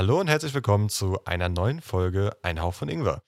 Hallo 0.00 0.18
und 0.18 0.28
herzlich 0.28 0.54
willkommen 0.54 0.88
zu 0.88 1.22
einer 1.26 1.50
neuen 1.50 1.82
Folge 1.82 2.34
Ein 2.40 2.62
Hauch 2.62 2.72
von 2.72 2.88
Ingwer. 2.88 3.22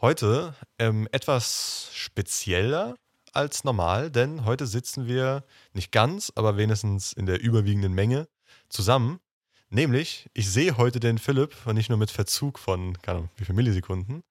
Heute 0.00 0.52
ähm, 0.80 1.06
etwas 1.12 1.90
spezieller 1.92 2.96
als 3.32 3.62
normal, 3.62 4.10
denn 4.10 4.44
heute 4.44 4.66
sitzen 4.66 5.06
wir 5.06 5.44
nicht 5.74 5.92
ganz, 5.92 6.32
aber 6.34 6.56
wenigstens 6.56 7.12
in 7.12 7.26
der 7.26 7.40
überwiegenden 7.40 7.92
Menge 7.92 8.26
zusammen. 8.68 9.20
Nämlich, 9.68 10.28
ich 10.34 10.50
sehe 10.50 10.76
heute 10.76 10.98
den 10.98 11.18
Philipp 11.18 11.54
und 11.66 11.76
nicht 11.76 11.88
nur 11.88 11.98
mit 11.98 12.10
Verzug 12.10 12.58
von, 12.58 13.00
keine 13.00 13.18
Ahnung, 13.18 13.30
wie 13.36 13.44
viele 13.44 13.54
Millisekunden 13.54 14.24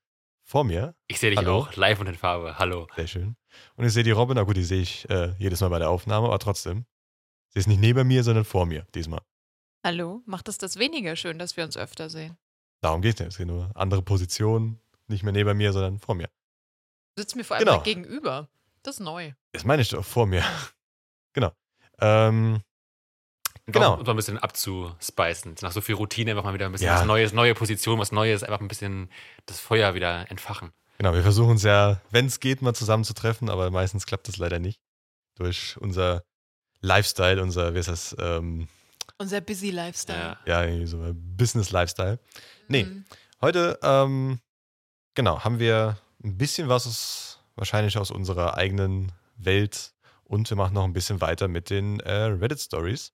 vor 0.43 0.65
mir. 0.65 0.93
Ich 1.07 1.21
sehe 1.21 1.29
dich 1.29 1.39
Hallo. 1.39 1.55
auch 1.55 1.75
live 1.77 2.01
und 2.01 2.07
in 2.07 2.15
Farbe. 2.15 2.59
Hallo. 2.59 2.87
Sehr 2.97 3.07
schön. 3.07 3.37
Und 3.77 3.85
ich 3.85 3.93
sehe 3.93 4.03
die 4.03 4.11
Robin, 4.11 4.35
na 4.35 4.43
gut, 4.43 4.57
die 4.57 4.65
sehe 4.65 4.81
ich 4.81 5.09
äh, 5.09 5.35
jedes 5.39 5.61
Mal 5.61 5.69
bei 5.69 5.79
der 5.79 5.89
Aufnahme, 5.89 6.27
aber 6.27 6.39
trotzdem. 6.39 6.85
Sie 7.47 7.59
ist 7.59 7.67
nicht 7.67 7.79
neben 7.79 8.05
mir, 8.09 8.25
sondern 8.25 8.43
vor 8.43 8.65
mir 8.65 8.85
diesmal. 8.93 9.21
Hallo, 9.87 10.21
macht 10.25 10.49
es 10.49 10.57
das 10.57 10.75
weniger 10.79 11.15
schön, 11.15 11.39
dass 11.39 11.55
wir 11.55 11.63
uns 11.63 11.77
öfter 11.77 12.09
sehen? 12.09 12.35
Darum 12.81 13.01
geht 13.01 13.13
es 13.13 13.19
nicht. 13.21 13.29
Es 13.29 13.37
geht 13.37 13.47
nur 13.47 13.71
andere 13.73 14.01
Positionen, 14.01 14.81
nicht 15.07 15.23
mehr 15.23 15.31
neben 15.31 15.55
mir, 15.57 15.71
sondern 15.71 15.97
vor 15.97 16.13
mir. 16.13 16.27
Du 17.15 17.21
sitzt 17.21 17.37
mir 17.37 17.45
vor 17.45 17.55
allem 17.55 17.63
Genau. 17.65 17.77
mal 17.77 17.83
gegenüber. 17.83 18.49
Das 18.83 18.95
ist 18.95 18.99
neu. 18.99 19.31
Das 19.53 19.63
meine 19.63 19.81
ich 19.81 19.87
doch 19.87 20.03
vor 20.03 20.25
mir. 20.27 20.43
genau. 21.33 21.53
Ähm, 22.01 22.61
Genau. 23.67 23.93
Um 23.97 24.05
so 24.05 24.11
ein 24.11 24.17
bisschen 24.17 24.37
abzuspicen. 24.37 25.55
Nach 25.61 25.71
so 25.71 25.79
viel 25.79 25.95
Routine 25.95 26.31
einfach 26.31 26.43
mal 26.43 26.53
wieder 26.53 26.65
ein 26.65 26.73
bisschen 26.73 26.87
Ja. 26.87 26.95
was 26.99 27.05
Neues, 27.05 27.31
neue 27.31 27.53
Position, 27.53 27.97
was 27.97 28.11
Neues, 28.11 28.43
einfach 28.43 28.59
ein 28.59 28.67
bisschen 28.67 29.09
das 29.45 29.61
Feuer 29.61 29.93
wieder 29.95 30.29
entfachen. 30.29 30.73
genau, 30.97 31.13
wir 31.13 31.23
versuchen 31.23 31.55
es 31.55 31.63
ja, 31.63 32.01
wenn 32.11 32.25
es 32.25 32.41
geht, 32.41 32.61
mal 32.61 32.75
zusammen 32.75 33.05
zu 33.05 33.13
treffen, 33.13 33.49
aber 33.49 33.71
meistens 33.71 34.05
klappt 34.05 34.27
das 34.27 34.35
leider 34.35 34.59
nicht. 34.59 34.81
Durch 35.35 35.77
unser 35.79 36.23
Lifestyle, 36.81 37.41
unser, 37.41 37.73
wie 37.73 37.79
ist 37.79 37.87
das, 37.87 38.13
ähm, 38.19 38.67
Unser 39.19 39.41
busy 39.41 39.71
Lifestyle. 39.71 40.37
Ja. 40.45 40.61
ja, 40.61 40.63
irgendwie 40.65 40.85
so 40.85 41.11
Business-Lifestyle. 41.13 42.19
Nee, 42.67 42.83
Mhm. 42.83 43.05
heute, 43.41 43.79
ähm, 43.81 44.39
genau, 45.15 45.43
haben 45.43 45.59
wir 45.59 45.97
ein 46.23 46.37
bisschen 46.37 46.69
was 46.69 46.85
aus, 46.85 47.39
wahrscheinlich 47.55 47.97
aus 47.97 48.11
unserer 48.11 48.55
eigenen 48.57 49.11
Welt 49.37 49.93
und 50.23 50.49
wir 50.49 50.57
machen 50.57 50.73
noch 50.73 50.83
ein 50.83 50.93
bisschen 50.93 51.21
weiter 51.21 51.47
mit 51.47 51.69
den 51.69 51.99
äh, 52.01 52.11
Reddit-Stories, 52.25 53.13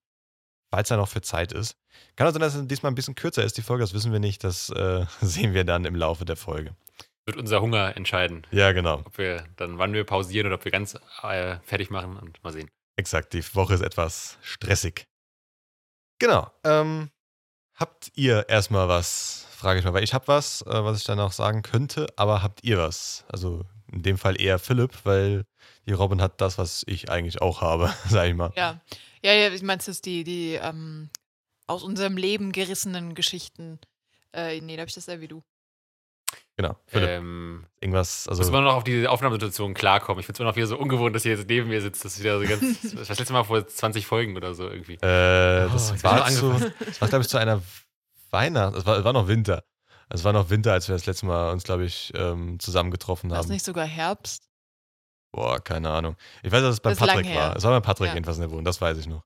falls 0.71 0.89
da 0.89 0.97
noch 0.97 1.07
für 1.07 1.21
Zeit 1.21 1.51
ist. 1.53 1.77
Kann 2.15 2.27
auch 2.27 2.31
sein, 2.31 2.41
dass 2.41 2.55
es 2.55 2.67
diesmal 2.67 2.91
ein 2.91 2.95
bisschen 2.95 3.15
kürzer 3.15 3.43
ist, 3.43 3.57
die 3.57 3.61
Folge, 3.61 3.83
das 3.83 3.93
wissen 3.93 4.11
wir 4.11 4.19
nicht, 4.19 4.43
das 4.43 4.69
äh, 4.71 5.05
sehen 5.21 5.53
wir 5.53 5.63
dann 5.63 5.85
im 5.85 5.95
Laufe 5.95 6.25
der 6.25 6.35
Folge. 6.35 6.75
Wird 7.25 7.37
unser 7.37 7.61
Hunger 7.61 7.95
entscheiden. 7.95 8.45
Ja, 8.51 8.73
genau, 8.73 8.99
Ob 9.05 9.17
wir 9.17 9.45
dann, 9.55 9.77
wann 9.77 9.93
wir 9.93 10.03
pausieren 10.03 10.47
oder 10.47 10.55
ob 10.55 10.65
wir 10.65 10.71
ganz 10.73 10.95
äh, 11.21 11.55
fertig 11.63 11.89
machen 11.89 12.17
und 12.17 12.43
mal 12.43 12.51
sehen. 12.51 12.69
exakt, 12.97 13.31
die 13.31 13.43
Woche 13.55 13.75
ist 13.75 13.81
etwas 13.81 14.37
stressig. 14.41 15.05
Genau, 16.19 16.49
ähm, 16.63 17.09
habt 17.75 18.11
ihr 18.15 18.47
erstmal 18.49 18.87
was, 18.87 19.45
frage 19.51 19.79
ich 19.79 19.85
mal, 19.85 19.93
weil 19.93 20.03
ich 20.03 20.13
habe 20.13 20.27
was, 20.27 20.61
äh, 20.63 20.83
was 20.83 20.99
ich 20.99 21.05
dann 21.05 21.19
auch 21.19 21.31
sagen 21.31 21.61
könnte, 21.61 22.07
aber 22.15 22.43
habt 22.43 22.63
ihr 22.63 22.77
was? 22.77 23.25
Also 23.29 23.63
in 23.91 24.03
dem 24.03 24.17
Fall 24.17 24.39
eher 24.39 24.59
Philipp, 24.59 24.99
weil 25.03 25.45
die 25.85 25.93
Robin 25.93 26.21
hat 26.21 26.41
das, 26.41 26.57
was 26.57 26.83
ich 26.87 27.09
eigentlich 27.09 27.41
auch 27.41 27.61
habe, 27.61 27.93
sag 28.09 28.27
ich 28.27 28.35
mal. 28.35 28.51
Ja. 28.55 28.81
Ja, 29.21 29.31
ja, 29.31 29.53
ich 29.53 29.61
meinst 29.61 29.87
das 29.87 30.01
die, 30.01 30.25
die 30.25 30.55
ähm, 30.55 31.09
aus 31.65 31.81
unserem 31.81 32.17
Leben 32.17 32.51
gerissenen 32.51 33.15
Geschichten. 33.15 33.79
Äh, 34.33 34.59
nee, 34.59 34.75
da 34.75 34.81
habe 34.81 34.89
ich 34.89 34.95
das 34.95 35.05
ja 35.05 35.21
wie 35.21 35.29
du. 35.29 35.43
Genau, 36.55 36.75
Ähm, 36.91 37.65
irgendwas, 37.81 38.27
also 38.27 38.43
muss 38.43 38.51
man 38.51 38.63
noch 38.63 38.75
auf 38.75 38.83
die 38.83 39.07
Aufnahmesituation 39.07 39.73
klarkommen. 39.73 40.19
Ich 40.19 40.27
finde 40.27 40.35
es 40.37 40.39
immer 40.39 40.49
noch 40.51 40.55
wieder 40.55 40.67
so 40.67 40.77
ungewohnt, 40.77 41.15
dass 41.15 41.25
ihr 41.25 41.35
jetzt 41.35 41.49
neben 41.49 41.67
mir 41.67 41.81
sitzt. 41.81 42.05
Das 42.05 42.13
ist 42.13 42.19
wieder 42.19 42.39
so 42.39 42.45
ganz. 42.47 42.61
das 42.83 42.93
war 42.95 43.05
das 43.05 43.17
letzte 43.19 43.33
Mal 43.33 43.43
vor 43.43 43.65
20 43.65 44.05
Folgen 44.05 44.37
oder 44.37 44.53
so 44.53 44.69
irgendwie. 44.69 44.93
Äh, 45.01 45.65
Oh, 45.65 45.69
das 45.73 45.91
bin 45.93 46.03
war 46.03 46.27
zu, 46.27 46.51
das 46.85 47.01
war, 47.01 47.07
glaube 47.07 47.23
ich, 47.23 47.29
zu 47.29 47.37
einer 47.39 47.61
Weihnacht. 48.29 48.75
Es 48.75 48.85
war, 48.85 49.03
war 49.03 49.13
noch 49.13 49.27
Winter. 49.27 49.63
Es 50.09 50.23
war 50.23 50.31
noch 50.33 50.51
Winter, 50.51 50.73
als 50.73 50.87
wir 50.87 50.93
das 50.93 51.07
letzte 51.07 51.25
Mal 51.25 51.51
uns, 51.51 51.63
glaube 51.63 51.85
ich, 51.85 52.11
ähm, 52.15 52.59
zusammengetroffen 52.59 53.31
War 53.31 53.39
es 53.39 53.45
haben. 53.45 53.51
nicht 53.51 53.65
sogar 53.65 53.85
Herbst? 53.87 54.47
Boah, 55.31 55.59
keine 55.59 55.89
Ahnung. 55.89 56.15
Ich 56.43 56.51
weiß, 56.51 56.61
dass 56.61 56.73
es 56.75 56.79
bei 56.81 56.93
Patrick 56.93 57.33
war. 57.33 57.55
Es 57.55 57.63
war 57.63 57.71
bei 57.71 57.79
Patrick 57.79 58.09
Ja. 58.09 58.13
jedenfalls 58.13 58.37
in 58.37 58.41
der 58.41 58.51
Wohnung, 58.51 58.65
das 58.65 58.79
weiß 58.79 58.99
ich 58.99 59.07
noch. 59.07 59.23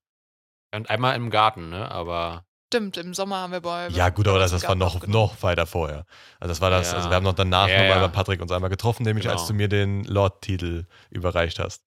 Und 0.74 0.90
einmal 0.90 1.18
im 1.18 1.30
Garten, 1.30 1.70
ne? 1.70 1.92
Aber 1.92 2.46
Stimmt, 2.68 2.98
im 2.98 3.14
Sommer 3.14 3.38
haben 3.38 3.54
wir 3.54 3.62
bei. 3.62 3.88
Ja, 3.90 4.10
gut, 4.10 4.28
aber 4.28 4.40
das, 4.40 4.52
das 4.52 4.68
war 4.68 4.76
noch, 4.76 5.08
noch 5.08 5.42
weiter 5.42 5.66
vorher. 5.66 6.06
Also 6.40 6.52
das 6.52 6.60
war 6.62 6.70
das, 6.70 6.92
Ja. 6.92 6.98
also 6.98 7.10
wir 7.10 7.16
haben 7.16 7.24
noch 7.24 7.34
danach 7.34 7.70
Ja, 7.70 7.78
nochmal 7.84 8.02
ja. 8.02 8.08
bei 8.08 8.14
Patrick 8.14 8.42
uns 8.42 8.52
einmal 8.52 8.70
getroffen, 8.70 9.04
nämlich 9.04 9.24
Genau. 9.24 9.36
als 9.38 9.48
du 9.48 9.54
mir 9.54 9.70
den 9.70 10.04
Lord-Titel 10.04 10.86
überreicht 11.10 11.60
hast. 11.60 11.84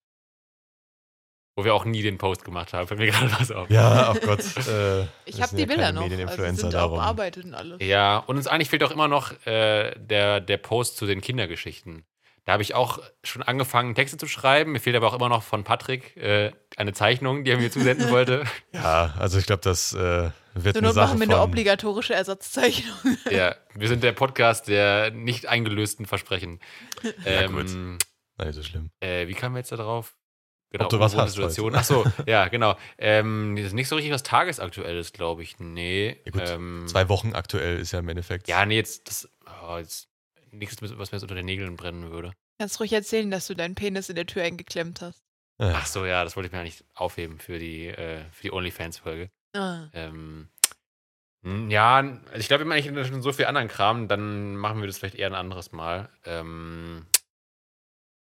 wo 1.57 1.65
wir 1.65 1.75
auch 1.75 1.85
nie 1.85 2.01
den 2.01 2.17
Post 2.17 2.45
gemacht 2.45 2.73
haben. 2.73 2.89
Fällt 2.89 3.01
mir 3.01 3.07
gerade 3.11 3.31
was 3.39 3.51
auf. 3.51 3.69
Ja, 3.69 4.13
oh 4.13 4.19
Gott. 4.25 4.41
Äh, 4.67 5.07
Ich 5.27 5.43
habe 5.43 5.55
die 5.55 5.63
ja 5.63 5.67
Bilder 5.67 5.93
noch. 5.93 6.03
Also 6.29 6.43
sind 6.55 6.73
darum. 6.73 6.97
bearbeitet 6.99 7.45
und 7.45 7.55
alles. 7.55 7.77
Ja, 7.83 8.19
und 8.19 8.37
uns 8.39 8.47
eigentlich 8.47 8.71
fehlt 8.71 8.83
auch 8.83 8.91
immer 8.93 9.09
noch 9.09 9.33
äh, 9.47 9.95
der, 9.99 10.41
der 10.41 10.57
Post 10.57 10.97
zu 10.97 11.05
den 11.05 11.21
Kindergeschichten. 11.21 12.05
Da 12.47 12.53
habe 12.53 12.63
ich 12.63 12.75
auch 12.75 13.01
schon 13.23 13.43
angefangen, 13.43 13.95
Texte 13.95 14.17
zu 14.17 14.27
schreiben. 14.27 14.73
Mir 14.73 14.81
fehlt 14.81 14.97
aber 14.97 15.09
auch 15.09 15.15
immer 15.15 15.29
noch 15.29 15.43
von 15.43 15.63
Patrick 15.63 16.17
äh, 16.17 16.53
eine 16.77 16.95
Zeichnung, 16.95 17.45
die 17.45 17.51
er 17.51 17.59
mir 17.59 17.71
zusenden 17.71 18.11
wollte. 18.11 18.45
Ja, 18.73 19.13
also 19.19 19.39
ich 19.39 19.45
glaube, 19.45 19.61
das 19.63 19.93
äh, 19.93 20.31
wird 20.55 20.77
So 20.77 20.83
nur 20.83 20.95
machen 20.95 21.19
wir 21.19 21.27
eine 21.27 21.41
obligatorische 21.41 22.15
Ersatzzeichnung. 22.15 22.97
ja, 23.31 23.55
wir 23.75 23.89
sind 23.89 24.03
der 24.03 24.13
Podcast 24.13 24.69
der 24.69 25.11
nicht 25.11 25.47
eingelösten 25.47 26.07
Versprechen. 26.07 26.61
Ja, 27.25 27.43
Ähm, 27.43 27.53
gut. 27.53 27.67
Nein, 27.67 28.47
nicht 28.49 28.57
so 28.57 28.63
schlimm. 28.63 28.91
Äh, 29.01 29.27
wie 29.27 29.35
kamen 29.35 29.55
wir 29.55 29.61
jetzt 29.61 29.73
da 29.73 29.77
drauf? 29.77 30.17
Genau, 30.71 30.85
Ob 30.85 30.91
du 30.91 31.01
was 31.01 31.17
hast 31.17 31.33
Situation. 31.33 31.73
heute. 31.73 31.79
Ach 31.79 31.85
so, 31.85 32.05
ja, 32.27 32.49
genau. 32.49 32.77
Ähm, 32.97 33.57
das 33.57 33.67
ist 33.67 33.73
nicht 33.73 33.89
so 33.89 33.97
richtig 33.97 34.13
was 34.13 34.23
Tagesaktuelles, 34.23 35.13
glaube 35.13 35.43
ich. 35.43 35.59
Nee. 35.59 36.21
Ja, 36.25 36.31
gut, 36.31 36.43
ähm, 36.47 36.85
Zwei 36.87 37.09
Wochen 37.09 37.35
aktuell 37.35 37.79
ist 37.79 37.93
ja 37.93 37.99
im 37.99 38.09
Endeffekt. 38.09 38.47
Ja, 38.49 38.65
nee, 38.65 38.77
jetzt, 38.77 39.09
das, 39.09 39.29
oh, 39.47 39.79
jetzt 39.79 40.09
nichts, 40.53 40.81
was 40.81 40.91
mir 40.91 41.17
jetzt 41.17 41.23
unter 41.23 41.35
den 41.35 41.47
Nägeln 41.47 41.77
brennen 41.77 42.11
würde. 42.11 42.33
Kannst 42.59 42.79
ruhig 42.79 42.93
erzählen, 42.93 43.31
dass 43.31 43.47
du 43.47 43.55
deinen 43.55 43.75
Penis 43.75 44.09
in 44.11 44.17
der 44.17 44.27
Tür 44.27 44.43
eingeklemmt 44.43 45.01
hast. 45.01 45.23
Ach 45.59 45.87
so, 45.87 46.07
ja, 46.07 46.25
das 46.25 46.37
wollte 46.37 46.47
ich 46.47 46.53
mir 46.53 46.61
eigentlich 46.61 46.85
aufheben 46.95 47.39
für 47.39 47.59
die, 47.59 47.89
äh, 47.89 48.25
für 48.33 48.43
die 48.43 48.53
OnlyFans-Folge. 48.53 49.31
Ah. 49.53 49.89
Ähm, 49.93 50.49
ja, 51.43 51.97
also 51.97 52.37
ich 52.37 52.49
glaube, 52.49 52.65
wir 52.65 52.73
eigentlich 52.73 53.07
schon 53.09 53.23
so 53.23 53.33
viel 53.33 53.47
anderen 53.47 53.69
Kram, 53.69 54.09
dann 54.09 54.57
machen 54.57 54.81
wir 54.81 54.87
das 54.87 54.99
vielleicht 54.99 55.15
eher 55.15 55.29
ein 55.29 55.35
anderes 55.35 55.73
Mal. 55.73 56.11
Ähm, 56.25 57.07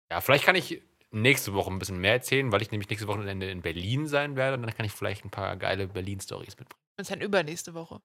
ja, 0.09 0.21
vielleicht 0.21 0.45
kann 0.45 0.55
ich 0.55 0.81
nächste 1.11 1.53
Woche 1.53 1.71
ein 1.71 1.79
bisschen 1.79 1.99
mehr 1.99 2.13
erzählen, 2.13 2.51
weil 2.51 2.61
ich 2.61 2.71
nämlich 2.71 2.89
nächste 2.89 3.07
Wochenende 3.07 3.49
in 3.49 3.61
Berlin 3.61 4.07
sein 4.07 4.35
werde 4.35 4.55
und 4.55 4.63
dann 4.63 4.73
kann 4.73 4.85
ich 4.85 4.93
vielleicht 4.93 5.25
ein 5.25 5.29
paar 5.29 5.57
geile 5.57 5.87
Berlin-Stories 5.87 6.57
mitbringen. 6.57 6.81
Ist 6.97 7.11
dann 7.11 7.21
übernächste 7.21 7.73
Woche. 7.73 8.01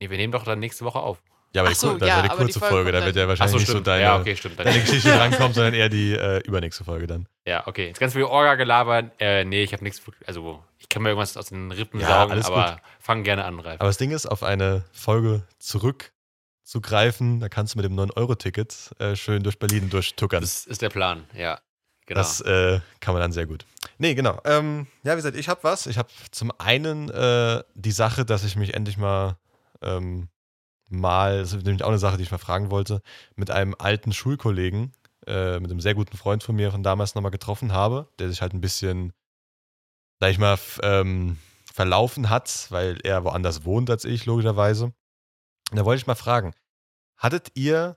Nee, 0.00 0.10
wir 0.10 0.16
nehmen 0.16 0.32
doch 0.32 0.44
dann 0.44 0.58
nächste 0.58 0.84
Woche 0.84 1.00
auf. 1.00 1.22
Ja, 1.54 1.62
aber 1.62 1.68
die, 1.70 1.74
so, 1.74 1.96
das 1.98 2.08
ja, 2.08 2.16
war 2.16 2.22
die 2.22 2.28
kurze 2.30 2.58
Folge 2.58 2.74
Folge, 2.74 2.92
da 2.92 3.04
wird 3.04 3.16
ja 3.16 3.28
wahrscheinlich 3.28 3.60
nicht 3.60 3.66
so 3.68 3.80
deine, 3.80 4.02
ja, 4.02 4.18
okay, 4.18 4.36
stimmt. 4.36 4.58
deine 4.58 4.80
Geschichte 4.80 5.10
drankommen, 5.10 5.52
sondern 5.52 5.74
eher 5.74 5.88
die 5.88 6.12
äh, 6.12 6.38
übernächste 6.46 6.84
Folge 6.84 7.06
dann. 7.06 7.28
Ja, 7.46 7.66
okay. 7.66 7.88
Jetzt 7.88 8.00
ganz 8.00 8.14
viel 8.14 8.24
Orga 8.24 8.54
gelabert. 8.54 9.12
Äh, 9.18 9.44
nee, 9.44 9.62
ich 9.62 9.72
habe 9.72 9.84
nichts. 9.84 10.00
Also, 10.26 10.62
ich 10.78 10.88
kann 10.88 11.02
mir 11.02 11.10
irgendwas 11.10 11.36
aus 11.36 11.50
den 11.50 11.70
Rippen 11.70 12.00
Ja, 12.00 12.20
saugen, 12.20 12.32
alles 12.32 12.46
aber 12.46 12.80
fang 13.00 13.22
gerne 13.22 13.44
an, 13.44 13.60
Ralf. 13.60 13.80
Aber 13.80 13.88
das 13.88 13.98
Ding 13.98 14.12
ist, 14.12 14.26
auf 14.26 14.42
eine 14.42 14.84
Folge 14.92 15.42
zurückzugreifen, 15.58 17.40
da 17.40 17.48
kannst 17.48 17.74
du 17.74 17.78
mit 17.78 17.84
dem 17.84 17.98
9-Euro-Ticket 17.98 18.92
äh, 18.98 19.14
schön 19.14 19.42
durch 19.42 19.58
Berlin 19.58 19.90
durchtuckern. 19.90 20.40
Das 20.40 20.64
ist 20.66 20.80
der 20.80 20.90
Plan, 20.90 21.24
ja. 21.36 21.60
Genau. 22.06 22.18
Das 22.18 22.40
äh, 22.40 22.80
kann 23.00 23.14
man 23.14 23.20
dann 23.20 23.32
sehr 23.32 23.46
gut. 23.46 23.64
Nee, 23.98 24.14
genau. 24.14 24.40
Ähm, 24.44 24.86
ja, 25.04 25.12
wie 25.12 25.16
gesagt, 25.16 25.36
ich 25.36 25.48
habe 25.48 25.62
was. 25.62 25.86
Ich 25.86 25.98
habe 25.98 26.08
zum 26.30 26.50
einen 26.58 27.08
äh, 27.10 27.62
die 27.74 27.92
Sache, 27.92 28.24
dass 28.24 28.42
ich 28.44 28.56
mich 28.56 28.74
endlich 28.74 28.96
mal 28.96 29.36
ähm, 29.82 30.28
mal, 30.92 31.38
das 31.38 31.52
ist 31.52 31.64
nämlich 31.64 31.84
auch 31.84 31.88
eine 31.88 31.98
Sache, 31.98 32.16
die 32.16 32.22
ich 32.22 32.30
mal 32.30 32.38
fragen 32.38 32.70
wollte, 32.70 33.02
mit 33.36 33.50
einem 33.50 33.74
alten 33.78 34.12
Schulkollegen, 34.12 34.92
äh, 35.26 35.58
mit 35.60 35.70
einem 35.70 35.80
sehr 35.80 35.94
guten 35.94 36.16
Freund 36.16 36.42
von 36.42 36.56
mir 36.56 36.70
von 36.70 36.82
damals 36.82 37.14
nochmal 37.14 37.30
getroffen 37.30 37.72
habe, 37.72 38.08
der 38.18 38.28
sich 38.28 38.42
halt 38.42 38.54
ein 38.54 38.60
bisschen, 38.60 39.12
sag 40.20 40.30
ich 40.30 40.38
mal, 40.38 40.58
ähm, 40.82 41.38
verlaufen 41.72 42.28
hat, 42.28 42.66
weil 42.70 42.98
er 43.02 43.24
woanders 43.24 43.64
wohnt 43.64 43.90
als 43.90 44.04
ich, 44.04 44.26
logischerweise. 44.26 44.92
Und 45.70 45.76
da 45.78 45.84
wollte 45.84 46.00
ich 46.00 46.06
mal 46.06 46.14
fragen, 46.14 46.54
hattet 47.16 47.50
ihr, 47.54 47.96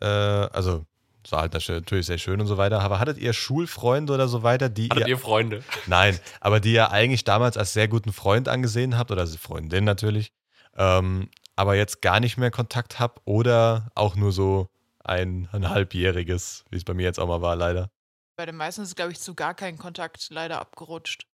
äh, 0.00 0.06
also 0.06 0.84
es 1.24 1.32
war 1.32 1.42
halt 1.42 1.52
natürlich 1.52 2.06
sehr 2.06 2.18
schön 2.18 2.40
und 2.40 2.46
so 2.46 2.56
weiter, 2.56 2.80
aber 2.80 3.00
hattet 3.00 3.18
ihr 3.18 3.32
Schulfreunde 3.32 4.14
oder 4.14 4.28
so 4.28 4.42
weiter, 4.42 4.68
die 4.68 4.88
Hattet 4.88 5.02
ihr, 5.02 5.08
ihr 5.08 5.18
Freunde? 5.18 5.62
nein, 5.86 6.18
aber 6.40 6.58
die 6.58 6.72
ihr 6.72 6.90
eigentlich 6.90 7.24
damals 7.24 7.56
als 7.56 7.72
sehr 7.72 7.86
guten 7.86 8.12
Freund 8.12 8.48
angesehen 8.48 8.96
habt, 8.96 9.10
oder 9.10 9.26
Freundin 9.26 9.84
natürlich, 9.84 10.32
ähm, 10.76 11.28
aber 11.58 11.74
jetzt 11.74 12.02
gar 12.02 12.20
nicht 12.20 12.36
mehr 12.36 12.52
Kontakt 12.52 13.00
habe 13.00 13.20
oder 13.24 13.90
auch 13.96 14.14
nur 14.14 14.30
so 14.30 14.68
ein, 15.00 15.48
ein 15.50 15.68
halbjähriges, 15.68 16.64
wie 16.70 16.76
es 16.76 16.84
bei 16.84 16.94
mir 16.94 17.02
jetzt 17.02 17.18
auch 17.18 17.26
mal 17.26 17.42
war, 17.42 17.56
leider. 17.56 17.90
Bei 18.36 18.46
den 18.46 18.54
meisten 18.54 18.82
ist, 18.82 18.94
glaube 18.94 19.10
ich, 19.10 19.18
zu 19.18 19.34
gar 19.34 19.54
keinen 19.54 19.76
Kontakt 19.76 20.30
leider 20.30 20.60
abgerutscht. 20.60 21.26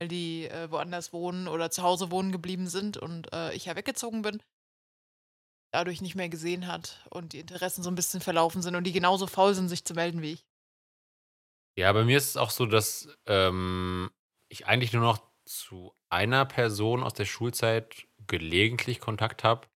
Weil 0.00 0.08
die 0.08 0.48
äh, 0.48 0.68
woanders 0.68 1.12
wohnen 1.12 1.46
oder 1.46 1.70
zu 1.70 1.84
Hause 1.84 2.10
wohnen 2.10 2.32
geblieben 2.32 2.66
sind 2.66 2.96
und 2.96 3.32
äh, 3.32 3.54
ich 3.54 3.66
ja 3.66 3.76
weggezogen 3.76 4.22
bin. 4.22 4.42
Dadurch 5.72 6.02
nicht 6.02 6.16
mehr 6.16 6.28
gesehen 6.28 6.66
hat 6.66 7.06
und 7.10 7.34
die 7.34 7.38
Interessen 7.38 7.84
so 7.84 7.90
ein 7.90 7.94
bisschen 7.94 8.20
verlaufen 8.20 8.62
sind 8.62 8.74
und 8.74 8.82
die 8.82 8.92
genauso 8.92 9.28
faul 9.28 9.54
sind, 9.54 9.68
sich 9.68 9.84
zu 9.84 9.94
melden 9.94 10.22
wie 10.22 10.32
ich. 10.32 10.46
Ja, 11.78 11.92
bei 11.92 12.02
mir 12.02 12.16
ist 12.16 12.30
es 12.30 12.36
auch 12.36 12.50
so, 12.50 12.66
dass 12.66 13.08
ähm, 13.26 14.10
ich 14.48 14.66
eigentlich 14.66 14.92
nur 14.92 15.02
noch 15.02 15.22
zu 15.44 15.94
einer 16.08 16.44
Person 16.46 17.02
aus 17.02 17.14
der 17.14 17.26
Schulzeit 17.26 18.08
gelegentlich 18.26 19.00
Kontakt 19.00 19.44
habe. 19.44 19.66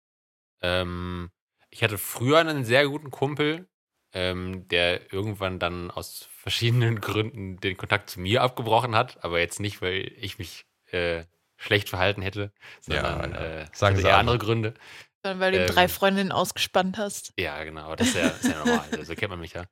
Ähm, 0.62 1.30
ich 1.70 1.82
hatte 1.82 1.98
früher 1.98 2.38
einen 2.38 2.64
sehr 2.64 2.86
guten 2.88 3.10
Kumpel, 3.10 3.68
ähm, 4.12 4.66
der 4.68 5.12
irgendwann 5.12 5.58
dann 5.58 5.90
aus 5.90 6.28
verschiedenen 6.30 7.00
Gründen 7.00 7.58
den 7.60 7.76
Kontakt 7.76 8.10
zu 8.10 8.20
mir 8.20 8.42
abgebrochen 8.42 8.94
hat, 8.96 9.22
aber 9.24 9.38
jetzt 9.38 9.60
nicht, 9.60 9.82
weil 9.82 10.12
ich 10.16 10.38
mich 10.38 10.64
äh, 10.90 11.24
schlecht 11.56 11.88
verhalten 11.88 12.22
hätte, 12.22 12.52
sondern 12.80 13.32
Ja, 13.32 13.40
ja. 13.40 13.46
äh, 13.62 13.66
Sagen 13.72 13.94
hatte 13.94 14.02
Sie 14.02 14.08
eher 14.08 14.14
alle. 14.14 14.20
andere 14.20 14.38
Gründe. 14.38 14.74
Dann, 15.22 15.40
weil 15.40 15.52
du 15.52 15.58
ihm 15.58 15.64
Ähm. 15.68 15.74
drei 15.74 15.88
Freundinnen 15.88 16.32
ausgespannt 16.32 16.96
hast. 16.96 17.32
Ja, 17.38 17.62
genau, 17.64 17.82
aber 17.82 17.96
das 17.96 18.08
ist 18.08 18.14
ja, 18.16 18.28
das 18.28 18.40
ist 18.40 18.50
ja 18.52 18.58
normal. 18.64 18.84
Also, 18.92 19.02
so 19.04 19.14
kennt 19.14 19.30
man 19.30 19.40
mich 19.40 19.52
ja. 19.52 19.64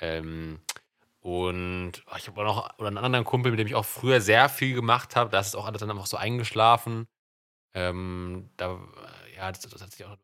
Ähm, 0.00 0.60
und 1.20 1.92
oh, 2.10 2.14
ich 2.16 2.26
habe 2.26 2.40
auch 2.40 2.44
noch 2.44 2.78
oder 2.78 2.88
einen 2.88 2.98
anderen 2.98 3.24
Kumpel, 3.24 3.50
mit 3.52 3.60
dem 3.60 3.66
ich 3.66 3.74
auch 3.74 3.84
früher 3.84 4.20
sehr 4.20 4.48
viel 4.48 4.74
gemacht 4.74 5.16
habe. 5.16 5.30
Da 5.30 5.38
ist 5.40 5.54
auch 5.54 5.66
alles 5.66 5.80
dann 5.80 5.90
einfach 5.90 6.06
so 6.06 6.16
eingeschlafen. 6.16 7.06
Ähm, 7.74 8.50
da, 8.56 8.74
äh, 8.74 9.36
ja, 9.36 9.52
das, 9.52 9.60
das 9.60 9.82
hat 9.82 9.92
sich 9.92 10.04
auch 10.04 10.16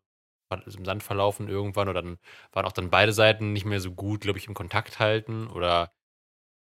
im 0.50 0.84
Sand 0.84 1.02
verlaufen 1.02 1.48
irgendwann. 1.48 1.88
Oder 1.88 2.02
dann 2.02 2.19
waren 2.52 2.66
auch 2.66 2.72
dann 2.72 2.90
beide 2.90 3.12
Seiten 3.12 3.52
nicht 3.52 3.64
mehr 3.64 3.81
so 3.81 3.93
gut, 3.93 4.22
glaube 4.22 4.38
ich, 4.38 4.46
im 4.46 4.54
Kontakt 4.54 4.98
halten. 4.98 5.48
Oder 5.48 5.93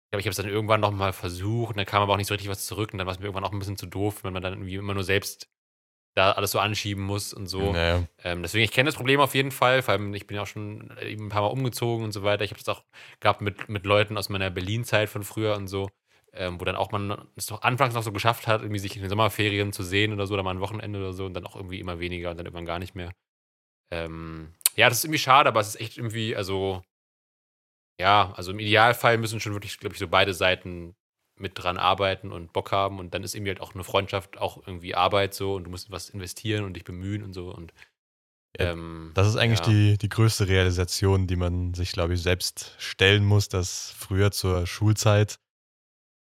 ich 0.05 0.11
glaube, 0.11 0.21
ich 0.21 0.25
habe 0.25 0.31
es 0.31 0.37
dann 0.37 0.47
irgendwann 0.49 0.81
noch 0.81 0.91
mal 0.91 1.13
versucht. 1.13 1.71
Und 1.71 1.77
dann 1.77 1.85
kam 1.85 2.01
aber 2.01 2.13
auch 2.13 2.17
nicht 2.17 2.27
so 2.27 2.33
richtig 2.33 2.49
was 2.49 2.65
zurück. 2.65 2.91
Und 2.93 2.99
dann 2.99 3.07
war 3.07 3.13
es 3.13 3.19
mir 3.19 3.25
irgendwann 3.25 3.45
auch 3.45 3.51
ein 3.51 3.59
bisschen 3.59 3.77
zu 3.77 3.87
doof, 3.87 4.23
wenn 4.23 4.33
man 4.33 4.43
dann 4.43 4.53
irgendwie 4.53 4.75
immer 4.75 4.93
nur 4.93 5.03
selbst 5.03 5.49
da 6.15 6.31
alles 6.33 6.51
so 6.51 6.59
anschieben 6.59 7.03
muss 7.03 7.33
und 7.33 7.47
so. 7.47 7.71
Naja. 7.71 8.03
Ähm, 8.23 8.43
deswegen, 8.43 8.63
ich 8.63 8.71
kenne 8.71 8.87
das 8.87 8.95
Problem 8.95 9.19
auf 9.19 9.33
jeden 9.33 9.51
Fall. 9.51 9.81
Vor 9.81 9.93
allem, 9.93 10.13
ich 10.13 10.27
bin 10.27 10.35
ja 10.35 10.43
auch 10.43 10.47
schon 10.47 10.91
äh, 10.97 11.11
eben 11.11 11.25
ein 11.25 11.29
paar 11.29 11.41
Mal 11.41 11.47
umgezogen 11.47 12.05
und 12.05 12.11
so 12.11 12.23
weiter. 12.23 12.43
Ich 12.43 12.51
habe 12.51 12.59
das 12.63 12.69
auch 12.69 12.83
gehabt 13.19 13.41
mit, 13.41 13.67
mit 13.69 13.85
Leuten 13.85 14.17
aus 14.17 14.29
meiner 14.29 14.49
Berlin-Zeit 14.49 15.09
von 15.09 15.23
früher 15.23 15.55
und 15.55 15.67
so, 15.67 15.89
ähm, 16.33 16.59
wo 16.59 16.65
dann 16.65 16.75
auch 16.75 16.91
man 16.91 17.27
es 17.35 17.45
doch 17.45 17.61
anfangs 17.61 17.93
noch 17.93 18.03
so 18.03 18.11
geschafft 18.11 18.47
hat, 18.47 18.61
irgendwie 18.61 18.79
sich 18.79 18.95
in 18.95 19.01
den 19.01 19.09
Sommerferien 19.09 19.71
zu 19.71 19.83
sehen 19.83 20.13
oder 20.13 20.27
so, 20.27 20.33
oder 20.33 20.43
mal 20.43 20.51
ein 20.51 20.59
Wochenende 20.59 20.99
oder 20.99 21.13
so 21.13 21.25
und 21.25 21.33
dann 21.33 21.45
auch 21.45 21.55
irgendwie 21.55 21.79
immer 21.79 21.99
weniger 21.99 22.31
und 22.31 22.37
dann 22.37 22.45
irgendwann 22.45 22.65
gar 22.65 22.79
nicht 22.79 22.95
mehr. 22.95 23.13
Ähm, 23.91 24.53
ja, 24.75 24.89
das 24.89 24.99
ist 24.99 25.05
irgendwie 25.05 25.19
schade, 25.19 25.49
aber 25.49 25.59
es 25.59 25.69
ist 25.69 25.81
echt 25.81 25.97
irgendwie, 25.97 26.35
also, 26.35 26.83
ja, 27.99 28.33
also 28.35 28.51
im 28.51 28.59
Idealfall 28.59 29.17
müssen 29.17 29.39
schon 29.39 29.53
wirklich, 29.53 29.77
glaube 29.77 29.93
ich, 29.93 29.99
so 29.99 30.07
beide 30.07 30.33
Seiten 30.33 30.95
mit 31.39 31.53
dran 31.55 31.77
arbeiten 31.77 32.31
und 32.31 32.53
Bock 32.53 32.71
haben 32.71 32.99
und 32.99 33.13
dann 33.13 33.23
ist 33.23 33.35
irgendwie 33.35 33.51
halt 33.51 33.61
auch 33.61 33.73
eine 33.73 33.83
Freundschaft 33.83 34.37
auch 34.37 34.65
irgendwie 34.65 34.95
Arbeit 34.95 35.33
so 35.33 35.55
und 35.55 35.65
du 35.65 35.69
musst 35.69 35.91
was 35.91 36.09
investieren 36.09 36.63
und 36.63 36.73
dich 36.73 36.83
bemühen 36.83 37.23
und 37.23 37.33
so 37.33 37.53
und 37.53 37.73
ähm, 38.59 39.11
Das 39.15 39.27
ist 39.27 39.35
eigentlich 39.35 39.59
ja. 39.61 39.65
die, 39.65 39.97
die 39.97 40.09
größte 40.09 40.47
Realisation, 40.47 41.25
die 41.25 41.35
man 41.35 41.73
sich, 41.73 41.91
glaube 41.91 42.13
ich, 42.13 42.21
selbst 42.21 42.75
stellen 42.77 43.25
muss, 43.25 43.49
dass 43.49 43.91
früher 43.97 44.31
zur 44.31 44.67
Schulzeit 44.67 45.39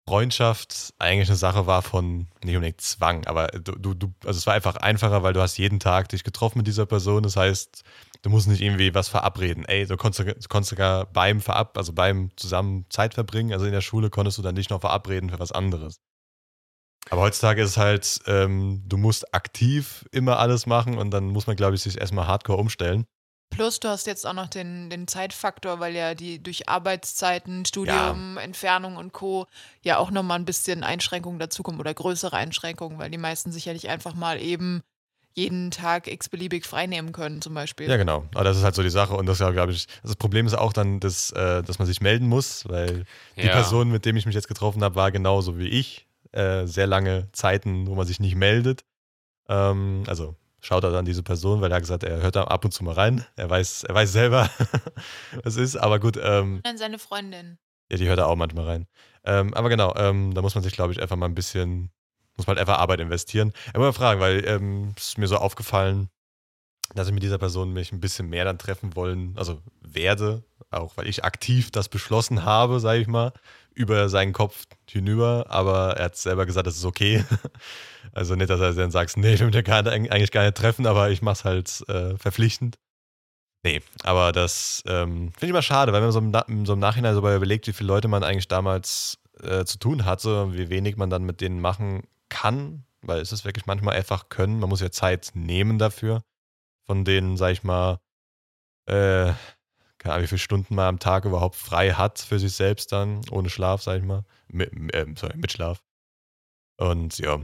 Freundschaft 0.09 0.95
eigentlich 0.99 1.29
eine 1.29 1.37
Sache 1.37 1.67
war 1.67 1.83
von 1.83 2.29
nicht 2.43 2.57
unbedingt 2.57 2.81
Zwang, 2.81 3.27
aber 3.27 3.49
du, 3.49 3.95
du, 3.95 4.13
also 4.25 4.39
es 4.39 4.47
war 4.47 4.55
einfach 4.55 4.77
einfacher, 4.77 5.23
weil 5.23 5.35
du 5.35 5.41
hast 5.41 5.59
jeden 5.59 5.81
Tag 5.81 6.09
dich 6.09 6.25
getroffen 6.25 6.59
mit 6.59 6.67
dieser 6.67 6.87
Person. 6.87 7.23
Das 7.23 7.37
heißt, 7.37 7.83
du 8.23 8.31
musst 8.31 8.49
nicht 8.49 8.63
irgendwie 8.63 8.95
was 8.95 9.09
verabreden. 9.09 9.65
Ey, 9.67 9.87
du 9.87 9.97
konntest, 9.97 10.27
du 10.27 10.49
konntest 10.49 10.71
sogar 10.71 11.07
beim 11.07 11.41
Verab, 11.41 11.77
also 11.77 11.93
beim 11.93 12.31
zusammen 12.37 12.87
Zeit 12.89 13.15
verbringen, 13.15 13.53
also 13.53 13.67
in 13.67 13.73
der 13.73 13.83
Schule 13.83 14.11
konntest 14.11 14.39
du 14.39 14.43
dann 14.43 14.55
nicht 14.55 14.71
noch 14.71 14.81
verabreden 14.81 15.31
für 15.31 15.39
was 15.39 15.53
anderes. 15.53 16.01
Aber 17.11 17.23
heutzutage 17.23 17.63
ist 17.63 17.71
es 17.71 17.77
halt, 17.77 18.21
ähm, 18.27 18.83
du 18.87 18.97
musst 18.97 19.35
aktiv 19.35 20.07
immer 20.13 20.39
alles 20.39 20.67
machen 20.67 20.99
und 20.99 21.11
dann 21.11 21.29
muss 21.29 21.47
man, 21.47 21.57
glaube 21.57 21.75
ich, 21.75 21.83
sich 21.83 21.99
erstmal 21.99 22.27
hardcore 22.27 22.59
umstellen. 22.59 23.07
Plus, 23.59 23.81
du 23.81 23.89
hast 23.89 24.07
jetzt 24.07 24.25
auch 24.25 24.35
noch 24.35 24.47
den, 24.47 24.89
den 24.89 25.09
Zeitfaktor, 25.09 25.81
weil 25.81 25.93
ja 25.93 26.15
die 26.15 26.41
durch 26.41 26.69
Arbeitszeiten, 26.69 27.65
Studium, 27.65 28.37
Entfernung 28.37 28.95
und 28.95 29.13
Co. 29.13 29.49
ja 29.83 29.99
auch 29.99 30.13
nochmal 30.13 30.39
ein 30.39 30.45
bisschen 30.45 30.85
Einschränkungen 30.85 31.41
dazukommen 31.41 31.81
oder 31.81 31.93
größere 31.93 32.37
Einschränkungen, 32.37 33.01
weil 33.01 33.11
die 33.11 33.19
meisten 33.19 33.51
sich 33.51 33.65
ja 33.65 33.73
nicht 33.73 33.89
einfach 33.89 34.15
mal 34.15 34.41
eben 34.41 34.83
jeden 35.35 35.73
Tag 35.73 36.07
x-beliebig 36.07 36.67
freinehmen 36.67 37.11
können, 37.11 37.43
zum 37.43 37.53
Beispiel. 37.53 37.91
Ja, 37.91 37.97
genau. 37.97 38.27
Aber 38.33 38.45
das 38.45 38.57
ist 38.57 38.63
halt 38.63 38.77
so 38.77 38.85
die 38.85 38.91
Sache. 38.91 39.15
Und 39.15 39.27
das, 39.27 39.41
ja, 39.41 39.51
glaube 39.51 39.73
ich, 39.73 39.89
das 40.05 40.15
Problem 40.15 40.47
ist 40.47 40.55
auch 40.55 40.73
dann, 40.73 41.01
dass, 41.01 41.33
äh, 41.33 41.65
dass 41.65 41.81
man 41.81 41.87
sich 41.87 42.01
melden 42.01 42.29
muss, 42.29 42.63
weil 42.69 43.07
die 43.35 43.47
Ja. 43.47 43.55
Person, 43.55 43.91
mit 43.91 44.05
dem 44.05 44.15
ich 44.15 44.25
mich 44.25 44.37
jetzt 44.37 44.47
getroffen 44.47 44.85
habe, 44.85 44.95
war 44.95 45.11
genauso 45.11 45.59
wie 45.59 45.67
ich. 45.67 46.07
Äh, 46.31 46.67
sehr 46.67 46.87
lange 46.87 47.29
Zeiten, 47.33 47.89
wo 47.89 47.97
man 47.97 48.07
sich 48.07 48.21
nicht 48.21 48.37
meldet. 48.37 48.85
Ähm, 49.49 50.05
also 50.07 50.37
schaut 50.61 50.85
er 50.85 50.93
an 50.95 51.05
diese 51.05 51.23
Person, 51.23 51.61
weil 51.61 51.71
er 51.71 51.77
hat 51.77 51.83
gesagt, 51.83 52.03
er 52.03 52.21
hört 52.23 52.37
da 52.37 52.45
ab 52.45 52.65
und 52.65 52.73
zu 52.73 52.85
mal 52.85 52.95
rein. 52.95 53.25
Er 53.37 53.49
weiß, 53.49 53.85
er 53.85 53.95
weiß 53.95 54.13
selber, 54.13 54.51
was 55.45 55.57
ist. 55.57 55.77
Aber 55.77 56.01
gut, 56.01 56.19
ähm, 56.23 56.61
Dann 56.65 56.79
seine 56.79 56.99
Freundin. 56.99 57.59
Ja, 57.91 57.97
die 57.97 58.09
hört 58.09 58.19
da 58.19 58.27
auch 58.27 58.37
manchmal 58.37 58.65
rein. 58.67 58.87
Ähm, 59.25 59.55
aber 59.55 59.69
genau, 59.69 59.95
ähm, 59.97 60.35
da 60.35 60.43
muss 60.43 60.55
man 60.55 60.65
sich, 60.65 60.73
glaube 60.73 60.93
ich, 60.93 61.01
einfach 61.01 61.17
mal 61.17 61.27
ein 61.27 61.35
bisschen, 61.35 61.91
muss 62.37 62.47
man 62.47 62.57
halt 62.57 62.69
einfach 62.69 62.81
Arbeit 62.81 63.01
investieren. 63.01 63.53
Ich 63.67 63.75
mal 63.75 63.93
fragen, 63.93 64.21
weil 64.21 64.45
ähm, 64.47 64.95
es 64.97 65.09
ist 65.09 65.19
mir 65.19 65.29
so 65.29 65.37
aufgefallen, 65.37 66.11
dass 66.95 67.09
ich 67.09 67.15
mit 67.15 67.23
dieser 67.23 67.39
Person 67.39 67.73
mich 67.73 67.93
ein 67.93 68.01
bisschen 68.01 68.29
mehr 68.29 68.45
dann 68.45 68.59
treffen 68.59 68.97
wollen, 68.97 69.35
also 69.37 69.61
werde, 69.81 70.43
auch 70.71 70.97
weil 70.97 71.07
ich 71.07 71.25
aktiv 71.25 71.71
das 71.71 71.89
beschlossen 71.89 72.45
habe, 72.45 72.81
sage 72.81 73.01
ich 73.01 73.07
mal, 73.07 73.33
über 73.79 74.09
seinen 74.09 74.33
Kopf 74.33 74.65
hinüber, 74.91 75.47
aber 75.49 75.97
er 75.97 76.07
hat 76.07 76.17
selber 76.17 76.45
gesagt, 76.47 76.67
das 76.67 76.77
ist 76.77 76.85
okay. 76.85 77.25
Also 78.15 78.35
nicht, 78.35 78.49
dass 78.49 78.59
er 78.59 78.73
dann 78.73 78.91
sagt, 78.91 79.17
nee, 79.19 79.35
ich 79.35 79.41
will 79.41 79.51
mich 79.51 79.65
gar, 79.65 79.87
eigentlich 79.87 80.31
gar 80.31 80.43
nicht 80.43 80.57
treffen, 80.57 80.87
aber 80.87 81.11
ich 81.11 81.21
mach's 81.21 81.45
halt 81.45 81.85
äh, 81.89 82.17
verpflichtend. 82.17 82.79
Nee, 83.63 83.83
aber 84.03 84.33
das 84.33 84.83
ähm, 84.87 85.31
finde 85.33 85.47
ich 85.47 85.51
immer 85.51 85.63
schade, 85.63 85.93
weil 85.93 86.01
man 86.01 86.11
so 86.11 86.19
im, 86.19 86.65
so 86.65 86.73
im 86.73 86.79
Nachhinein 86.79 87.15
so 87.15 87.21
überlegt, 87.21 87.67
wie 87.67 87.73
viele 87.75 87.89
Leute 87.89 88.09
man 88.09 88.25
eigentlich 88.25 88.49
damals 88.49 89.19
äh, 89.43 89.65
zu 89.67 89.79
tun 89.79 90.07
hatte 90.07 90.45
und 90.45 90.57
wie 90.57 90.71
wenig 90.71 90.97
man 90.97 91.11
dann 91.11 91.25
mit 91.25 91.43
denen 91.43 91.61
machen 91.61 92.05
kann, 92.31 92.85
weil 93.03 93.21
es 93.21 93.31
ist 93.31 93.45
wirklich 93.45 93.67
manchmal 93.67 93.95
einfach 93.95 94.31
können, 94.31 94.59
man 94.59 94.71
muss 94.71 94.81
ja 94.81 94.91
Zeit 94.91 95.33
nehmen 95.35 95.79
dafür, 95.79 96.23
von 96.87 97.05
denen, 97.05 97.37
sag 97.37 97.52
ich 97.52 97.62
mal, 97.62 97.99
äh, 98.87 99.33
keine 99.99 100.14
Ahnung, 100.14 100.25
wie 100.25 100.28
viele 100.28 100.38
Stunden 100.38 100.75
man 100.75 100.87
am 100.87 100.99
Tag 100.99 101.25
überhaupt 101.25 101.57
frei 101.57 101.93
hat 101.93 102.19
für 102.21 102.38
sich 102.38 102.52
selbst 102.52 102.93
dann, 102.93 103.23
ohne 103.31 103.50
Schlaf, 103.50 103.83
sag 103.83 103.99
ich 103.99 104.05
mal, 104.05 104.25
mit, 104.49 104.71
ähm, 104.95 105.17
sorry, 105.17 105.37
mit 105.37 105.52
Schlaf. 105.52 105.83
Und 106.78 107.19
ja, 107.19 107.40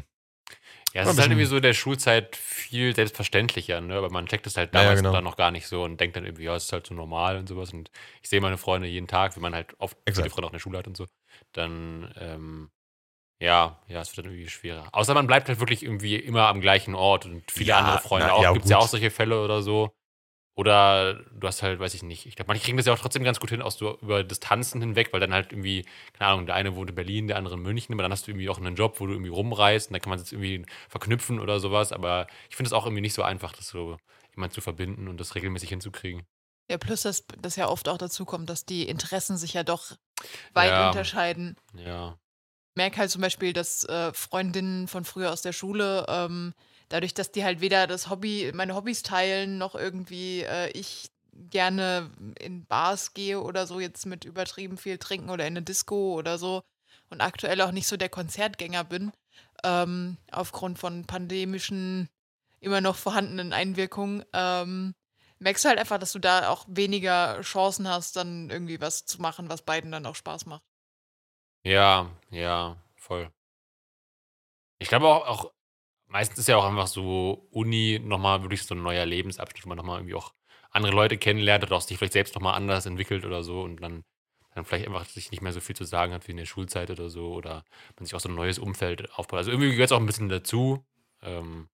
Ja, 0.92 1.02
es 1.02 1.10
ist 1.10 1.18
halt 1.18 1.30
irgendwie 1.30 1.44
so 1.46 1.56
in 1.56 1.62
der 1.62 1.72
Schulzeit 1.74 2.36
viel 2.36 2.94
selbstverständlicher, 2.94 3.80
ne? 3.80 3.96
Aber 3.96 4.10
man 4.10 4.26
checkt 4.26 4.46
es 4.46 4.56
halt 4.56 4.74
Ja, 4.74 4.82
ja, 4.82 4.90
damals 4.90 5.00
genau. 5.02 5.12
dann 5.12 5.24
noch 5.24 5.36
gar 5.36 5.50
nicht 5.50 5.66
so 5.66 5.82
und 5.82 6.00
denkt 6.00 6.14
dann 6.16 6.24
irgendwie, 6.24 6.44
ja, 6.44 6.54
es 6.54 6.64
ist 6.66 6.72
halt 6.72 6.86
so 6.86 6.94
normal 6.94 7.36
und 7.38 7.48
sowas. 7.48 7.72
Und 7.72 7.90
ich 8.22 8.28
sehe 8.28 8.40
meine 8.40 8.58
Freunde 8.58 8.86
jeden 8.86 9.08
Tag, 9.08 9.34
wie 9.36 9.40
man 9.40 9.54
halt 9.54 9.74
oft 9.78 9.96
viele 10.12 10.30
Exakt. 10.30 10.30
Freunde 10.30 10.46
auch 10.46 10.50
in 10.50 10.54
der 10.54 10.60
Schule 10.60 10.78
hat 10.78 10.86
und 10.86 10.96
so. 10.96 11.06
Dann, 11.52 12.12
ähm, 12.20 12.70
ja, 13.40 13.82
ja, 13.88 14.00
es 14.02 14.16
wird 14.16 14.26
dann 14.26 14.34
irgendwie 14.34 14.50
schwerer. 14.50 14.88
Außer 14.92 15.14
man 15.14 15.26
bleibt 15.28 15.48
halt 15.48 15.60
wirklich 15.60 15.82
irgendwie 15.84 16.16
immer 16.16 16.48
am 16.48 16.60
gleichen 16.60 16.94
Ort 16.94 17.26
und 17.26 17.50
viele 17.50 17.68
Ja, 17.68 17.80
andere 17.80 17.98
Freunde 17.98 18.32
na, 18.32 18.34
auch. 18.34 18.44
ja, 18.44 18.52
Gibt 18.52 18.64
es 18.66 18.70
ja 18.70 18.78
auch 18.78 18.88
solche 18.88 19.10
Fälle 19.10 19.42
oder 19.44 19.62
so. 19.62 19.94
Oder 20.56 21.14
du 21.32 21.48
hast 21.48 21.62
halt, 21.62 21.80
weiß 21.80 21.94
ich 21.94 22.04
nicht, 22.04 22.26
ich 22.26 22.36
glaube, 22.36 22.46
manche 22.48 22.62
kriegen 22.64 22.76
das 22.76 22.86
ja 22.86 22.92
auch 22.92 22.98
trotzdem 22.98 23.24
ganz 23.24 23.40
gut 23.40 23.50
hin, 23.50 23.60
auch 23.60 23.72
so 23.72 23.98
über 24.00 24.22
Distanzen 24.22 24.80
hinweg, 24.80 25.12
weil 25.12 25.18
dann 25.18 25.34
halt 25.34 25.50
irgendwie, 25.50 25.84
keine 26.12 26.30
Ahnung, 26.30 26.46
der 26.46 26.54
eine 26.54 26.76
wohnt 26.76 26.90
in 26.90 26.94
Berlin, 26.94 27.26
der 27.26 27.38
andere 27.38 27.56
in 27.56 27.62
München, 27.62 27.92
aber 27.92 28.04
dann 28.04 28.12
hast 28.12 28.26
du 28.26 28.30
irgendwie 28.30 28.48
auch 28.48 28.58
einen 28.58 28.76
Job, 28.76 29.00
wo 29.00 29.06
du 29.06 29.14
irgendwie 29.14 29.30
rumreist 29.30 29.88
und 29.88 29.94
dann 29.94 30.00
kann 30.00 30.10
man 30.10 30.20
es 30.20 30.30
irgendwie 30.30 30.64
verknüpfen 30.88 31.40
oder 31.40 31.58
sowas. 31.58 31.90
Aber 31.92 32.28
ich 32.48 32.54
finde 32.54 32.68
es 32.68 32.72
auch 32.72 32.86
irgendwie 32.86 33.00
nicht 33.00 33.14
so 33.14 33.22
einfach, 33.22 33.52
das 33.52 33.66
so 33.66 33.96
jemand 34.36 34.52
zu 34.52 34.60
verbinden 34.60 35.08
und 35.08 35.18
das 35.18 35.34
regelmäßig 35.34 35.70
hinzukriegen. 35.70 36.22
Ja, 36.70 36.78
plus, 36.78 37.02
dass 37.02 37.26
das 37.42 37.56
ja 37.56 37.68
oft 37.68 37.88
auch 37.88 37.98
dazu 37.98 38.24
kommt, 38.24 38.48
dass 38.48 38.64
die 38.64 38.88
Interessen 38.88 39.36
sich 39.36 39.54
ja 39.54 39.64
doch 39.64 39.90
weit 40.52 40.70
Ja. 40.70 40.88
unterscheiden. 40.88 41.56
Ja. 41.74 42.16
Ich 42.70 42.76
merke 42.76 42.98
halt 42.98 43.10
zum 43.10 43.20
Beispiel, 43.22 43.52
dass 43.52 43.84
äh, 43.84 44.12
Freundinnen 44.12 44.88
von 44.88 45.04
früher 45.04 45.32
aus 45.32 45.42
der 45.42 45.52
Schule, 45.52 46.06
ähm, 46.08 46.54
dadurch, 46.94 47.12
dass 47.12 47.32
die 47.32 47.42
halt 47.42 47.60
weder 47.60 47.88
das 47.88 48.08
Hobby, 48.08 48.52
meine 48.54 48.76
Hobbys 48.76 49.02
teilen, 49.02 49.58
noch 49.58 49.74
irgendwie 49.74 50.42
äh, 50.42 50.70
ich 50.78 51.10
gerne 51.32 52.08
in 52.38 52.64
Bars 52.66 53.14
gehe 53.14 53.40
oder 53.42 53.66
so, 53.66 53.80
jetzt 53.80 54.06
mit 54.06 54.24
übertrieben 54.24 54.78
viel 54.78 54.98
trinken 54.98 55.28
oder 55.28 55.44
in 55.44 55.54
eine 55.54 55.62
Disco 55.62 56.14
oder 56.14 56.38
so 56.38 56.62
und 57.10 57.20
aktuell 57.20 57.60
auch 57.62 57.72
nicht 57.72 57.88
so 57.88 57.96
der 57.96 58.10
Konzertgänger 58.10 58.84
bin, 58.84 59.10
ähm, 59.64 60.18
aufgrund 60.30 60.78
von 60.78 61.04
pandemischen, 61.04 62.08
immer 62.60 62.80
noch 62.80 62.94
vorhandenen 62.94 63.52
Einwirkungen, 63.52 64.24
ähm, 64.32 64.94
merkst 65.40 65.64
du 65.64 65.70
halt 65.70 65.80
einfach, 65.80 65.98
dass 65.98 66.12
du 66.12 66.20
da 66.20 66.48
auch 66.48 66.64
weniger 66.68 67.40
Chancen 67.40 67.88
hast, 67.88 68.14
dann 68.14 68.50
irgendwie 68.50 68.80
was 68.80 69.04
zu 69.04 69.20
machen, 69.20 69.48
was 69.48 69.62
beiden 69.62 69.90
dann 69.90 70.06
auch 70.06 70.14
Spaß 70.14 70.46
macht. 70.46 70.62
Ja, 71.64 72.08
ja, 72.30 72.76
voll. 72.94 73.32
Ich 74.78 74.88
glaube 74.88 75.08
auch, 75.08 75.26
auch 75.26 75.54
meistens 76.14 76.38
ist 76.38 76.48
ja 76.48 76.56
auch 76.56 76.64
einfach 76.64 76.86
so 76.86 77.48
Uni 77.50 78.00
nochmal 78.02 78.42
wirklich 78.42 78.62
so 78.62 78.74
ein 78.76 78.82
neuer 78.82 79.04
Lebensabschnitt, 79.04 79.64
wo 79.64 79.68
man 79.68 79.76
nochmal 79.76 79.98
irgendwie 79.98 80.14
auch 80.14 80.32
andere 80.70 80.94
Leute 80.94 81.18
kennenlernt 81.18 81.64
oder 81.64 81.74
auch 81.76 81.80
sich 81.80 81.98
vielleicht 81.98 82.12
selbst 82.12 82.34
nochmal 82.36 82.54
anders 82.54 82.86
entwickelt 82.86 83.24
oder 83.24 83.42
so 83.42 83.62
und 83.62 83.82
dann, 83.82 84.04
dann 84.54 84.64
vielleicht 84.64 84.86
einfach 84.86 85.04
sich 85.06 85.32
nicht 85.32 85.42
mehr 85.42 85.52
so 85.52 85.60
viel 85.60 85.74
zu 85.74 85.84
sagen 85.84 86.12
hat 86.12 86.26
wie 86.28 86.30
in 86.30 86.36
der 86.36 86.46
Schulzeit 86.46 86.90
oder 86.90 87.10
so 87.10 87.32
oder 87.32 87.64
man 87.96 88.06
sich 88.06 88.14
auch 88.14 88.20
so 88.20 88.28
ein 88.28 88.34
neues 88.36 88.60
Umfeld 88.60 89.12
aufbaut. 89.18 89.38
Also 89.38 89.50
irgendwie 89.50 89.70
gehört 89.72 89.88
es 89.90 89.92
auch 89.92 89.98
ein 90.00 90.06
bisschen 90.06 90.28
dazu. 90.28 90.84
Ähm, 91.20 91.68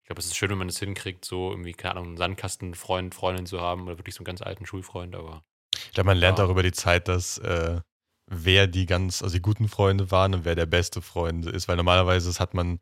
ich 0.00 0.06
glaube, 0.06 0.20
es 0.20 0.26
ist 0.26 0.36
schön, 0.36 0.50
wenn 0.50 0.58
man 0.58 0.70
es 0.70 0.78
hinkriegt, 0.78 1.24
so 1.26 1.50
irgendwie, 1.50 1.74
keine 1.74 1.92
Ahnung, 1.96 2.06
einen 2.08 2.16
Sandkastenfreund, 2.16 3.14
Freundin 3.14 3.44
zu 3.46 3.60
haben 3.60 3.82
oder 3.82 3.98
wirklich 3.98 4.14
so 4.14 4.20
einen 4.20 4.24
ganz 4.26 4.40
alten 4.40 4.64
Schulfreund, 4.64 5.14
aber 5.14 5.44
Ich 5.76 5.92
glaube, 5.92 6.06
man 6.06 6.16
lernt 6.18 6.38
Ja. 6.38 6.46
auch 6.46 6.50
über 6.50 6.62
die 6.62 6.72
Zeit, 6.72 7.08
dass 7.08 7.36
äh, 7.38 7.80
wer 8.26 8.66
die 8.68 8.86
ganz, 8.86 9.22
also 9.22 9.34
die 9.36 9.42
guten 9.42 9.68
Freunde 9.68 10.10
waren 10.10 10.32
und 10.34 10.44
wer 10.46 10.54
der 10.54 10.66
beste 10.66 11.02
Freund 11.02 11.44
ist, 11.46 11.68
weil 11.68 11.76
normalerweise 11.76 12.32
hat 12.40 12.54
man, 12.54 12.80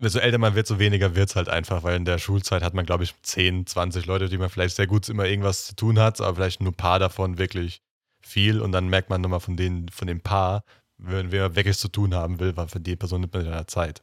so 0.00 0.18
älter 0.18 0.38
man 0.38 0.54
wird, 0.54 0.66
so 0.66 0.78
weniger 0.78 1.14
wird 1.14 1.30
es 1.30 1.36
halt 1.36 1.48
einfach, 1.48 1.82
weil 1.82 1.96
in 1.96 2.04
der 2.04 2.18
Schulzeit 2.18 2.62
hat 2.62 2.74
man, 2.74 2.86
glaube 2.86 3.04
ich, 3.04 3.14
10, 3.22 3.66
20 3.66 4.06
Leute, 4.06 4.28
die 4.28 4.38
man 4.38 4.50
vielleicht 4.50 4.76
sehr 4.76 4.86
gut 4.86 5.08
immer 5.08 5.24
irgendwas 5.24 5.66
zu 5.66 5.76
tun 5.76 5.98
hat, 5.98 6.20
aber 6.20 6.36
vielleicht 6.36 6.60
nur 6.60 6.72
ein 6.72 6.76
paar 6.76 6.98
davon 6.98 7.38
wirklich 7.38 7.80
viel 8.20 8.60
und 8.60 8.72
dann 8.72 8.88
merkt 8.88 9.10
man 9.10 9.20
nochmal 9.20 9.40
von 9.40 9.56
denen, 9.56 9.88
von 9.88 10.08
dem 10.08 10.20
Paar, 10.20 10.64
wenn 10.98 11.32
wer 11.32 11.54
wirklich 11.56 11.78
zu 11.78 11.88
tun 11.88 12.14
haben 12.14 12.40
will, 12.40 12.56
weil 12.56 12.68
für 12.68 12.80
die 12.80 12.96
Person 12.96 13.20
nimmt 13.20 13.34
man 13.34 13.46
ja 13.46 13.66
Zeit. 13.66 14.02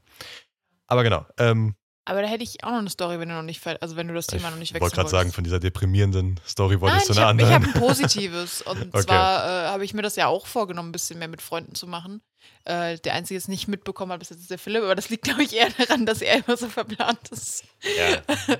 Aber 0.87 1.03
genau, 1.03 1.25
ähm, 1.37 1.75
Aber 2.03 2.23
da 2.23 2.27
hätte 2.27 2.43
ich 2.43 2.63
auch 2.63 2.71
noch 2.71 2.79
eine 2.79 2.89
Story, 2.89 3.19
wenn 3.19 3.29
du 3.29 3.35
noch 3.35 3.43
nicht, 3.43 3.65
also 3.65 3.95
wenn 3.95 4.07
du 4.07 4.15
das 4.15 4.25
Thema 4.25 4.49
noch 4.49 4.57
nicht 4.57 4.69
ich 4.69 4.73
wechseln 4.73 4.81
wollte 4.81 4.95
gerade 4.95 5.09
sagen, 5.09 5.31
von 5.31 5.43
dieser 5.43 5.59
deprimierenden 5.59 6.39
Story 6.47 6.81
wollte 6.81 6.95
Nein, 6.95 7.01
ich 7.01 7.05
zu 7.05 7.11
ich 7.13 7.17
einer 7.19 7.27
habe 7.27 7.43
anderen. 7.43 7.53
hab 7.53 7.75
ein 7.75 7.79
Positives. 7.79 8.61
Und 8.65 8.81
Okay. 8.93 9.03
zwar 9.03 9.45
äh, 9.45 9.67
habe 9.69 9.85
ich 9.85 9.93
mir 9.93 10.01
das 10.01 10.15
ja 10.15 10.25
auch 10.27 10.47
vorgenommen, 10.47 10.89
ein 10.89 10.93
bisschen 10.93 11.19
mehr 11.19 11.27
mit 11.27 11.43
Freunden 11.43 11.75
zu 11.75 11.85
machen. 11.85 12.21
Äh, 12.65 12.97
der 12.97 13.13
Einzige, 13.13 13.35
der 13.35 13.43
es 13.43 13.47
nicht 13.47 13.67
mitbekommen 13.67 14.11
hat, 14.11 14.19
bis 14.19 14.31
jetzt 14.31 14.39
ist 14.41 14.49
der 14.49 14.57
Philipp, 14.57 14.81
aber 14.83 14.95
das 14.95 15.09
liegt, 15.09 15.23
glaube 15.25 15.43
ich, 15.43 15.53
eher 15.55 15.69
daran, 15.77 16.07
dass 16.07 16.21
er 16.23 16.43
immer 16.43 16.57
so 16.57 16.69
verplant 16.69 17.29
ist. 17.29 17.65
ja. 17.97 18.21
Also, 18.47 18.59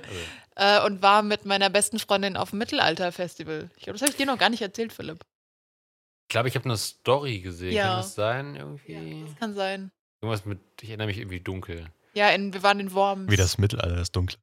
Äh, 0.54 0.84
und 0.86 1.00
war 1.00 1.22
mit 1.22 1.46
meiner 1.46 1.70
besten 1.70 1.98
Freundin 1.98 2.36
auf 2.36 2.50
dem 2.50 2.58
Mittelalter-Festival. 2.58 3.70
Ich 3.76 3.84
glaube, 3.84 3.94
das 3.98 4.02
habe 4.02 4.10
ich 4.10 4.18
dir 4.18 4.26
noch 4.26 4.38
gar 4.38 4.50
nicht 4.50 4.60
erzählt, 4.60 4.92
Philipp. 4.92 5.24
ich 6.24 6.28
glaube, 6.28 6.48
ich 6.48 6.54
habe 6.56 6.66
eine 6.66 6.76
Story 6.76 7.40
gesehen. 7.40 7.72
Ja. 7.72 7.88
Kann 7.88 7.96
das 7.96 8.14
sein 8.14 8.54
irgendwie? 8.56 9.24
Das 9.26 9.36
kann 9.38 9.54
sein. 9.54 9.90
Irgendwas 10.20 10.44
mit, 10.44 10.60
ich 10.82 10.90
erinnere 10.90 11.06
mich 11.06 11.18
irgendwie 11.18 11.40
dunkel. 11.40 11.88
Ja, 12.14 12.28
in, 12.30 12.52
wir 12.52 12.62
waren 12.62 12.80
in 12.80 12.92
Worms. 12.92 13.30
Wie 13.30 13.36
das 13.36 13.58
Mittelalter, 13.58 13.96
das 13.96 14.12
Dunkle. 14.12 14.38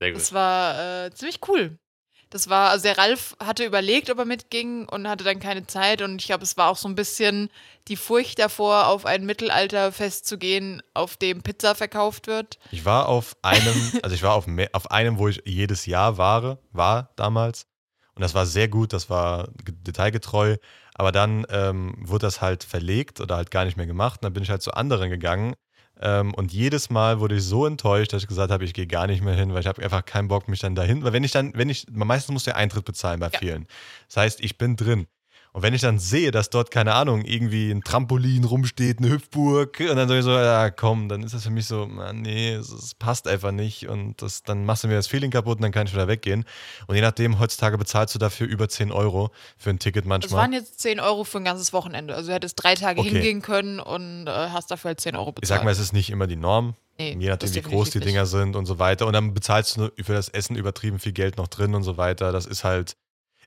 Sehr 0.00 0.12
gut. 0.12 0.20
Das 0.20 0.32
war 0.32 1.04
äh, 1.06 1.10
ziemlich 1.12 1.40
cool. 1.48 1.78
Das 2.30 2.48
war, 2.48 2.70
also 2.70 2.84
der 2.84 2.96
Ralf 2.96 3.36
hatte 3.38 3.62
überlegt, 3.64 4.08
ob 4.08 4.18
er 4.18 4.24
mitging 4.24 4.88
und 4.88 5.06
hatte 5.06 5.22
dann 5.22 5.38
keine 5.38 5.66
Zeit. 5.66 6.00
Und 6.00 6.18
ich 6.18 6.26
glaube, 6.28 6.44
es 6.44 6.56
war 6.56 6.70
auch 6.70 6.78
so 6.78 6.88
ein 6.88 6.94
bisschen 6.94 7.50
die 7.88 7.96
Furcht 7.96 8.38
davor, 8.38 8.86
auf 8.86 9.04
ein 9.04 9.26
Mittelalterfest 9.26 10.24
zu 10.26 10.38
gehen, 10.38 10.82
auf 10.94 11.18
dem 11.18 11.42
Pizza 11.42 11.74
verkauft 11.74 12.26
wird. 12.28 12.58
Ich 12.70 12.86
war 12.86 13.06
auf 13.08 13.36
einem, 13.42 13.92
also 14.02 14.14
ich 14.14 14.22
war 14.22 14.32
auf, 14.32 14.46
me- 14.46 14.70
auf 14.72 14.90
einem, 14.90 15.18
wo 15.18 15.28
ich 15.28 15.42
jedes 15.44 15.84
Jahr 15.84 16.16
war, 16.16 16.58
war 16.72 17.10
damals. 17.16 17.66
Und 18.14 18.22
das 18.22 18.34
war 18.34 18.46
sehr 18.46 18.68
gut, 18.68 18.94
das 18.94 19.10
war 19.10 19.48
ge- 19.64 19.74
detailgetreu. 19.78 20.56
Aber 20.94 21.12
dann 21.12 21.44
ähm, 21.50 21.94
wurde 21.98 22.26
das 22.26 22.40
halt 22.40 22.64
verlegt 22.64 23.20
oder 23.20 23.36
halt 23.36 23.50
gar 23.50 23.66
nicht 23.66 23.76
mehr 23.76 23.86
gemacht. 23.86 24.20
Und 24.20 24.24
dann 24.24 24.32
bin 24.32 24.42
ich 24.42 24.50
halt 24.50 24.62
zu 24.62 24.72
anderen 24.72 25.10
gegangen. 25.10 25.54
Ähm, 26.02 26.34
und 26.34 26.52
jedes 26.52 26.90
Mal 26.90 27.20
wurde 27.20 27.36
ich 27.36 27.44
so 27.44 27.64
enttäuscht, 27.64 28.12
dass 28.12 28.22
ich 28.22 28.28
gesagt 28.28 28.50
habe, 28.50 28.64
ich 28.64 28.74
gehe 28.74 28.86
gar 28.86 29.06
nicht 29.06 29.22
mehr 29.22 29.34
hin, 29.34 29.54
weil 29.54 29.60
ich 29.60 29.66
habe 29.66 29.82
einfach 29.82 30.04
keinen 30.04 30.28
Bock, 30.28 30.48
mich 30.48 30.60
dann 30.60 30.74
dahin. 30.74 31.04
Weil 31.04 31.12
wenn 31.12 31.24
ich 31.24 31.30
dann, 31.30 31.52
wenn 31.54 31.70
ich, 31.70 31.86
meistens 31.90 32.32
musst 32.32 32.46
du 32.46 32.50
ja 32.50 32.56
Eintritt 32.56 32.84
bezahlen 32.84 33.20
bei 33.20 33.28
Ja. 33.32 33.38
vielen. 33.38 33.66
Das 34.08 34.16
heißt, 34.16 34.40
ich 34.40 34.58
bin 34.58 34.76
drin. 34.76 35.06
Und 35.54 35.62
wenn 35.62 35.74
ich 35.74 35.82
dann 35.82 35.98
sehe, 35.98 36.30
dass 36.30 36.48
dort, 36.48 36.70
keine 36.70 36.94
Ahnung, 36.94 37.24
irgendwie 37.26 37.70
ein 37.70 37.82
Trampolin 37.82 38.44
rumsteht, 38.44 38.98
eine 38.98 39.10
Hüpfburg, 39.10 39.78
und 39.80 39.96
dann 39.96 40.08
sage 40.08 40.22
so, 40.22 40.30
ja 40.32 40.70
komm, 40.70 41.10
dann 41.10 41.22
ist 41.22 41.34
das 41.34 41.42
für 41.42 41.50
mich 41.50 41.66
so, 41.66 41.86
nee, 42.14 42.54
es, 42.54 42.94
passt 42.98 43.28
einfach 43.28 43.52
nicht. 43.52 43.86
Und 43.86 44.22
das, 44.22 44.42
dann 44.42 44.64
machst 44.64 44.84
du 44.84 44.88
mir 44.88 44.94
das 44.94 45.08
Feeling 45.08 45.30
kaputt 45.30 45.58
und 45.58 45.62
dann 45.62 45.72
kann 45.72 45.86
ich 45.86 45.92
wieder 45.92 46.08
weggehen. 46.08 46.44
Und 46.86 46.94
je 46.94 47.02
nachdem, 47.02 47.38
heutzutage 47.38 47.76
bezahlst 47.76 48.14
du 48.14 48.18
dafür 48.18 48.46
über 48.46 48.68
10 48.68 48.92
Euro 48.92 49.30
für 49.58 49.70
ein 49.70 49.78
Ticket 49.78 50.06
manchmal. 50.06 50.40
waren 50.40 50.52
jetzt 50.54 50.80
10 50.80 51.00
Euro 51.00 51.24
für 51.24 51.38
ein 51.38 51.44
ganzes 51.44 51.74
Wochenende. 51.74 52.14
Also 52.14 52.28
du 52.28 52.34
hättest 52.34 52.62
drei 52.62 52.74
Tage 52.74 53.00
Okay. 53.00 53.10
hingehen 53.10 53.42
können 53.42 53.78
und 53.78 54.26
äh, 54.28 54.30
hast 54.30 54.70
dafür 54.70 54.90
halt 54.90 55.00
10 55.00 55.16
Euro 55.16 55.32
bezahlt. 55.32 55.44
ich 55.44 55.48
sag 55.48 55.64
mal, 55.64 55.70
es 55.70 55.78
ist 55.78 55.92
nicht 55.92 56.08
immer 56.10 56.26
die 56.26 56.36
Norm. 56.36 56.74
Nee, 56.98 57.16
je 57.18 57.28
nachdem, 57.28 57.48
das 57.48 57.54
wie 57.54 57.60
groß 57.62 57.90
die 57.90 58.00
Dinger 58.00 58.26
sind 58.26 58.54
und 58.54 58.66
so 58.66 58.78
weiter. 58.78 59.06
Und 59.06 59.12
dann 59.14 59.34
bezahlst 59.34 59.76
du 59.76 59.90
für 60.02 60.12
das 60.14 60.28
Essen 60.28 60.56
übertrieben 60.56 60.98
viel 60.98 61.12
Geld 61.12 61.36
noch 61.36 61.48
drin 61.48 61.74
und 61.74 61.82
so 61.82 61.96
weiter. 61.96 62.32
Das 62.32 62.46
ist 62.46 62.64
halt 62.64 62.96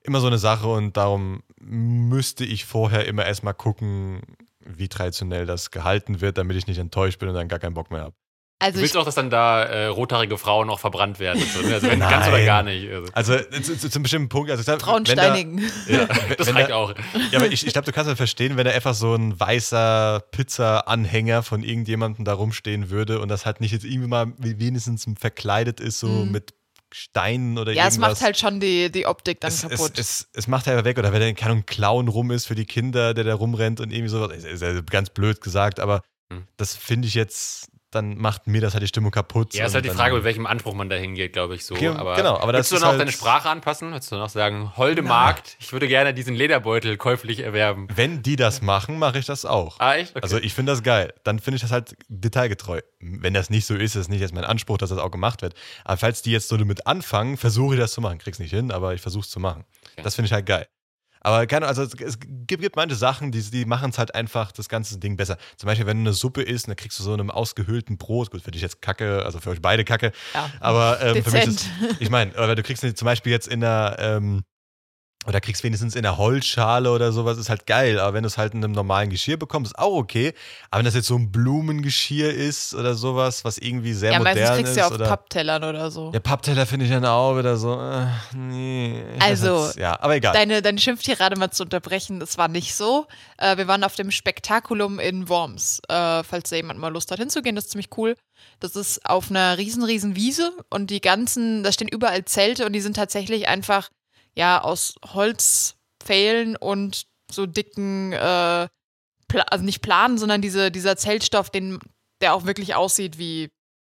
immer 0.06 0.20
so 0.22 0.28
eine 0.28 0.38
Sache 0.38 0.68
und 0.68 0.96
darum 0.98 1.42
müsste 1.62 2.46
ich 2.46 2.66
vorher 2.66 3.06
immer 3.08 3.26
erstmal 3.26 3.54
gucken, 3.54 4.22
wie 4.66 4.88
traditionell 4.88 5.46
das 5.46 5.72
gehalten 5.72 6.22
wird, 6.22 6.38
damit 6.38 6.58
ich 6.58 6.68
nicht 6.68 6.78
enttäuscht 6.80 7.20
bin 7.20 7.30
und 7.30 7.36
dann 7.36 7.48
gar 7.48 7.60
keinen 7.60 7.74
Bock 7.76 7.92
mehr 7.92 8.02
habe. 8.02 8.16
Also 8.58 8.76
Du 8.78 8.82
willst 8.82 8.96
ich, 8.96 9.02
auch, 9.02 9.04
dass 9.06 9.16
dann 9.16 9.30
da 9.30 9.64
äh, 9.64 9.88
rothaarige 9.88 10.38
Frauen 10.38 10.70
auch 10.70 10.80
verbrannt 10.80 11.20
werden. 11.20 11.44
So, 11.54 11.62
ne? 11.68 11.74
Also 11.74 11.88
wenn 11.88 12.00
ganz 12.00 12.28
oder 12.30 12.44
gar 12.46 12.64
nicht. 12.64 12.90
Also, 12.90 13.12
Also 13.14 13.34
äh, 13.34 13.62
zu, 13.62 13.78
zu, 13.78 13.90
zu 13.90 13.98
einem 13.98 14.04
bestimmten 14.04 14.30
Punkt. 14.30 14.50
Also, 14.50 14.64
Frauen 14.78 15.06
wenn 15.06 15.18
da- 15.18 15.24
steinigen. 15.24 15.58
ja, 15.90 16.08
das 16.38 16.54
reicht 16.56 16.70
da- 16.70 16.76
auch. 16.76 16.94
Ja, 17.32 17.40
aber 17.40 17.48
ich, 17.52 17.68
ich 17.68 17.74
glaube, 17.74 17.86
du 17.86 17.92
kannst 17.92 18.08
ja 18.10 18.16
verstehen, 18.16 18.56
wenn 18.56 18.64
da 18.66 18.72
einfach 18.72 18.94
so 18.94 19.14
ein 19.14 19.38
weißer 19.38 20.24
Pizza-Anhänger 20.32 21.44
von 21.44 21.64
irgendjemandem 21.64 22.24
da 22.24 22.34
rumstehen 22.34 22.90
würde 22.90 23.20
und 23.20 23.28
das 23.28 23.46
halt 23.46 23.60
nicht 23.60 23.74
jetzt 23.74 23.84
irgendwie 23.84 24.08
mal 24.08 24.32
wenigstens 24.38 25.06
verkleidet 25.20 25.80
ist, 25.82 26.00
so 26.00 26.08
Mhm. 26.08 26.32
mit 26.32 26.54
Steinen 26.98 27.58
oder 27.58 27.74
Ja, 27.74 27.88
es 27.88 27.96
irgendwas. 27.96 28.14
macht 28.14 28.22
halt 28.22 28.38
schon 28.38 28.62
die, 28.62 28.90
die 28.90 29.06
Optik 29.06 29.42
dann 29.42 29.52
es, 29.52 29.64
kaputt. 29.64 30.00
Es, 30.00 30.22
es, 30.22 30.30
es 30.34 30.48
macht 30.48 30.66
halt 30.66 30.86
weg. 30.86 30.98
Oder 30.98 31.12
wenn 31.12 31.20
da 31.20 31.30
keine 31.34 31.62
Clown 31.64 32.08
rum 32.08 32.32
ist 32.32 32.46
für 32.46 32.56
die 32.56 32.64
Kinder, 32.66 33.14
der 33.14 33.26
da 33.26 33.36
rumrennt 33.36 33.82
und 33.82 33.92
irgendwie 33.92 34.08
sowas. 34.08 34.32
Ist, 34.38 34.46
ist 34.46 34.62
ja 34.62 34.80
ganz 34.82 35.10
blöd 35.10 35.42
gesagt, 35.42 35.80
aber 35.82 36.02
Hm. 36.32 36.48
das 36.58 36.76
finde 36.76 37.08
ich 37.10 37.14
jetzt, 37.14 37.68
dann 37.96 38.18
macht 38.18 38.46
mir 38.48 38.62
das 38.62 38.74
halt 38.74 38.84
die 38.84 38.88
Stimmung 38.88 39.12
kaputt. 39.12 39.54
Ja, 39.56 39.66
ist 39.66 39.74
halt 39.74 39.86
die 39.86 39.90
Frage, 39.90 40.16
mit 40.16 40.24
welchem 40.24 40.46
Anspruch 40.46 40.74
man 40.74 40.90
da 40.90 40.96
hingeht, 40.96 41.34
glaube 41.34 41.56
ich 41.56 41.66
so. 41.66 41.76
Ge- 41.76 41.90
aber 41.90 42.16
genau, 42.16 42.38
aber 42.38 42.52
das 42.52 42.60
willst 42.60 42.72
du 42.72 42.76
dann 42.76 42.84
auch 42.84 42.90
halt- 42.90 43.02
deine 43.02 43.12
Sprache 43.12 43.50
anpassen? 43.50 43.92
Willst 43.94 44.12
du 44.12 44.16
dann 44.16 44.24
auch 44.26 44.30
sagen, 44.30 44.72
holde 44.78 45.02
Nein. 45.02 45.10
Markt, 45.10 45.58
ich 45.60 45.72
würde 45.74 45.88
gerne 45.88 46.14
diesen 46.14 46.36
Lederbeutel 46.36 46.98
käuflich 46.98 47.40
erwerben? 47.40 47.88
Wenn 47.96 48.22
die 48.22 48.36
das 48.36 48.62
machen, 48.62 49.00
mache 49.00 49.18
ich 49.20 49.26
das 49.26 49.46
auch. 49.46 49.80
Ah, 49.80 49.96
echt? 49.96 50.12
Okay. 50.12 50.20
Also 50.24 50.38
ich 50.38 50.54
finde 50.54 50.72
das 50.74 50.84
geil. 50.84 51.14
Dann 51.24 51.40
finde 51.40 51.56
ich 51.56 51.62
das 51.62 51.72
halt 51.72 51.96
detailgetreu. 52.10 52.82
Wenn 53.00 53.34
das 53.34 53.50
nicht 53.50 53.66
so 53.66 53.76
ist, 53.76 53.96
ist 53.96 53.96
es 53.96 54.10
nicht 54.10 54.22
jetzt 54.22 54.34
mein 54.34 54.46
Anspruch, 54.46 54.78
dass 54.78 54.90
das 54.90 55.00
auch 55.00 55.12
gemacht 55.12 55.42
wird. 55.42 55.54
Aber 55.84 55.98
falls 55.98 56.22
die 56.22 56.32
jetzt 56.32 56.48
so 56.50 56.58
damit 56.58 56.86
anfangen, 56.88 57.38
versuche 57.38 57.76
ich 57.76 57.80
das 57.80 57.92
zu 57.94 58.02
machen. 58.02 58.18
Krieg's 58.18 58.40
nicht 58.40 58.52
hin, 58.52 58.72
aber 58.72 58.94
ich 58.94 59.02
versuche 59.02 59.24
es 59.24 59.30
zu 59.30 59.40
machen. 59.40 59.64
Okay. 59.94 60.02
Das 60.04 60.16
finde 60.16 60.28
ich 60.28 60.34
halt 60.34 60.46
geil. 60.46 60.68
Aber 61.26 61.48
keine, 61.48 61.66
also 61.66 61.82
es, 61.82 61.96
es 62.00 62.20
gibt, 62.20 62.62
gibt 62.62 62.76
manche 62.76 62.96
Sachen, 62.96 63.32
die, 63.32 63.42
die 63.42 63.66
machen 63.66 63.90
es 63.90 63.98
halt 63.98 64.14
einfach 64.14 64.52
das 64.52 64.70
ganze 64.70 65.00
Ding 65.00 65.18
besser. 65.18 65.38
Zum 65.58 65.66
Beispiel, 65.66 65.88
wenn 65.88 65.98
du 65.98 66.10
eine 66.10 66.14
Suppe 66.14 66.44
isst, 66.44 66.68
dann 66.68 66.76
kriegst 66.76 67.00
du 67.00 67.04
so 67.04 67.14
einem 67.14 67.32
ausgehöhlten 67.32 67.98
Brot. 67.98 68.30
Gut, 68.30 68.44
für 68.44 68.52
dich 68.52 68.62
jetzt 68.62 68.80
Kacke, 68.80 69.26
also 69.26 69.40
für 69.40 69.50
euch 69.50 69.60
beide 69.60 69.84
Kacke. 69.84 70.12
ja. 70.36 70.52
Aber 70.60 71.02
ähm, 71.02 71.24
für 71.24 71.32
mich 71.32 71.48
ist, 71.48 71.68
ich 72.00 72.12
meine, 72.12 72.38
aber 72.38 72.54
du 72.54 72.62
kriegst 72.62 72.86
zum 72.96 73.06
Beispiel 73.08 73.32
jetzt 73.32 73.48
in 73.48 73.64
einer, 73.64 73.96
ähm, 73.98 74.44
oder 75.26 75.42
kriegst 75.42 75.64
wenigstens 75.64 75.96
in 75.96 76.06
einer 76.06 76.18
Holzschale 76.18 76.92
oder 76.92 77.12
sowas, 77.12 77.38
ist 77.38 77.50
halt 77.50 77.66
geil. 77.66 78.00
Aber 78.00 78.14
wenn 78.14 78.24
du 78.24 78.28
es 78.28 78.38
halt 78.38 78.54
in 78.54 78.64
einem 78.64 78.74
normalen 78.74 79.10
Geschirr 79.10 79.38
bekommst, 79.38 79.72
ist 79.74 79.80
auch 79.80 79.94
okay. 79.94 80.34
Aber 80.70 80.80
wenn 80.80 80.86
das 80.86 80.96
jetzt 80.96 81.08
so 81.08 81.16
ein 81.16 81.32
Blumengeschirr 81.32 82.34
ist 82.34 82.76
oder 82.76 82.96
sowas, 82.96 83.44
was 83.44 83.58
irgendwie 83.58 83.94
sehr 83.94 84.12
ja, 84.12 84.20
meistens 84.20 84.42
modern 84.42 84.56
kriegst 84.56 84.70
ist. 84.70 84.76
du 84.76 84.80
ja 84.80 84.88
auf 84.88 84.94
oder, 84.94 85.08
Papptellern 85.08 85.64
oder 85.64 85.92
so. 85.92 86.12
ja, 86.14 86.20
Pappteller 86.20 86.66
finde 86.66 86.86
ich 86.86 86.92
dann 86.92 87.06
auch 87.06 87.38
wieder 87.38 87.58
so, 87.58 87.80
äh, 87.80 88.06
nee. 88.36 89.04
Also, 89.20 89.72
ja, 89.78 90.00
aber 90.00 90.16
egal. 90.16 90.34
Deine, 90.34 90.62
deine 90.62 90.80
Schimpftirade 90.80 91.38
mal 91.38 91.52
zu 91.52 91.64
unterbrechen, 91.64 92.20
das 92.20 92.38
war 92.38 92.48
nicht 92.48 92.76
so. 92.76 93.08
Äh, 93.38 93.58
wir 93.58 93.68
waren 93.68 93.84
auf 93.84 93.96
dem 93.96 94.12
Spektakulum 94.12 95.00
in 95.00 95.28
Worms. 95.30 95.82
Äh, 95.90 96.24
falls 96.24 96.50
da 96.50 96.56
jemand 96.56 96.80
mal 96.80 96.90
Lust 96.90 97.12
hat 97.12 97.20
hinzugehen, 97.20 97.56
das 97.56 97.66
ist 97.66 97.72
ziemlich 97.72 97.90
cool. 97.98 98.16
Das 98.60 98.76
ist 98.76 99.06
auf 99.06 99.30
einer 99.30 99.58
riesen, 99.58 99.84
riesen 99.84 100.16
Wiese 100.16 100.52
und 100.70 100.90
die 100.90 101.02
ganzen, 101.02 101.64
da 101.64 101.72
stehen 101.72 101.88
überall 101.88 102.26
Zelte 102.26 102.66
und 102.66 102.74
die 102.74 102.82
sind 102.82 102.96
tatsächlich 102.96 103.48
einfach, 103.48 103.90
ja, 104.36 104.62
aus 104.62 104.96
Holzpfählen 105.14 106.56
und 106.56 107.06
so 107.32 107.46
dicken, 107.46 108.14
äh, 108.14 108.68
also 109.50 109.66
nicht 109.66 109.82
Planen, 109.82 110.18
sondern 110.18 110.42
diese, 110.42 110.72
dieser 110.72 110.98
Zeltstoff, 110.98 111.50
den, 111.50 111.80
der 112.22 112.34
auch 112.34 112.46
wirklich 112.46 112.76
aussieht 112.76 113.18
wie 113.18 113.50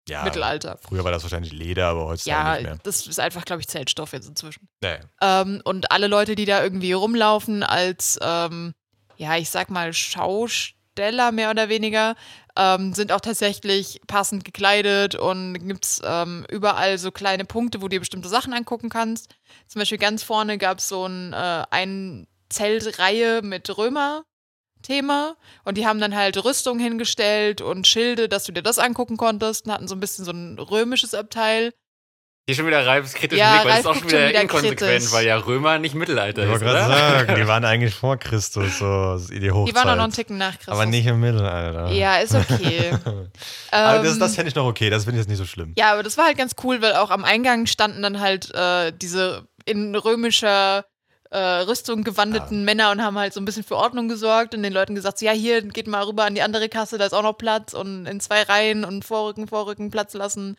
ja, 0.10 0.24
Mittelalter. 0.24 0.78
Früher 0.82 1.04
war 1.04 1.12
das 1.12 1.24
wahrscheinlich 1.24 1.54
Leder, 1.54 1.88
aber 1.88 2.06
heutzutage 2.06 2.48
Ja, 2.48 2.54
nicht 2.56 2.64
mehr. 2.64 2.78
das 2.84 3.08
ist 3.08 3.20
einfach, 3.20 3.46
glaube 3.46 3.62
ich, 3.62 3.68
Zeltstoff 3.68 4.14
jetzt 4.14 4.28
inzwischen. 4.28 4.68
Nee. 4.84 4.98
Ähm, 5.22 5.62
und 5.64 5.92
alle 5.92 6.08
Leute, 6.08 6.36
die 6.36 6.46
da 6.46 6.62
irgendwie 6.62 6.92
rumlaufen 6.92 7.64
als, 7.64 8.20
ähm, 8.22 8.74
ja, 9.18 9.38
ich 9.38 9.50
sag 9.50 9.70
mal, 9.70 9.94
Schausteller 9.94 10.81
mehr 11.32 11.50
oder 11.50 11.70
weniger, 11.70 12.16
ähm, 12.56 12.94
sind 12.94 13.12
auch 13.12 13.22
tatsächlich 13.22 14.02
passend 14.08 14.46
gekleidet 14.46 15.16
und 15.16 15.68
gibt's 15.68 16.02
ähm, 16.04 16.46
überall 16.50 16.98
so 16.98 17.12
kleine 17.12 17.46
Punkte, 17.46 17.82
wo 17.82 17.86
du 17.86 17.90
dir 17.90 18.00
bestimmte 18.00 18.30
Sachen 18.30 18.54
angucken 18.54 18.90
kannst. 18.90 19.30
Zum 19.68 19.80
Beispiel 19.80 19.98
ganz 19.98 20.24
vorne 20.24 20.58
gab's 20.58 20.88
so 20.90 21.06
ein, 21.06 21.34
äh, 21.34 21.64
ein 21.72 22.28
Zeltreihe 22.50 23.42
mit 23.42 23.78
Römer. 23.78 24.24
Thema 24.82 25.36
und 25.64 25.78
die 25.78 25.86
haben 25.86 26.00
dann 26.00 26.16
halt 26.16 26.44
Rüstung 26.44 26.80
hingestellt 26.80 27.62
und 27.62 27.88
Schilde, 27.88 28.28
dass 28.28 28.46
du 28.46 28.52
dir 28.52 28.64
das 28.64 28.80
angucken 28.80 29.16
konntest 29.16 29.66
und 29.66 29.72
hatten 29.72 29.88
so 29.88 29.96
ein 29.96 30.00
bisschen 30.00 30.26
so 30.26 30.32
ein 30.32 30.58
römisches 30.58 31.14
Abteil. 31.14 31.72
Hier 32.52 32.56
schon 32.58 32.68
wieder 32.68 32.86
Ralfs 32.86 33.14
kritischen 33.14 33.40
Ja, 33.40 33.62
Blick, 33.62 33.64
weil 33.66 33.72
das 33.72 33.80
ist 33.80 33.86
Ralf 33.86 33.96
auch 33.96 34.00
schon 34.02 34.10
wieder, 34.10 34.30
wieder 34.30 34.42
inkonsequent, 34.42 34.80
kritisch. 34.80 35.12
weil 35.14 35.26
ja 35.26 35.38
Römer 35.38 35.80
nicht 35.80 35.96
Mittelalter 35.96 36.42
Ich 36.42 36.46
ist, 36.46 36.52
wollte 36.52 36.66
gerade 36.66 36.94
sagen, 36.94 37.36
die 37.36 37.48
waren 37.48 37.64
eigentlich 37.64 37.96
vor 37.96 38.18
Christus, 38.18 38.80
so 38.80 39.18
die 39.30 39.52
Hochzeit. 39.52 39.74
Die 39.74 39.76
waren 39.80 39.90
auch 39.90 39.96
noch 39.96 40.04
einen 40.04 40.12
Ticken 40.14 40.38
nach 40.38 40.56
Christus. 40.56 40.74
Aber 40.74 40.86
nicht 40.86 41.06
im 41.06 41.22
Mittelalter. 41.22 41.92
Ja, 41.92 42.18
ist 42.18 42.36
okay. 42.36 42.92
Aber 43.72 44.04
das, 44.04 44.14
Ähm, 44.16 44.20
das 44.20 44.36
fände 44.36 44.50
ich 44.50 44.56
noch 44.56 44.66
okay, 44.66 44.90
das 44.90 45.06
finde 45.06 45.20
ich 45.20 45.24
jetzt 45.24 45.30
nicht 45.30 45.38
so 45.38 45.46
schlimm. 45.46 45.74
Ja, 45.78 45.94
aber 45.94 46.04
das 46.04 46.18
war 46.18 46.26
halt 46.26 46.38
ganz 46.38 46.56
cool, 46.64 46.82
weil 46.82 46.94
auch 46.96 47.10
am 47.10 47.24
Eingang 47.24 47.68
standen 47.68 48.02
dann 48.02 48.20
halt 48.20 48.54
äh, 48.54 48.92
diese 48.92 49.48
in 49.64 49.96
römischer 49.96 50.84
äh, 51.30 51.38
Rüstung 51.38 52.04
gewandeten 52.04 52.66
Männer 52.66 52.92
und 52.92 53.02
haben 53.02 53.18
halt 53.18 53.34
so 53.34 53.40
ein 53.40 53.46
bisschen 53.46 53.64
für 53.64 53.78
Ordnung 53.78 54.10
gesorgt 54.10 54.54
und 54.54 54.64
den 54.64 54.74
Leuten 54.74 54.96
gesagt, 54.96 55.20
so, 55.20 55.26
ja, 55.26 55.32
hier 55.32 55.62
geht 55.62 55.88
mal 55.88 56.04
rüber 56.04 56.26
an 56.26 56.36
die 56.36 56.42
andere 56.42 56.68
Kasse, 56.68 56.98
da 56.98 57.06
ist 57.06 57.14
auch 57.14 57.24
noch 57.24 57.38
Platz 57.38 57.74
und 57.74 58.06
in 58.06 58.20
zwei 58.20 58.44
Reihen 58.44 58.84
und 58.84 59.06
Vorrücken, 59.06 59.48
Vorrücken 59.48 59.90
Platz 59.92 60.14
lassen. 60.14 60.58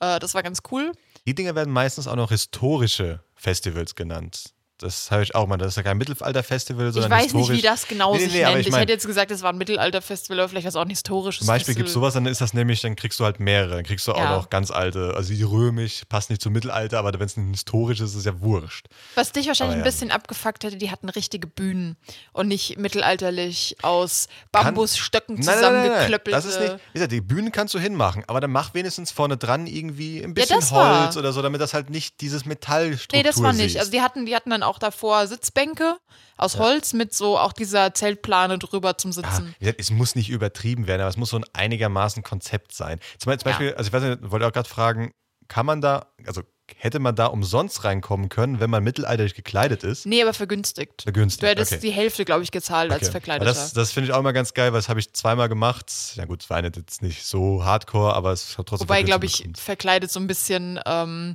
Äh, 0.00 0.18
das 0.18 0.34
war 0.34 0.42
ganz 0.42 0.58
cool. 0.70 0.92
Die 1.26 1.34
Dinge 1.34 1.54
werden 1.54 1.72
meistens 1.72 2.08
auch 2.08 2.16
noch 2.16 2.30
historische 2.30 3.22
Festivals 3.34 3.94
genannt. 3.94 4.54
Das 4.80 5.10
habe 5.10 5.22
ich 5.22 5.34
auch 5.34 5.46
mal. 5.46 5.56
Das 5.58 5.68
ist 5.68 5.76
ja 5.76 5.82
kein 5.82 5.98
Mittelalter-Festival, 5.98 6.88
Ich 6.88 6.94
sondern 6.94 7.10
weiß 7.10 7.24
historisch. 7.24 7.48
nicht, 7.50 7.58
wie 7.58 7.62
das 7.62 7.86
genau 7.86 8.14
Nee, 8.14 8.20
sich 8.24 8.32
nee, 8.32 8.42
nennt. 8.44 8.58
ich 8.60 8.66
Ich, 8.66 8.72
mein- 8.72 8.80
hätte 8.80 8.92
jetzt 8.92 9.06
gesagt, 9.06 9.30
es 9.30 9.42
war 9.42 9.52
ein 9.52 9.58
Mittelalter-Festival, 9.58 10.38
aber 10.40 10.48
vielleicht 10.48 10.64
war 10.64 10.68
es 10.70 10.76
auch 10.76 10.80
ein 10.82 10.88
historisches 10.90 11.40
Zum 11.40 11.46
Beispiel 11.48 11.74
gibt 11.74 11.88
es 11.88 11.94
sowas, 11.94 12.14
dann 12.14 12.26
ist 12.26 12.40
das 12.40 12.54
nämlich, 12.54 12.80
dann 12.80 12.96
kriegst 12.96 13.20
du 13.20 13.24
halt 13.24 13.40
mehrere. 13.40 13.74
Dann 13.76 13.84
kriegst 13.84 14.06
du 14.08 14.12
auch 14.12 14.18
Ja. 14.18 14.36
noch 14.36 14.50
ganz 14.50 14.70
alte, 14.70 15.14
also 15.14 15.32
die 15.34 15.42
römisch, 15.42 16.02
passt 16.08 16.30
nicht 16.30 16.42
zum 16.42 16.52
Mittelalter, 16.52 16.98
aber 16.98 17.12
wenn 17.12 17.26
es 17.26 17.36
ein 17.36 17.50
historisches 17.50 18.10
ist, 18.10 18.10
ist 18.12 18.20
es 18.20 18.24
ja 18.24 18.40
wurscht. 18.40 18.86
Was 19.14 19.32
dich 19.32 19.46
wahrscheinlich 19.46 19.74
Aber 19.76 19.82
ein 19.82 19.86
ja. 19.86 19.90
bisschen 19.90 20.10
abgefuckt 20.10 20.64
hätte, 20.64 20.76
die 20.76 20.90
hatten 20.90 21.08
richtige 21.08 21.46
Bühnen 21.46 21.96
und 22.32 22.48
nicht 22.48 22.78
mittelalterlich 22.78 23.76
aus 23.82 24.28
Bambusstöcken 24.52 25.42
zusammengeklöppelte. 25.42 26.36
Das 26.36 26.44
ist 26.44 26.60
nicht, 26.60 26.72
wie 26.72 26.92
gesagt, 26.94 27.12
die 27.12 27.20
Bühnen 27.20 27.52
kannst 27.52 27.74
du 27.74 27.78
hinmachen, 27.78 28.24
aber 28.26 28.40
dann 28.40 28.50
mach 28.50 28.74
wenigstens 28.74 29.10
vorne 29.10 29.36
dran 29.36 29.66
irgendwie 29.66 30.22
ein 30.22 30.34
bisschen 30.34 30.60
war- 30.70 31.04
Holz 31.04 31.16
oder 31.16 31.32
so, 31.32 31.42
damit 31.42 31.60
das 31.60 31.74
halt 31.74 31.90
nicht 31.90 32.20
dieses 32.20 32.44
Metallstruktur 32.44 33.18
Nee, 33.18 33.22
das 33.22 33.42
war 33.42 33.52
nicht. 33.52 33.62
siehst. 33.72 33.78
Also 33.78 33.90
die 33.90 34.00
hatten, 34.00 34.26
die 34.26 34.34
hatten 34.34 34.50
dann 34.50 34.62
auch 34.62 34.69
davor 34.78 35.26
Sitzbänke 35.26 35.96
aus 36.36 36.56
Holz 36.58 36.92
mit 36.94 37.14
so 37.14 37.38
auch 37.38 37.52
dieser 37.52 37.92
Zeltplane 37.94 38.58
drüber 38.58 38.96
zum 38.96 39.10
Ja, 39.10 39.14
Sitzen. 39.30 39.54
gesagt, 39.58 39.80
es 39.80 39.90
muss 39.90 40.14
nicht 40.14 40.30
übertrieben 40.30 40.86
werden, 40.86 41.02
aber 41.02 41.10
es 41.10 41.16
muss 41.16 41.30
so 41.30 41.36
ein 41.38 41.44
einigermaßen 41.52 42.22
Konzept 42.22 42.72
sein. 42.72 42.98
Zum, 43.18 43.30
zum 43.30 43.30
Ja. 43.32 43.36
Beispiel, 43.44 43.74
also 43.74 43.88
ich 43.88 43.92
weiß 43.92 44.02
nicht, 44.02 44.30
wollte 44.30 44.46
auch 44.46 44.52
gerade 44.52 44.68
fragen, 44.68 45.12
kann 45.48 45.66
man 45.66 45.80
da, 45.80 46.06
also 46.26 46.42
hätte 46.76 47.00
man 47.00 47.16
da 47.16 47.26
umsonst 47.26 47.82
reinkommen 47.82 48.28
können, 48.28 48.60
wenn 48.60 48.70
man 48.70 48.84
mittelalterlich 48.84 49.34
gekleidet 49.34 49.82
ist? 49.82 50.06
Nee, 50.06 50.22
aber 50.22 50.32
vergünstigt. 50.32 51.02
Vergünstigt, 51.02 51.42
Du 51.42 51.48
hättest 51.48 51.72
okay. 51.72 51.80
die 51.80 51.90
Hälfte, 51.90 52.24
glaube 52.24 52.44
ich, 52.44 52.52
gezahlt 52.52 52.92
als 52.92 53.02
Okay. 53.02 53.10
Verkleideter. 53.10 53.50
Aber 53.50 53.58
Das, 53.60 53.72
das 53.72 53.90
finde 53.90 54.08
ich 54.08 54.14
auch 54.14 54.20
immer 54.20 54.32
ganz 54.32 54.54
geil, 54.54 54.72
weil 54.72 54.78
das 54.78 54.88
habe 54.88 55.00
ich 55.00 55.12
zweimal 55.12 55.48
gemacht. 55.48 55.92
Ja 56.14 56.26
gut, 56.26 56.42
es 56.44 56.48
war 56.50 56.62
jetzt 56.62 57.02
nicht 57.02 57.24
so 57.26 57.64
hardcore, 57.64 58.14
aber 58.14 58.30
es 58.30 58.56
hat 58.56 58.66
trotzdem 58.66 58.88
Wobei, 58.88 59.02
glaube 59.02 59.26
ich, 59.26 59.38
bekommen. 59.38 59.56
verkleidet 59.56 60.12
so 60.12 60.20
ein 60.20 60.28
bisschen 60.28 60.78
ähm, 60.86 61.34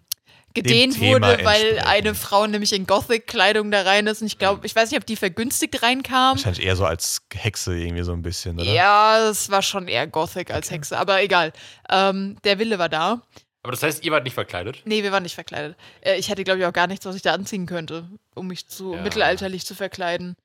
gedehnt 0.56 1.00
wurde, 1.00 1.40
weil 1.44 1.80
eine 1.86 2.16
Frau 2.16 2.48
nämlich 2.48 2.74
in 2.74 2.88
Gothic-Kleidung 2.88 3.70
da 3.70 3.82
rein 3.84 4.08
ist. 4.08 4.22
Und 4.22 4.28
ich 4.28 4.38
glaube, 4.40 4.66
ich 4.66 4.76
weiß 4.76 4.90
nicht, 4.90 5.00
ob 5.00 5.06
die 5.06 5.16
vergünstigt 5.16 5.84
reinkam. 5.84 6.38
Wahrscheinlich 6.38 6.66
eher 6.66 6.76
so 6.76 6.86
als 6.86 7.22
Hexe 7.34 7.78
irgendwie 7.78 8.04
so 8.04 8.14
ein 8.14 8.22
bisschen, 8.24 8.60
oder? 8.60 8.72
Ja, 8.72 9.20
das 9.20 9.52
war 9.52 9.62
schon 9.62 9.88
eher 9.88 10.08
Gothic 10.08 10.52
als 10.52 10.72
Hexe, 10.72 10.98
aber 10.98 11.22
egal. 11.22 11.54
Ähm, 11.90 12.38
der 12.44 12.58
Wille 12.58 12.80
war 12.80 12.90
da. 12.90 13.22
Aber 13.64 13.72
das 13.72 13.82
heißt, 13.84 14.04
ihr 14.06 14.12
wart 14.12 14.24
nicht 14.24 14.36
verkleidet? 14.36 14.82
Nee, 14.86 15.02
wir 15.04 15.12
waren 15.12 15.24
nicht 15.24 15.34
verkleidet. 15.36 15.76
Äh, 16.02 16.18
ich 16.18 16.30
hätte, 16.30 16.44
glaube 16.44 16.60
ich, 16.60 16.66
auch 16.66 16.74
gar 16.74 16.88
nichts, 16.88 17.06
was 17.06 17.16
ich 17.16 17.24
da 17.24 17.34
anziehen 17.34 17.66
könnte, 17.66 18.08
um 18.36 18.48
mich 18.48 18.68
zu 18.68 18.94
Ja. 18.94 19.02
mittelalterlich 19.02 19.66
zu 19.66 19.74
verkleiden. 19.76 20.36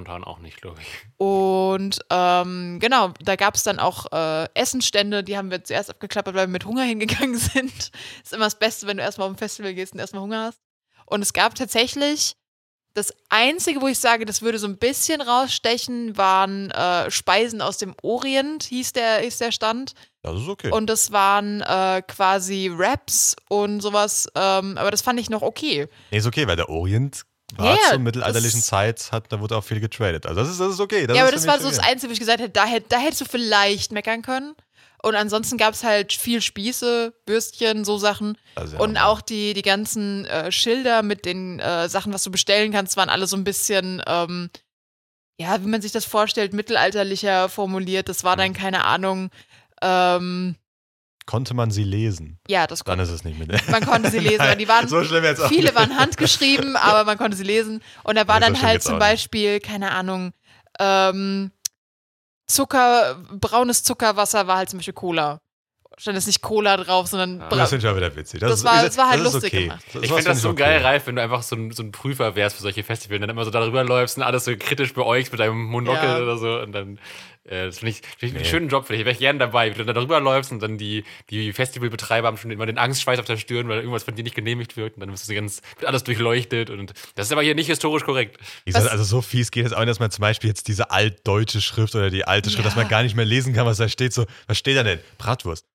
Spontan 0.00 0.24
auch 0.24 0.38
nicht, 0.38 0.60
glaube 0.60 0.80
ich. 0.80 0.86
Und 1.18 2.00
ähm, 2.08 2.78
genau, 2.80 3.12
da 3.20 3.36
gab 3.36 3.54
es 3.54 3.64
dann 3.64 3.78
auch 3.78 4.10
äh, 4.12 4.48
Essenstände, 4.54 5.22
die 5.22 5.36
haben 5.36 5.50
wir 5.50 5.62
zuerst 5.62 5.90
abgeklappert, 5.90 6.34
weil 6.34 6.46
wir 6.46 6.52
mit 6.52 6.64
Hunger 6.64 6.82
hingegangen 6.84 7.36
sind. 7.36 7.90
ist 8.22 8.32
immer 8.32 8.46
das 8.46 8.58
Beste, 8.58 8.86
wenn 8.86 8.96
du 8.96 9.02
erstmal 9.02 9.28
auf 9.28 9.34
ein 9.34 9.38
Festival 9.38 9.74
gehst 9.74 9.92
und 9.92 9.98
erstmal 9.98 10.22
Hunger 10.22 10.44
hast. 10.44 10.60
Und 11.04 11.20
es 11.20 11.34
gab 11.34 11.54
tatsächlich 11.54 12.36
das 12.94 13.14
Einzige, 13.28 13.82
wo 13.82 13.88
ich 13.88 13.98
sage, 13.98 14.24
das 14.24 14.42
würde 14.42 14.58
so 14.58 14.66
ein 14.66 14.78
bisschen 14.78 15.20
rausstechen, 15.20 16.16
waren 16.16 16.70
äh, 16.70 17.10
Speisen 17.10 17.60
aus 17.60 17.78
dem 17.78 17.94
Orient, 18.02 18.64
hieß 18.64 18.94
der, 18.94 19.20
hieß 19.20 19.38
der 19.38 19.52
Stand. 19.52 19.92
Das 20.22 20.40
ist 20.40 20.48
okay. 20.48 20.70
Und 20.70 20.88
das 20.88 21.12
waren 21.12 21.60
äh, 21.60 22.02
quasi 22.06 22.70
Raps 22.72 23.36
und 23.48 23.80
sowas. 23.80 24.28
Ähm, 24.34 24.78
aber 24.78 24.90
das 24.90 25.02
fand 25.02 25.20
ich 25.20 25.30
noch 25.30 25.42
okay. 25.42 25.88
nee, 26.10 26.18
ist 26.18 26.26
okay, 26.26 26.46
weil 26.46 26.56
der 26.56 26.68
Orient 26.68 27.26
war 27.58 27.74
Ja, 27.74 27.90
zur 27.90 27.98
mittelalterlichen 27.98 28.60
das- 28.60 28.66
Zeit, 28.66 29.12
hat, 29.12 29.32
da 29.32 29.40
wurde 29.40 29.56
auch 29.56 29.64
viel 29.64 29.80
getradet. 29.80 30.26
Also 30.26 30.40
das 30.40 30.50
ist, 30.50 30.60
das 30.60 30.72
ist 30.74 30.80
okay. 30.80 31.06
Das 31.06 31.16
ja, 31.16 31.22
aber 31.22 31.30
ist 31.32 31.36
das 31.36 31.44
für 31.44 31.50
war 31.50 31.60
so 31.60 31.68
das. 31.76 31.78
Einzige, 31.78 32.10
wo 32.10 32.12
ich 32.12 32.18
gesagt 32.20 32.40
hätte, 32.40 32.50
da, 32.52 32.64
hätt, 32.64 32.86
da 32.90 32.98
hättest 32.98 33.20
du 33.22 33.24
vielleicht 33.24 33.92
meckern 33.92 34.22
können. 34.22 34.54
Und 35.02 35.14
ansonsten 35.14 35.56
gab 35.56 35.72
es 35.72 35.82
halt 35.82 36.12
viel 36.12 36.42
Spieße, 36.42 37.14
Bürstchen, 37.24 37.86
so 37.86 37.96
Sachen. 37.96 38.36
Also 38.54 38.76
ja, 38.76 38.82
Und 38.82 38.98
auch 38.98 39.22
die, 39.22 39.54
die 39.54 39.62
ganzen 39.62 40.26
äh, 40.26 40.52
Schilder 40.52 41.02
mit 41.02 41.24
den 41.24 41.58
äh, 41.58 41.88
Sachen, 41.88 42.12
was 42.12 42.22
du 42.22 42.30
bestellen 42.30 42.70
kannst, 42.70 42.98
waren 42.98 43.08
alle 43.08 43.26
so 43.26 43.34
ein 43.36 43.44
bisschen, 43.44 44.02
ähm, 44.06 44.50
ja, 45.38 45.62
wie 45.64 45.68
man 45.68 45.80
sich 45.80 45.92
das 45.92 46.04
vorstellt, 46.04 46.52
mittelalterlicher 46.52 47.48
formuliert. 47.48 48.10
Das 48.10 48.24
war 48.24 48.34
Mhm. 48.36 48.40
dann, 48.40 48.52
keine 48.52 48.84
Ahnung, 48.84 49.30
ähm, 49.80 50.56
Konnte 51.30 51.54
man 51.54 51.70
sie 51.70 51.84
lesen? 51.84 52.40
ja, 52.48 52.66
das 52.66 52.80
Dann 52.80 52.96
kon 52.98 53.04
ist 53.04 53.10
es 53.10 53.22
nicht 53.22 53.38
mit. 53.38 53.68
man 53.70 53.86
konnte 53.86 54.10
sie 54.10 54.18
lesen. 54.18 54.40
aber 54.40 54.56
die 54.56 54.66
waren, 54.66 54.88
so 54.88 55.04
schlimm 55.04 55.22
jetzt 55.22 55.40
auch 55.40 55.48
viele 55.48 55.66
nicht. 55.66 55.76
waren 55.76 55.96
handgeschrieben, 55.96 56.74
aber 56.74 57.04
man 57.04 57.16
konnte 57.18 57.36
sie 57.36 57.44
lesen. 57.44 57.82
Und 58.02 58.16
da 58.16 58.26
war 58.26 58.36
so 58.36 58.40
dann 58.40 58.56
schlimm 58.56 58.68
halt 58.68 58.82
zum 58.82 58.94
auch 58.94 58.98
nicht. 58.98 59.06
Beispiel, 59.06 59.60
keine 59.60 59.92
Ahnung, 59.92 60.32
ähm, 60.80 61.52
Zucker, 62.48 63.22
braunes 63.38 63.84
Zuckerwasser 63.84 64.48
war 64.48 64.56
halt 64.56 64.70
zum 64.70 64.80
Beispiel 64.80 64.94
Cola. 64.94 65.38
Stand 66.00 66.16
jetzt 66.16 66.26
nicht 66.26 66.40
Cola 66.40 66.76
drauf, 66.78 67.08
sondern 67.08 67.38
bra- 67.40 67.56
Das 67.56 67.68
finde 67.70 67.86
ich 67.86 67.92
auch 67.92 67.96
wieder 67.96 68.14
witzig. 68.16 68.40
Das 68.40 68.52
ist- 68.54 68.64
war- 68.64 68.82
das 68.82 68.96
war 68.96 69.10
halt 69.10 69.20
ist 69.20 69.32
lustig 69.32 69.52
okay. 69.52 69.62
gemacht. 69.64 69.84
Das- 69.92 70.02
Ich 70.02 70.08
finde 70.08 70.24
das 70.24 70.40
so 70.40 70.48
okay. 70.50 70.58
geil, 70.62 70.82
Ralf, 70.82 71.06
wenn 71.06 71.16
du 71.16 71.22
einfach 71.22 71.42
so 71.42 71.56
ein, 71.56 71.70
so 71.72 71.82
ein 71.82 71.92
Prüfer 71.92 72.34
wärst 72.36 72.56
für 72.56 72.62
solche 72.62 72.82
Festivals 72.82 73.16
und 73.16 73.20
dann 73.22 73.30
immer 73.30 73.44
so 73.44 73.50
darüber 73.50 73.84
läufst 73.84 74.16
und 74.16 74.22
alles 74.22 74.44
so 74.46 74.56
kritisch 74.56 74.94
beäugst 74.94 75.30
mit 75.32 75.40
deinem 75.40 75.62
Monokel 75.62 76.02
Ja. 76.08 76.18
oder 76.22 76.38
so. 76.38 76.58
Und 76.60 76.72
dann, 76.72 76.98
äh, 77.44 77.66
das 77.66 77.80
finde 77.80 77.90
ich, 77.90 77.96
find 77.98 78.22
ich 78.22 78.30
einen 78.30 78.42
Nee. 78.44 78.48
schönen 78.48 78.68
Job 78.70 78.86
für 78.86 78.94
dich. 78.94 79.00
Wäre 79.04 79.12
ich 79.12 79.18
gerne 79.18 79.38
dabei, 79.38 79.70
wie 79.74 79.78
du 79.78 79.84
da 79.84 79.92
darüber 79.92 80.20
läufst 80.20 80.52
und 80.52 80.60
dann 80.62 80.78
die, 80.78 81.04
die 81.28 81.52
Festivalbetreiber 81.52 82.26
haben 82.28 82.36
schon 82.38 82.50
immer 82.50 82.64
den 82.66 82.78
Angstschweiß 82.78 83.18
auf 83.18 83.26
der 83.26 83.36
Stirn, 83.36 83.68
weil 83.68 83.78
irgendwas 83.80 84.04
von 84.04 84.14
dir 84.14 84.22
nicht 84.22 84.34
genehmigt 84.34 84.76
wird. 84.78 84.94
Und 84.94 85.00
dann 85.00 85.12
wirst 85.12 85.28
du 85.28 85.34
ganz, 85.34 85.60
wird 85.78 85.86
alles 85.86 86.02
durchleuchtet. 86.04 86.70
Und 86.70 86.94
das 87.14 87.26
ist 87.26 87.32
aber 87.32 87.42
hier 87.42 87.54
nicht 87.54 87.66
historisch 87.66 88.04
korrekt. 88.04 88.38
Gesagt, 88.64 88.86
Was- 88.86 88.90
also 88.92 89.04
so 89.04 89.20
fies 89.20 89.50
geht 89.50 89.66
es 89.66 89.72
auch 89.74 89.80
nicht, 89.80 89.90
dass 89.90 90.00
man 90.00 90.10
zum 90.10 90.22
Beispiel 90.22 90.48
jetzt 90.48 90.66
diese 90.68 90.90
altdeutsche 90.90 91.60
Schrift 91.60 91.94
oder 91.94 92.08
die 92.10 92.24
alte 92.26 92.48
Schrift, 92.48 92.60
Ja. 92.64 92.64
dass 92.70 92.76
man 92.76 92.88
gar 92.88 93.02
nicht 93.02 93.16
mehr 93.16 93.24
lesen 93.26 93.52
kann, 93.52 93.66
was 93.66 93.76
da 93.78 93.88
steht. 93.88 94.14
So, 94.14 94.24
was 94.46 94.56
steht 94.56 94.76
da 94.76 94.82
denn? 94.82 95.00
Bratwurst. 95.18 95.66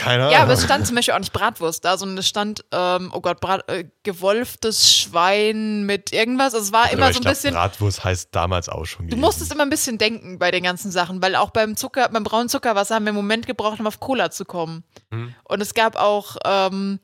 Keine 0.00 0.22
Ahnung. 0.22 0.32
Ja, 0.32 0.42
aber 0.42 0.54
es 0.54 0.64
stand 0.64 0.86
zum 0.86 0.96
Beispiel 0.96 1.12
auch 1.14 1.18
nicht 1.18 1.32
Bratwurst 1.32 1.84
da, 1.84 1.98
sondern 1.98 2.18
es 2.18 2.26
stand, 2.26 2.64
ähm, 2.72 3.10
oh 3.14 3.20
Gott, 3.20 3.40
Brat, 3.40 3.70
äh, 3.70 3.84
gewolftes 4.02 4.90
Schwein 4.90 5.84
mit 5.84 6.12
irgendwas. 6.12 6.54
Also 6.54 6.66
es 6.66 6.72
war 6.72 6.84
Aber 6.84 6.92
immer 6.92 7.12
so 7.12 7.18
ein 7.18 7.22
glaub, 7.22 7.34
bisschen. 7.34 7.54
Bratwurst 7.54 8.02
heißt 8.02 8.28
damals 8.32 8.68
auch 8.70 8.86
schon 8.86 9.08
Du 9.08 9.16
musstest 9.16 9.52
immer 9.52 9.62
ein 9.62 9.70
bisschen 9.70 9.98
denken 9.98 10.38
bei 10.38 10.50
den 10.50 10.62
ganzen 10.62 10.90
Sachen, 10.90 11.20
weil 11.22 11.36
auch 11.36 11.50
beim 11.50 11.76
Zucker, 11.76 12.08
beim 12.08 12.24
braunen 12.24 12.48
Zuckerwasser 12.48 12.94
haben 12.94 13.04
wir 13.04 13.10
einen 13.10 13.16
Moment 13.16 13.46
gebraucht, 13.46 13.78
um 13.78 13.86
auf 13.86 14.00
Cola 14.00 14.30
zu 14.30 14.44
kommen. 14.46 14.84
Mhm. 15.10 15.34
Und 15.44 15.60
es 15.60 15.74
gab 15.74 15.96
auch 15.96 16.36
ähm, 16.44 16.98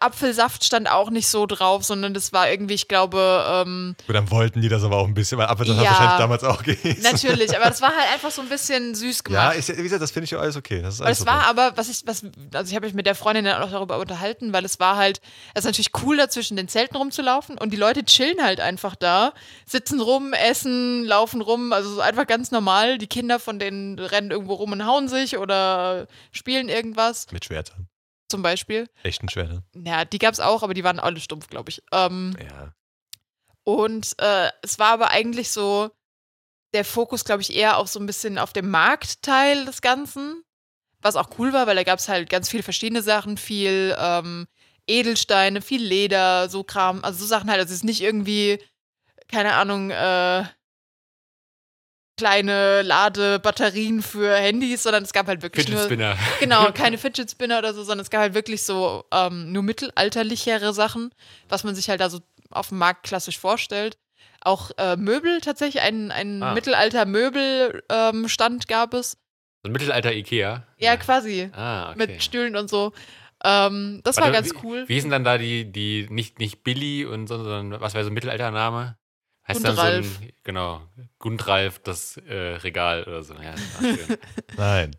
Apfelsaft 0.00 0.64
stand 0.64 0.90
auch 0.90 1.10
nicht 1.10 1.28
so 1.28 1.46
drauf, 1.46 1.84
sondern 1.84 2.14
das 2.14 2.32
war 2.32 2.50
irgendwie, 2.50 2.74
ich 2.74 2.88
glaube, 2.88 3.44
ähm, 3.48 3.96
Gut, 4.06 4.16
dann 4.16 4.30
wollten 4.30 4.60
die 4.60 4.68
das 4.68 4.82
aber 4.84 4.96
auch 4.96 5.06
ein 5.06 5.14
bisschen, 5.14 5.38
weil 5.38 5.46
Apfelsaft 5.46 5.80
Ja. 5.80 5.84
hat 5.90 5.90
wahrscheinlich 5.98 6.18
damals 6.18 6.44
auch 6.44 6.62
gegessen. 6.62 7.02
natürlich, 7.02 7.56
aber 7.56 7.66
das 7.70 7.80
war 7.82 7.88
halt 7.96 8.12
einfach 8.12 8.30
so 8.30 8.42
ein 8.42 8.48
bisschen 8.48 8.94
süß 8.94 9.24
gemacht. 9.24 9.56
ja- 9.68 9.76
wie 9.78 9.82
gesagt, 9.82 10.02
das 10.02 10.10
finde 10.10 10.24
ich 10.24 10.30
ja 10.30 10.38
alles 10.38 10.56
okay. 10.56 10.82
Das 10.82 10.94
ist 10.94 11.00
Aber 11.00 11.06
alles 11.08 11.20
es 11.20 11.26
war 11.26 11.38
okay. 11.38 11.46
aber, 11.50 11.76
was 11.76 11.88
ich, 11.88 12.02
was, 12.06 12.22
also 12.54 12.70
ich 12.70 12.74
habe 12.76 12.86
mich 12.86 12.94
mit 12.94 13.06
der 13.06 13.14
Freundin 13.14 13.44
dann 13.44 13.62
auch 13.62 13.70
darüber 13.70 13.98
unterhalten, 13.98 14.52
weil 14.52 14.64
es 14.64 14.78
war 14.80 14.96
halt, 14.96 15.20
es 15.54 15.60
ist 15.60 15.66
natürlich 15.66 15.90
cool, 16.02 16.16
da 16.16 16.28
zwischen 16.28 16.56
den 16.56 16.68
Zelten 16.68 16.96
rumzulaufen 16.96 17.58
und 17.58 17.70
die 17.72 17.76
Leute 17.76 18.04
chillen 18.04 18.42
halt 18.42 18.60
einfach 18.60 18.94
da, 18.96 19.32
sitzen 19.66 20.00
rum, 20.00 20.32
essen, 20.32 21.04
laufen 21.04 21.40
rum, 21.40 21.72
also 21.72 21.94
so 21.96 22.00
einfach 22.00 22.26
ganz 22.26 22.50
normal. 22.50 22.98
Die 22.98 23.06
Kinder 23.06 23.38
von 23.38 23.58
denen 23.58 23.98
rennen 23.98 24.30
irgendwo 24.30 24.54
rum 24.54 24.72
und 24.72 24.86
hauen 24.86 25.08
sich 25.08 25.38
oder 25.38 26.06
spielen 26.32 26.68
irgendwas, 26.68 27.26
Mit 27.32 27.44
Schwertern. 27.44 27.88
Zum 28.28 28.42
Beispiel. 28.42 28.88
Echten 29.02 29.28
Schwertern. 29.28 29.62
Ja, 29.74 30.04
die 30.04 30.18
gab's 30.18 30.40
auch, 30.40 30.62
aber 30.62 30.74
die 30.74 30.84
waren 30.84 31.00
alle 31.00 31.20
stumpf, 31.20 31.48
glaube 31.48 31.70
ich. 31.70 31.82
Ähm, 31.92 32.36
Ja. 32.40 32.72
und 33.64 34.14
äh, 34.18 34.50
es 34.62 34.78
war 34.78 34.92
aber 34.92 35.10
eigentlich 35.10 35.50
so 35.50 35.90
der 36.74 36.84
Fokus, 36.84 37.24
glaube 37.24 37.42
ich, 37.42 37.54
eher 37.54 37.78
auf 37.78 37.88
so 37.88 37.98
ein 38.00 38.06
bisschen 38.06 38.38
auf 38.38 38.52
dem 38.52 38.68
Marktteil 38.70 39.64
des 39.64 39.80
Ganzen. 39.80 40.42
Was 41.00 41.16
auch 41.16 41.30
cool 41.38 41.52
war, 41.52 41.66
weil 41.66 41.76
da 41.76 41.84
gab 41.84 41.98
es 41.98 42.08
halt 42.08 42.28
ganz 42.30 42.48
viele 42.50 42.62
verschiedene 42.62 43.02
Sachen, 43.02 43.36
viel 43.36 43.94
ähm, 43.98 44.46
Edelsteine, 44.86 45.62
viel 45.62 45.82
Leder, 45.82 46.48
so 46.48 46.64
Kram, 46.64 47.04
also 47.04 47.20
so 47.20 47.26
Sachen 47.26 47.50
halt. 47.50 47.60
Also 47.60 47.70
es 47.70 47.78
ist 47.78 47.84
nicht 47.84 48.00
irgendwie, 48.02 48.58
keine 49.28 49.54
Ahnung, 49.54 49.90
äh, 49.90 50.44
kleine 52.16 52.82
Ladebatterien 52.82 54.02
für 54.02 54.34
Handys, 54.34 54.82
sondern 54.84 55.04
es 55.04 55.12
gab 55.12 55.26
halt 55.26 55.42
wirklich 55.42 55.66
Fidget 55.66 55.78
nur 55.78 55.84
Spinner. 55.84 56.16
genau, 56.40 56.72
keine 56.72 56.98
Fidget 56.98 57.30
Spinner 57.30 57.58
oder 57.58 57.74
so, 57.74 57.82
sondern 57.82 58.04
es 58.04 58.10
gab 58.10 58.20
halt 58.20 58.34
wirklich 58.34 58.62
so 58.62 59.04
ähm, 59.12 59.52
nur 59.52 59.62
mittelalterlichere 59.62 60.72
Sachen, 60.72 61.10
was 61.48 61.64
man 61.64 61.74
sich 61.74 61.88
halt 61.88 62.00
da 62.00 62.10
so 62.10 62.20
auf 62.50 62.68
dem 62.70 62.78
Markt 62.78 63.04
klassisch 63.04 63.38
vorstellt. 63.38 63.98
Auch 64.40 64.70
äh, 64.78 64.96
Möbel 64.96 65.40
tatsächlich, 65.40 65.82
ein, 65.82 66.10
ein 66.12 66.42
Ah. 66.42 66.54
Mittelalter-Möbelstand 66.54 68.64
ähm, 68.64 68.68
gab 68.68 68.94
es. 68.94 69.12
So 69.62 69.68
ein 69.68 69.72
Mittelalter 69.72 70.12
Ikea. 70.12 70.64
Ja, 70.78 70.96
quasi. 70.96 71.50
Ah, 71.52 71.90
okay. 71.90 71.98
Mit 71.98 72.22
Stühlen 72.22 72.56
und 72.56 72.70
so. 72.70 72.92
Ähm, 73.44 74.00
das 74.04 74.16
war 74.16 74.24
Warte, 74.24 74.36
ganz 74.38 74.54
wie, 74.54 74.58
cool. 74.62 74.84
Wie 74.86 74.94
hießen 74.94 75.10
dann 75.10 75.24
da 75.24 75.36
die, 75.38 75.70
die 75.70 76.06
nicht, 76.10 76.38
nicht 76.38 76.62
Billy 76.64 77.04
und 77.04 77.26
so, 77.26 77.42
sondern 77.42 77.80
was 77.80 77.94
war 77.94 78.04
so 78.04 78.10
ein 78.10 78.14
Mittelaltername? 78.14 78.96
Heißt 79.48 79.64
dann 79.64 79.76
so 79.76 79.82
Gundralf. 79.82 80.20
ein, 80.20 80.32
genau, 80.42 80.82
Gundralf, 81.18 81.78
das 81.78 82.16
äh, 82.16 82.34
Regal 82.34 83.04
oder 83.04 83.22
so. 83.22 83.34
Ja. 83.34 83.54
Nein. 84.56 84.96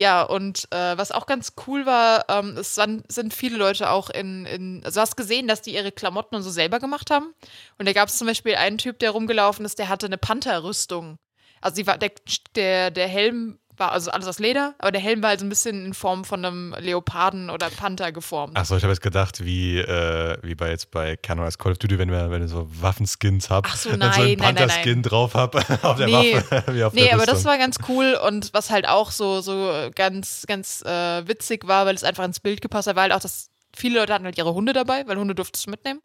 Ja, 0.00 0.22
und 0.22 0.68
äh, 0.70 0.96
was 0.96 1.10
auch 1.10 1.26
ganz 1.26 1.54
cool 1.66 1.84
war, 1.84 2.26
ähm, 2.28 2.56
es 2.56 2.76
waren, 2.76 3.02
sind 3.08 3.34
viele 3.34 3.56
Leute 3.56 3.90
auch 3.90 4.10
in, 4.10 4.46
in, 4.46 4.82
also 4.84 4.98
du 4.98 5.00
hast 5.00 5.16
gesehen, 5.16 5.48
dass 5.48 5.60
die 5.60 5.74
ihre 5.74 5.90
Klamotten 5.90 6.36
und 6.36 6.42
so 6.42 6.50
selber 6.50 6.78
gemacht 6.78 7.10
haben. 7.10 7.34
Und 7.78 7.88
da 7.88 7.92
gab 7.92 8.08
es 8.08 8.16
zum 8.16 8.28
Beispiel 8.28 8.54
einen 8.54 8.78
Typ, 8.78 9.00
der 9.00 9.10
rumgelaufen 9.10 9.64
ist, 9.64 9.80
der 9.80 9.88
hatte 9.88 10.06
eine 10.06 10.18
Panther-Rüstung. 10.18 11.18
Also 11.60 11.76
sie 11.76 11.86
war, 11.88 11.98
der, 11.98 12.12
der, 12.54 12.92
der 12.92 13.08
Helm 13.08 13.58
war 13.78 13.92
also 13.92 14.10
alles 14.10 14.26
aus 14.26 14.38
Leder, 14.38 14.74
aber 14.78 14.92
der 14.92 15.00
Helm 15.00 15.22
war 15.22 15.30
halt 15.30 15.40
so 15.40 15.46
ein 15.46 15.48
bisschen 15.48 15.86
in 15.86 15.94
Form 15.94 16.24
von 16.24 16.44
einem 16.44 16.74
Leoparden 16.78 17.50
oder 17.50 17.70
Panther 17.70 18.12
geformt. 18.12 18.56
Achso, 18.56 18.76
ich 18.76 18.82
habe 18.82 18.92
jetzt 18.92 19.02
gedacht, 19.02 19.44
wie, 19.44 19.78
äh, 19.78 20.38
wie 20.42 20.54
bei 20.54 20.70
jetzt 20.70 20.90
bei 20.90 21.16
Canon 21.16 21.44
als 21.44 21.58
Call 21.58 21.72
of 21.72 21.78
Duty, 21.78 21.98
wenn 21.98 22.10
wir, 22.10 22.30
wenn 22.30 22.44
ich 22.44 22.50
so 22.50 22.68
Waffenskins 22.80 23.50
hab, 23.50 23.66
Ach 23.68 23.76
so, 23.76 23.90
wenn 23.90 24.00
so 24.00 24.06
nein, 24.06 24.12
einen 24.14 24.26
nein, 24.38 24.54
nein, 24.54 24.56
Panther-Skin 24.56 24.92
nein. 24.94 25.02
drauf 25.02 25.34
hab 25.34 25.54
auf 25.84 25.96
der 25.96 26.06
Nee. 26.06 26.36
Waffe, 26.36 26.64
wie 26.74 26.84
auf 26.84 26.92
Nee, 26.92 27.04
der 27.04 27.14
aber 27.14 27.26
das 27.26 27.44
war 27.44 27.58
ganz 27.58 27.76
cool 27.88 28.18
und 28.26 28.52
was 28.52 28.70
halt 28.70 28.88
auch 28.88 29.10
so, 29.10 29.40
so 29.40 29.90
ganz, 29.94 30.44
ganz 30.46 30.82
äh, 30.82 31.26
witzig 31.28 31.66
war, 31.66 31.86
weil 31.86 31.94
es 31.94 32.04
einfach 32.04 32.24
ins 32.24 32.40
Bild 32.40 32.60
gepasst 32.60 32.88
hat, 32.88 32.96
weil 32.96 33.04
halt 33.04 33.12
auch 33.12 33.20
das, 33.20 33.50
viele 33.76 34.00
Leute 34.00 34.12
hatten 34.14 34.24
halt 34.24 34.38
ihre 34.38 34.54
Hunde 34.54 34.72
dabei, 34.72 35.06
weil 35.06 35.16
Hunde 35.16 35.34
durftest 35.34 35.66
du 35.66 35.70
mitnehmen. 35.70 36.00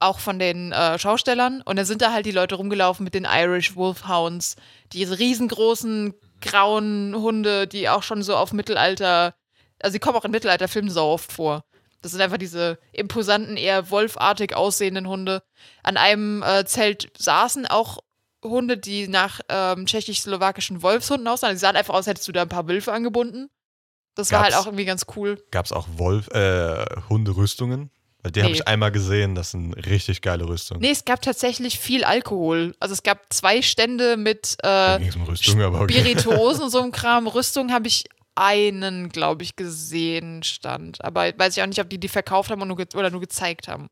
Auch 0.00 0.18
von 0.18 0.38
den 0.38 0.72
äh, 0.72 0.98
Schaustellern. 0.98 1.62
Und 1.62 1.76
dann 1.76 1.86
sind 1.86 2.02
da 2.02 2.12
halt 2.12 2.26
die 2.26 2.32
Leute 2.32 2.56
rumgelaufen 2.56 3.04
mit 3.04 3.14
den 3.14 3.26
Irish 3.30 3.76
Wolfhounds, 3.76 4.56
diese 4.92 5.18
riesengroßen 5.18 6.14
grauen 6.44 7.14
Hunde, 7.16 7.66
die 7.66 7.88
auch 7.88 8.02
schon 8.02 8.22
so 8.22 8.36
auf 8.36 8.52
Mittelalter, 8.52 9.34
also 9.82 9.94
die 9.94 9.98
kommen 9.98 10.16
auch 10.16 10.24
in 10.24 10.30
Mittelalterfilmen 10.30 10.90
so 10.90 11.02
oft 11.02 11.32
vor. 11.32 11.64
Das 12.02 12.12
sind 12.12 12.20
einfach 12.20 12.36
diese 12.36 12.78
imposanten, 12.92 13.56
eher 13.56 13.90
wolfartig 13.90 14.54
aussehenden 14.54 15.08
Hunde. 15.08 15.42
An 15.82 15.96
einem 15.96 16.42
äh, 16.42 16.64
Zelt 16.66 17.10
saßen 17.18 17.66
auch 17.66 17.98
Hunde, 18.44 18.76
die 18.76 19.08
nach 19.08 19.40
ähm, 19.48 19.86
tschechisch-slowakischen 19.86 20.82
Wolfshunden 20.82 21.26
aussahen. 21.26 21.54
Die 21.54 21.58
sahen 21.58 21.76
einfach 21.76 21.94
aus, 21.94 21.98
als 22.00 22.08
hättest 22.08 22.28
du 22.28 22.32
da 22.32 22.42
ein 22.42 22.48
paar 22.50 22.68
Wölfe 22.68 22.92
angebunden. 22.92 23.48
Das 24.14 24.30
war 24.32 24.42
halt 24.42 24.52
Gab's- 24.52 24.62
auch 24.62 24.66
irgendwie 24.68 24.84
ganz 24.84 25.06
cool. 25.16 25.42
Gab 25.50 25.64
es 25.64 25.72
auch 25.72 25.88
Wolf, 25.96 26.28
äh, 26.28 26.84
Hunderüstungen? 27.08 27.90
Die 28.30 28.40
habe 28.40 28.50
Nee. 28.52 28.58
ich 28.58 28.66
einmal 28.68 28.90
gesehen, 28.90 29.34
das 29.34 29.50
sind 29.50 29.74
richtig 29.74 30.22
geile 30.22 30.48
Rüstungen. 30.48 30.80
Nee, 30.80 30.90
es 30.90 31.04
gab 31.04 31.20
tatsächlich 31.20 31.78
viel 31.78 32.04
Alkohol. 32.04 32.74
Also 32.80 32.94
es 32.94 33.02
gab 33.02 33.32
zwei 33.32 33.60
Stände 33.60 34.16
mit 34.16 34.56
äh, 34.62 34.98
um 35.14 35.22
Rüstung, 35.24 35.60
aber 35.60 35.82
okay. 35.82 35.92
Spirituosen 36.00 36.64
und 36.64 36.70
so 36.70 36.80
einem 36.80 36.92
Kram. 36.92 37.26
Rüstung 37.26 37.70
habe 37.72 37.86
ich 37.86 38.04
einen, 38.34 39.10
glaube 39.10 39.42
ich, 39.42 39.56
gesehen 39.56 40.42
stand. 40.42 41.04
Aber 41.04 41.30
weiß 41.36 41.56
ich 41.56 41.62
auch 41.62 41.66
nicht, 41.66 41.80
ob 41.80 41.88
die 41.90 41.98
die 42.00 42.08
verkauft 42.08 42.50
haben 42.50 42.66
nur 42.66 42.78
oder 42.94 43.10
nur 43.10 43.20
gezeigt 43.20 43.68
haben. 43.68 43.88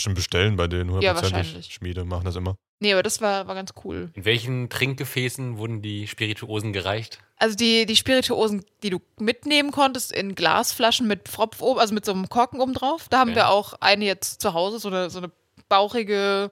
Schon 0.00 0.14
bestellen 0.14 0.56
bei 0.56 0.66
denen, 0.66 0.90
Ja, 0.90 0.94
hundertprozentig. 0.96 1.36
wahrscheinlich. 1.36 1.74
Schmiede 1.74 2.04
machen 2.04 2.24
das 2.24 2.36
immer. 2.36 2.56
Nee, 2.80 2.92
aber 2.92 3.02
das 3.04 3.20
war, 3.20 3.46
war 3.46 3.54
ganz 3.54 3.72
cool. 3.84 4.10
In 4.14 4.24
welchen 4.24 4.68
Trinkgefäßen 4.68 5.56
wurden 5.56 5.80
die 5.80 6.06
Spirituosen 6.08 6.72
gereicht? 6.72 7.20
Also 7.36 7.56
die, 7.56 7.86
die 7.86 7.96
Spirituosen, 7.96 8.64
die 8.82 8.90
du 8.90 9.00
mitnehmen 9.18 9.70
konntest 9.70 10.12
in 10.12 10.34
Glasflaschen 10.34 11.06
mit 11.06 11.28
Pfropf 11.28 11.62
oben, 11.62 11.78
also 11.80 11.94
mit 11.94 12.04
so 12.04 12.12
einem 12.12 12.28
Korken 12.28 12.60
oben 12.60 12.74
drauf. 12.74 13.06
Da 13.08 13.20
haben 13.20 13.28
Okay. 13.30 13.36
wir 13.36 13.48
auch 13.50 13.74
eine 13.80 14.04
jetzt 14.04 14.40
zu 14.40 14.52
Hause, 14.54 14.78
so 14.80 14.88
eine, 14.88 15.08
so 15.10 15.18
eine 15.18 15.30
bauchige 15.68 16.50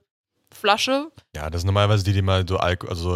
Flasche. 0.53 1.11
Ja, 1.35 1.51
das 1.51 1.63
sind 1.63 1.67
normalerweise 1.67 2.05
die, 2.05 2.13
die 2.13 2.23
mal 2.23 2.47
so 2.49 2.59
Alko 2.59 2.87
also 2.89 3.15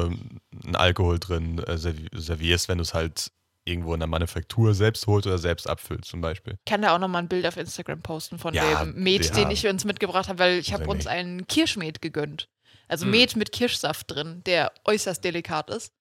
einen 0.65 0.77
Alkohol 0.77 1.19
drin 1.19 1.59
äh, 1.61 1.73
servi- 1.75 2.09
servierst, 2.13 2.69
wenn 2.69 2.79
du 2.79 2.83
es 2.83 2.95
halt 2.95 3.31
irgendwo 3.67 3.93
in 3.95 4.01
der 4.01 4.07
Manufaktur 4.07 4.75
selbst 4.75 5.07
holst 5.07 5.27
oder 5.27 5.39
selbst 5.39 5.69
abfüllst 5.69 6.09
zum 6.09 6.21
Beispiel. 6.21 6.55
Ich 6.65 6.71
kann 6.71 6.83
da 6.83 6.95
auch 6.95 6.99
nochmal 6.99 7.23
ein 7.23 7.29
Bild 7.29 7.47
auf 7.47 7.57
Instagram 7.57 8.01
posten 8.01 8.39
von 8.39 8.55
Ja, 8.55 8.85
dem 8.85 8.95
Met, 9.03 9.27
ja. 9.27 9.35
den 9.35 9.51
ich 9.51 9.67
uns 9.67 9.85
mitgebracht 9.85 10.29
habe, 10.29 10.39
weil 10.39 10.59
ich 10.59 10.73
habe 10.73 10.87
uns 10.87 11.07
einen 11.07 11.47
Kirschmet 11.47 12.01
gegönnt. 12.01 12.49
Also 12.89 13.05
Hm. 13.05 13.11
Met 13.11 13.37
mit 13.37 13.53
Kirschsaft 13.53 14.11
drin, 14.11 14.43
der 14.47 14.73
äußerst 14.85 15.23
delikat 15.25 15.71
ist. 15.71 15.93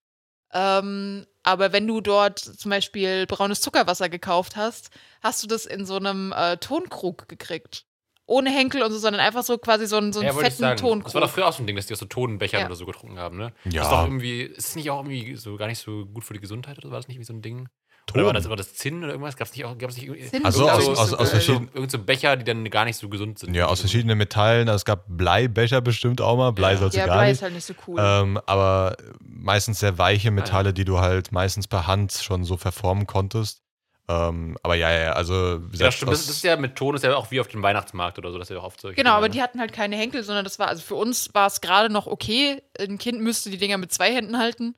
Ähm, 0.54 1.26
aber 1.44 1.74
wenn 1.74 1.88
du 1.88 2.02
dort 2.02 2.40
zum 2.40 2.70
Beispiel 2.70 3.26
braunes 3.26 3.62
Zuckerwasser 3.62 4.10
gekauft 4.10 4.56
hast, 4.56 4.90
hast 5.22 5.44
du 5.44 5.48
das 5.48 5.66
in 5.66 5.86
so 5.86 5.96
einem 5.98 6.32
äh, 6.32 6.58
Tonkrug 6.58 7.28
gekriegt. 7.28 7.86
Ohne 8.28 8.50
Henkel 8.50 8.82
und 8.82 8.92
so, 8.92 8.98
sondern 8.98 9.22
einfach 9.22 9.44
so 9.44 9.58
quasi 9.58 9.86
so 9.86 9.98
einen, 9.98 10.12
so 10.12 10.20
einen 10.20 10.30
ich 10.30 10.36
fetten. 10.36 10.78
Tonkrug. 10.78 11.04
Das 11.06 11.14
war 11.14 11.22
doch 11.22 11.30
früher 11.30 11.48
auch 11.48 11.54
so 11.54 11.62
ein 11.62 11.68
Ding, 11.68 11.76
dass 11.76 11.86
die 11.86 11.94
aus 11.94 12.00
so 12.00 12.06
Tonbechern 12.08 12.62
Ja. 12.62 12.66
oder 12.66 12.76
so 12.76 12.86
getrunken 12.86 13.20
haben, 13.20 13.38
ne? 13.38 13.54
Ja. 13.66 13.84
Ist 13.84 13.92
doch 13.92 14.04
irgendwie, 14.04 14.42
ist 14.42 14.70
es 14.70 14.76
nicht 14.76 14.90
auch 14.90 15.06
irgendwie 15.06 15.36
so 15.36 15.56
gar 15.58 15.68
nicht 15.68 15.80
so 15.80 16.06
gut 16.08 16.24
für 16.24 16.34
die 16.34 16.40
Gesundheit 16.40 16.78
oder 16.80 16.90
war 16.92 16.98
das 16.98 17.08
nicht 17.08 17.20
wie 17.20 17.24
so 17.24 17.34
ein 17.34 17.42
Ding? 17.44 17.68
Oder 18.14 18.26
war 18.28 18.34
das 18.34 18.46
immer 18.46 18.56
das 18.56 18.76
Zinn 18.76 19.00
oder 19.04 19.10
irgendwas? 19.14 19.36
Gab 19.36 19.48
es 19.48 19.56
nicht 19.56 19.66
auch, 19.66 19.76
gab's 19.80 19.96
nicht 19.96 20.06
irgendwie- 20.06 20.28
Zinn 20.30 20.46
Also 20.46 20.70
aus- 20.70 20.88
aus- 20.88 21.10
so 21.10 21.18
aus 21.18 21.18
geil. 21.18 21.28
verschiedenen- 21.28 21.70
Irgend 21.74 21.90
so 21.92 21.98
Becher, 22.00 22.36
die 22.38 22.44
dann 22.46 22.64
gar 22.70 22.86
nicht 22.86 22.98
so 22.98 23.10
gesund 23.10 23.40
sind. 23.40 23.56
Ja, 23.56 23.66
aus 23.66 23.80
verschiedenen 23.80 24.18
Metallen. 24.18 24.70
Also 24.70 24.78
es 24.78 24.86
gab 24.86 25.06
Bleibecher 25.08 25.82
bestimmt 25.82 26.22
auch 26.22 26.38
mal. 26.38 26.52
Blei 26.52 26.74
Ja. 26.74 26.78
sollst 26.78 26.96
du 26.96 27.00
Ja, 27.00 27.08
gar 27.08 27.16
Blei 27.18 27.26
nicht. 27.30 27.34
ist 27.38 27.42
halt 27.42 27.54
nicht 27.56 27.66
so 27.66 27.74
cool. 27.88 28.00
Ähm, 28.00 28.40
aber 28.46 28.96
meistens 29.22 29.80
sehr 29.80 29.98
weiche 29.98 30.30
Metalle, 30.30 30.68
Ah, 30.68 30.70
ja. 30.70 30.72
die 30.74 30.86
du 30.86 31.00
halt 31.00 31.32
meistens 31.32 31.68
per 31.68 31.88
Hand 31.88 32.12
schon 32.14 32.44
so 32.44 32.58
verformen 32.58 33.08
konntest. 33.08 33.62
Ähm, 34.08 34.58
aber 34.62 34.76
ja, 34.76 34.92
ja, 34.92 35.14
also 35.14 35.34
wie 35.34 35.66
Ja, 35.66 35.72
gesagt, 35.72 35.94
stimmt. 35.96 36.12
Das, 36.12 36.28
das 36.28 36.36
ist 36.36 36.44
ja 36.44 36.58
mit 36.58 36.76
Ton, 36.76 36.94
ist 36.96 37.04
ja 37.04 37.16
auch 37.16 37.32
wie 37.32 37.40
auf 37.40 37.48
dem 37.48 37.64
Weihnachtsmarkt 37.64 38.20
oder 38.20 38.32
so, 38.32 38.38
dass 38.38 38.50
ja 38.50 38.58
auch 38.60 38.64
oft 38.64 38.80
solche 38.80 38.96
Genau, 38.96 39.12
aber 39.12 39.28
ne? 39.28 39.32
die 39.32 39.42
hatten 39.42 39.60
halt 39.60 39.74
keine 39.74 39.96
Henkel, 39.96 40.24
sondern 40.24 40.44
das 40.44 40.60
war, 40.60 40.68
also 40.68 40.84
für 40.84 40.96
uns 40.96 41.34
war 41.34 41.48
es 41.48 41.60
gerade 41.62 41.92
noch 41.92 42.06
okay. 42.06 42.62
Ein 42.80 43.00
Kind 43.00 43.20
müsste 43.22 43.50
die 43.50 43.58
Dinger 43.58 43.78
mit 43.78 43.92
zwei 43.92 44.14
Händen 44.14 44.38
halten. 44.38 44.76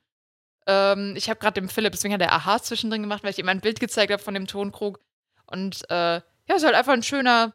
Ähm, 0.66 1.14
ich 1.16 1.28
habe 1.28 1.40
gerade 1.40 1.60
dem 1.60 1.68
Philipp, 1.68 1.92
deswegen 1.92 2.14
hat 2.14 2.22
er 2.22 2.32
Aha 2.32 2.60
zwischendrin 2.62 3.02
gemacht, 3.02 3.22
weil 3.22 3.30
ich 3.30 3.38
ihm 3.38 3.48
ein 3.48 3.60
Bild 3.60 3.80
gezeigt 3.80 4.12
habe 4.12 4.22
von 4.22 4.34
dem 4.34 4.46
Tonkrug. 4.46 5.00
Und 5.46 5.82
äh, 5.90 6.14
ja, 6.14 6.54
ist 6.56 6.64
halt 6.64 6.74
einfach 6.74 6.94
ein 6.94 7.02
schöner, 7.02 7.52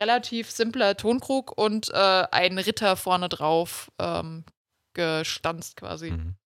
relativ 0.00 0.50
simpler 0.50 0.96
Tonkrug 0.96 1.56
und 1.56 1.90
äh, 1.90 2.26
ein 2.30 2.58
Ritter 2.58 2.96
vorne 2.96 3.28
drauf 3.28 3.90
ähm, 3.98 4.44
gestanzt 4.94 5.76
quasi. 5.76 6.12
Mhm. 6.12 6.36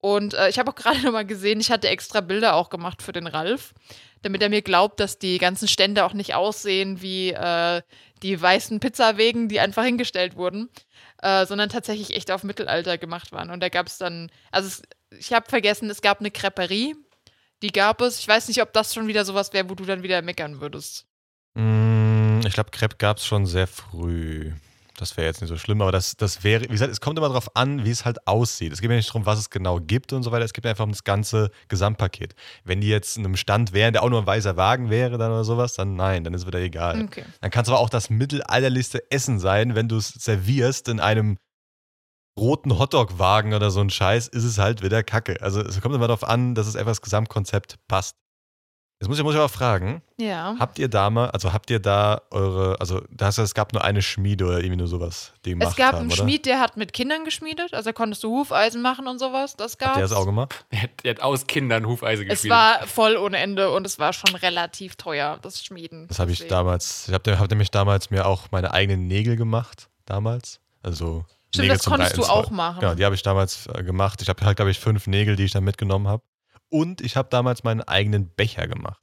Und 0.00 0.34
äh, 0.34 0.48
ich 0.48 0.58
habe 0.58 0.70
auch 0.70 0.74
gerade 0.76 1.00
noch 1.00 1.12
mal 1.12 1.26
gesehen, 1.26 1.60
ich 1.60 1.70
hatte 1.70 1.88
extra 1.88 2.20
Bilder 2.20 2.54
auch 2.54 2.70
gemacht 2.70 3.02
für 3.02 3.12
den 3.12 3.26
Ralf, 3.26 3.74
damit 4.22 4.42
er 4.42 4.48
mir 4.48 4.62
glaubt, 4.62 5.00
dass 5.00 5.18
die 5.18 5.38
ganzen 5.38 5.68
Stände 5.68 6.04
auch 6.04 6.12
nicht 6.12 6.34
aussehen 6.34 7.00
wie 7.02 7.30
äh, 7.30 7.82
die 8.22 8.40
weißen 8.40 8.80
Pizzawegen, 8.80 9.48
die 9.48 9.60
einfach 9.60 9.84
hingestellt 9.84 10.36
wurden, 10.36 10.68
äh, 11.22 11.46
sondern 11.46 11.68
tatsächlich 11.70 12.14
echt 12.14 12.30
auf 12.30 12.42
Mittelalter 12.44 12.98
gemacht 12.98 13.32
waren. 13.32 13.50
Und 13.50 13.60
da 13.60 13.68
gab 13.68 13.86
es 13.86 13.98
dann, 13.98 14.30
also 14.50 14.68
es, 14.68 14.82
ich 15.18 15.32
habe 15.32 15.48
vergessen, 15.48 15.88
es 15.90 16.02
gab 16.02 16.20
eine 16.20 16.30
Creperie, 16.30 16.94
die 17.62 17.72
gab 17.72 18.00
es. 18.00 18.18
Ich 18.18 18.28
weiß 18.28 18.48
nicht, 18.48 18.62
ob 18.62 18.72
das 18.72 18.94
schon 18.94 19.06
wieder 19.06 19.24
sowas 19.24 19.52
wäre, 19.52 19.68
wo 19.68 19.74
du 19.74 19.84
dann 19.84 20.02
wieder 20.02 20.22
meckern 20.22 20.60
würdest. 20.60 21.06
Mm, 21.54 22.40
Ich 22.46 22.54
glaube, 22.54 22.70
Crepe 22.70 22.96
gab 22.96 23.18
es 23.18 23.26
schon 23.26 23.46
sehr 23.46 23.66
früh. 23.66 24.52
Das 25.00 25.16
wäre 25.16 25.26
jetzt 25.26 25.40
nicht 25.40 25.48
so 25.48 25.56
schlimm, 25.56 25.80
aber 25.80 25.92
das, 25.92 26.14
das 26.14 26.44
wäre, 26.44 26.64
wie 26.64 26.68
gesagt, 26.68 26.92
es 26.92 27.00
kommt 27.00 27.16
immer 27.16 27.28
darauf 27.28 27.56
an, 27.56 27.86
wie 27.86 27.90
es 27.90 28.04
halt 28.04 28.26
aussieht. 28.26 28.70
Es 28.70 28.82
geht 28.82 28.90
ja 28.90 28.96
nicht 28.96 29.08
darum, 29.08 29.24
was 29.24 29.38
es 29.38 29.48
genau 29.48 29.80
gibt 29.80 30.12
und 30.12 30.22
so 30.22 30.30
weiter. 30.30 30.44
Es 30.44 30.52
geht 30.52 30.66
einfach 30.66 30.84
um 30.84 30.90
das 30.90 31.04
ganze 31.04 31.50
Gesamtpaket. 31.68 32.34
Wenn 32.64 32.82
die 32.82 32.88
jetzt 32.88 33.16
in 33.16 33.24
einem 33.24 33.36
Stand 33.36 33.72
wären, 33.72 33.94
der 33.94 34.02
auch 34.02 34.10
nur 34.10 34.20
ein 34.20 34.26
weißer 34.26 34.58
Wagen 34.58 34.90
wäre 34.90 35.16
dann 35.16 35.32
oder 35.32 35.44
sowas, 35.44 35.72
dann 35.72 35.96
nein, 35.96 36.22
dann 36.22 36.34
ist 36.34 36.42
es 36.42 36.46
wieder 36.46 36.60
egal. 36.60 37.02
Okay. 37.04 37.24
Dann 37.40 37.50
kann 37.50 37.62
es 37.62 37.70
aber 37.70 37.78
auch 37.78 37.88
das 37.88 38.10
mittelalterlichste 38.10 39.10
Essen 39.10 39.38
sein, 39.38 39.74
wenn 39.74 39.88
du 39.88 39.96
es 39.96 40.08
servierst 40.08 40.88
in 40.88 41.00
einem 41.00 41.38
roten 42.38 42.78
Hotdog-Wagen 42.78 43.54
oder 43.54 43.70
so 43.70 43.80
ein 43.80 43.88
Scheiß, 43.88 44.28
ist 44.28 44.44
es 44.44 44.58
halt 44.58 44.82
wieder 44.82 45.02
Kacke. 45.02 45.40
Also 45.40 45.62
es 45.62 45.80
kommt 45.80 45.94
immer 45.94 46.08
darauf 46.08 46.24
an, 46.24 46.54
dass 46.54 46.66
es 46.66 46.76
einfach 46.76 46.90
das 46.90 47.00
Gesamtkonzept 47.00 47.76
passt. 47.88 48.16
Jetzt 49.00 49.08
muss 49.08 49.16
ich, 49.18 49.24
muss 49.24 49.32
ich 49.34 49.38
aber 49.40 49.48
fragen, 49.48 50.02
Ja. 50.18 50.56
Habt 50.58 50.78
ihr 50.78 50.88
da 50.88 51.08
mal, 51.08 51.30
also 51.30 51.54
habt 51.54 51.70
ihr 51.70 51.78
da 51.80 52.20
eure, 52.30 52.78
also 52.80 53.00
da 53.10 53.26
hast 53.26 53.38
du, 53.38 53.42
es 53.42 53.54
gab 53.54 53.72
nur 53.72 53.82
eine 53.82 54.02
Schmiede 54.02 54.44
oder 54.44 54.58
irgendwie 54.58 54.76
nur 54.76 54.88
sowas, 54.88 55.32
die 55.46 55.52
gemacht 55.52 55.70
Es 55.70 55.76
gab 55.76 55.94
haben, 55.94 56.00
einen 56.00 56.12
oder? 56.12 56.16
Schmied, 56.22 56.44
der 56.44 56.60
hat 56.60 56.76
mit 56.76 56.92
Kindern 56.92 57.24
geschmiedet, 57.24 57.72
also 57.72 57.88
da 57.88 57.92
konntest 57.94 58.22
du 58.24 58.28
Hufeisen 58.28 58.82
machen 58.82 59.06
und 59.08 59.18
sowas. 59.18 59.56
Das 59.56 59.78
gab's. 59.78 59.92
Habt 59.92 59.98
ihr 60.00 60.02
das 60.02 60.12
auch 60.12 60.26
gemacht? 60.26 60.66
Der 60.72 60.82
hat, 60.82 60.90
der 61.02 61.10
hat 61.14 61.22
aus 61.22 61.46
Kindern 61.46 61.86
Hufeise 61.86 62.24
Es 62.24 62.28
gespielt. 62.28 62.52
war 62.52 62.86
voll 62.86 63.16
ohne 63.16 63.38
Ende 63.38 63.70
und 63.70 63.86
es 63.86 63.98
war 63.98 64.12
schon 64.12 64.34
relativ 64.34 64.96
teuer, 64.96 65.38
das 65.40 65.64
Schmieden. 65.64 66.06
Das 66.08 66.18
habe 66.18 66.30
ich 66.32 66.46
damals, 66.46 67.08
ich 67.08 67.14
habe 67.14 67.38
hab 67.38 67.48
nämlich 67.48 67.70
damals 67.70 68.10
mir 68.10 68.26
auch 68.26 68.48
meine 68.50 68.74
eigenen 68.74 69.06
Nägel 69.06 69.36
gemacht, 69.36 69.88
damals. 70.04 70.60
Also 70.82 71.24
Stimmt, 71.48 71.62
Nägel 71.64 71.76
das 71.78 71.86
konntest 71.86 72.16
du 72.18 72.24
auch 72.24 72.50
machen. 72.50 72.80
Genau, 72.80 72.94
die 72.94 73.04
habe 73.06 73.14
ich 73.14 73.22
damals 73.22 73.66
äh, 73.66 73.82
gemacht. 73.82 74.20
Ich 74.20 74.28
habe 74.28 74.44
halt, 74.44 74.56
glaube 74.56 74.70
ich, 74.70 74.78
fünf 74.78 75.06
Nägel, 75.06 75.36
die 75.36 75.44
ich 75.44 75.52
dann 75.52 75.64
mitgenommen 75.64 76.06
habe. 76.06 76.22
Und 76.70 77.00
ich 77.00 77.16
habe 77.16 77.28
damals 77.28 77.64
meinen 77.64 77.82
eigenen 77.82 78.30
Becher 78.34 78.66
gemacht. 78.66 79.02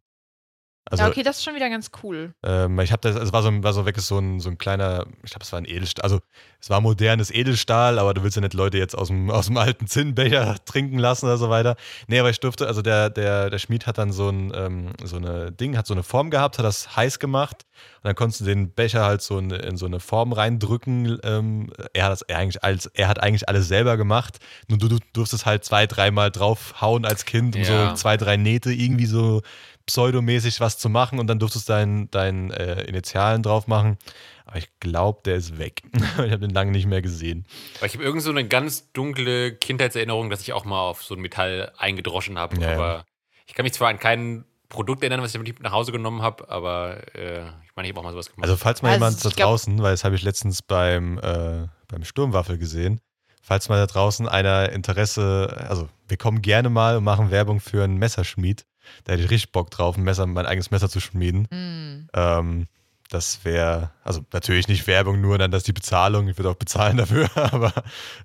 Also 0.89 1.04
ja, 1.04 1.10
okay, 1.10 1.23
das 1.23 1.38
ist 1.38 1.43
schon 1.43 1.56
wieder 1.56 1.69
ganz 1.69 1.91
cool. 2.04 2.34
Ähm, 2.43 2.80
ich 2.80 2.91
habe 2.91 3.02
das, 3.02 3.15
es 3.21 3.34
war 3.34 3.43
so, 3.43 3.63
war 3.63 3.73
so 3.73 3.86
wirklich 3.86 4.06
so 4.06 4.17
ein, 4.19 4.39
so 4.39 4.50
ein 4.50 4.58
kleiner, 4.58 5.06
ich 5.23 5.32
glaube, 5.32 5.43
es 5.43 5.52
war 5.52 5.60
ein 5.60 5.65
Edelstahl, 5.65 6.04
also 6.04 6.19
es 6.60 6.69
war 6.69 6.82
modernes 6.82 7.32
Edelstahl, 7.32 8.00
aber 8.00 8.13
du 8.13 8.23
willst 8.23 8.36
ja 8.36 8.41
nicht 8.41 8.54
Leute 8.54 8.78
jetzt 8.78 8.97
aus 8.97 9.08
dem, 9.08 9.30
aus 9.32 9.47
dem 9.47 9.58
alten 9.58 9.88
Zinnbecher 9.88 10.56
trinken 10.65 10.97
lassen 11.00 11.26
oder 11.26 11.38
so 11.38 11.50
weiter. 11.50 11.76
Nee, 12.08 12.19
aber 12.19 12.30
ich 12.30 12.39
durfte, 12.39 12.67
also 12.67 12.82
der, 12.82 13.10
der, 13.10 13.50
der 13.50 13.60
Schmied 13.60 13.86
hat 13.88 13.97
dann 13.97 14.12
so 14.12 14.30
ein, 14.30 14.52
ähm, 14.56 14.93
so 15.04 15.17
eine 15.17 15.52
Ding, 15.52 15.78
hat 15.78 15.88
so 15.88 15.93
eine 15.93 16.04
Form 16.04 16.30
gehabt, 16.30 16.58
hat 16.58 16.65
das 16.65 16.95
heiß 16.95 17.19
gemacht 17.19 17.65
und 17.97 18.06
dann 18.06 18.15
konntest 18.15 18.41
du 18.41 18.45
den 18.45 18.71
Becher 18.71 19.06
halt 19.06 19.21
so 19.21 19.38
in, 19.38 19.52
in 19.52 19.78
so 19.78 19.86
eine 19.86 20.00
Form 20.00 20.34
reindrücken. 20.34 21.19
Ähm, 21.23 21.71
er 21.93 22.06
hat 22.06 22.12
das 22.12 22.21
er 22.23 22.38
eigentlich 22.38 22.63
als, 22.63 22.88
er 22.88 23.08
hat 23.08 23.21
eigentlich 23.21 23.47
alles 23.50 23.67
selber 23.67 23.97
gemacht, 23.97 24.39
nur 24.67 24.78
du, 24.78 24.88
du 24.88 24.97
durftest 25.13 25.45
halt 25.45 25.63
zwei, 25.65 25.86
dreimal 25.88 26.32
draufhauen 26.32 27.06
als 27.06 27.26
Kind, 27.26 27.56
um 27.56 27.62
Ja. 27.62 27.89
so 27.89 27.95
zwei, 27.95 28.17
drei 28.17 28.38
Nähte 28.38 28.71
irgendwie 28.71 29.06
so 29.06 29.41
pseudomäßig 29.88 30.60
was 30.60 30.78
zu 30.78 30.89
machen 30.89 31.17
und 31.17 31.28
dann 31.28 31.39
durftest 31.39 31.67
du 31.67 31.73
deinen 31.73 32.12
dein, 32.12 32.52
äh, 32.52 32.84
Initialen 32.84 33.41
drauf 33.41 33.67
machen. 33.67 33.97
Aber 34.45 34.58
ich 34.58 34.69
glaube, 34.80 35.21
der 35.26 35.36
ist 35.36 35.58
weg. 35.58 35.82
ich 35.93 36.32
habe 36.32 36.39
den 36.39 36.52
lange 36.52 36.71
nicht 36.71 36.86
mehr 36.86 37.02
gesehen. 37.02 37.45
Aber 37.78 37.88
ich 37.88 37.93
habe 37.95 38.04
irgend 38.04 38.21
so 38.21 38.30
eine 38.30 38.47
ganz 38.47 38.91
dunkle 38.93 39.54
Kindheitserinnerung, 39.56 40.30
dass 40.30 40.41
ich 40.41 40.54
auch 40.54 40.65
mal 40.65 40.80
auf 40.80 41.04
so 41.04 41.15
ein 41.15 41.21
Metall 41.21 41.71
eingedroschen 41.78 42.38
habe. 42.38 42.62
Ja, 42.62 42.69
ja. 42.69 42.73
aber 42.76 43.06
ich 43.47 43.56
kann 43.56 43.63
mich 43.63 43.73
zwar 43.73 43.89
an 43.89 44.00
kein 44.00 44.45
Produkt 44.69 45.02
erinnern, 45.02 45.21
was 45.21 45.34
ich 45.34 45.41
mit 45.41 45.62
nach 45.62 45.71
Hause 45.71 45.91
genommen 45.91 46.21
habe, 46.21 46.50
aber 46.50 46.97
äh, 47.15 47.39
ich 47.63 47.76
meine, 47.76 47.88
ich 47.88 47.93
habe 47.93 48.00
auch 48.02 48.04
mal 48.04 48.12
sowas 48.12 48.30
gemacht. 48.30 48.43
Also 48.43 48.58
falls 48.58 48.82
mal 48.82 48.89
Also 48.89 49.06
jemand 49.06 49.26
da 49.26 49.30
draußen, 49.30 49.82
weil 49.82 49.91
das 49.91 50.04
habe 50.04 50.15
ich 50.15 50.23
letztens 50.23 50.62
beim, 50.62 51.17
äh, 51.19 51.67
beim 51.88 52.04
Sturmwaffel 52.04 52.58
gesehen, 52.58 53.00
falls 53.41 53.69
mal 53.69 53.78
da 53.78 53.86
draußen 53.86 54.28
einer 54.28 54.73
Interesse, 54.73 55.65
also 55.69 55.88
wir 56.10 56.17
kommen 56.17 56.41
gerne 56.41 56.69
mal 56.69 56.97
und 56.97 57.06
machen 57.06 57.32
Werbung 57.32 57.62
für 57.62 57.84
einen 57.84 57.97
Messerschmied. 57.97 58.65
Da 59.04 59.13
hätte 59.13 59.23
ich 59.23 59.30
richtig 59.30 59.52
Bock 59.52 59.71
drauf, 59.71 59.97
ein 59.97 60.04
Messer, 60.04 60.26
mein 60.26 60.45
eigenes 60.45 60.71
Messer 60.71 60.89
zu 60.89 61.00
schmieden. 61.00 61.47
Hm. 61.52 62.10
Ähm, 62.13 62.67
das 63.10 63.43
wäre, 63.43 63.91
also 64.04 64.21
natürlich 64.34 64.67
nicht 64.67 64.86
Werbung, 64.88 65.21
nur 65.21 65.38
dann 65.38 65.52
das 65.52 65.63
die 65.63 65.73
Bezahlung. 65.73 66.28
Ich 66.28 66.38
würde 66.38 66.50
auch 66.50 66.56
bezahlen 66.56 66.97
dafür, 66.97 67.30
aber 67.36 67.73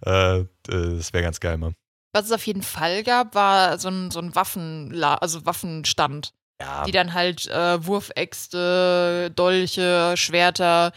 äh, 0.05 0.44
das 0.64 1.12
wäre 1.12 1.22
ganz 1.22 1.40
geil, 1.40 1.59
Mann. 1.59 1.75
Was 2.12 2.27
es 2.27 2.33
auf 2.33 2.46
jeden 2.46 2.62
Fall 2.62 3.03
gab, 3.05 3.35
war 3.35 3.79
so 3.79 3.88
ein, 3.88 4.11
so 4.11 4.18
ein 4.20 4.35
Waffenla 4.35 5.14
also 5.14 5.46
Waffenstand, 5.46 6.33
Ja, 6.61 6.85
die 6.85 6.92
dann 6.92 7.14
halt 7.14 7.46
äh, 7.48 7.87
Wurfäxte, 7.87 9.31
Dolche, 9.35 10.14
Schwerter, 10.16 10.92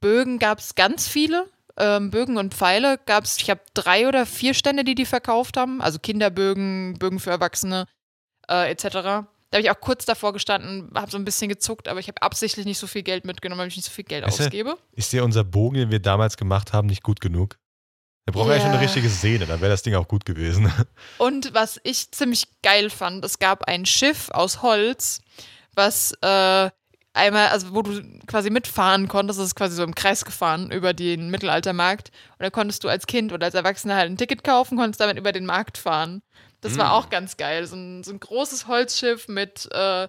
Bögen 0.00 0.38
gab 0.38 0.58
es 0.58 0.74
ganz 0.74 1.06
viele. 1.06 1.48
Ähm, 1.78 2.10
Bögen 2.10 2.38
und 2.38 2.54
Pfeile 2.54 2.98
gab 3.04 3.24
es, 3.24 3.36
ich 3.36 3.50
habe 3.50 3.60
drei 3.74 4.08
oder 4.08 4.24
vier 4.24 4.54
Stände, 4.54 4.82
die 4.82 4.94
die 4.94 5.04
verkauft 5.04 5.56
haben. 5.56 5.82
Also 5.82 5.98
Kinderbögen, 5.98 6.94
Bögen 6.98 7.20
für 7.20 7.30
Erwachsene, 7.30 7.86
äh, 8.50 8.70
etc. 8.70 8.82
Da 8.92 9.58
habe 9.58 9.62
ich 9.62 9.70
auch 9.70 9.80
kurz 9.80 10.04
davor 10.04 10.32
gestanden, 10.32 10.90
habe 10.94 11.10
so 11.10 11.16
ein 11.18 11.24
bisschen 11.24 11.48
gezuckt, 11.48 11.88
aber 11.88 12.00
ich 12.00 12.08
habe 12.08 12.20
absichtlich 12.22 12.66
nicht 12.66 12.78
so 12.78 12.86
viel 12.86 13.02
Geld 13.02 13.24
mitgenommen, 13.24 13.60
weil 13.60 13.68
ich 13.68 13.76
nicht 13.76 13.86
so 13.86 13.92
viel 13.92 14.04
Geld 14.04 14.24
du, 14.24 14.28
ausgebe. 14.28 14.76
ist 14.92 15.12
dir 15.12 15.24
unser 15.24 15.44
Bogen, 15.44 15.76
den 15.76 15.90
wir 15.90 16.00
damals 16.00 16.36
gemacht 16.36 16.72
haben, 16.72 16.88
nicht 16.88 17.02
gut 17.02 17.20
genug? 17.20 17.56
Wir 18.24 18.32
brauchen 18.32 18.50
eigentlich 18.50 18.62
schon 18.62 18.70
eine 18.72 18.80
Ja. 18.80 18.86
richtige 18.88 19.08
Sehne, 19.08 19.46
dann 19.46 19.60
wäre 19.60 19.70
das 19.70 19.82
Ding 19.82 19.94
auch 19.94 20.08
gut 20.08 20.24
gewesen. 20.24 20.72
Und 21.18 21.54
was 21.54 21.80
ich 21.84 22.10
ziemlich 22.10 22.48
geil 22.62 22.90
fand, 22.90 23.24
es 23.24 23.38
gab 23.38 23.62
ein 23.68 23.86
Schiff 23.86 24.30
aus 24.32 24.62
Holz, 24.62 25.20
was 25.76 26.10
äh, 26.22 26.70
einmal, 27.12 27.48
also 27.48 27.72
wo 27.72 27.82
du 27.82 28.02
quasi 28.26 28.50
mitfahren 28.50 29.06
konntest, 29.06 29.38
das 29.38 29.46
ist 29.46 29.54
quasi 29.54 29.76
so 29.76 29.84
im 29.84 29.94
Kreis 29.94 30.24
gefahren 30.24 30.72
über 30.72 30.92
den 30.92 31.30
Mittelaltermarkt. 31.30 32.10
Und 32.38 32.42
da 32.42 32.50
konntest 32.50 32.82
du 32.82 32.88
als 32.88 33.06
Kind 33.06 33.32
oder 33.32 33.46
als 33.46 33.54
Erwachsener 33.54 33.94
halt 33.94 34.10
ein 34.10 34.16
Ticket 34.16 34.42
kaufen, 34.42 34.76
konntest 34.76 35.00
damit 35.00 35.18
über 35.18 35.30
den 35.30 35.46
Markt 35.46 35.78
fahren. 35.78 36.20
Das 36.66 36.78
war 36.78 36.88
Mm. 36.90 36.92
auch 36.92 37.08
ganz 37.10 37.36
geil. 37.36 37.66
So 37.66 37.76
ein, 37.76 38.02
so 38.04 38.12
ein 38.12 38.20
großes 38.20 38.66
Holzschiff 38.66 39.28
mit 39.28 39.68
äh, 39.72 40.08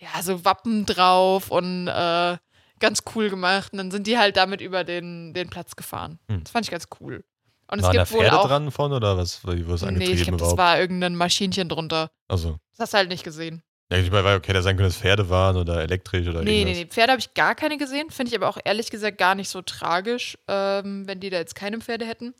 ja, 0.00 0.22
so 0.22 0.44
Wappen 0.44 0.86
drauf 0.86 1.50
und 1.50 1.88
äh, 1.88 2.36
ganz 2.80 3.02
cool 3.14 3.30
gemacht. 3.30 3.72
Und 3.72 3.78
dann 3.78 3.90
sind 3.90 4.06
die 4.06 4.18
halt 4.18 4.36
damit 4.36 4.60
über 4.60 4.84
den, 4.84 5.34
den 5.34 5.50
Platz 5.50 5.74
gefahren. 5.76 6.18
Hm. 6.30 6.44
Das 6.44 6.52
fand 6.52 6.66
ich 6.66 6.70
ganz 6.70 6.86
cool. 7.00 7.24
Und 7.70 7.80
es 7.80 7.84
Waren 7.84 7.96
da 7.96 8.02
gibt 8.04 8.12
wohl 8.14 8.20
Pferde 8.20 8.38
auch. 8.40 8.46
dran 8.46 8.70
von 8.70 8.92
oder 8.92 9.18
was? 9.18 9.38
Es 9.38 9.44
Nee, 9.44 9.50
angetrieben 9.88 10.14
ich 10.14 10.22
glaube, 10.24 10.36
das 10.38 10.56
war 10.56 10.78
irgendein 10.80 11.14
Maschinchen 11.16 11.68
drunter. 11.68 12.10
also, 12.28 12.56
Das 12.72 12.80
hast 12.84 12.94
du 12.94 12.98
halt 12.98 13.08
nicht 13.10 13.24
gesehen. 13.24 13.62
ja, 13.92 13.98
ich 13.98 14.10
meine, 14.10 14.34
okay, 14.36 14.52
da 14.54 14.62
sein 14.62 14.76
können, 14.76 14.88
dass 14.88 14.96
Pferde 14.98 15.28
waren 15.28 15.56
oder 15.56 15.82
elektrisch 15.82 16.26
oder 16.28 16.40
Nee, 16.42 16.50
nee, 16.50 16.58
irgendwas. 16.60 16.78
nee. 16.78 16.86
Pferde 16.86 17.12
habe 17.12 17.20
ich 17.20 17.34
gar 17.34 17.54
keine 17.54 17.76
gesehen. 17.76 18.10
Finde 18.10 18.30
ich 18.30 18.36
aber 18.36 18.48
auch 18.48 18.58
ehrlich 18.64 18.90
gesagt 18.90 19.18
gar 19.18 19.34
nicht 19.34 19.50
so 19.50 19.60
tragisch, 19.62 20.38
ähm, 20.48 21.06
wenn 21.06 21.20
die 21.20 21.28
da 21.30 21.36
jetzt 21.38 21.54
keine 21.56 21.78
Pferde 21.80 22.06
hätten. 22.06 22.34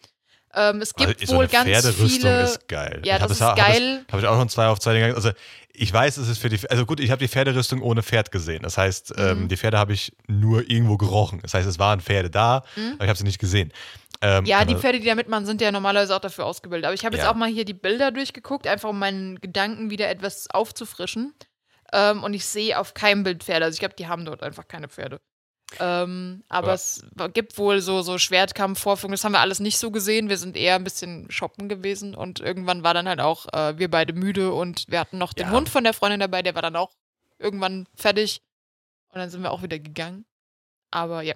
Ähm, 0.54 0.80
es 0.80 0.94
gibt 0.94 1.20
Also, 1.20 1.26
so 1.26 1.34
wohl 1.37 1.44
eine 1.44 1.52
ganz 1.52 1.68
Pferderüstung 1.68 2.08
viele. 2.08 2.42
ist 2.42 2.68
geil. 2.68 3.02
Ja, 3.04 3.16
Ich 3.16 3.22
hab 3.22 3.28
das 3.28 3.38
ist 3.38 3.42
hab 3.44 3.56
geil. 3.56 4.04
Habe 4.11 4.22
ich 4.22 4.26
auch 4.28 4.38
schon 4.38 4.48
zwei 4.48 4.66
Aufzeichnungen. 4.68 5.14
Also 5.14 5.30
ich 5.72 5.92
weiß, 5.92 6.16
es 6.16 6.28
ist 6.28 6.38
für 6.38 6.48
die. 6.48 6.58
Also 6.70 6.87
gut, 6.87 7.00
ich 7.00 7.11
habe 7.11 7.18
die 7.20 7.28
Pferderüstung 7.28 7.82
ohne 7.82 8.02
Pferd 8.02 8.32
gesehen. 8.32 8.62
Das 8.62 8.78
heißt, 8.78 9.14
ähm, 9.16 9.42
Mhm. 9.42 9.48
die 9.48 9.56
Pferde 9.56 9.78
habe 9.78 9.92
ich 9.92 10.12
nur 10.26 10.68
irgendwo 10.70 10.96
gerochen. 10.96 11.40
Das 11.42 11.54
heißt, 11.54 11.68
es 11.68 11.78
waren 11.78 12.00
Pferde 12.00 12.30
da, 12.30 12.62
Mhm. 12.76 12.94
aber 12.94 13.04
ich 13.04 13.08
habe 13.11 13.18
sie 13.18 13.24
nicht 13.24 13.38
gesehen. 13.38 13.72
Ähm, 14.20 14.44
Ja, 14.46 14.64
die 14.64 14.72
aber- 14.72 14.80
Pferde, 14.80 14.98
die 14.98 15.06
da 15.06 15.14
mitmachen, 15.14 15.46
sind 15.46 15.61
ja 15.61 15.70
normalerweise 15.70 16.16
auch 16.16 16.20
dafür 16.20 16.46
ausgebildet. 16.46 16.87
Aber 16.87 16.94
ich 16.94 17.04
habe 17.04 17.14
jetzt 17.14 17.24
Ja. 17.24 17.30
auch 17.30 17.37
mal 17.37 17.48
hier 17.48 17.64
die 17.64 17.74
Bilder 17.74 18.11
durchgeguckt, 18.11 18.66
einfach 18.66 18.88
um 18.88 18.98
meinen 18.98 19.40
Gedanken 19.40 19.90
wieder 19.90 20.08
etwas 20.08 20.48
aufzufrischen. 20.50 21.34
Ähm, 21.92 22.24
und 22.24 22.34
ich 22.34 22.44
sehe 22.44 22.78
auf 22.78 22.94
keinem 22.94 23.22
Bild 23.22 23.44
Pferde. 23.44 23.66
Also 23.66 23.76
ich 23.76 23.80
glaube, 23.80 23.94
die 23.96 24.08
haben 24.08 24.24
dort 24.24 24.42
einfach 24.42 24.66
keine 24.66 24.88
Pferde. 24.88 25.20
Ähm, 25.81 26.42
aber 26.48 26.68
Aber- 26.68 26.74
es 26.74 27.02
gibt 27.35 27.59
wohl 27.59 27.81
so, 27.81 28.00
so 28.02 28.16
Schwertkampf, 28.18 28.81
Vorführungen. 28.81 29.12
Das 29.14 29.24
haben 29.24 29.33
wir 29.33 29.40
alles 29.40 29.61
nicht 29.61 29.78
so 29.78 29.90
gesehen. 29.90 30.28
Wir 30.31 30.38
sind 30.38 30.57
eher 30.57 30.76
ein 30.76 30.85
bisschen 30.85 31.31
shoppen 31.31 31.68
gewesen. 31.68 32.14
Und 32.14 32.40
irgendwann 32.40 32.83
war 32.83 32.94
dann 32.94 33.09
halt 33.09 33.20
auch 33.20 33.46
äh, 33.52 33.78
wir 33.78 33.90
beide 33.90 34.12
müde 34.14 34.52
und 34.52 34.87
wir 34.88 34.98
hatten 35.00 35.18
noch 35.18 35.35
den 35.35 35.46
Ja. 35.48 35.52
Hund 35.52 35.68
von 35.68 35.85
der 35.85 35.92
Freundin 35.92 36.20
dabei, 36.20 36.42
der 36.42 36.54
war 36.54 36.62
dann 36.62 36.76
auch 36.76 36.92
irgendwann 37.38 37.87
fertig. 37.94 38.40
Und 39.11 39.18
dann 39.20 39.31
sind 39.31 39.42
wir 39.42 39.50
auch 39.50 39.62
wieder 39.62 39.78
gegangen. 39.78 40.24
Aber 40.90 41.22
ja. 41.22 41.35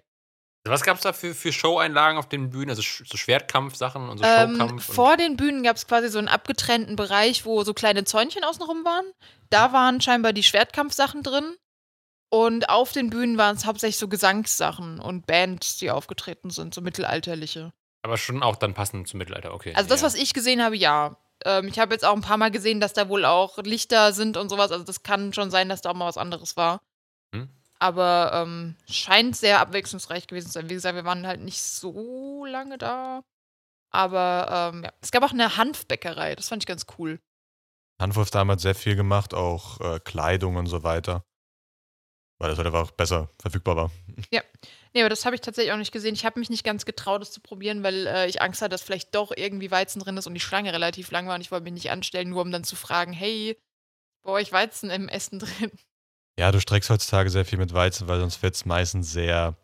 Was 0.65 0.83
gab 0.83 0.97
es 0.97 1.03
da 1.03 1.13
für, 1.13 1.35
für 1.35 1.53
Show-Einlagen 1.53 2.17
auf 2.19 2.29
den 2.29 2.51
Bühnen? 2.51 2.71
Also 2.71 2.83
so 2.83 3.17
Schwertkampf-Sachen 3.17 4.09
und 4.09 4.19
so 4.19 4.25
Ähm, 4.25 4.57
Showkampf? 4.57 4.95
vor 4.95 5.17
den 5.17 5.37
Bühnen 5.37 5.63
gab 5.65 5.77
es 5.77 5.87
quasi 5.89 6.09
so 6.09 6.19
einen 6.19 6.29
abgetrennten 6.29 6.95
Bereich, 6.97 7.45
wo 7.45 7.65
so 7.65 7.75
kleine 7.75 8.05
Zäunchen 8.05 8.45
außenrum 8.45 8.85
waren. 8.85 9.05
Da 9.51 9.73
waren 9.73 10.01
scheinbar 10.01 10.33
die 10.33 10.45
Schwertkampfsachen 10.45 11.23
drin. 11.23 11.57
Und 12.33 12.71
auf 12.71 12.93
den 12.93 13.11
Bühnen 13.11 13.37
waren 13.37 13.57
es 13.57 13.67
hauptsächlich 13.67 13.99
so 13.99 14.09
Gesangssachen 14.09 15.01
und 15.01 15.27
Bands, 15.27 15.77
die 15.77 15.91
aufgetreten 15.91 16.49
sind, 16.49 16.73
so 16.73 16.81
mittelalterliche. 16.81 17.75
aber 18.01 18.17
schon 18.17 18.43
auch 18.43 18.57
dann 18.57 18.73
passend 18.73 19.07
zum 19.07 19.19
Mittelalter, 19.19 19.53
okay. 19.53 19.75
Also 19.75 19.91
das, 19.91 20.01
ja. 20.01 20.07
was 20.07 20.15
ich 20.15 20.33
gesehen 20.33 20.63
habe, 20.63 20.75
ja. 20.75 21.19
Ähm, 21.45 21.69
ich 21.69 21.79
habe 21.79 21.93
jetzt 21.93 22.07
auch 22.07 22.15
ein 22.15 22.23
paar 22.23 22.39
Mal 22.39 22.51
gesehen, 22.51 22.81
dass 22.81 22.95
da 22.95 23.11
wohl 23.11 23.27
auch 23.27 23.59
Lichter 23.59 24.15
sind 24.15 24.39
und 24.39 24.49
sowas. 24.49 24.73
Also 24.73 24.83
das 24.83 25.03
kann 25.03 25.35
schon 25.35 25.51
sein, 25.51 25.69
dass 25.69 25.83
da 25.83 25.91
auch 25.91 25.95
mal 25.95 26.07
was 26.07 26.17
anderes 26.17 26.57
war. 26.57 26.81
Hm. 27.35 27.51
Aber 27.79 28.31
ähm, 28.33 28.77
scheint 28.91 29.37
sehr 29.37 29.61
abwechslungsreich 29.61 30.27
gewesen 30.27 30.47
zu 30.47 30.53
sein. 30.55 30.71
Wie 30.71 30.75
gesagt, 30.75 30.97
wir 30.97 31.05
waren 31.05 31.27
halt 31.27 31.43
nicht 31.43 31.61
so 31.61 32.47
lange 32.47 32.79
da. 32.79 33.23
Aber 33.91 34.73
ähm, 34.73 34.85
ja. 34.85 34.93
es 35.03 35.11
gab 35.11 35.23
auch 35.23 35.33
eine 35.33 35.59
Hanfbäckerei. 35.59 36.35
Das 36.35 36.49
fand 36.49 36.63
ich 36.63 36.67
ganz 36.67 36.87
cool. 36.99 37.21
Hanfwurf 38.01 38.31
damals 38.31 38.63
sehr 38.63 38.75
viel 38.75 38.97
gemacht, 38.97 39.35
auch 39.35 39.81
äh, 39.81 40.01
Kleidung 40.01 40.57
und 40.57 40.67
so 40.67 40.83
weiter. 40.83 41.27
Weil 42.43 42.49
das 42.51 42.59
halt 42.59 42.67
einfach 42.67 42.91
besser 42.91 43.29
verfügbar 43.41 43.77
war. 43.77 43.91
Nee, 44.95 45.01
aber 45.01 45.09
das 45.09 45.25
habe 45.25 45.37
ich 45.37 45.41
tatsächlich 45.41 45.73
auch 45.73 45.79
nicht 45.79 45.93
gesehen. 45.93 46.15
Ich 46.15 46.25
habe 46.25 46.41
mich 46.41 46.51
nicht 46.51 46.65
ganz 46.65 46.85
getraut, 46.85 47.23
das 47.23 47.31
zu 47.31 47.41
probieren, 47.41 47.85
weil 47.85 48.09
äh, 48.09 48.27
ich 48.27 48.43
Angst 48.43 48.61
hatte, 48.61 48.71
dass 48.71 48.83
vielleicht 48.83 49.15
doch 49.15 49.33
irgendwie 49.35 49.71
Weizen 49.71 50.01
drin 50.01 50.17
ist 50.17 50.27
und 50.27 50.35
die 50.35 50.41
Schlange 50.41 50.73
relativ 50.73 51.13
lang 51.13 51.29
war 51.29 51.37
und 51.37 51.41
ich 51.41 51.53
wollte 51.53 51.63
mich 51.63 51.73
nicht 51.73 51.93
anstellen, 51.93 52.31
nur 52.31 52.43
um 52.43 52.51
dann 52.51 52.65
zu 52.65 52.75
fragen, 52.75 53.13
hey, 53.13 53.57
bei 54.25 54.33
euch 54.33 54.51
Weizen 54.51 54.91
im 54.91 55.09
Essen 55.09 55.39
drin? 55.39 55.71
Ja, 56.37 56.51
du 56.51 56.61
streckst 56.61 56.91
heutzutage 56.91 57.31
sehr 57.31 57.45
viel 57.45 57.59
mit 57.59 57.73
Weizen, 57.73 58.09
weil 58.09 58.19
sonst 58.19 58.43
wird 58.43 58.57
es 58.57 58.65
meistens 58.65 59.13
sehr, 59.13 59.57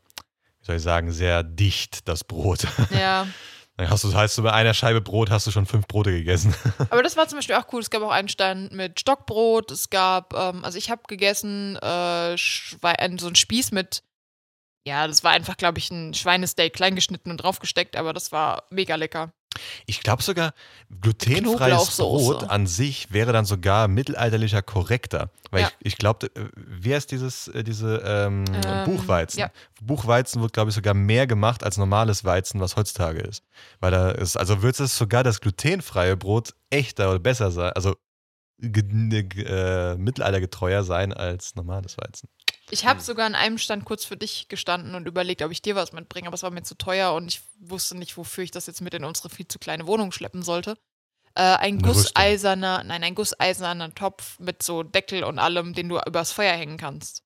wie 0.60 0.64
soll 0.64 0.76
ich 0.76 0.82
sagen, 0.82 1.10
sehr 1.10 1.42
dicht, 1.42 2.06
das 2.06 2.22
Brot. 2.22 2.60
Ja, 2.90 3.26
Dann 3.78 3.90
hast 3.90 4.02
du, 4.02 4.12
heißt 4.12 4.36
du 4.36 4.42
bei 4.42 4.52
einer 4.52 4.74
Scheibe 4.74 5.00
Brot 5.00 5.30
hast 5.30 5.46
du 5.46 5.52
schon 5.52 5.64
fünf 5.64 5.86
Brote 5.86 6.10
gegessen. 6.10 6.52
aber 6.90 7.04
das 7.04 7.16
war 7.16 7.28
zum 7.28 7.38
Beispiel 7.38 7.54
auch 7.54 7.72
cool. 7.72 7.80
Es 7.80 7.90
gab 7.90 8.02
auch 8.02 8.10
einen 8.10 8.28
Stand 8.28 8.72
mit 8.72 8.98
Stockbrot. 8.98 9.70
Es 9.70 9.88
gab, 9.88 10.34
ähm, 10.34 10.64
also 10.64 10.76
ich 10.76 10.90
habe 10.90 11.02
gegessen, 11.06 11.76
äh, 11.76 12.36
ein, 12.82 13.18
so 13.18 13.28
ein 13.28 13.36
Spieß 13.36 13.70
mit, 13.70 14.02
ja, 14.84 15.06
das 15.06 15.22
war 15.22 15.30
einfach, 15.30 15.56
glaube 15.56 15.78
ich, 15.78 15.92
ein 15.92 16.12
Schweinesteak 16.12 16.72
kleingeschnitten 16.72 17.30
und 17.30 17.36
draufgesteckt, 17.36 17.94
aber 17.94 18.12
das 18.12 18.32
war 18.32 18.64
mega 18.70 18.96
lecker. 18.96 19.32
Ich 19.86 20.00
glaube 20.02 20.22
sogar, 20.22 20.52
glutenfreies. 21.00 21.96
Brot 21.96 22.44
an 22.44 22.66
sich 22.66 23.12
wäre 23.12 23.32
dann 23.32 23.44
sogar 23.44 23.88
mittelalterlicher 23.88 24.62
korrekter. 24.62 25.30
Weil 25.50 25.62
Ja. 25.62 25.68
ich, 25.80 25.92
ich 25.94 25.96
glaube, 25.96 26.30
wie 26.54 26.94
heißt 26.94 27.10
dieses, 27.10 27.48
äh, 27.48 27.64
diese 27.64 28.02
ähm, 28.04 28.44
Ähm, 28.52 28.84
Buchweizen? 28.84 29.40
ja. 29.40 29.50
Buchweizen 29.80 30.42
wird, 30.42 30.52
glaube 30.52 30.68
ich, 30.70 30.74
sogar 30.74 30.94
mehr 30.94 31.26
gemacht 31.26 31.64
als 31.64 31.76
normales 31.78 32.24
Weizen, 32.24 32.60
was 32.60 32.76
heutzutage 32.76 33.20
ist. 33.20 33.42
Weil 33.80 33.90
da 33.90 34.10
ist, 34.10 34.36
also 34.36 34.62
wird 34.62 34.78
es 34.78 34.96
sogar 34.96 35.24
das 35.24 35.40
glutenfreie 35.40 36.16
Brot 36.16 36.54
echter 36.70 37.10
oder 37.10 37.18
besser 37.18 37.50
sein, 37.50 37.72
also 37.72 37.96
äh, 38.62 39.94
mittelaltergetreuer 39.96 40.82
sein 40.82 41.12
als 41.12 41.54
normales 41.54 41.96
Weizen. 41.96 42.28
Ich 42.70 42.86
habe 42.86 42.98
Hm. 42.98 43.04
sogar 43.04 43.26
an 43.26 43.34
einem 43.34 43.58
Stand 43.58 43.84
kurz 43.84 44.04
für 44.04 44.16
dich 44.16 44.48
gestanden 44.48 44.94
und 44.94 45.06
überlegt, 45.06 45.42
ob 45.42 45.50
ich 45.50 45.62
dir 45.62 45.74
was 45.74 45.92
mitbringe, 45.92 46.26
aber 46.26 46.34
es 46.34 46.42
war 46.42 46.50
mir 46.50 46.62
zu 46.62 46.76
teuer 46.76 47.14
und 47.14 47.28
ich 47.28 47.40
wusste 47.60 47.96
nicht, 47.96 48.16
wofür 48.16 48.44
ich 48.44 48.50
das 48.50 48.66
jetzt 48.66 48.80
mit 48.80 48.94
in 48.94 49.04
unsere 49.04 49.30
viel 49.30 49.48
zu 49.48 49.58
kleine 49.58 49.86
Wohnung 49.86 50.12
schleppen 50.12 50.42
sollte. 50.42 50.76
Äh, 51.34 51.42
ein 51.42 51.74
Eine 51.74 51.82
gusseiserner, 51.82 52.82
nein, 52.84 53.02
ein 53.04 53.14
gusseiserner 53.14 53.94
Topf 53.94 54.38
mit 54.38 54.62
so 54.62 54.82
Deckel 54.82 55.24
und 55.24 55.38
allem, 55.38 55.72
den 55.72 55.88
du 55.88 55.98
übers 56.06 56.32
Feuer 56.32 56.54
hängen 56.54 56.76
kannst. 56.78 57.22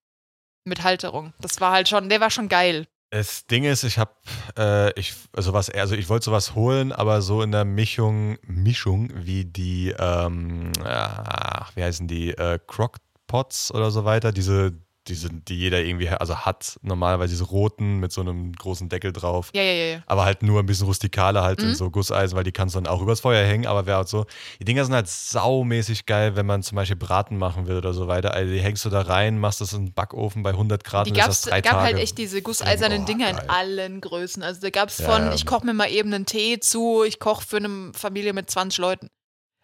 Mit 0.65 0.85
Halterung. 0.85 1.33
Das 1.41 1.61
war 1.61 1.73
halt 1.73 1.89
schon, 1.89 2.09
der 2.09 2.21
war 2.21 2.31
schon 2.31 2.49
geil. 2.49 2.87
Das 3.11 3.47
Ding 3.47 3.65
ist, 3.65 3.83
ich 3.83 3.99
habe, 3.99 4.15
äh, 4.57 4.99
ich, 4.99 5.13
also 5.37 5.53
was, 5.53 5.69
also 5.69 5.95
ich 5.95 6.09
wollte 6.09 6.25
sowas 6.27 6.55
holen, 6.55 6.93
aber 6.93 7.21
so 7.21 7.43
in 7.43 7.53
der 7.53 7.65
Mischung, 7.65 8.39
Mischung 8.43 9.11
wie 9.15 9.45
die, 9.45 9.95
ähm, 9.99 10.73
ach, 10.85 11.75
wie 11.77 11.83
heißen 11.83 12.09
die, 12.09 12.31
äh, 12.31 12.59
Crockpots 12.67 13.75
oder 13.75 13.91
so 13.91 14.05
weiter, 14.05 14.33
diese 14.33 14.73
die, 15.09 15.15
sind, 15.15 15.49
die 15.49 15.57
jeder 15.59 15.81
irgendwie 15.81 16.09
also 16.09 16.37
hat, 16.37 16.79
normalerweise 16.83 17.33
diese 17.33 17.45
roten 17.45 17.97
mit 17.99 18.13
so 18.13 18.21
einem 18.21 18.53
großen 18.53 18.89
Deckel 18.89 19.13
drauf. 19.13 19.51
Ja, 19.53 19.63
ja, 19.63 19.73
ja. 19.95 20.03
Aber 20.07 20.25
halt 20.25 20.43
nur 20.43 20.61
ein 20.61 20.67
bisschen 20.67 20.87
rustikaler, 20.87 21.43
halt 21.43 21.61
in 21.61 21.71
Mhm. 21.71 21.75
so 21.75 21.91
Gusseisen, 21.91 22.37
weil 22.37 22.45
die 22.45 22.53
kannst 22.53 22.75
du 22.77 22.81
dann 22.81 22.87
auch 22.93 23.03
übers 23.03 23.21
Feuer 23.21 23.45
hängen, 23.45 23.67
aber 23.67 23.87
wäre 23.87 23.97
halt 23.99 24.09
so. 24.09 24.27
Die 24.61 24.65
Dinger 24.65 24.85
sind 24.85 24.95
halt 24.95 25.09
saumäßig 25.09 26.07
geil, 26.07 26.37
wenn 26.37 26.47
man 26.47 26.63
zum 26.63 26.77
Beispiel 26.77 26.97
Braten 26.97 27.37
machen 27.37 27.67
will 27.67 27.77
oder 27.77 27.93
so 27.95 28.07
weiter. 28.07 28.33
Also 28.35 28.53
die 28.53 28.61
hängst 28.61 28.85
du 28.85 28.91
da 28.91 29.03
rein, 29.03 29.39
machst 29.39 29.61
das 29.61 29.73
in 29.73 29.87
den 29.87 29.93
Backofen 29.95 30.43
bei 30.43 30.51
100 30.51 30.85
Grad 30.85 31.07
Die 31.07 31.11
und 31.11 31.19
das 31.19 31.43
drei 31.43 31.61
gab 31.61 31.73
Tage. 31.73 31.85
halt 31.85 31.99
echt 31.99 32.17
diese 32.19 32.41
gusseisernen 32.43 33.03
Oh, 33.03 33.07
Dinger 33.07 33.29
in 33.29 33.39
allen 33.51 34.01
Größen. 34.01 34.43
Also 34.43 34.61
da 34.61 34.71
gab 34.71 34.89
es 34.89 35.01
von, 35.01 35.23
ja. 35.25 35.35
ich 35.35 35.47
koche 35.47 35.67
mir 35.67 35.75
mal 35.75 35.91
eben 35.91 36.13
einen 36.15 36.27
Tee 36.27 36.61
zu, 36.61 37.03
ich 37.05 37.19
koche 37.19 37.45
für 37.45 37.57
eine 37.57 37.91
Familie 37.95 38.33
mit 38.33 38.51
20 38.51 38.79
Leuten. 38.79 39.09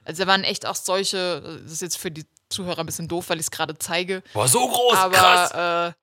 Also 0.05 0.25
da 0.25 0.29
waren 0.29 0.43
echt 0.43 0.67
auch 0.67 0.75
solche, 0.75 1.61
das 1.63 1.71
ist 1.73 1.83
jetzt 1.83 1.99
für 1.99 2.11
die 2.11 2.25
Zuhörer 2.49 2.81
ein 2.81 2.87
bisschen 2.87 3.09
doof, 3.09 3.29
weil 3.29 3.39
ich 3.39 3.47
es 3.47 3.51
gerade 3.51 3.77
zeige. 3.79 4.23
Boah, 4.33 4.49
so 4.49 4.67
groß, 4.69 4.97
aber 4.97 5.17
krass. 5.17 5.51
äh, 5.53 5.57
Ja, 5.57 5.95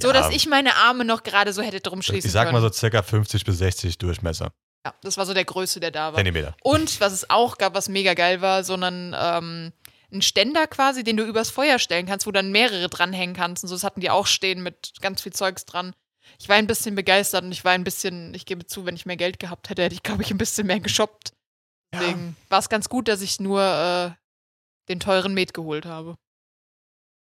so, 0.00 0.12
dass 0.12 0.30
ich 0.30 0.46
meine 0.46 0.74
Arme 0.76 1.04
noch 1.04 1.22
gerade 1.22 1.52
so 1.52 1.62
hätte 1.62 1.80
drum 1.80 2.02
schließen 2.02 2.26
Ich 2.28 2.32
sag 2.32 2.46
mal 2.52 2.60
können. 2.60 2.72
so 2.72 2.78
circa 2.78 3.02
50 3.02 3.44
bis 3.44 3.58
60 3.58 3.98
Durchmesser. 3.98 4.52
Ja, 4.86 4.94
das 5.02 5.16
war 5.16 5.26
so 5.26 5.34
der 5.34 5.44
Größte, 5.44 5.80
der 5.80 5.90
da 5.90 6.12
war. 6.12 6.16
Zentimeter. 6.16 6.54
Und 6.62 7.00
was 7.00 7.12
es 7.12 7.28
auch 7.30 7.58
gab, 7.58 7.74
was 7.74 7.88
mega 7.88 8.14
geil 8.14 8.40
war, 8.40 8.62
so 8.62 8.74
einen, 8.74 9.14
ähm, 9.18 9.72
einen 10.12 10.22
Ständer 10.22 10.66
quasi, 10.68 11.02
den 11.02 11.16
du 11.16 11.24
übers 11.24 11.50
Feuer 11.50 11.78
stellen 11.80 12.06
kannst, 12.06 12.26
wo 12.26 12.30
dann 12.30 12.52
mehrere 12.52 12.88
dranhängen 12.88 13.34
kannst. 13.34 13.64
Und 13.64 13.68
so 13.68 13.74
das 13.74 13.82
hatten 13.84 14.00
die 14.00 14.10
auch 14.10 14.26
stehen 14.26 14.62
mit 14.62 14.92
ganz 15.00 15.22
viel 15.22 15.32
Zeugs 15.32 15.64
dran. 15.64 15.92
Ich 16.38 16.48
war 16.48 16.56
ein 16.56 16.66
bisschen 16.66 16.94
begeistert 16.94 17.42
und 17.44 17.52
ich 17.52 17.64
war 17.64 17.72
ein 17.72 17.82
bisschen, 17.84 18.34
ich 18.34 18.46
gebe 18.46 18.66
zu, 18.66 18.84
wenn 18.86 18.94
ich 18.96 19.06
mehr 19.06 19.16
Geld 19.16 19.38
gehabt 19.40 19.70
hätte, 19.70 19.82
hätte 19.82 19.94
ich, 19.94 20.02
glaube 20.02 20.22
ich, 20.22 20.30
ein 20.30 20.38
bisschen 20.38 20.66
mehr 20.66 20.80
geshoppt. 20.80 21.32
Deswegen 21.92 22.36
war 22.48 22.58
es 22.58 22.68
ganz 22.68 22.88
gut, 22.88 23.08
dass 23.08 23.22
ich 23.22 23.40
nur 23.40 23.62
äh, 23.62 24.10
den 24.88 25.00
teuren 25.00 25.34
Met 25.34 25.54
geholt 25.54 25.86
habe. 25.86 26.16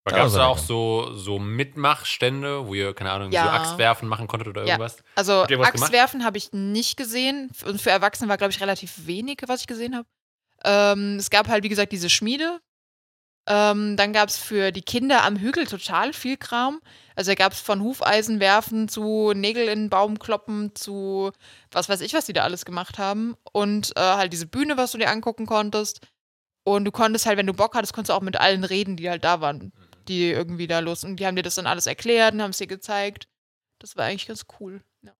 Aber 0.08 0.16
Ja, 0.16 0.24
gab 0.24 0.28
es 0.28 0.34
da 0.36 0.46
auch 0.46 0.60
so, 0.60 1.16
so 1.16 1.40
Mitmachstände, 1.40 2.68
wo 2.68 2.76
ihr, 2.76 2.94
keine 2.94 3.12
Ahnung, 3.12 3.32
Ja. 3.32 3.46
so 3.46 3.50
Axtwerfen 3.50 4.08
machen 4.08 4.28
konntet 4.28 4.48
oder 4.50 4.62
Ja. 4.64 4.76
irgendwas? 4.76 4.98
Also 5.16 5.34
was 5.34 5.48
gemacht? 5.50 5.74
Axtwerfen 5.74 6.24
habe 6.24 6.38
ich 6.38 6.54
nicht 6.54 6.96
gesehen. 6.96 7.50
Und 7.66 7.82
für 7.82 7.90
Erwachsene 7.90 8.30
war, 8.30 8.38
glaube 8.38 8.52
ich, 8.52 8.62
relativ 8.62 9.08
wenig, 9.08 9.42
was 9.48 9.62
ich 9.62 9.68
gesehen 9.68 9.96
habe. 9.96 10.08
Ähm, 10.64 11.18
es 11.18 11.30
gab 11.32 11.48
halt, 11.48 11.64
wie 11.64 11.70
gesagt, 11.70 11.92
diese 11.92 12.10
Schmiede. 12.12 12.60
Ähm, 13.48 13.96
dann 13.96 14.12
gab 14.14 14.30
es 14.30 14.38
für 14.38 14.72
die 14.72 14.82
Kinder 14.82 15.24
am 15.24 15.38
Hügel 15.38 15.68
total 15.68 16.14
viel 16.14 16.36
Kram. 16.38 16.82
Also 17.16 17.32
da 17.32 17.36
gab 17.36 17.54
es 17.54 17.60
von 17.60 17.82
Hufeisen 17.82 18.40
werfen 18.40 18.88
zu 18.90 19.34
Nägel 19.36 19.68
in 19.68 19.82
den 19.84 19.90
Baum 19.90 20.18
kloppen 20.18 20.74
zu 20.76 21.32
was 21.72 21.88
weiß 21.90 22.02
ich, 22.02 22.14
was 22.14 22.26
die 22.26 22.34
da 22.34 22.42
alles 22.44 22.66
gemacht 22.66 22.98
haben. 22.98 23.36
Und 23.54 23.92
äh, 23.98 24.02
halt 24.02 24.34
diese 24.34 24.48
Bühne, 24.48 24.78
was 24.78 24.92
du 24.94 24.98
dir 24.98 25.10
angucken 25.12 25.46
konntest. 25.46 26.00
Und 26.68 26.84
du 26.86 26.92
konntest 26.92 27.28
halt, 27.28 27.38
wenn 27.38 27.46
du 27.46 27.54
Bock 27.54 27.76
hattest, 27.76 27.94
konntest 27.94 28.10
du 28.10 28.14
auch 28.14 28.22
mit 28.22 28.38
allen 28.38 28.64
reden, 28.64 28.98
die 28.98 29.10
halt 29.10 29.24
da 29.24 29.40
waren, 29.40 29.72
die 30.08 30.32
irgendwie 30.32 30.66
da 30.68 30.80
los. 30.80 31.04
Und 31.04 31.18
die 31.18 31.28
haben 31.28 31.36
dir 31.36 31.44
das 31.44 31.56
dann 31.56 31.68
alles 31.68 31.86
erklärt 31.86 32.34
und 32.34 32.42
haben 32.42 32.50
es 32.52 32.58
dir 32.58 32.68
gezeigt. 32.68 33.28
Das 33.80 33.96
war 33.96 34.06
eigentlich 34.06 34.28
ganz 34.28 34.46
cool. 34.60 34.84
Ja. 35.04 35.14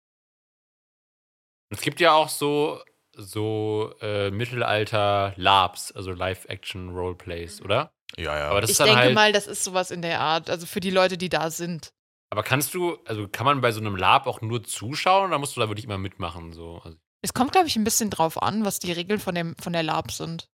Es 1.70 1.80
gibt 1.80 2.00
ja 2.00 2.12
auch 2.12 2.28
so, 2.28 2.80
so 3.12 3.94
äh, 4.00 4.30
Mittelalter-Labs, 4.32 5.92
also 5.92 6.10
Live-Action-Roleplays, 6.12 7.62
oder? 7.62 7.92
Ja, 8.16 8.36
ja. 8.36 8.50
Aber 8.50 8.60
das 8.60 8.70
ich 8.70 8.74
ist 8.74 8.80
dann 8.80 8.88
denke 8.88 9.02
halt. 9.02 9.14
mal, 9.14 9.32
das 9.32 9.46
ist 9.46 9.62
sowas 9.62 9.92
in 9.92 10.02
der 10.02 10.20
Art. 10.20 10.50
Also 10.50 10.66
für 10.66 10.80
die 10.80 10.90
Leute, 10.90 11.16
die 11.16 11.28
da 11.28 11.50
sind. 11.50 11.92
Aber 12.30 12.42
kannst 12.42 12.74
du, 12.74 12.98
also 13.04 13.28
kann 13.28 13.46
man 13.46 13.60
bei 13.60 13.70
so 13.70 13.80
einem 13.80 13.94
Lab 13.94 14.26
auch 14.26 14.40
nur 14.40 14.64
zuschauen 14.64 15.28
oder 15.28 15.38
musst 15.38 15.56
du 15.56 15.60
da 15.60 15.68
wirklich 15.68 15.84
immer 15.84 15.98
mitmachen? 15.98 16.52
So? 16.52 16.80
Also, 16.82 16.96
Es 17.22 17.34
kommt, 17.34 17.52
glaube 17.52 17.68
ich, 17.68 17.76
ein 17.76 17.84
bisschen 17.84 18.10
drauf 18.10 18.42
an, 18.42 18.64
was 18.64 18.80
die 18.80 18.90
Regeln 18.90 19.20
von, 19.20 19.36
dem, 19.36 19.54
von 19.60 19.72
der 19.72 19.84
Lab 19.84 20.10
sind. 20.10 20.48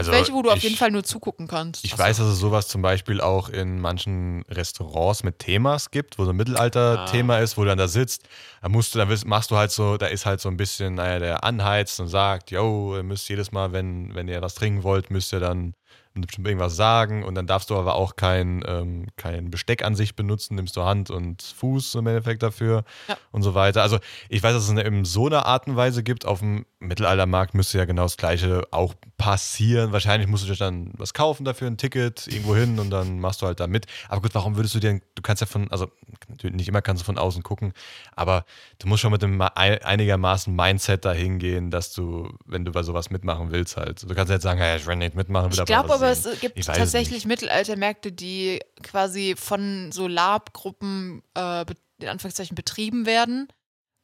Es 0.00 0.06
gibt 0.06 0.14
Also 0.16 0.32
welche, 0.32 0.32
wo 0.34 0.42
du 0.42 0.50
auf 0.50 0.56
ich- 0.56 0.62
jeden 0.64 0.76
Fall 0.76 0.90
nur 0.90 1.04
zugucken 1.04 1.46
kannst. 1.46 1.84
Ich 1.84 1.92
Ach 1.94 1.98
so. 1.98 2.02
weiß, 2.02 2.16
dass 2.18 2.26
es 2.26 2.38
sowas 2.38 2.68
zum 2.68 2.82
Beispiel 2.82 3.20
auch 3.20 3.48
in 3.48 3.80
manchen 3.80 4.42
Restaurants 4.48 5.22
mit 5.24 5.38
Themas 5.38 5.90
gibt, 5.90 6.18
wo 6.18 6.24
so 6.24 6.30
ein 6.30 6.36
Mittelalter-Thema 6.36 7.38
ist, 7.38 7.56
wo 7.56 7.62
du 7.62 7.68
dann 7.68 7.78
da 7.78 7.88
sitzt. 7.88 8.22
Da 8.62 8.68
musst 8.68 8.94
du, 8.94 8.98
da 8.98 9.08
wirst- 9.08 9.26
machst 9.26 9.50
du 9.50 9.56
halt 9.56 9.70
so, 9.70 9.96
da 9.96 10.06
ist 10.06 10.26
halt 10.26 10.40
so 10.40 10.48
ein 10.48 10.56
bisschen, 10.56 10.94
naja, 10.94 11.18
der 11.18 11.44
anheizt 11.44 11.98
und 12.00 12.08
sagt, 12.08 12.50
yo, 12.50 12.96
ihr 12.96 13.02
müsst 13.02 13.28
jedes 13.28 13.52
Mal, 13.52 13.72
wenn, 13.72 14.14
wenn 14.14 14.28
ihr 14.28 14.42
was 14.42 14.54
trinken 14.54 14.82
wollt, 14.82 15.10
müsst 15.10 15.32
ihr 15.32 15.40
dann 15.40 15.74
bestimmt 16.14 16.48
irgendwas 16.48 16.74
sagen 16.74 17.22
und 17.22 17.36
dann 17.36 17.46
darfst 17.46 17.70
du 17.70 17.76
aber 17.76 17.94
auch 17.94 18.16
kein, 18.16 18.64
ähm, 18.66 19.06
kein 19.14 19.52
Besteck 19.52 19.84
an 19.84 19.94
sich 19.94 20.16
benutzen, 20.16 20.56
nimmst 20.56 20.76
du 20.76 20.82
Hand 20.82 21.10
und 21.10 21.42
Fuß 21.42 21.94
im 21.94 22.08
Endeffekt 22.08 22.42
dafür 22.42 22.82
Ja. 23.06 23.16
und 23.30 23.42
so 23.42 23.54
weiter. 23.54 23.82
Also 23.82 23.98
ich 24.28 24.42
weiß, 24.42 24.52
dass 24.52 24.64
es 24.64 24.70
eine, 24.70 24.80
in 24.82 25.04
so 25.04 25.26
einer 25.26 25.46
Art 25.46 25.68
und 25.68 25.76
Weise 25.76 26.02
gibt. 26.02 26.26
Auf 26.26 26.40
dem 26.40 26.66
Mittelaltermarkt 26.80 27.54
müsste 27.54 27.78
ja 27.78 27.84
genau 27.86 28.02
das 28.04 28.16
Gleiche 28.16 28.62
auch 28.70 28.94
passieren. 29.16 29.90
Wahrscheinlich 29.92 30.28
musst 30.28 30.44
du 30.44 30.48
dir 30.48 30.56
dann 30.56 30.92
was 30.96 31.12
kaufen 31.12 31.44
dafür, 31.44 31.66
ein 31.66 31.76
Ticket 31.76 32.28
irgendwo 32.28 32.54
hin 32.54 32.78
und 32.78 32.90
dann 32.90 33.18
machst 33.18 33.42
du 33.42 33.46
halt 33.46 33.58
da 33.58 33.66
mit. 33.66 33.86
Aber 34.08 34.20
gut, 34.22 34.32
warum 34.34 34.54
würdest 34.56 34.76
du 34.76 34.78
dir, 34.78 35.00
du 35.14 35.22
kannst 35.22 35.40
ja 35.40 35.46
von, 35.46 35.68
also 35.72 35.90
natürlich 36.28 36.54
nicht 36.54 36.68
immer 36.68 36.80
kannst 36.80 37.02
du 37.02 37.04
von 37.04 37.18
außen 37.18 37.42
gucken, 37.42 37.72
aber 38.14 38.44
du 38.78 38.86
musst 38.86 39.02
schon 39.02 39.10
mit 39.10 39.24
einem 39.24 39.36
ma- 39.36 39.52
ein- 39.56 39.82
einigermaßen 39.82 40.54
Mindset 40.54 41.04
dahin 41.04 41.38
gehen, 41.40 41.70
dass 41.70 41.92
du, 41.92 42.32
wenn 42.46 42.64
du 42.64 42.70
bei 42.70 42.84
sowas 42.84 43.10
mitmachen 43.10 43.50
willst, 43.50 43.76
halt. 43.76 44.08
Du 44.08 44.14
kannst 44.14 44.30
jetzt 44.30 44.44
sagen, 44.44 44.60
ja, 44.60 44.76
ich 44.76 44.86
will 44.86 44.96
nicht 44.96 45.16
mitmachen, 45.16 45.50
will 45.50 45.58
ich 45.58 45.64
glaube 45.64 45.92
aber, 45.92 46.14
sehen. 46.14 46.32
es 46.34 46.40
gibt 46.40 46.58
es 46.58 46.66
tatsächlich 46.66 47.10
nicht. 47.10 47.26
Mittelaltermärkte, 47.26 48.12
die 48.12 48.60
quasi 48.84 49.34
von 49.36 49.90
so 49.90 50.06
Lab-Gruppen 50.06 51.22
äh, 51.34 51.64
in 52.00 52.08
Anführungszeichen 52.08 52.54
betrieben 52.54 53.04
werden, 53.06 53.48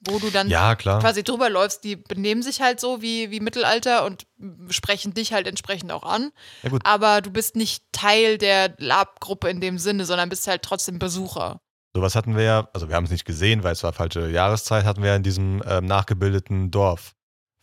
wo 0.06 0.18
du 0.18 0.30
dann 0.30 0.48
Ja, 0.48 0.74
klar. 0.76 1.00
quasi 1.00 1.22
drüber 1.22 1.50
läufst, 1.50 1.84
die 1.84 1.96
benehmen 1.96 2.42
sich 2.42 2.60
halt 2.60 2.80
so 2.80 3.02
wie, 3.02 3.30
wie 3.30 3.40
Mittelalter 3.40 4.04
und 4.04 4.26
sprechen 4.70 5.14
dich 5.14 5.32
halt 5.32 5.46
entsprechend 5.46 5.92
auch 5.92 6.02
an. 6.04 6.30
Ja, 6.62 6.70
gut. 6.70 6.82
Aber 6.84 7.20
du 7.20 7.30
bist 7.30 7.56
nicht 7.56 7.84
Teil 7.92 8.38
der 8.38 8.74
Lab-Gruppe 8.78 9.48
in 9.48 9.60
dem 9.60 9.78
Sinne, 9.78 10.04
sondern 10.04 10.28
bist 10.28 10.46
halt 10.46 10.62
trotzdem 10.62 10.98
Besucher. 10.98 11.60
Sowas 11.96 12.16
hatten 12.16 12.36
wir 12.36 12.42
ja, 12.42 12.68
also 12.72 12.88
wir 12.88 12.96
haben 12.96 13.04
es 13.04 13.10
nicht 13.10 13.24
gesehen, 13.24 13.62
weil 13.62 13.72
es 13.72 13.82
war 13.84 13.92
falsche 13.92 14.28
Jahreszeit, 14.28 14.84
hatten 14.84 15.02
wir 15.02 15.10
ja 15.10 15.16
in 15.16 15.22
diesem 15.22 15.62
ähm, 15.66 15.86
nachgebildeten 15.86 16.70
Dorf 16.70 17.12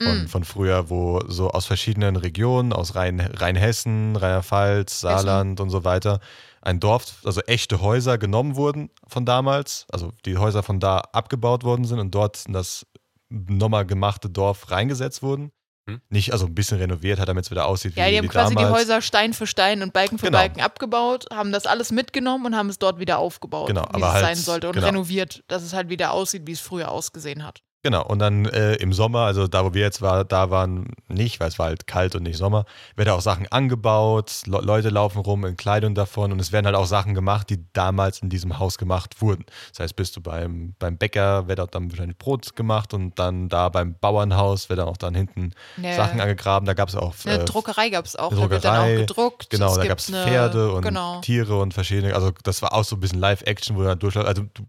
von, 0.02 0.24
Mm. 0.24 0.28
von 0.28 0.44
früher, 0.46 0.90
wo 0.90 1.22
so 1.28 1.52
aus 1.52 1.66
verschiedenen 1.68 2.16
Regionen, 2.16 2.74
aus 2.74 2.96
Rhein, 2.96 3.20
Rheinhessen, 3.20 4.16
Rheinland-Pfalz, 4.16 5.02
Saarland 5.02 5.60
und 5.60 5.70
so 5.70 5.84
weiter, 5.84 6.20
ein 6.62 6.80
Dorf, 6.80 7.22
also 7.26 7.42
echte 7.42 7.82
Häuser 7.82 8.18
genommen 8.18 8.56
wurden 8.56 8.90
von 9.08 9.26
damals, 9.26 9.86
also 9.92 10.12
die 10.26 10.38
Häuser 10.38 10.64
von 10.64 10.80
da 10.80 11.00
abgebaut 11.00 11.64
worden 11.64 11.86
sind 11.86 12.00
und 12.00 12.14
dort 12.14 12.46
in 12.46 12.54
das 12.54 12.86
nochmal 13.30 13.86
gemachte 13.86 14.30
Dorf 14.30 14.70
reingesetzt 14.72 15.24
wurden. 15.24 15.52
Hm. 15.90 16.00
Nicht, 16.10 16.32
also 16.32 16.46
ein 16.46 16.54
bisschen 16.54 16.78
renoviert 16.78 17.20
hat, 17.20 17.28
damit 17.28 17.46
es 17.46 17.52
wieder 17.52 17.66
aussieht 17.66 17.96
Ja, 17.96 18.06
wie, 18.06 18.12
die 18.12 18.18
haben 18.20 18.28
quasi 18.28 18.54
damals. 18.54 18.72
die 18.72 18.80
Häuser 18.80 19.02
Stein 19.02 19.34
für 19.34 19.48
Stein 19.48 19.82
und 19.82 19.94
Balken 19.94 20.20
für 20.20 20.28
Genau. 20.28 20.38
Balken 20.38 20.62
abgebaut, 20.62 21.26
haben 21.34 21.52
das 21.52 21.66
alles 21.66 21.92
mitgenommen 21.92 22.46
und 22.46 22.56
haben 22.56 22.70
es 22.70 22.78
dort 22.78 23.00
wieder 23.00 23.18
aufgebaut, 23.18 23.68
Genau, 23.68 23.82
wie 23.90 23.96
aber 23.96 24.08
es 24.08 24.14
halt- 24.14 24.24
sein 24.26 24.36
sollte 24.36 24.68
und 24.68 24.74
genau. 24.76 24.86
renoviert, 24.86 25.44
dass 25.48 25.64
es 25.64 25.74
halt 25.74 25.90
wieder 25.90 26.12
aussieht, 26.12 26.44
wie 26.46 26.52
es 26.52 26.60
früher 26.60 26.92
ausgesehen 26.92 27.44
hat. 27.44 27.64
Genau, 27.84 28.06
und 28.06 28.20
dann 28.20 28.46
äh, 28.46 28.76
im 28.76 28.94
Sommer, 28.94 29.22
also 29.22 29.48
da, 29.48 29.66
wo 29.66 29.74
wir 29.74 29.82
jetzt 29.82 30.04
waren, 30.04 30.28
da 30.28 30.52
waren 30.52 30.94
nicht, 31.08 31.40
weil 31.40 31.48
es 31.48 31.58
war 31.58 31.66
halt 31.66 31.88
kalt 31.88 32.14
und 32.14 32.22
nicht 32.24 32.38
Sommer, 32.38 32.66
werden 32.96 33.10
auch 33.10 33.22
Sachen 33.22 33.48
angebaut, 33.48 34.44
Le 34.46 34.60
Leute 34.62 34.90
laufen 34.90 35.18
rum 35.18 35.46
in 35.46 35.58
Kleidung 35.58 35.96
davon 35.96 36.32
und 36.32 36.40
es 36.40 36.52
werden 36.52 36.68
halt 36.68 36.76
auch 36.76 36.86
Sachen 36.86 37.16
gemacht, 37.16 37.50
die 37.50 37.66
damals 37.74 38.20
in 38.20 38.30
diesem 38.30 38.60
Haus 38.60 38.78
gemacht 38.78 39.20
wurden. 39.20 39.46
Das 39.72 39.80
heißt, 39.80 39.96
bist 39.96 40.16
du 40.16 40.22
beim, 40.22 40.76
beim 40.78 40.98
Bäcker, 40.98 41.48
wird 41.48 41.60
auch 41.60 41.68
dann 41.68 41.90
wahrscheinlich 41.90 42.20
Brot 42.20 42.56
gemacht 42.56 42.94
und 42.94 43.18
dann 43.18 43.50
da 43.50 43.70
beim 43.70 43.96
Bauernhaus 44.00 44.70
wird 44.70 44.78
dann 44.78 44.88
auch 44.88 44.98
dann 44.98 45.16
hinten 45.16 45.54
Eine, 45.78 45.96
Sachen 45.96 46.22
angegraben. 46.22 46.68
Da 46.68 46.76
gab 46.76 46.90
es 46.90 46.96
auch 46.96 47.16
eine 47.26 47.42
äh, 47.42 47.46
Druckerei 47.46 47.90
gab 47.90 48.06
es 48.06 48.16
auch, 48.16 48.32
eine 48.32 48.42
da 48.42 48.50
wird 48.52 48.64
dann 48.64 48.76
Druckerei, 48.76 48.94
auch 48.94 49.08
gedruckt. 49.08 49.50
Genau, 49.50 49.76
da 49.76 49.88
gab 49.88 49.98
es 49.98 50.12
Pferde 50.12 50.72
und 50.72 50.84
genau. 50.84 51.22
Tiere 51.22 51.58
und 51.60 51.74
verschiedene, 51.74 52.14
also 52.14 52.30
das 52.44 52.62
war 52.62 52.74
auch 52.74 52.84
so 52.84 52.96
ein 52.96 53.00
bisschen 53.00 53.20
Live-Action, 53.20 53.76
wo 53.76 53.82
du 53.82 53.88
dann 53.88 53.98
durchläufst. 53.98 54.28
Also 54.28 54.44
du 54.54 54.68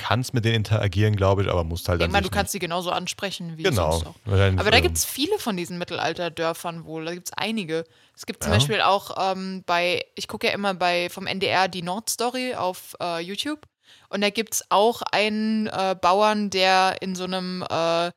kannst 0.00 0.34
mit 0.34 0.44
denen 0.44 0.56
interagieren, 0.56 1.14
glaube 1.14 1.42
ich, 1.42 1.48
aber 1.48 1.62
musst 1.62 1.88
halt 1.88 2.00
Ich 2.00 2.04
dann 2.04 2.10
meine, 2.12 2.24
sich 2.24 2.30
du 2.30 2.36
kannst 2.36 2.52
sie 2.52 2.58
genauso 2.58 2.90
ansprechen 2.90 3.56
wie 3.58 3.62
Genau. 3.62 3.92
sonst 3.92 4.06
auch. 4.06 4.14
Aber 4.58 4.70
da 4.70 4.80
gibt 4.80 4.96
es 4.96 5.04
viele 5.04 5.38
von 5.38 5.56
diesen 5.56 5.78
Mittelalterdörfern 5.78 6.84
wohl. 6.84 7.04
Da 7.04 7.14
gibt 7.14 7.28
es 7.28 7.32
einige. 7.34 7.84
Es 8.16 8.26
gibt 8.26 8.42
zum 8.42 8.52
Ja. 8.52 8.58
Beispiel 8.58 8.80
auch 8.80 9.32
ähm, 9.32 9.62
bei, 9.66 10.04
ich 10.16 10.26
gucke 10.28 10.46
ja 10.48 10.52
immer 10.52 10.74
bei 10.74 11.08
vom 11.10 11.26
NDR 11.26 11.68
die 11.68 11.82
Nordstory 11.82 12.54
auf 12.54 12.96
äh, 13.00 13.20
YouTube. 13.20 13.66
Und 14.08 14.20
da 14.22 14.30
gibt 14.30 14.54
es 14.54 14.64
auch 14.70 15.02
einen 15.02 15.66
äh, 15.68 15.96
Bauern, 16.00 16.50
der 16.50 16.96
in 17.02 17.14
so 17.14 17.24
einem, 17.24 17.62
äh, 17.68 18.10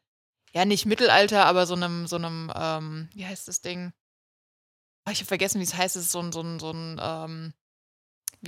ja 0.55 0.65
nicht 0.65 0.85
Mittelalter, 0.85 1.45
aber 1.45 1.65
so 1.65 1.73
einem, 1.75 2.07
so 2.07 2.15
einem, 2.15 2.51
ähm, 2.55 3.09
wie 3.13 3.25
heißt 3.25 3.47
das 3.47 3.61
Ding? 3.61 3.91
Ah, 5.05 5.11
Ich 5.11 5.19
habe 5.19 5.27
vergessen, 5.27 5.59
wie 5.59 5.63
es 5.65 5.75
heißt. 5.75 5.95
Es 5.95 6.03
ist 6.05 6.11
so 6.11 6.19
ein, 6.19 6.31
so 6.31 6.41
ein, 6.41 6.59
so 6.59 6.71
ein, 6.71 6.99
ähm, 7.01 7.53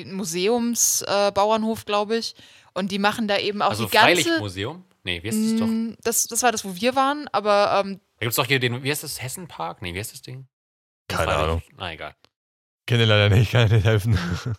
Museumsbauernhof, 0.04 1.82
äh, 1.82 1.86
glaube 1.86 2.18
ich. 2.18 2.36
Und 2.74 2.92
die 2.92 3.00
machen 3.00 3.28
da 3.28 3.38
eben 3.38 3.62
auch 3.62 3.70
also 3.70 3.86
die 3.86 3.92
ganze. 3.92 4.24
Freilichtmuseum? 4.24 4.84
Nee, 5.04 5.22
wie 5.24 5.28
heißt 5.30 5.38
das 5.54 5.60
doch? 5.60 5.68
Mm, 5.68 5.94
Das, 6.04 6.28
das 6.28 6.44
war 6.44 6.52
das, 6.52 6.66
wo 6.66 6.76
wir 6.76 6.96
waren, 6.96 7.28
aber 7.32 7.82
ähm, 7.86 8.00
Da 8.20 8.26
gibt 8.26 8.32
es 8.32 8.36
doch 8.36 8.46
hier 8.46 8.60
den, 8.60 8.84
wie 8.84 8.90
heißt 8.92 9.04
das, 9.04 9.22
Hessenpark? 9.22 9.82
Nee, 9.82 9.94
wie 9.94 10.00
heißt 10.00 10.12
das 10.14 10.22
Ding? 10.22 10.48
Keine 11.08 11.26
Freilich- 11.32 11.44
Ahnung. 11.44 11.62
Na, 11.78 11.94
egal. 11.94 12.16
Kenne 12.88 13.06
leider 13.06 13.34
nicht, 13.36 13.52
kann 13.52 13.66
ich 13.68 13.72
nicht 13.72 13.86
helfen. 13.86 14.18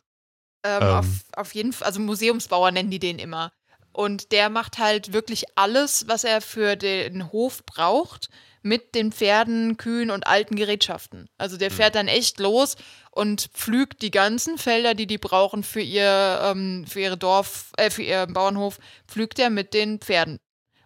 Ähm, 0.65 0.83
Ähm. 0.83 0.89
Auf, 0.89 1.07
auf 1.37 1.55
jeden 1.55 1.73
Fall, 1.73 1.87
also 1.87 2.01
Museumsbauer 2.01 2.73
nennen 2.73 2.91
die 2.91 2.99
den 2.99 3.21
immer. 3.21 3.53
Und 3.93 4.33
der 4.33 4.49
macht 4.51 4.79
halt 4.79 5.13
wirklich 5.13 5.45
alles, 5.55 6.09
was 6.09 6.25
er 6.25 6.41
für 6.41 6.75
den 6.75 7.31
Hof 7.31 7.65
braucht. 7.65 8.31
Mit 8.63 8.95
den 8.95 9.13
Pferden, 9.13 9.77
Kühen 9.77 10.11
und 10.11 10.27
alten 10.27 10.57
Gerätschaften. 10.57 11.29
Also 11.39 11.57
der 11.57 11.71
fährt 11.71 11.95
dann 11.95 12.09
echt 12.09 12.41
los 12.41 12.77
und 13.11 13.49
pflügt 13.53 14.03
die 14.03 14.11
ganzen 14.11 14.59
Felder, 14.59 14.95
die 14.95 15.07
die 15.07 15.19
brauchen 15.19 15.63
für 15.63 15.81
ihr, 15.81 16.41
ähm, 16.43 16.85
für 16.87 17.01
ihre 17.01 17.17
Dorf, 17.17 17.73
äh, 17.77 17.91
für 17.91 18.03
ihren 18.03 18.33
Bauernhof, 18.33 18.79
pflügt 19.07 19.39
er 19.39 19.51
mit 19.51 19.73
den 19.75 20.01
Pferden. 20.01 20.39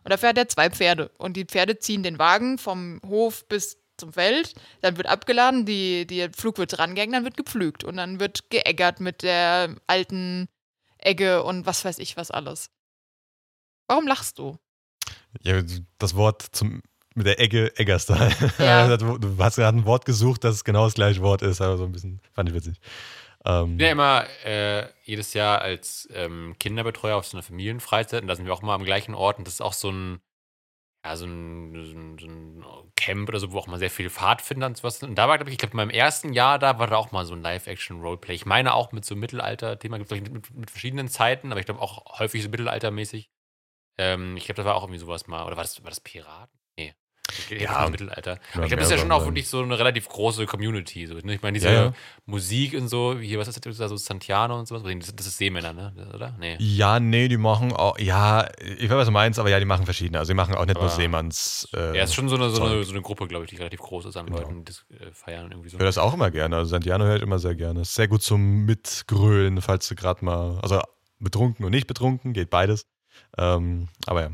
Und 0.02 0.10
da 0.10 0.16
fährt 0.16 0.38
er 0.38 0.48
zwei 0.48 0.70
Pferde. 0.70 1.10
Und 1.18 1.36
die 1.36 1.44
Pferde 1.44 1.78
ziehen 1.78 2.02
den 2.02 2.18
Wagen 2.18 2.58
vom 2.58 3.00
Hof 3.06 3.46
bis 3.48 3.78
zum 3.98 4.12
Feld. 4.12 4.54
Dann 4.80 4.96
wird 4.96 5.06
abgeladen, 5.06 5.66
die, 5.66 6.06
die 6.06 6.28
Flug 6.34 6.58
wird 6.58 6.76
drangehängt, 6.76 7.14
dann 7.14 7.24
wird 7.24 7.36
gepflügt. 7.36 7.84
Und 7.84 7.96
dann 7.96 8.18
wird 8.18 8.50
geeggert 8.50 9.00
mit 9.00 9.22
der 9.22 9.76
alten 9.86 10.48
Egge 10.98 11.42
und 11.42 11.66
was 11.66 11.84
weiß 11.84 11.98
ich 11.98 12.16
was 12.16 12.30
alles. 12.30 12.70
Warum 13.86 14.06
lachst 14.06 14.38
du? 14.38 14.56
Ja, 15.42 15.62
das 15.98 16.14
Wort 16.14 16.46
zum, 16.52 16.82
mit 17.14 17.26
der 17.26 17.40
Egge, 17.40 17.76
Eggerstyle. 17.76 18.30
Ja. 18.58 18.96
du 18.96 19.36
hast 19.38 19.56
gerade 19.56 19.78
ein 19.78 19.84
Wort 19.84 20.04
gesucht, 20.04 20.44
das 20.44 20.64
genau 20.64 20.84
das 20.84 20.94
gleiche 20.94 21.20
Wort 21.22 21.42
ist, 21.42 21.60
aber 21.60 21.76
so 21.76 21.84
ein 21.84 21.92
bisschen, 21.92 22.20
fand 22.32 22.48
ich 22.48 22.54
witzig. 22.54 22.80
Ähm, 23.44 23.72
Ich 23.72 23.76
bin 23.78 23.86
ja 23.86 23.92
immer 23.92 24.26
äh, 24.44 24.86
jedes 25.02 25.34
Jahr 25.34 25.60
als 25.60 26.08
ähm, 26.12 26.54
Kinderbetreuer 26.58 27.16
auf 27.16 27.26
so 27.26 27.36
einer 27.36 27.42
Familienfreizeit 27.42 28.22
und 28.22 28.28
da 28.28 28.36
sind 28.36 28.46
wir 28.46 28.52
auch 28.52 28.62
immer 28.62 28.74
am 28.74 28.84
gleichen 28.84 29.14
Ort 29.14 29.38
und 29.38 29.46
das 29.46 29.54
ist 29.54 29.60
auch 29.60 29.72
so 29.72 29.90
ein, 29.90 30.20
ja, 31.04 31.16
so 31.16 31.24
ein, 31.24 31.72
so 31.74 31.98
ein, 31.98 32.18
so 32.18 32.26
ein 32.26 32.92
Camp 32.96 33.28
oder 33.28 33.40
so, 33.40 33.52
wo 33.52 33.58
auch 33.58 33.66
mal 33.66 33.78
sehr 33.78 33.90
viele 33.90 34.10
Pfadfinder 34.10 34.66
und 34.66 34.76
sowas 34.76 34.98
sind. 34.98 35.08
Und 35.08 35.14
da 35.16 35.26
war, 35.26 35.38
glaube 35.38 35.50
ich, 35.50 35.54
ich 35.54 35.58
glaube, 35.58 35.72
in 35.72 35.78
meinem 35.78 35.90
ersten 35.90 36.34
Jahr 36.34 36.58
da 36.58 36.78
war 36.78 36.86
da 36.86 36.96
auch 36.96 37.12
mal 37.12 37.24
so 37.24 37.34
ein 37.34 37.40
Live-Action-Roleplay. 37.40 38.34
Ich 38.34 38.44
meine 38.44 38.74
auch 38.74 38.92
mit 38.92 39.06
so 39.06 39.16
Mittelalter-Thema, 39.16 39.98
gibt 39.98 40.12
es 40.12 40.20
mit, 40.20 40.54
mit 40.54 40.70
verschiedenen 40.70 41.08
Zeiten, 41.08 41.50
aber 41.50 41.60
ich 41.60 41.66
glaube 41.66 41.80
auch 41.80 42.18
häufig 42.18 42.42
so 42.42 42.50
mittelaltermäßig. 42.50 43.30
Ähm, 43.98 44.36
ich 44.36 44.44
glaube, 44.44 44.62
da 44.62 44.66
war 44.66 44.74
auch 44.74 44.82
irgendwie 44.82 45.00
sowas 45.00 45.26
mal, 45.26 45.46
oder 45.46 45.56
war 45.56 45.64
das, 45.64 45.82
war 45.82 45.90
das 45.90 46.00
Piraten? 46.00 46.59
Ja. 47.50 47.56
ja, 47.84 47.88
Mittelalter. 47.88 48.32
Ja, 48.32 48.38
Aber 48.54 48.62
ich 48.64 48.68
glaube, 48.68 48.76
das 48.76 48.86
ist 48.86 48.90
ja 48.92 48.98
schon 48.98 49.12
auch 49.12 49.24
wirklich 49.24 49.48
so 49.48 49.62
eine 49.62 49.78
relativ 49.78 50.08
große 50.08 50.46
Community. 50.46 51.06
So, 51.06 51.14
ne? 51.14 51.34
Ich 51.34 51.42
meine, 51.42 51.54
diese 51.58 51.68
Ja, 51.68 51.84
ja. 51.86 51.92
Musik 52.26 52.74
und 52.74 52.88
so, 52.88 53.18
hier, 53.18 53.38
was 53.38 53.48
ist 53.48 53.64
das 53.64 53.76
da 53.76 53.88
so 53.88 53.96
Santiano 53.96 54.58
und 54.58 54.66
sowas? 54.68 54.82
Das, 54.84 55.14
das 55.16 55.26
ist 55.26 55.38
Seemänner, 55.38 55.72
ne? 55.72 55.92
Oder? 56.14 56.36
Nee. 56.38 56.56
ja, 56.58 57.00
nee, 57.00 57.28
die 57.28 57.36
machen 57.36 57.72
auch, 57.72 57.98
ja, 57.98 58.48
ich 58.60 58.88
weiß, 58.88 58.96
was 58.96 59.06
du 59.06 59.12
meinst, 59.12 59.38
aber 59.38 59.50
ja, 59.50 59.58
die 59.58 59.64
machen 59.64 59.84
verschiedene. 59.84 60.18
Also 60.18 60.32
die 60.32 60.36
machen 60.36 60.54
auch 60.54 60.64
nicht 60.66 60.74
nur 60.76 60.84
Aber- 60.84 60.92
Seemanns. 60.94 61.68
Äh, 61.74 61.96
Ja, 61.96 62.04
ist 62.04 62.14
schon 62.14 62.28
so 62.28 62.36
eine, 62.36 62.50
so 62.50 62.62
eine, 62.62 62.84
so 62.84 62.92
eine 62.92 63.02
Gruppe, 63.02 63.26
glaube 63.26 63.44
ich, 63.44 63.50
die 63.50 63.56
relativ 63.56 63.80
groß 63.80 64.06
ist 64.06 64.16
an 64.16 64.26
Genau. 64.26 64.38
Leuten, 64.38 64.64
die 64.64 64.64
das 64.64 64.84
äh, 64.90 65.10
feiern 65.12 65.50
irgendwie 65.50 65.68
so. 65.70 65.76
Ich 65.76 65.80
höre 65.80 65.86
das 65.86 65.98
auch 65.98 66.14
immer 66.14 66.30
gerne. 66.30 66.56
Also 66.56 66.70
Santiano 66.70 67.04
hört 67.04 67.22
immer 67.22 67.38
sehr 67.38 67.54
gerne. 67.54 67.80
Ist 67.82 67.94
sehr 67.94 68.08
gut 68.08 68.22
zum 68.22 68.64
Mitgrölen, 68.64 69.60
falls 69.60 69.88
du 69.88 69.94
gerade 69.94 70.24
mal, 70.24 70.58
also 70.62 70.80
betrunken 71.18 71.64
und 71.64 71.70
nicht 71.72 71.86
betrunken, 71.86 72.32
geht 72.32 72.50
beides. 72.50 72.86
Ähm, 73.38 73.88
aber 74.06 74.22
ja. 74.22 74.30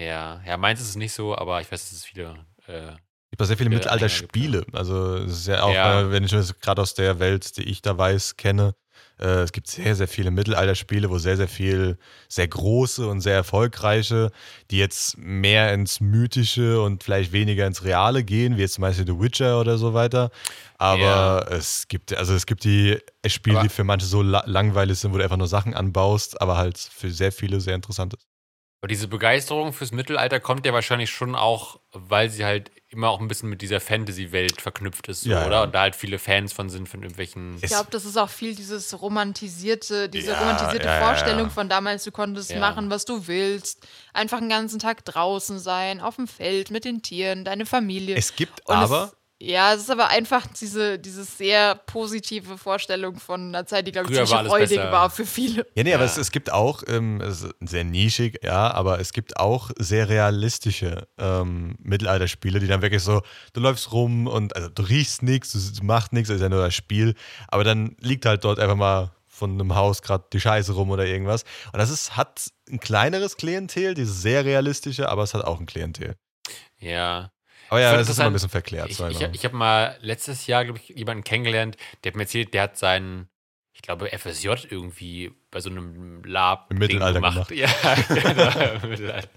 Ja, 0.00 0.40
ja, 0.46 0.56
meins 0.56 0.80
ist 0.80 0.88
es 0.90 0.96
nicht 0.96 1.12
so, 1.12 1.36
aber 1.36 1.60
ich 1.60 1.70
weiß, 1.70 1.80
dass 1.80 1.92
es 1.92 2.04
viele. 2.04 2.46
Äh, 2.66 2.92
Es 2.92 3.30
gibt 3.30 3.42
auch 3.42 3.46
sehr 3.46 3.56
viele 3.56 3.70
Ja, 3.70 3.76
Mittelalter-Spiele. 3.76 4.66
Also 4.72 5.16
es 5.16 5.32
ist 5.40 5.46
ja 5.46 5.62
auch, 5.62 5.74
Ja. 5.74 6.00
äh, 6.02 6.10
wenn 6.10 6.24
ich 6.24 6.30
das 6.32 6.58
gerade 6.60 6.82
aus 6.82 6.94
der 6.94 7.18
Welt, 7.18 7.56
die 7.56 7.62
ich 7.62 7.80
da 7.82 7.96
weiß, 7.96 8.36
kenne, 8.36 8.74
äh, 9.18 9.42
es 9.42 9.52
gibt 9.52 9.68
sehr, 9.68 9.94
sehr 9.94 10.08
viele 10.08 10.30
Mittelalter-Spiele, 10.30 11.08
wo 11.08 11.18
sehr, 11.18 11.36
sehr 11.36 11.48
viel, 11.48 11.98
sehr 12.28 12.48
große 12.48 13.06
und 13.06 13.20
sehr 13.20 13.34
erfolgreiche, 13.34 14.32
die 14.70 14.78
jetzt 14.78 15.16
mehr 15.18 15.72
ins 15.72 16.00
Mythische 16.00 16.82
und 16.82 17.04
vielleicht 17.04 17.32
weniger 17.32 17.66
ins 17.66 17.84
Reale 17.84 18.24
gehen, 18.24 18.56
wie 18.56 18.62
jetzt 18.62 18.74
zum 18.74 18.82
Beispiel 18.82 19.06
The 19.06 19.18
Witcher 19.20 19.60
oder 19.60 19.78
so 19.78 19.94
weiter. 19.94 20.30
Aber 20.78 21.46
es 21.50 21.86
gibt, 21.88 22.12
also 22.14 22.34
es 22.34 22.44
gibt 22.46 22.64
die 22.64 22.98
Spiele, 23.26 23.58
Aber- 23.58 23.62
die 23.68 23.72
für 23.72 23.84
manche 23.84 24.06
so 24.06 24.20
la 24.22 24.42
langweilig 24.46 24.98
sind, 24.98 25.12
wo 25.12 25.18
du 25.18 25.22
einfach 25.24 25.36
nur 25.38 25.48
Sachen 25.48 25.74
anbaust, 25.74 26.40
aber 26.40 26.56
halt 26.56 26.76
für 26.78 27.10
sehr 27.10 27.30
viele 27.32 27.60
sehr 27.60 27.74
interessant 27.76 28.14
ist. 28.14 28.26
Aber 28.82 28.88
diese 28.88 29.06
Begeisterung 29.06 29.72
fürs 29.72 29.92
Mittelalter 29.92 30.40
kommt 30.40 30.66
ja 30.66 30.72
wahrscheinlich 30.72 31.08
schon 31.08 31.36
auch, 31.36 31.78
weil 31.92 32.30
sie 32.30 32.44
halt 32.44 32.72
immer 32.88 33.10
auch 33.10 33.20
ein 33.20 33.28
bisschen 33.28 33.48
mit 33.48 33.62
dieser 33.62 33.78
Fantasy-Welt 33.78 34.60
verknüpft 34.60 35.06
ist, 35.06 35.20
so, 35.20 35.30
Ja, 35.30 35.46
oder? 35.46 35.56
ja. 35.58 35.62
Und 35.62 35.72
da 35.72 35.82
halt 35.82 35.94
viele 35.94 36.18
Fans 36.18 36.52
von 36.52 36.68
sind, 36.68 36.88
von 36.88 37.00
irgendwelchen. 37.00 37.58
Ich 37.62 37.68
glaube, 37.70 37.90
das 37.92 38.04
ist 38.04 38.16
auch 38.16 38.28
viel 38.28 38.56
dieses 38.56 39.00
romantisierte, 39.00 40.08
diese 40.08 40.32
Ja, 40.32 40.40
romantisierte 40.40 40.88
Vorstellung 40.98 41.44
ja. 41.44 41.48
von 41.50 41.68
damals, 41.68 42.02
du 42.02 42.10
konntest 42.10 42.50
Ja. 42.50 42.58
machen, 42.58 42.90
was 42.90 43.04
du 43.04 43.28
willst, 43.28 43.86
einfach 44.12 44.40
den 44.40 44.48
ganzen 44.48 44.80
Tag 44.80 45.04
draußen 45.04 45.60
sein, 45.60 46.00
auf 46.00 46.16
dem 46.16 46.26
Feld 46.26 46.72
mit 46.72 46.84
den 46.84 47.02
Tieren, 47.02 47.44
deine 47.44 47.66
Familie. 47.66 48.16
Es 48.16 48.34
gibt 48.34 48.68
Und 48.68 48.74
aber. 48.74 49.12
Es, 49.12 49.21
ja, 49.44 49.74
es 49.74 49.80
ist 49.80 49.90
aber 49.90 50.08
einfach 50.08 50.46
diese, 50.46 50.98
diese 50.98 51.24
sehr 51.24 51.74
positive 51.74 52.56
Vorstellung 52.58 53.16
von 53.18 53.48
einer 53.48 53.66
Zeit, 53.66 53.86
die, 53.86 53.92
glaube 53.92 54.08
ich, 54.10 54.16
Früher 54.16 54.26
ziemlich 54.26 54.48
freudig 54.48 54.76
besser. 54.76 54.92
war 54.92 55.10
für 55.10 55.26
viele. 55.26 55.66
Ja, 55.74 55.82
nee, 55.82 55.92
aber 55.94 56.04
Ja. 56.04 56.10
es, 56.10 56.16
es 56.16 56.30
gibt 56.30 56.52
auch, 56.52 56.82
ähm, 56.86 57.20
es 57.20 57.42
ist 57.42 57.54
sehr 57.60 57.82
nischig, 57.84 58.38
ja, 58.44 58.70
aber 58.72 59.00
es 59.00 59.12
gibt 59.12 59.36
auch 59.38 59.70
sehr 59.78 60.08
realistische 60.08 61.08
ähm, 61.18 61.74
Mittelalterspiele, 61.80 62.60
die 62.60 62.68
dann 62.68 62.82
wirklich 62.82 63.02
so, 63.02 63.22
du 63.52 63.60
läufst 63.60 63.90
rum 63.92 64.26
und 64.28 64.54
also 64.54 64.68
du 64.68 64.82
riechst 64.82 65.22
nichts, 65.22 65.52
du, 65.52 65.58
du 65.80 65.84
machst 65.84 66.12
nichts, 66.12 66.28
das 66.28 66.36
ist 66.36 66.42
ja 66.42 66.48
nur 66.48 66.62
das 66.62 66.74
Spiel, 66.74 67.14
aber 67.48 67.64
dann 67.64 67.96
liegt 68.00 68.24
halt 68.26 68.44
dort 68.44 68.58
einfach 68.60 68.76
mal 68.76 69.10
von 69.26 69.52
einem 69.52 69.74
Haus 69.74 70.02
gerade 70.02 70.24
die 70.32 70.40
Scheiße 70.40 70.72
rum 70.72 70.90
oder 70.90 71.06
irgendwas. 71.06 71.42
Und 71.72 71.78
das 71.80 71.90
ist, 71.90 72.16
hat 72.16 72.48
ein 72.70 72.78
kleineres 72.78 73.36
Klientel, 73.36 73.94
dieses 73.94 74.22
sehr 74.22 74.44
realistische, 74.44 75.08
aber 75.08 75.24
es 75.24 75.34
hat 75.34 75.44
auch 75.44 75.58
ein 75.58 75.66
Klientel. 75.66 76.14
Ja. 76.78 77.32
Aber 77.72 77.80
ja, 77.80 77.96
das 77.96 78.10
ist 78.10 78.18
immer 78.18 78.26
ein 78.26 78.34
bisschen 78.34 78.50
verklärt. 78.50 78.90
Ich, 78.90 79.00
ich, 79.00 79.22
ich 79.32 79.44
habe 79.46 79.56
mal 79.56 79.96
letztes 80.02 80.46
Jahr, 80.46 80.62
glaube 80.66 80.78
ich, 80.78 80.94
jemanden 80.94 81.24
kennengelernt, 81.24 81.78
der 82.04 82.12
hat 82.12 82.16
mir 82.16 82.24
erzählt, 82.24 82.52
der 82.52 82.64
hat 82.64 82.76
seinen, 82.76 83.30
ich 83.72 83.80
glaube, 83.80 84.10
FSJ 84.10 84.50
irgendwie 84.68 85.32
bei 85.50 85.58
so 85.60 85.70
einem 85.70 86.22
Lab 86.22 86.70
Im 86.70 86.76
Mittelalter 86.76 87.14
gemacht. 87.20 87.50
Ja, 87.50 87.70
genau, 88.08 88.74
im 88.82 88.90
Mittelalter. 88.90 89.30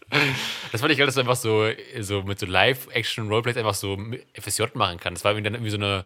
Das 0.74 0.82
fand 0.82 0.92
ich 0.92 0.98
geil, 0.98 1.06
dass 1.06 1.16
du 1.16 1.22
einfach 1.22 1.38
so, 1.38 1.70
so 2.02 2.24
mit 2.24 2.38
so 2.38 2.46
Live-Action-Roleplays 2.46 3.56
einfach 3.56 3.74
so 3.74 3.96
mit 3.96 4.28
FSJ 4.38 4.64
machen 4.74 5.00
kann. 5.00 5.14
Das 5.14 5.24
war 5.24 5.32
irgendwie 5.32 5.46
dann 5.46 5.54
irgendwie 5.54 5.72
so 5.72 5.78
eine 5.78 6.06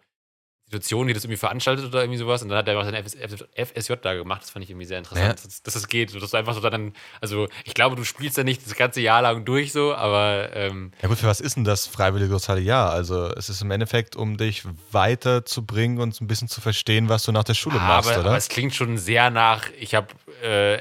Situation, 0.70 1.08
die 1.08 1.14
das 1.14 1.24
irgendwie 1.24 1.36
veranstaltet 1.38 1.84
oder 1.86 2.02
irgendwie 2.02 2.18
sowas. 2.18 2.42
Und 2.42 2.48
dann 2.48 2.58
hat 2.58 2.68
er 2.68 2.78
einfach 2.78 2.88
sein 2.90 2.94
FS 3.04 3.44
FSJ 3.72 3.94
da 4.02 4.14
gemacht. 4.14 4.42
Das 4.42 4.50
fand 4.50 4.62
ich 4.64 4.70
irgendwie 4.70 4.86
sehr 4.86 4.98
interessant, 4.98 5.26
Ja. 5.26 5.32
dass, 5.34 5.62
dass 5.64 5.74
das 5.74 5.88
geht. 5.88 6.14
Dass 6.14 6.30
du 6.30 6.36
einfach 6.36 6.54
so 6.54 6.60
dann, 6.60 6.92
also 7.20 7.48
ich 7.64 7.74
glaube, 7.74 7.96
du 7.96 8.04
spielst 8.04 8.36
ja 8.36 8.44
nicht 8.44 8.64
das 8.64 8.76
ganze 8.76 9.00
Jahr 9.00 9.20
lang 9.22 9.44
durch 9.44 9.72
so, 9.72 9.92
aber 9.94 10.50
ähm, 10.54 10.92
Ja 11.02 11.08
gut, 11.08 11.18
für 11.18 11.26
was 11.26 11.40
ist 11.40 11.56
denn 11.56 11.64
das 11.64 11.88
freiwillige 11.88 12.30
soziale 12.30 12.60
Jahr? 12.60 12.90
Also 12.92 13.26
es 13.34 13.48
ist 13.48 13.60
im 13.62 13.70
Endeffekt, 13.72 14.14
um 14.14 14.36
dich 14.36 14.62
weiterzubringen 14.92 15.98
und 15.98 16.20
ein 16.20 16.26
bisschen 16.28 16.48
zu 16.48 16.60
verstehen, 16.60 17.08
was 17.08 17.24
du 17.24 17.32
nach 17.32 17.44
der 17.44 17.54
Schule 17.54 17.80
Ah, 17.80 17.86
machst, 17.88 18.10
aber, 18.10 18.20
oder? 18.20 18.28
aber 18.30 18.38
es 18.38 18.48
klingt 18.48 18.74
schon 18.74 18.96
sehr 18.96 19.30
nach, 19.30 19.68
ich 19.78 19.94
habe 19.96 20.06
äh, 20.44 20.78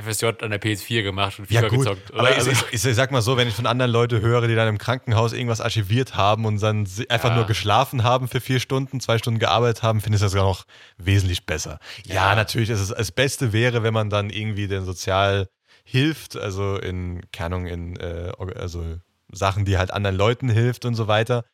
FSJ 0.00 0.26
an 0.42 0.50
der 0.50 0.60
PS4 0.60 1.02
gemacht 1.02 1.38
und 1.38 1.50
ja 1.50 1.60
FIFA 1.60 1.68
gut, 1.68 1.78
gezockt. 1.86 2.12
aber 2.14 2.28
Also, 2.28 2.50
ich, 2.50 2.62
ich, 2.72 2.80
sag 2.82 3.10
mal 3.10 3.22
so, 3.22 3.36
wenn 3.36 3.48
ich 3.48 3.54
von 3.54 3.66
anderen 3.66 3.90
Leuten 3.90 4.20
höre, 4.20 4.46
die 4.48 4.54
dann 4.54 4.68
im 4.68 4.78
Krankenhaus 4.78 5.32
irgendwas 5.32 5.60
archiviert 5.60 6.14
haben 6.14 6.44
und 6.44 6.62
dann 6.62 6.86
einfach 7.08 7.30
Ja. 7.30 7.36
nur 7.36 7.46
geschlafen 7.46 8.02
haben 8.02 8.28
für 8.28 8.40
vier 8.40 8.60
Stunden, 8.60 9.00
zwei 9.00 9.18
Stunden 9.18 9.38
gearbeitet 9.38 9.82
haben, 9.82 10.00
finde 10.00 10.16
ich 10.16 10.22
das 10.22 10.32
sogar 10.32 10.46
noch 10.46 10.64
wesentlich 10.98 11.46
besser. 11.46 11.78
Ja, 12.06 12.14
Ja. 12.30 12.34
natürlich, 12.34 12.70
ist 12.70 12.80
es, 12.80 12.88
das 12.88 13.12
Beste 13.12 13.52
wäre, 13.52 13.82
wenn 13.82 13.94
man 13.94 14.10
dann 14.10 14.30
irgendwie 14.30 14.68
den 14.68 14.84
sozial 14.84 15.48
hilft, 15.84 16.36
also 16.36 16.76
in, 16.76 17.22
keine 17.32 17.56
Ahnung, 17.56 17.66
in 17.66 17.96
äh, 17.96 18.32
also 18.56 18.84
Sachen, 19.32 19.64
die 19.64 19.78
halt 19.78 19.90
anderen 19.90 20.16
Leuten 20.16 20.48
hilft 20.48 20.84
und 20.84 20.94
so 20.94 21.08
weiter. 21.08 21.44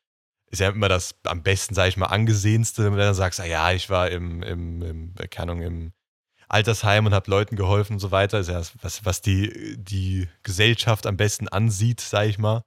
Ist 0.51 0.61
ja 0.61 0.71
immer 0.71 0.89
das 0.89 1.15
am 1.25 1.43
besten, 1.43 1.75
sage 1.75 1.91
ich 1.91 1.97
mal, 1.99 2.07
angesehenste, 2.07 2.85
wenn 2.85 2.93
du 2.93 2.99
dann 2.99 3.15
sagst, 3.15 3.39
ah 3.41 3.45
ja, 3.45 3.71
ich 3.73 3.91
war 3.91 4.11
im, 4.11 4.43
im, 4.43 4.83
im 4.83 5.15
äh, 5.19 5.29
keine 5.29 5.53
Ahnung, 5.53 5.63
im 5.63 5.93
Altersheim 6.49 7.07
und 7.07 7.15
habe 7.15 7.31
Leuten 7.31 7.57
geholfen 7.57 7.95
und 7.95 7.99
so 8.01 8.11
weiter. 8.11 8.39
Ist 8.39 8.49
ja 8.49 8.55
das, 8.59 8.73
was, 8.83 9.05
was 9.05 9.21
die, 9.21 9.77
die 9.77 10.29
Gesellschaft 10.43 11.07
am 11.07 11.17
besten 11.17 11.49
ansieht, 11.49 12.01
sage 12.01 12.29
ich 12.31 12.39
mal. 12.39 12.63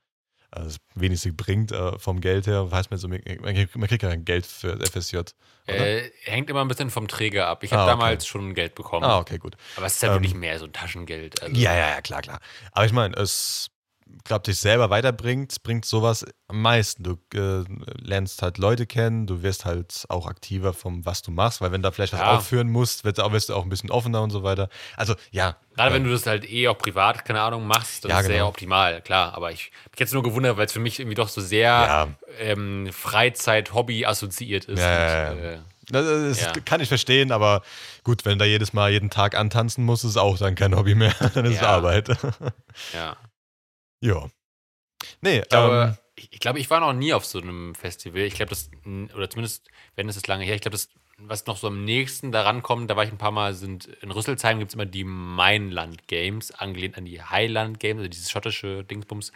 Also 0.54 0.68
das 0.68 0.78
wenigste 0.96 1.32
bringt 1.32 1.72
äh, 1.72 1.98
vom 1.98 2.20
Geld 2.20 2.46
her. 2.46 2.70
Weiß 2.72 2.90
man, 2.90 3.00
so, 3.00 3.08
man, 3.08 3.22
kriegt- 3.24 3.76
man 3.78 3.88
kriegt 3.88 4.04
ja 4.04 4.10
kein 4.10 4.26
Geld 4.26 4.46
für 4.46 4.78
FSJ. 4.86 5.18
Oder? 5.18 5.34
äh, 5.68 6.12
hängt 6.26 6.50
immer 6.50 6.60
ein 6.62 6.68
bisschen 6.68 6.90
vom 6.90 7.08
Träger 7.08 7.48
ab. 7.48 7.64
Ich 7.64 7.72
habe 7.72 7.84
Ah, 7.84 7.86
okay. 7.86 7.92
damals 8.02 8.28
schon 8.28 8.54
Geld 8.54 8.76
bekommen. 8.76 9.06
ah, 9.06 9.20
okay, 9.20 9.38
gut. 9.38 9.56
Aber 9.78 9.86
es 9.86 9.94
ist 9.96 10.04
halt 10.04 10.12
Ähm, 10.12 10.16
wirklich 10.24 10.36
mehr 10.36 10.60
so 10.60 10.66
ein 10.66 10.74
Taschengeld. 10.74 11.42
Also, 11.42 11.56
Ja, 11.56 11.74
ja, 11.74 11.90
ja, 11.92 12.02
klar, 12.02 12.22
klar. 12.22 12.40
Aber 12.74 12.86
ich 12.86 12.92
meine, 12.92 13.16
es, 13.16 13.71
glaube 14.24 14.44
dich 14.44 14.60
selber 14.60 14.90
weiterbringt, 14.90 15.64
bringt 15.64 15.86
sowas 15.86 16.26
am 16.48 16.62
meisten. 16.62 17.04
Du 17.04 17.18
äh, 17.34 17.64
lernst 18.00 18.42
halt 18.42 18.58
Leute 18.58 18.86
kennen, 18.86 19.28
du 19.28 19.42
wirst 19.44 19.66
halt 19.66 20.06
auch 20.10 20.28
aktiver 20.28 20.74
vom, 20.74 21.06
was 21.06 21.22
du 21.22 21.32
machst, 21.32 21.62
weil 21.62 21.72
wenn 21.72 21.82
du 21.82 21.88
da 21.90 21.92
vielleicht 21.92 22.14
was 22.14 22.20
Ja. 22.22 22.38
aufführen 22.38 22.70
musst, 22.70 23.04
wirst, 23.04 23.18
wirst 23.18 23.50
du 23.50 23.54
auch 23.54 23.64
ein 23.64 23.70
bisschen 23.70 23.92
offener 23.92 24.22
und 24.22 24.30
so 24.32 24.44
weiter. 24.44 24.70
Also, 24.98 25.16
ja. 25.32 25.58
Gerade 25.76 25.92
äh, 25.92 25.94
wenn 25.96 26.04
du 26.04 26.12
das 26.12 26.26
halt 26.26 26.50
eh 26.52 26.68
auch 26.68 26.78
privat, 26.78 27.24
keine 27.26 27.42
Ahnung, 27.42 27.66
machst, 27.66 28.04
dann 28.04 28.10
Ja, 28.12 28.18
ist 28.18 28.24
es 28.24 28.28
sehr 28.28 28.38
genau. 28.38 28.50
optimal, 28.50 29.02
klar. 29.02 29.34
Aber 29.36 29.52
ich 29.52 29.72
habe 29.86 29.96
jetzt 29.98 30.14
nur 30.14 30.24
gewundert, 30.24 30.58
weil 30.58 30.66
es 30.66 30.74
für 30.74 30.80
mich 30.80 31.00
irgendwie 31.00 31.16
doch 31.16 31.30
so 31.30 31.42
sehr 31.42 31.66
Ja. 31.70 32.08
ähm, 32.40 32.90
Freizeit-Hobby 32.92 34.06
assoziiert 34.06 34.66
ist. 34.66 34.80
Ja, 34.80 35.26
ja, 35.26 35.32
Und, 35.32 35.38
äh, 35.40 35.58
Das, 35.90 36.06
das 36.06 36.42
Ja. 36.42 36.52
kann 36.64 36.80
ich 36.80 36.88
verstehen, 36.90 37.32
aber 37.32 37.64
gut, 38.04 38.24
wenn 38.26 38.38
da 38.40 38.46
jedes 38.46 38.72
Mal 38.74 38.92
jeden 38.92 39.10
Tag 39.10 39.36
antanzen 39.36 39.84
musst, 39.84 40.06
ist 40.06 40.18
auch 40.18 40.38
dann 40.38 40.56
kein 40.56 40.76
Hobby 40.76 40.96
mehr. 40.96 41.14
dann 41.34 41.46
ist 41.46 41.62
Ja. 41.62 41.70
Arbeit. 41.70 42.08
ja. 42.94 43.18
Ja. 44.02 44.30
Nee, 45.22 45.40
Ich 45.40 45.50
glaube, 45.50 45.98
ähm, 45.98 45.98
ich, 46.16 46.34
ich 46.34 46.40
glaube, 46.40 46.60
ich 46.60 46.70
war 46.70 46.80
noch 46.80 46.94
nie 46.94 47.14
auf 47.14 47.26
so 47.26 47.40
einem 47.40 47.76
Festival. 47.76 48.22
Ich 48.22 48.36
glaube, 48.36 48.50
das, 48.50 48.70
oder 49.16 49.30
zumindest, 49.30 49.70
wenn 49.96 50.10
es 50.10 50.18
ist 50.18 50.28
lange 50.28 50.46
her, 50.46 50.56
ich 50.56 50.62
glaube, 50.62 50.76
das, 50.76 50.90
was 51.18 51.46
noch 51.46 51.58
so 51.58 51.68
am 51.68 51.84
nächsten 51.84 52.32
daran 52.32 52.64
kommt, 52.64 52.90
da 52.90 52.96
war 52.96 53.04
ich 53.04 53.12
ein 53.12 53.18
paar 53.18 53.32
Mal, 53.32 53.54
sind 53.54 53.86
in 53.86 54.12
Rüsselsheim 54.12 54.60
gibt 54.60 54.72
es 54.72 54.76
immer 54.76 54.86
die 54.86 55.04
Mainland 55.04 56.08
Games, 56.08 56.52
angelehnt 56.52 56.98
an 56.98 57.06
die 57.06 57.22
Highland 57.22 57.80
Games, 57.80 58.00
also 58.00 58.10
dieses 58.10 58.32
schottische 58.32 58.84
Dingsbums. 58.84 59.32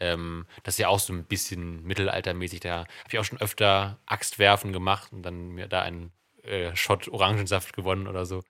Ähm, 0.00 0.46
das 0.64 0.74
ist 0.74 0.78
ja 0.78 0.88
auch 0.88 0.98
so 0.98 1.12
ein 1.12 1.24
bisschen 1.24 1.84
mittelaltermäßig. 1.84 2.60
Da 2.60 2.78
habe 2.80 3.08
ich 3.10 3.18
auch 3.18 3.24
schon 3.24 3.40
öfter 3.40 3.98
Axtwerfen 4.06 4.72
gemacht 4.72 5.12
und 5.12 5.22
dann 5.22 5.50
mir 5.50 5.68
da 5.68 5.82
einen 5.82 6.12
äh, 6.42 6.74
Shot 6.74 7.08
Orangensaft 7.08 7.72
gewonnen 7.72 8.08
oder 8.08 8.26
so. 8.26 8.42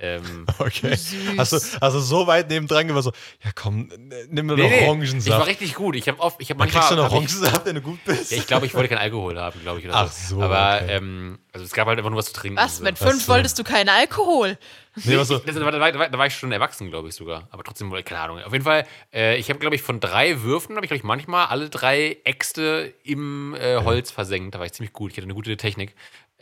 Ähm, 0.00 0.46
Okay. 0.58 0.96
Süß. 0.96 1.38
Hast 1.38 1.52
du, 1.52 1.56
hast 1.80 1.94
du 1.94 2.00
so 2.00 2.26
weit 2.26 2.48
nebendran 2.48 2.86
gemacht, 2.86 3.04
so, 3.04 3.12
ja 3.44 3.50
komm, 3.54 3.88
nimm 4.28 4.46
mir 4.46 4.54
nee, 4.56 4.62
noch 4.62 4.68
nee, 4.68 4.74
ich 4.76 4.80
war 4.82 4.88
Orangensaft. 4.88 5.46
richtig 5.46 5.74
gut. 5.74 5.94
Ich 5.96 6.08
habe 6.08 6.18
oft, 6.20 6.40
ich 6.40 6.50
habe 6.50 6.58
manchmal. 6.58 6.82
kriegst 6.82 6.92
du 6.92 6.96
noch 6.96 7.04
hab 7.04 7.10
ich, 7.10 7.16
Orangensaft, 7.16 7.66
wenn 7.66 7.74
du 7.74 7.80
gut 7.82 8.04
bist. 8.04 8.30
ja, 8.32 8.38
ich 8.38 8.46
glaube, 8.46 8.66
ich 8.66 8.74
wollte 8.74 8.88
keinen 8.88 8.98
Alkohol 8.98 9.38
haben, 9.38 9.60
glaube 9.60 9.78
ich. 9.80 9.84
Oder 9.84 9.94
Ach 9.96 10.10
so. 10.10 10.40
Aber 10.42 10.80
okay. 10.82 10.96
ähm, 10.96 11.38
also 11.52 11.64
es 11.66 11.72
gab 11.72 11.86
halt 11.88 11.98
einfach 11.98 12.10
nur 12.10 12.18
was 12.18 12.26
zu 12.26 12.32
trinken. 12.32 12.56
Was? 12.58 12.78
so. 12.78 12.84
Mit 12.84 12.98
fünf 12.98 13.24
so. 13.24 13.32
wolltest 13.32 13.58
du 13.58 13.64
keinen 13.64 13.88
Alkohol? 13.88 14.58
nee, 15.04 15.14
aber 15.14 15.24
so, 15.24 15.38
Das, 15.38 15.54
da, 15.54 15.60
war, 15.64 15.72
da, 15.72 15.80
war, 15.80 16.08
da 16.08 16.18
war 16.18 16.26
ich 16.26 16.34
schon 16.34 16.52
erwachsen, 16.52 16.90
glaube 16.90 17.08
ich 17.08 17.14
sogar. 17.14 17.48
Aber 17.50 17.62
trotzdem, 17.62 17.92
keine 18.04 18.20
Ahnung. 18.20 18.42
Auf 18.42 18.52
jeden 18.52 18.64
Fall, 18.64 18.86
äh, 19.12 19.36
ich 19.36 19.48
habe, 19.50 19.58
glaube 19.58 19.76
ich, 19.76 19.82
von 19.82 20.00
drei 20.00 20.42
Würfen, 20.42 20.76
habe 20.76 20.84
ich, 20.84 20.88
glaube 20.90 20.98
ich, 20.98 21.04
manchmal 21.04 21.46
alle 21.46 21.68
drei 21.68 22.16
Äxte 22.24 22.94
im 23.02 23.54
äh, 23.54 23.76
Holz 23.82 24.10
versenkt. 24.10 24.54
Da 24.54 24.58
war 24.58 24.66
ich 24.66 24.72
ziemlich 24.72 24.92
gut. 24.92 25.12
Ich 25.12 25.16
hatte 25.18 25.26
eine 25.26 25.34
gute 25.34 25.56
Technik. 25.56 25.94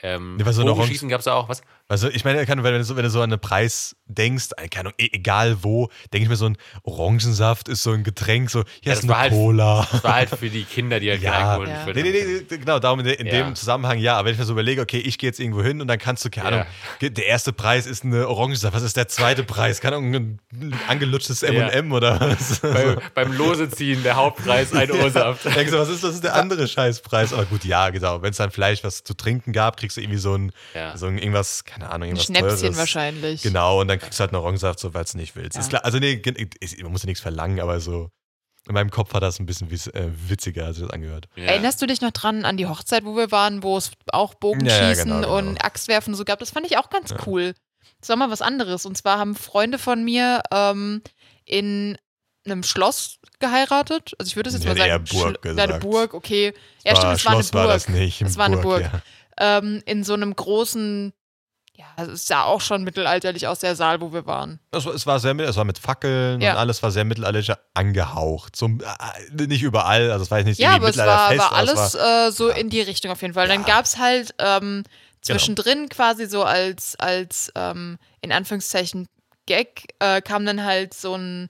Ähm, 0.03 0.37
Nee, 0.37 0.45
weil 0.47 0.53
so 0.53 0.63
eine 0.63 0.71
Bogenschießen 0.73 1.09
gab 1.09 1.19
es 1.21 1.25
da 1.25 1.35
auch. 1.35 1.49
Was? 1.49 1.63
Also 1.91 2.09
ich 2.11 2.25
meine, 2.25 2.45
keine 2.45 2.63
wenn 2.65 2.75
du 2.75 2.85
so, 2.85 2.97
wenn 2.97 3.03
du 3.05 3.11
so 3.11 3.23
an 3.23 3.33
einen 3.33 3.41
Preis 3.41 3.97
denkst, 4.07 4.49
äh, 4.59 4.69
keine 4.69 4.89
Ahnung, 4.91 4.95
e- 4.99 5.09
egal 5.13 5.63
wo, 5.65 5.89
denke 6.13 6.25
ich 6.25 6.29
mir 6.29 6.37
so 6.37 6.47
ein 6.47 6.57
Orangensaft 6.83 7.69
ist 7.69 7.83
so 7.83 7.93
ein 7.93 8.05
Getränk, 8.05 8.51
so 8.51 8.65
hier 8.83 8.93
Ja, 8.93 8.93
ist 8.93 8.99
das 8.99 9.05
eine 9.05 9.13
war 9.13 9.19
halt- 9.21 9.33
Cola. 9.33 9.89
Das 9.91 10.05
war 10.05 10.15
halt 10.15 10.31
für 10.31 10.51
die 10.51 10.65
Kinder, 10.65 11.01
die 11.01 11.11
halt 11.11 11.23
Ja. 11.29 11.53
Alkohol 11.53 11.69
Ja. 11.69 11.87
Nee, 11.87 12.03
nee, 12.03 12.13
nee, 12.51 12.57
genau, 12.59 12.79
darum 12.79 13.01
in, 13.01 13.07
in 13.07 13.27
Ja. 13.27 13.33
dem 13.43 13.55
Zusammenhang 13.55 13.99
ja. 13.99 14.17
Aber 14.17 14.27
wenn 14.27 14.33
ich 14.35 14.39
mir 14.39 14.45
so 14.45 14.53
überlege, 14.53 14.81
okay, 14.83 14.99
ich 14.99 15.19
gehe 15.19 15.29
jetzt 15.29 15.41
irgendwo 15.41 15.63
hin 15.63 15.81
und 15.81 15.89
dann 15.89 15.99
kannst 15.99 16.25
du, 16.25 16.31
keine 16.31 16.49
Ja. 16.51 16.57
Ahnung, 16.63 16.67
ge- 16.99 17.11
der 17.11 17.27
erste 17.27 17.53
Preis 17.53 17.87
ist 17.87 18.05
eine 18.05 18.29
Orangensaft, 18.29 18.75
was 18.75 18.83
ist 18.83 18.97
der 18.97 19.09
zweite 19.09 19.45
Preis? 19.45 19.81
Keine 19.81 19.97
Ahnung, 19.97 20.15
ein 20.15 20.75
angelutschtes 20.89 21.43
M&M 21.43 21.93
oder 21.93 22.21
was? 22.21 22.61
Bei, 22.61 22.97
beim 23.15 23.33
Loseziehen 23.33 24.03
der 24.03 24.17
Hauptpreis 24.17 24.73
ein 24.75 24.91
O-Saft. 24.93 25.45
Denkst 25.47 25.71
du, 25.73 25.79
was 25.79 25.89
ist, 25.89 26.03
was 26.03 26.15
ist 26.15 26.25
der 26.25 26.35
andere 26.35 26.69
Scheißpreis? 26.69 27.33
Aber 27.33 27.47
gut, 27.47 27.65
ja, 27.65 27.89
genau. 27.91 28.21
Wenn 28.23 28.31
es 28.31 28.37
dann 28.37 28.51
vielleicht 28.51 28.85
was 28.85 29.05
zu 29.05 29.15
trinken 29.15 29.53
gab, 29.53 29.77
kriegst 29.79 29.97
du 29.97 30.01
irgendwie 30.03 30.19
so 30.19 30.35
ein, 30.35 30.53
Ja. 30.75 30.97
so 30.97 31.07
ein 31.07 31.17
irgendwas, 31.19 31.65
keine 31.79 31.91
Ahnung, 31.91 32.03
Ein 32.09 32.17
irgendwas 32.17 32.27
Schnäpschen 32.27 32.59
Teures. 32.61 32.77
wahrscheinlich. 32.77 33.43
Genau, 33.43 33.81
und 33.81 33.89
dann 33.89 33.99
kriegst 33.99 34.19
du 34.19 34.21
halt 34.23 34.33
einen 34.33 34.41
Orangensaft, 34.43 34.79
so 34.81 34.95
weil 34.95 35.05
du 35.05 35.17
nicht 35.19 35.37
willst. 35.37 35.55
Ja. 35.57 35.61
Ist 35.61 35.69
klar, 35.69 35.85
also 35.85 35.99
nee, 35.99 36.21
man 36.83 36.93
muss 36.93 37.03
ja 37.03 37.07
nichts 37.07 37.21
verlangen, 37.23 37.61
aber 37.61 37.81
so 37.81 38.11
in 38.67 38.75
meinem 38.75 38.91
Kopf 38.91 39.15
war 39.15 39.21
das 39.21 39.39
ein 39.41 39.47
bisschen 39.47 39.71
äh, 39.71 40.11
witziger, 40.29 40.67
als 40.67 40.77
ich 40.77 40.83
das 40.83 40.93
angehört. 40.93 41.27
Ja. 41.37 41.45
Erinnerst 41.45 41.81
du 41.81 41.87
dich 41.87 42.01
noch 42.03 42.11
dran 42.11 42.45
an 42.45 42.57
die 42.59 42.67
Hochzeit, 42.67 43.05
wo 43.05 43.17
wir 43.17 43.31
waren, 43.31 43.63
wo 43.63 43.77
es 43.79 43.93
auch 44.13 44.35
Bogenschießen 44.35 44.79
Ja, 44.83 44.89
ja, 44.93 45.03
genau, 45.05 45.17
genau. 45.21 45.39
und 45.39 45.65
Axtwerfen 45.65 46.15
so 46.15 46.25
gab? 46.25 46.39
Das 46.39 46.51
fand 46.51 46.67
ich 46.67 46.77
auch 46.77 46.91
ganz 46.91 47.11
Ja. 47.13 47.17
cool. 47.27 47.55
Das 48.01 48.11
war 48.11 48.17
mal 48.17 48.31
was 48.31 48.43
anderes. 48.43 48.85
Und 48.85 48.97
zwar 48.99 49.19
haben 49.19 49.35
Freunde 49.37 49.79
von 49.79 50.05
mir 50.05 50.43
ähm, 50.53 51.01
in 51.47 51.97
einem 52.45 52.63
Schloss 52.63 53.19
geheiratet. 53.41 54.13
Also 54.19 54.29
ich 54.29 54.37
würde 54.37 54.51
es 54.51 54.55
jetzt 54.57 54.67
mal 54.67 54.77
sagen. 54.77 54.91
eher 54.91 54.99
Burg 54.99 55.37
Schlo- 55.39 55.41
gesagt. 55.41 55.71
Eine 55.73 55.81
Burg, 55.81 56.13
okay. 56.15 56.53
Ja, 56.85 56.93
War- 56.93 56.97
stimmt, 57.01 57.15
es 57.15 57.25
war 57.25 57.33
eine 57.33 57.43
Burg. 57.43 57.55
war 57.55 57.67
das 57.69 57.89
nicht. 57.89 58.21
Es 58.23 58.37
war 58.37 58.47
eine 58.47 58.57
Burg. 58.59 58.83
Ja. 58.83 59.03
Ähm, 59.41 59.83
in 59.87 60.05
so 60.05 60.13
einem 60.15 60.35
großen, 60.35 61.13
ja, 61.99 62.05
es 62.05 62.27
sah 62.27 62.45
auch 62.45 62.61
schon 62.61 62.85
mittelalterlich 62.85 63.47
aus, 63.49 63.59
der 63.59 63.75
Saal, 63.77 64.01
wo 64.01 64.13
wir 64.13 64.25
waren. 64.27 64.61
Es, 64.71 64.85
war- 64.87 64.95
es 64.95 65.07
war 65.07 65.19
sehr, 65.21 65.35
mit- 65.35 65.47
es 65.49 65.57
war 65.57 65.65
mit 65.65 65.79
Fackeln 65.79 66.41
Ja. 66.41 66.53
und 66.53 66.59
alles 66.59 66.83
war 66.83 66.91
sehr 66.91 67.05
mittelalterlich 67.05 67.51
angehaucht. 67.75 68.55
Zum, 68.57 68.81
äh, 68.81 69.47
nicht 69.47 69.63
überall, 69.63 70.11
also 70.11 70.23
es 70.23 70.31
war 70.31 70.39
jetzt 70.39 70.47
nicht 70.47 70.61
Ja, 70.61 70.77
aber 70.77 70.89
es 70.91 70.97
war, 70.97 71.07
war 71.07 71.27
aber 71.27 71.35
es 71.35 71.43
alles 71.53 71.95
war- 71.95 72.29
äh, 72.29 72.33
so 72.33 72.49
ja. 72.51 72.57
in 72.57 72.71
die 72.71 72.81
Richtung 72.81 73.11
auf 73.11 73.21
jeden 73.23 73.35
Fall. 73.35 73.49
Dann 73.49 73.63
Ja. 73.63 73.67
gab 73.67 73.85
es 73.85 73.99
halt 73.99 74.35
ähm, 74.39 74.85
zwischendrin 75.23 75.89
quasi 75.89 76.27
so 76.27 76.45
als, 76.45 76.95
als 77.01 77.53
ähm, 77.55 77.99
in 78.21 78.33
Anführungszeichen 78.33 79.07
Gag, 79.47 79.95
äh, 79.99 80.21
kam 80.21 80.45
dann 80.47 80.63
halt 80.65 80.95
so 80.95 81.15
ein, 81.17 81.49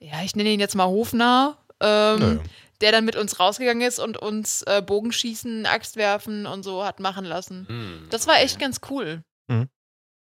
ja, 0.00 0.22
ich 0.22 0.36
nenne 0.36 0.50
ihn 0.50 0.60
jetzt 0.60 0.74
mal 0.76 0.86
Hofnarr, 0.86 1.56
ähm, 1.80 2.40
der 2.80 2.92
dann 2.92 3.04
mit 3.04 3.16
uns 3.16 3.40
rausgegangen 3.40 3.86
ist 3.86 3.98
und 3.98 4.16
uns 4.18 4.62
äh, 4.62 4.82
Bogenschießen, 4.82 5.66
Axtwerfen 5.66 6.46
und 6.46 6.62
so 6.62 6.84
hat 6.84 7.00
machen 7.00 7.24
lassen. 7.24 7.66
Hm, 7.68 8.06
Das 8.10 8.26
war 8.26 8.34
okay. 8.34 8.44
echt 8.44 8.60
ganz 8.60 8.80
cool. 8.90 9.22
Mhm. 9.48 9.68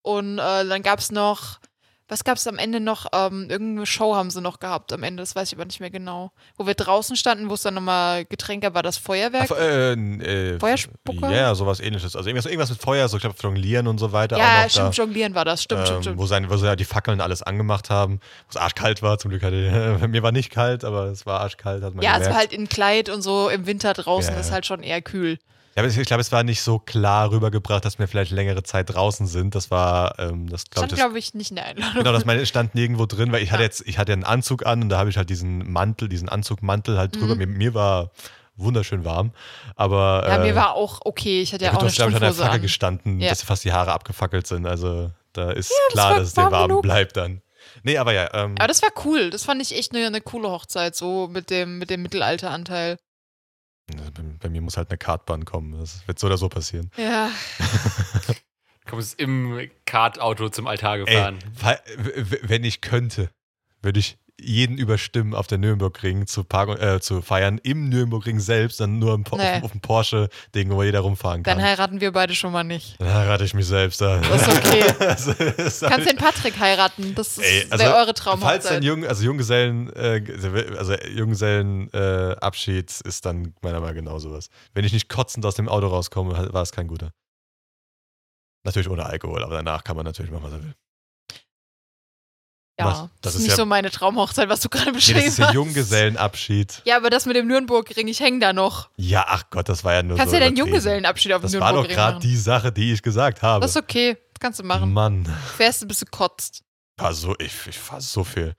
Und 0.07 0.39
äh, 0.39 0.65
dann 0.69 0.83
gab 0.85 1.01
es 1.01 1.11
noch, 1.11 1.59
was 2.07 2.23
gab 2.23 2.37
es 2.37 2.47
am 2.47 2.59
Ende 2.59 2.79
noch? 2.79 3.07
Ähm, 3.13 3.51
irgendeine 3.51 3.87
Show 3.87 4.15
haben 4.15 4.31
sie 4.31 4.41
noch 4.41 4.61
gehabt 4.61 4.93
am 4.93 5.03
Ende, 5.03 5.21
das 5.21 5.35
weiß 5.35 5.49
ich 5.49 5.59
aber 5.59 5.65
nicht 5.65 5.81
mehr 5.81 5.91
genau. 5.91 6.31
Wo 6.57 6.65
wir 6.65 6.75
draußen 6.75 7.17
standen, 7.17 7.51
wo 7.51 7.55
es 7.55 7.63
dann 7.63 7.75
nochmal 7.75 8.25
Getränke 8.25 8.73
war, 8.73 8.85
das 8.85 8.99
Feuerwerk. 8.99 9.49
Ach, 9.51 9.57
äh, 9.59 9.95
äh, 9.95 10.61
Feuerspucker? 10.61 11.33
Ja, 11.35 11.53
sowas 11.57 11.81
ähnliches. 11.81 12.15
Also 12.15 12.29
irgendwas, 12.29 12.47
irgendwas 12.47 12.71
mit 12.71 12.81
Feuer, 12.81 13.09
so 13.09 13.17
ich 13.17 13.23
glaube 13.23 13.35
Jonglieren 13.43 13.89
und 13.89 13.99
so 13.99 14.13
weiter. 14.13 14.39
ja, 14.39 14.69
stimmt, 14.69 14.97
da. 14.97 15.03
jonglieren 15.03 15.35
war 15.35 15.45
das, 15.45 15.65
stimmt, 15.65 15.81
ähm, 15.81 15.87
stimmt, 15.87 16.05
stimmt. 16.05 16.19
Wo, 16.21 16.27
sein, 16.27 16.49
wo 16.49 16.57
sie 16.57 16.67
ja 16.67 16.77
die 16.77 16.85
Fackeln 16.85 17.21
alles 17.21 17.43
angemacht 17.43 17.91
haben, 17.91 18.21
wo 18.47 18.51
es 18.51 18.57
arschkalt 18.57 19.03
war. 19.03 19.19
Zum 19.19 19.31
Glück 19.33 19.43
hatte 19.43 19.99
mir 20.09 20.23
war 20.23 20.31
nicht 20.31 20.51
kalt, 20.51 20.85
aber 20.85 21.07
es 21.07 21.27
war 21.27 21.41
arschkalt, 21.41 21.83
hat 21.83 21.97
man 21.97 22.05
Ja, 22.05 22.11
es 22.13 22.19
gemerkt. 22.19 22.31
war 22.33 22.39
halt 22.39 22.53
in 22.53 22.69
Kleid 22.69 23.09
und 23.09 23.23
so 23.23 23.49
im 23.49 23.67
Winter 23.67 23.93
draußen, 23.95 24.33
Ja, 24.33 24.39
ist 24.39 24.53
halt 24.53 24.67
schon 24.67 24.85
eher 24.85 25.03
kühl. 25.03 25.41
Ja, 25.77 25.85
ich 25.85 25.95
glaube, 26.07 26.23
es 26.23 26.33
war 26.33 26.43
nicht 26.43 26.63
so 26.63 26.79
klar 26.79 27.31
rübergebracht, 27.31 27.85
dass 27.85 27.99
wir 27.99 28.09
vielleicht 28.09 28.31
längere 28.31 28.63
Zeit 28.63 28.95
draußen 28.95 29.27
sind. 29.27 29.55
Das 29.55 29.71
war, 29.71 30.19
ähm, 30.19 30.49
das 30.49 30.65
glaube 30.71 30.87
Stand, 30.89 30.93
ich, 30.93 30.99
das, 30.99 30.99
glaube 30.99 31.19
ich, 31.19 31.35
nicht 31.35 31.51
in 31.51 31.57
der 31.57 31.67
Einladung. 31.67 31.95
genau, 31.99 32.13
das 32.13 32.25
meine, 32.25 32.47
stand 32.47 32.75
nirgendwo 32.75 33.05
drin, 33.07 33.31
weil 33.31 33.43
ich 33.43 33.53
hatte 33.53 33.63
Ja. 33.63 33.67
jetzt, 33.67 33.83
ich 33.87 33.99
hatte 33.99 34.13
einen 34.15 34.25
Anzug 34.25 34.65
an 34.65 34.83
und 34.83 34.89
da 34.89 34.99
habe 34.99 35.11
ich 35.11 35.19
halt 35.19 35.29
diesen 35.29 35.71
Mantel, 35.71 36.09
diesen 36.09 36.29
Anzugmantel 36.31 36.97
halt 36.99 37.15
drüber. 37.17 37.35
Mhm. 37.35 37.39
Mir, 37.41 37.47
mir 37.47 37.75
war 37.75 38.11
wunderschön 38.57 39.05
warm, 39.05 39.33
aber 39.75 40.25
ja, 40.27 40.37
äh, 40.37 40.39
mir 40.47 40.55
war 40.55 40.73
auch 40.73 41.01
okay, 41.05 41.43
ich 41.43 41.53
hatte 41.53 41.67
ja, 41.67 41.73
auch 41.73 41.79
eine 41.79 41.89
hast, 41.89 41.97
glaube 41.97 42.11
ich, 42.13 42.17
an 42.17 42.21
der 42.23 42.29
Strumpfhose 42.29 42.43
Fackel 42.45 42.57
an. 42.57 42.63
gestanden, 42.63 43.21
Ja. 43.21 43.29
dass 43.29 43.43
fast 43.43 43.65
die 43.65 43.73
Haare 43.75 43.93
abgefackelt 43.93 44.47
sind. 44.47 44.65
Also 44.67 45.11
da 45.35 45.51
ist 45.51 45.71
das 45.71 45.93
klar, 45.93 46.11
war 46.13 46.19
dass 46.21 46.29
es 46.29 46.35
dir 46.35 46.41
warm 46.43 46.53
warm 46.53 46.69
genug. 46.69 46.83
bleibt 46.83 47.17
dann. 47.19 47.43
Nee, 47.83 47.99
aber 47.99 48.15
ja, 48.15 48.33
ähm, 48.33 48.55
Aber 48.59 48.69
das 48.69 48.81
war 48.81 48.89
cool, 49.05 49.29
das 49.29 49.45
fand 49.45 49.61
ich 49.61 49.77
echt 49.77 49.95
eine, 49.95 50.07
eine 50.07 50.23
coole 50.23 50.49
Hochzeit, 50.49 50.97
so 50.97 51.29
mit 51.29 51.51
dem, 51.51 51.77
mit 51.79 51.91
dem 51.91 52.01
Mittelalteranteil. 52.01 52.97
Bei, 53.87 54.23
bei 54.41 54.49
mir 54.49 54.61
muss 54.61 54.77
halt 54.77 54.91
eine 54.91 54.99
Kartbahn 54.99 55.45
kommen. 55.45 55.79
Das 55.79 56.07
wird 56.09 56.19
so 56.19 56.27
oder 56.27 56.37
so 56.39 56.49
passieren. 56.49 56.91
Ja, 56.97 57.31
Du 58.85 58.91
kommst 58.91 59.19
im 59.19 59.69
Kartauto 59.85 60.49
zum 60.49 60.69
Altar 60.69 60.99
Ey, 60.99 61.05
gefahren. 61.05 61.39
w- 61.57 62.39
wenn 62.43 62.63
ich 62.63 62.81
könnte, 62.81 63.31
würde 63.83 63.99
ich 63.99 64.17
jeden 64.39 64.77
überstimmen, 64.77 65.35
auf 65.35 65.47
der 65.47 65.59
Nürburgring 65.59 66.27
zu, 66.27 66.45
Park 66.45 66.81
äh, 66.81 67.01
zu 67.01 67.23
feiern, 67.23 67.59
im 67.63 67.89
Nürburgring 67.89 68.39
selbst, 68.39 68.81
dann 68.81 68.99
nur 68.99 69.17
Nee. 69.19 69.25
auf, 69.31 69.65
auf 69.65 69.73
dem 69.73 69.81
Porsche-Ding, 69.81 70.71
wo 70.71 70.83
jeder 70.83 71.01
rumfahren 71.01 71.43
dann 71.43 71.59
kann. 71.59 71.67
heiraten 71.67 72.01
wir 72.01 72.13
beide 72.13 72.35
schon 72.35 72.53
mal 72.53 72.65
nicht. 72.65 73.01
Dann 73.01 73.13
heirate 73.13 73.45
ich 73.45 73.55
mich 73.55 73.67
selbst. 73.67 74.01
Da. 74.01 74.19
Das 74.21 74.43
ist 74.43 74.57
okay. 74.59 74.85
Das 74.99 75.27
ist 75.27 75.83
Du 75.83 75.87
kannst 75.89 76.09
den 76.11 76.17
Patrick 76.17 76.59
heiraten, 76.59 77.15
das 77.15 77.39
ist 77.39 77.73
also, 77.73 77.85
wäre 77.85 77.95
eure 77.95 78.07
Falls 78.07 78.19
Traumhochzeit. 78.21 78.73
ein 78.73 78.83
Jung, 78.83 79.07
also 79.07 79.25
Junggesellen, 79.25 79.91
äh, 79.95 80.23
also 80.77 80.95
Junggesellen 80.95 81.93
äh, 81.93 82.37
ist 83.05 83.25
dann 83.25 83.55
meiner 83.63 83.81
Meinung 83.81 83.87
nach 83.87 83.95
genau 83.95 84.19
sowas. 84.19 84.49
Wenn 84.75 84.85
ich 84.85 84.93
nicht 84.93 85.09
kotzend 85.09 85.47
aus 85.47 85.55
dem 85.55 85.69
Auto 85.69 85.87
rauskomme, 85.87 86.53
war 86.53 86.63
es 86.63 86.73
kein 86.73 86.89
guter. 86.89 87.13
Natürlich 88.65 88.91
ohne 88.91 89.07
Alkohol, 89.07 89.45
aber 89.45 89.55
danach 89.57 89.85
kann 89.85 89.97
man 89.97 90.05
natürlich 90.05 90.31
machen, 90.33 90.45
was 90.45 90.53
er 90.53 90.63
will. 90.65 90.75
Ja, 92.79 92.87
was- 92.87 92.99
das, 93.01 93.09
das 93.23 93.35
ist 93.37 93.41
nicht 93.43 93.51
ja- 93.51 93.57
so 93.57 93.67
meine 93.67 93.91
Traumhochzeit, 93.91 94.49
was 94.49 94.61
du 94.61 94.69
gerade 94.69 94.91
Nee, 94.91 94.97
beschrieben 94.97 95.19
das 95.21 95.29
ist 95.29 95.39
ja 95.39 95.47
hast. 95.49 95.55
Junggesellenabschied. 95.55 96.83
Ja, 96.85 96.97
aber 96.97 97.11
das 97.11 97.27
mit 97.27 97.37
dem 97.37 97.47
Nürnbergring, 97.47 98.09
ich 98.09 98.21
hänge 98.21 98.39
da 98.41 98.53
noch. 98.53 98.91
Ja, 98.97 99.25
ach 99.29 99.45
Gott, 99.51 99.69
das 99.69 99.83
war 99.85 99.95
ja 99.95 100.03
nur 100.03 100.17
Kannst 100.17 100.31
so 100.33 100.37
ja 100.37 100.45
deinen. 100.45 100.57
Junggesellenabschied 100.57 101.33
auf 101.33 101.41
dem 101.41 101.51
Das 101.51 101.61
war 101.61 101.73
doch 101.73 101.83
Nürnbergring 101.83 101.97
gerade 101.97 102.19
die 102.21 102.37
Sache, 102.37 102.73
die 102.73 102.93
ich 102.93 103.03
gesagt 103.03 103.43
habe. 103.43 103.63
Das 103.63 103.71
ist 103.71 103.77
okay, 103.83 104.15
das 104.33 104.41
kannst 104.41 104.59
du 104.61 104.65
machen. 104.65 104.93
Mann, 104.93 105.27
Fährst 105.57 105.83
du, 105.83 105.87
bis 105.87 106.01
du 106.01 106.07
kotzt. 106.07 106.63
war 106.99 107.13
so, 107.15 107.35
ich, 107.39 107.53
ich 107.67 107.79
fahr 107.79 108.01
so 108.01 108.25
viel. 108.25 108.55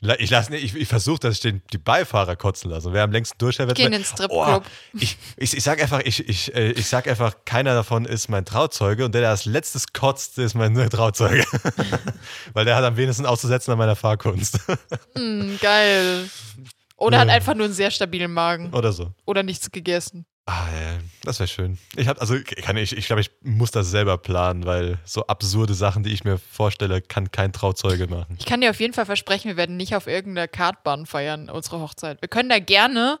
Ich, 0.00 0.30
lass- 0.30 0.48
ich, 0.50 0.76
ich 0.76 0.86
versuche, 0.88 1.18
dass 1.18 1.34
ich 1.34 1.40
den, 1.40 1.60
die 1.72 1.78
Beifahrer 1.78 2.36
kotzen 2.36 2.70
lasse. 2.70 2.92
Wer 2.92 3.02
am 3.02 3.10
längsten 3.10 3.36
durchhält, 3.38 3.68
wird 3.68 3.78
Geh 3.78 3.84
in 3.84 3.90
mir- 3.90 3.98
den 3.98 4.04
Stripclub. 4.04 4.64
ich, 4.94 5.16
ich, 5.36 5.56
ich 5.56 5.62
sag 5.64 5.82
einfach, 5.82 6.00
ich, 6.04 6.28
ich, 6.28 6.54
äh, 6.54 6.70
ich 6.70 6.86
sag 6.86 7.08
einfach, 7.08 7.34
keiner 7.44 7.74
davon 7.74 8.04
ist 8.04 8.28
mein 8.28 8.44
Trauzeuge 8.44 9.04
und 9.04 9.12
der, 9.12 9.22
der 9.22 9.30
als 9.30 9.44
letztes 9.44 9.92
kotzt, 9.92 10.38
ist 10.38 10.54
mein 10.54 10.74
Trauzeuge. 10.88 11.44
Weil 12.52 12.64
der 12.64 12.76
hat 12.76 12.84
am 12.84 12.96
wenigsten 12.96 13.26
auszusetzen 13.26 13.72
an 13.72 13.78
meiner 13.78 13.96
Fahrkunst. 13.96 14.58
Hm, 15.16 15.58
geil. 15.60 16.28
Oder 16.96 17.18
hat 17.20 17.28
Ja. 17.28 17.34
einfach 17.34 17.54
nur 17.54 17.64
einen 17.66 17.74
sehr 17.74 17.90
stabilen 17.90 18.32
Magen. 18.32 18.72
Oder 18.72 18.92
so. 18.92 19.12
Oder 19.24 19.42
nichts 19.42 19.70
gegessen. 19.70 20.26
Ah, 20.50 20.66
ja, 20.72 20.98
das 21.24 21.40
wäre 21.40 21.46
schön. 21.46 21.76
Ich 21.94 22.08
hab, 22.08 22.22
also 22.22 22.34
kann 22.62 22.78
ich, 22.78 22.96
ich 22.96 23.06
glaube, 23.06 23.20
ich 23.20 23.30
muss 23.42 23.70
das 23.70 23.90
selber 23.90 24.16
planen, 24.16 24.64
weil 24.64 24.98
so 25.04 25.26
absurde 25.26 25.74
Sachen, 25.74 26.04
die 26.04 26.10
ich 26.10 26.24
mir 26.24 26.38
vorstelle, 26.38 27.02
kann 27.02 27.30
kein 27.30 27.52
Trauzeuge 27.52 28.06
machen. 28.06 28.36
Ich 28.38 28.46
kann 28.46 28.62
dir 28.62 28.70
auf 28.70 28.80
jeden 28.80 28.94
Fall 28.94 29.04
versprechen, 29.04 29.48
wir 29.48 29.58
werden 29.58 29.76
nicht 29.76 29.94
auf 29.94 30.06
irgendeiner 30.06 30.48
Kartbahn 30.48 31.04
feiern, 31.04 31.50
unsere 31.50 31.80
Hochzeit. 31.80 32.22
Wir 32.22 32.28
können 32.30 32.48
da 32.48 32.60
gerne 32.60 33.18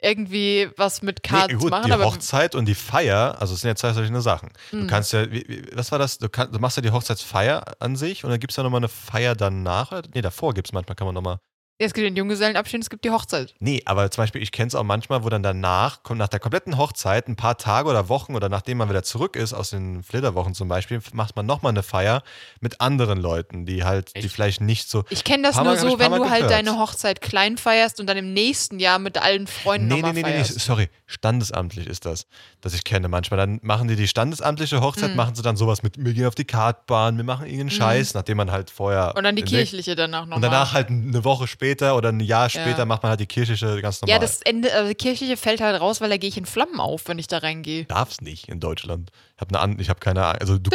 irgendwie 0.00 0.70
was 0.76 1.02
mit 1.02 1.24
Karts 1.24 1.52
Nee, 1.52 1.58
gut, 1.58 1.70
machen, 1.70 1.90
die 1.90 1.96
Hochzeit 1.96 2.54
und 2.54 2.66
die 2.66 2.76
Feier, 2.76 3.40
also 3.40 3.54
es 3.54 3.62
sind 3.62 3.68
ja 3.68 3.74
zwei 3.74 3.92
verschiedene 3.92 4.22
Sachen. 4.22 4.50
Du 4.70 4.78
Hm. 4.78 4.86
kannst 4.86 5.12
ja, 5.12 5.32
wie, 5.32 5.64
was 5.74 5.90
war 5.90 5.98
das? 5.98 6.18
Du, 6.18 6.28
kann, 6.28 6.52
du 6.52 6.60
machst 6.60 6.76
ja 6.76 6.82
die 6.82 6.92
Hochzeitsfeier 6.92 7.64
an 7.80 7.96
sich 7.96 8.22
und 8.22 8.30
dann 8.30 8.38
gibt 8.38 8.52
es 8.52 8.56
ja 8.56 8.62
nochmal 8.62 8.78
eine 8.78 8.88
Feier 8.88 9.34
danach. 9.34 10.00
Nee, 10.14 10.22
davor 10.22 10.54
gibt 10.54 10.68
es 10.68 10.72
manchmal, 10.72 10.94
kann 10.94 11.06
man 11.06 11.14
nochmal. 11.16 11.38
Es 11.84 11.94
gibt 11.94 12.06
den 12.06 12.16
Junggesellenabschied, 12.16 12.80
es 12.82 12.90
gibt 12.90 13.04
die 13.04 13.10
Hochzeit. 13.10 13.54
Nee, 13.58 13.82
aber 13.84 14.10
zum 14.10 14.22
Beispiel, 14.22 14.42
ich 14.42 14.52
kenne 14.52 14.68
es 14.68 14.74
auch 14.74 14.84
manchmal, 14.84 15.24
wo 15.24 15.28
dann 15.28 15.42
danach, 15.42 16.02
kommt 16.02 16.18
nach 16.18 16.28
der 16.28 16.40
kompletten 16.40 16.78
Hochzeit, 16.78 17.28
ein 17.28 17.36
paar 17.36 17.58
Tage 17.58 17.88
oder 17.88 18.08
Wochen 18.08 18.34
oder 18.34 18.48
nachdem 18.48 18.78
man 18.78 18.88
wieder 18.88 19.02
zurück 19.02 19.36
ist, 19.36 19.52
aus 19.52 19.70
den 19.70 20.02
Flitterwochen 20.02 20.54
zum 20.54 20.68
Beispiel, 20.68 21.00
macht 21.12 21.34
man 21.36 21.44
nochmal 21.46 21.70
eine 21.70 21.82
Feier 21.82 22.22
mit 22.60 22.80
anderen 22.80 23.18
Leuten, 23.20 23.66
die 23.66 23.84
halt, 23.84 24.14
die 24.16 24.28
vielleicht 24.28 24.60
nicht 24.60 24.88
so. 24.88 25.04
Ich 25.10 25.24
kenne 25.24 25.42
das 25.42 25.56
nur 25.56 25.76
so, 25.76 25.98
wenn 25.98 26.12
du 26.12 26.28
halt 26.30 26.42
gehört. 26.42 26.50
deine 26.52 26.78
Hochzeit 26.78 27.20
klein 27.20 27.56
feierst 27.58 27.98
und 28.00 28.06
dann 28.06 28.16
im 28.16 28.32
nächsten 28.32 28.78
Jahr 28.78 28.98
mit 28.98 29.18
allen 29.20 29.46
Freunden 29.46 29.88
Nee, 29.88 29.94
nee, 29.94 30.00
nochmal 30.02 30.14
nee, 30.14 30.22
nee, 30.22 30.28
nee, 30.38 30.44
feierst. 30.44 30.60
sorry, 30.60 30.88
standesamtlich 31.06 31.86
ist 31.86 32.04
das, 32.06 32.26
das 32.60 32.74
ich 32.74 32.84
kenne 32.84 33.08
manchmal. 33.08 33.38
Dann 33.38 33.58
machen 33.62 33.88
die 33.88 33.96
die 33.96 34.08
standesamtliche 34.08 34.80
Hochzeit, 34.80 35.10
Mhm. 35.10 35.16
machen 35.16 35.34
sie 35.34 35.42
dann 35.42 35.56
sowas 35.56 35.82
mit, 35.82 35.94
wir 35.98 36.12
gehen 36.14 36.26
auf 36.26 36.34
die 36.34 36.44
Kartbahn, 36.44 37.16
wir 37.16 37.24
machen 37.24 37.46
irgendeinen 37.46 37.70
Scheiß, 37.70 38.14
nachdem 38.14 38.36
man 38.36 38.50
halt 38.52 38.70
vorher. 38.70 39.14
Und 39.16 39.24
dann 39.24 39.36
die 39.36 39.42
kirchliche 39.42 39.94
danach 39.96 40.22
nochmal. 40.22 40.36
Und 40.36 40.42
danach 40.42 40.72
halt 40.74 40.88
eine 40.88 41.24
Woche 41.24 41.46
später 41.46 41.71
oder 41.80 42.10
ein 42.10 42.20
Jahr 42.20 42.44
Ja. 42.44 42.48
später 42.50 42.84
macht 42.86 43.02
man 43.02 43.10
halt 43.10 43.20
die 43.20 43.26
kirchliche 43.26 43.80
ganz 43.80 44.00
normal. 44.00 44.14
Ja, 44.14 44.18
das 44.20 44.42
Ende, 44.42 44.72
also 44.74 44.88
die 44.88 44.94
kirchliche 44.94 45.36
fällt 45.36 45.60
halt 45.60 45.80
raus, 45.80 46.00
weil 46.00 46.10
da 46.10 46.16
gehe 46.16 46.28
ich 46.28 46.36
in 46.36 46.46
Flammen 46.46 46.78
auf, 46.80 47.08
wenn 47.08 47.18
ich 47.18 47.26
da 47.26 47.38
reingehe. 47.38 47.84
darf's 47.86 48.20
nicht 48.20 48.48
in 48.48 48.60
Deutschland. 48.60 49.10
Ich 49.36 49.40
habe 49.40 49.58
eine, 49.60 49.80
ich 49.80 49.88
habe 49.88 49.98
keine 50.00 50.24
Ahnung. 50.24 50.40
Also 50.40 50.58
du, 50.58 50.70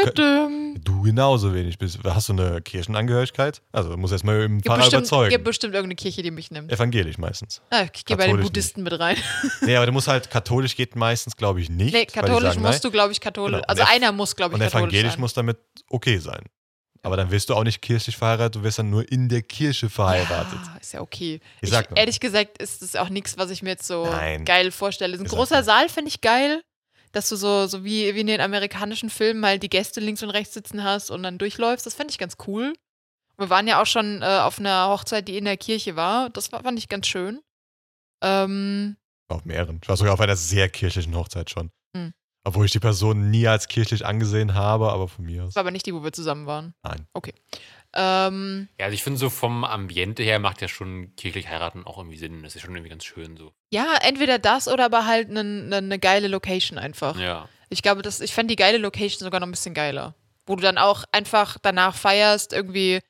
du 0.82 1.02
genauso 1.02 1.54
wenig 1.54 1.78
bist. 1.78 2.00
Hast 2.04 2.30
du 2.30 2.34
eine 2.34 2.62
Kirchenangehörigkeit? 2.62 3.62
Also 3.72 3.92
du 3.92 3.98
musst 3.98 4.12
erstmal 4.14 4.42
im 4.44 4.62
Pfarrer 4.62 4.78
bestimmt, 4.78 5.02
überzeugen. 5.04 5.30
gibt 5.30 5.44
bestimmt 5.46 5.74
irgendeine 5.74 5.96
Kirche, 5.96 6.22
die 6.24 6.32
mich 6.32 6.52
nimmt. 6.52 6.72
Evangelisch 6.72 7.18
meistens. 7.18 7.62
Ah, 7.70 7.84
ich 7.94 8.04
gehe 8.06 8.18
bei 8.18 8.28
den 8.28 8.42
Buddhisten 8.42 8.84
mit 8.84 8.98
rein. 9.00 9.18
Nee, 9.62 9.76
aber 9.76 9.86
du 9.86 9.92
musst 9.92 10.08
halt, 10.08 10.30
katholisch 10.30 10.76
geht 10.76 10.96
meistens, 10.96 11.36
glaube 11.36 11.62
ich, 11.62 11.70
nicht. 11.70 11.94
Nee, 11.94 12.06
katholisch 12.06 12.50
sagen, 12.54 12.62
musst 12.62 12.74
nein. 12.74 12.82
du, 12.82 12.92
glaube 12.92 13.12
ich, 13.12 13.20
katholisch. 13.22 13.58
Genau. 13.62 13.68
Also 13.68 13.84
einer 13.84 14.12
muss, 14.12 14.36
glaube 14.36 14.56
ich, 14.56 14.62
Und 14.62 14.66
katholisch 14.66 14.84
evangelisch 14.94 15.12
sein. 15.14 15.20
muss 15.22 15.34
damit 15.34 15.58
okay 15.90 16.18
sein. 16.18 16.42
Aber 17.08 17.16
dann 17.16 17.32
wirst 17.32 17.50
du 17.50 17.56
auch 17.56 17.64
nicht 17.64 17.82
kirchlich 17.82 18.18
verheiratet, 18.18 18.56
du 18.56 18.64
wirst 18.64 18.80
dann 18.80 18.90
nur 18.90 19.10
in 19.10 19.30
der 19.30 19.42
Kirche 19.42 19.90
verheiratet. 19.90 20.60
Ja, 20.66 20.78
ist 20.78 20.92
ja 20.92 21.00
okay. 21.00 21.40
Ich 21.62 21.72
Ich 21.72 21.88
ehrlich 21.96 22.20
gesagt 22.20 22.58
ist 22.58 22.82
das 22.82 22.98
auch 22.98 23.08
nichts, 23.08 23.38
was 23.38 23.50
ich 23.50 23.64
mir 23.64 23.70
jetzt 23.70 23.88
so 23.88 24.06
Nein. 24.06 24.44
geil 24.44 24.72
vorstelle. 24.72 25.18
Ein 25.18 25.24
Ich 25.24 25.32
großer. 25.32 25.64
Saal 25.64 25.88
finde 25.88 26.10
ich 26.10 26.20
geil, 26.20 26.62
dass 27.14 27.30
du 27.30 27.38
so, 27.38 27.66
so 27.68 27.86
wie, 27.86 28.14
wie 28.14 28.20
in 28.20 28.28
den 28.28 28.42
amerikanischen 28.42 29.10
Filmen 29.10 29.40
mal 29.40 29.58
die 29.58 29.70
Gäste 29.70 30.02
links 30.02 30.22
und 30.22 30.32
rechts 30.32 30.54
sitzen 30.54 30.84
hast 30.84 31.10
und 31.10 31.24
dann 31.24 31.38
durchläufst. 31.38 31.86
Das 31.86 31.94
fände 31.94 32.12
ich 32.12 32.18
ganz 32.18 32.36
cool. 32.46 32.74
Wir 33.38 33.50
waren 33.50 33.68
ja 33.70 33.82
auch 33.82 33.86
schon 33.86 34.22
äh, 34.22 34.26
auf 34.26 34.60
einer 34.60 34.90
Hochzeit, 34.90 35.30
die 35.30 35.38
in 35.38 35.46
der 35.46 35.56
Kirche 35.56 35.96
war. 35.96 36.30
Das 36.32 36.52
war, 36.52 36.62
fand 36.62 36.78
ich 36.78 36.90
ganz 36.90 37.08
schön. 37.08 37.40
Ähm, 38.22 38.98
Auf 39.30 39.46
mehreren. 39.46 39.80
Ich 39.82 39.88
war 39.88 39.96
sogar 39.96 40.14
auf 40.14 40.20
einer 40.20 40.36
sehr 40.36 40.68
kirchlichen 40.68 41.16
Hochzeit 41.16 41.50
schon. 41.50 41.72
Obwohl 42.48 42.66
ich 42.66 42.72
die 42.72 42.80
Person 42.80 43.30
nie 43.30 43.46
als 43.46 43.68
kirchlich 43.68 44.06
angesehen 44.06 44.54
habe, 44.54 44.90
aber 44.90 45.10
von 45.10 45.26
mir 45.26 45.44
aus. 45.44 45.50
das 45.50 45.56
war 45.56 45.62
aber 45.62 45.72
nicht 45.72 45.86
die, 45.86 45.94
wo 45.94 46.02
wir 46.02 46.14
zusammen 46.14 46.48
waren. 46.48 46.74
Nein. 46.82 47.06
Ähm, 47.94 48.70
Ja, 48.80 48.86
also 48.86 48.94
ich 48.94 49.04
finde 49.04 49.20
so 49.20 49.30
vom 49.30 49.66
Ambiente 49.66 50.24
her 50.24 50.40
macht 50.40 50.62
ja 50.62 50.70
schon 50.70 51.14
kirchlich 51.18 51.50
heiraten 51.50 51.86
auch 51.86 51.98
irgendwie 51.98 52.18
Sinn. 52.18 52.44
Das 52.44 52.56
ist 52.56 52.62
schon 52.62 52.74
irgendwie 52.74 52.90
ganz 52.90 53.04
schön 53.04 53.36
so. 53.36 53.52
ja, 53.70 53.96
entweder 54.02 54.40
das 54.40 54.70
oder 54.70 54.86
aber 54.86 55.06
halt 55.06 55.30
eine 55.30 55.44
ne, 55.44 55.82
ne 55.82 56.00
geile 56.00 56.30
Location 56.30 56.78
einfach. 56.80 57.20
Ja. 57.20 57.50
Ich 57.70 57.82
glaube, 57.82 58.02
das, 58.02 58.22
ich 58.22 58.34
fände 58.34 58.54
die 58.54 58.56
geile 58.56 58.78
Location 58.78 59.26
sogar 59.26 59.42
noch 59.42 59.48
ein 59.48 59.52
bisschen 59.52 59.74
geiler. 59.74 60.16
Wo 60.46 60.56
du 60.56 60.62
dann 60.62 60.78
auch 60.78 61.04
einfach 61.12 61.58
danach 61.62 61.96
feierst, 61.96 62.54
irgendwie. 62.54 63.02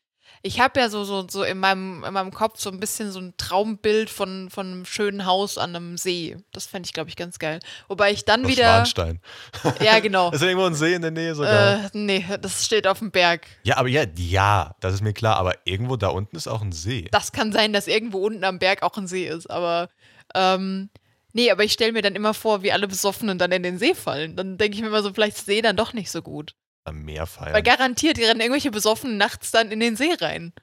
Ich 0.47 0.61
habe 0.61 0.79
ja 0.79 0.87
so, 0.89 1.03
so, 1.03 1.27
so 1.29 1.43
in, 1.43 1.59
meinem, 1.59 2.05
in 2.05 2.13
meinem 2.13 2.31
Kopf 2.31 2.57
so 2.57 2.69
ein 2.69 2.79
bisschen 2.79 3.11
so 3.11 3.19
ein 3.19 3.33
Traumbild 3.35 4.09
von, 4.09 4.49
von 4.49 4.65
einem 4.65 4.85
schönen 4.85 5.25
Haus 5.25 5.57
an 5.57 5.75
einem 5.75 5.97
See. 5.97 6.37
Das 6.53 6.67
fände 6.67 6.87
ich, 6.87 6.93
glaube 6.93 7.09
ich, 7.09 7.17
ganz 7.17 7.37
geil. 7.37 7.59
Wobei 7.89 8.11
ich 8.11 8.23
dann 8.23 8.45
Auf 8.45 8.51
wieder. 8.51 8.85
Schwanstein. 8.85 9.19
Ja, 9.81 9.99
genau. 9.99 10.31
Ist 10.31 10.41
irgendwo 10.41 10.65
ein 10.65 10.73
See 10.73 10.93
in 10.93 11.01
der 11.01 11.11
Nähe 11.11 11.35
sogar? 11.35 11.85
äh, 11.85 11.89
nee, 11.91 12.25
das 12.41 12.63
steht 12.65 12.87
auf 12.87 12.99
dem 12.99 13.11
Berg. 13.11 13.45
ja, 13.63 13.75
aber 13.75 13.89
ja, 13.89 14.05
ja, 14.15 14.73
das 14.79 14.93
ist 14.93 15.01
mir 15.01 15.13
klar. 15.13 15.35
Aber 15.35 15.53
irgendwo 15.65 15.97
da 15.97 16.07
unten 16.07 16.37
ist 16.37 16.47
auch 16.47 16.61
ein 16.61 16.71
See. 16.71 17.09
Das 17.11 17.33
kann 17.33 17.51
sein, 17.51 17.73
dass 17.73 17.87
irgendwo 17.87 18.25
unten 18.25 18.45
am 18.45 18.57
Berg 18.57 18.83
auch 18.83 18.97
ein 18.97 19.07
See 19.07 19.27
ist, 19.27 19.49
aber. 19.51 19.89
Ähm, 20.33 20.89
nee, 21.33 21.51
aber 21.51 21.65
ich 21.65 21.73
stelle 21.73 21.91
mir 21.91 22.01
dann 22.01 22.15
immer 22.15 22.33
vor, 22.33 22.63
wie 22.63 22.71
alle 22.71 22.87
Besoffenen 22.87 23.37
dann 23.37 23.51
in 23.51 23.63
den 23.63 23.79
See 23.79 23.95
fallen. 23.95 24.37
Dann 24.37 24.57
denke 24.57 24.75
ich 24.75 24.81
mir 24.81 24.87
immer 24.87 25.03
so, 25.03 25.13
vielleicht 25.13 25.35
ist 25.35 25.45
See 25.45 25.61
dann 25.61 25.75
doch 25.75 25.91
nicht 25.91 26.09
so 26.09 26.21
gut. 26.21 26.55
Am 26.88 27.03
Meer 27.03 27.25
feiern. 27.25 27.53
Weil 27.53 27.63
garantiert, 27.63 28.17
die 28.17 28.23
rennen 28.23 28.39
irgendwelche 28.39 28.71
Besoffenen 28.71 29.17
nachts 29.17 29.51
dann 29.51 29.71
in 29.71 29.79
den 29.79 29.95
See 29.97 30.13
rein. 30.21 30.53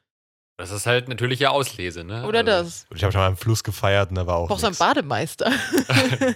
Das 0.57 0.71
ist 0.71 0.87
halt 0.87 1.09
natürliche 1.09 1.51
Auslese, 1.51 2.05
ne? 2.05 2.27
Oder 2.27 2.39
Also, 2.41 2.51
das. 2.51 2.87
Und 2.89 2.97
ich 2.97 3.03
habe 3.03 3.13
schon 3.13 3.21
mal 3.21 3.29
im 3.29 3.37
Fluss 3.37 3.63
gefeiert 3.65 4.11
und 4.11 4.15
da 4.17 4.27
war 4.27 4.37
auch. 4.37 4.49
Brauchst 4.49 4.63
du 4.63 4.69
einen. 4.69 4.77
Bademeister. 4.77 5.51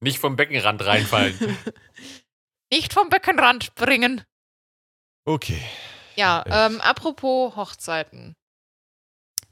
Nicht 0.00 0.18
vom 0.18 0.36
Beckenrand 0.36 0.84
reinfallen. 0.84 1.38
Nicht 2.72 2.92
vom 2.92 3.08
Beckenrand 3.08 3.64
springen. 3.64 4.22
Okay. 5.24 5.60
Ja, 6.16 6.44
Ich- 6.46 6.52
ähm, 6.54 6.80
apropos 6.80 7.56
Hochzeiten. 7.56 8.34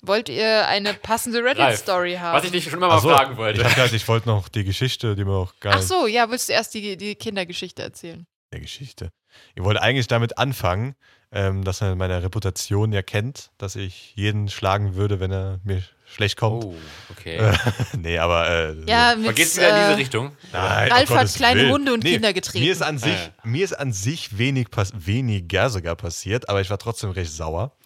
Wollt 0.02 0.28
ihr 0.28 0.68
eine 0.68 0.92
passende 0.92 1.42
Reddit-Story 1.42 2.16
haben? 2.16 2.36
Was 2.36 2.44
ich 2.44 2.50
dich 2.52 2.64
schon 2.64 2.74
immer 2.74 2.88
mal 2.88 3.00
so, 3.00 3.08
fragen 3.08 3.32
Ich, 3.32 3.38
wollte. 3.38 3.64
hab 3.64 3.74
gedacht, 3.74 3.92
ich 3.94 4.06
wollte 4.06 4.28
noch 4.28 4.50
die 4.50 4.62
Geschichte, 4.64 5.14
die 5.16 5.24
mir 5.24 5.32
auch 5.32 5.58
gar 5.60 5.76
Ach 5.76 5.82
so, 5.82 6.06
ja, 6.06 6.30
willst 6.30 6.50
du 6.50 6.52
erst 6.52 6.74
die, 6.74 6.98
die 6.98 7.14
Kindergeschichte 7.14 7.82
erzählen? 7.82 8.26
Der 8.54 8.60
Geschichte. 8.60 9.10
Ich 9.54 9.64
wollte 9.64 9.82
eigentlich 9.82 10.06
damit 10.06 10.38
anfangen, 10.38 10.94
ähm, 11.32 11.64
dass 11.64 11.80
er 11.80 11.96
meine 11.96 12.22
Reputation 12.22 12.92
ja 12.92 13.02
kennt, 13.02 13.50
dass 13.58 13.74
ich 13.74 14.14
jeden 14.14 14.48
schlagen 14.48 14.94
würde, 14.94 15.18
wenn 15.18 15.32
er 15.32 15.58
mir 15.64 15.82
schlecht 16.06 16.36
kommt. 16.36 16.64
Oh, 16.64 16.74
okay. 17.10 17.36
Äh, 17.38 17.52
nee, 17.98 18.18
aber 18.18 18.48
äh, 18.48 18.76
Ja, 18.86 19.16
mit, 19.16 19.34
geht's 19.34 19.56
wieder 19.56 19.70
in 19.70 19.74
diese 19.74 19.90
äh, 19.90 19.94
Richtung? 19.94 20.36
Nein, 20.52 20.92
Ralf 20.92 21.10
um 21.10 21.16
hat 21.16 21.22
Gottes 21.22 21.34
kleine 21.34 21.60
Willen. 21.62 21.72
Hunde 21.72 21.94
und 21.94 22.04
Kinder 22.04 22.32
getreten. 22.32 22.64
Mir 22.64 22.72
ist 22.72 22.82
an 22.82 22.98
sich, 22.98 23.12
Ja. 23.12 23.32
mir 23.42 23.64
ist 23.64 23.72
an 23.72 23.92
sich 23.92 24.38
wenig 24.38 24.70
pass 24.70 24.92
weniger 24.94 25.68
sogar 25.70 25.96
passiert, 25.96 26.48
aber 26.48 26.60
ich 26.60 26.70
war 26.70 26.78
trotzdem 26.78 27.10
recht 27.10 27.32
sauer. 27.32 27.76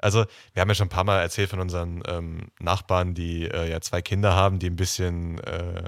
Also, 0.00 0.26
wir 0.52 0.60
haben 0.60 0.68
ja 0.68 0.74
schon 0.74 0.86
ein 0.86 0.90
paar 0.90 1.04
Mal 1.04 1.20
erzählt 1.22 1.50
von 1.50 1.60
unseren 1.60 2.02
ähm, 2.06 2.50
Nachbarn, 2.60 3.14
die 3.14 3.46
äh, 3.46 3.70
ja 3.70 3.80
zwei 3.80 4.00
Kinder 4.02 4.34
haben, 4.34 4.58
die 4.58 4.68
ein 4.68 4.76
bisschen 4.76 5.38
äh, 5.40 5.82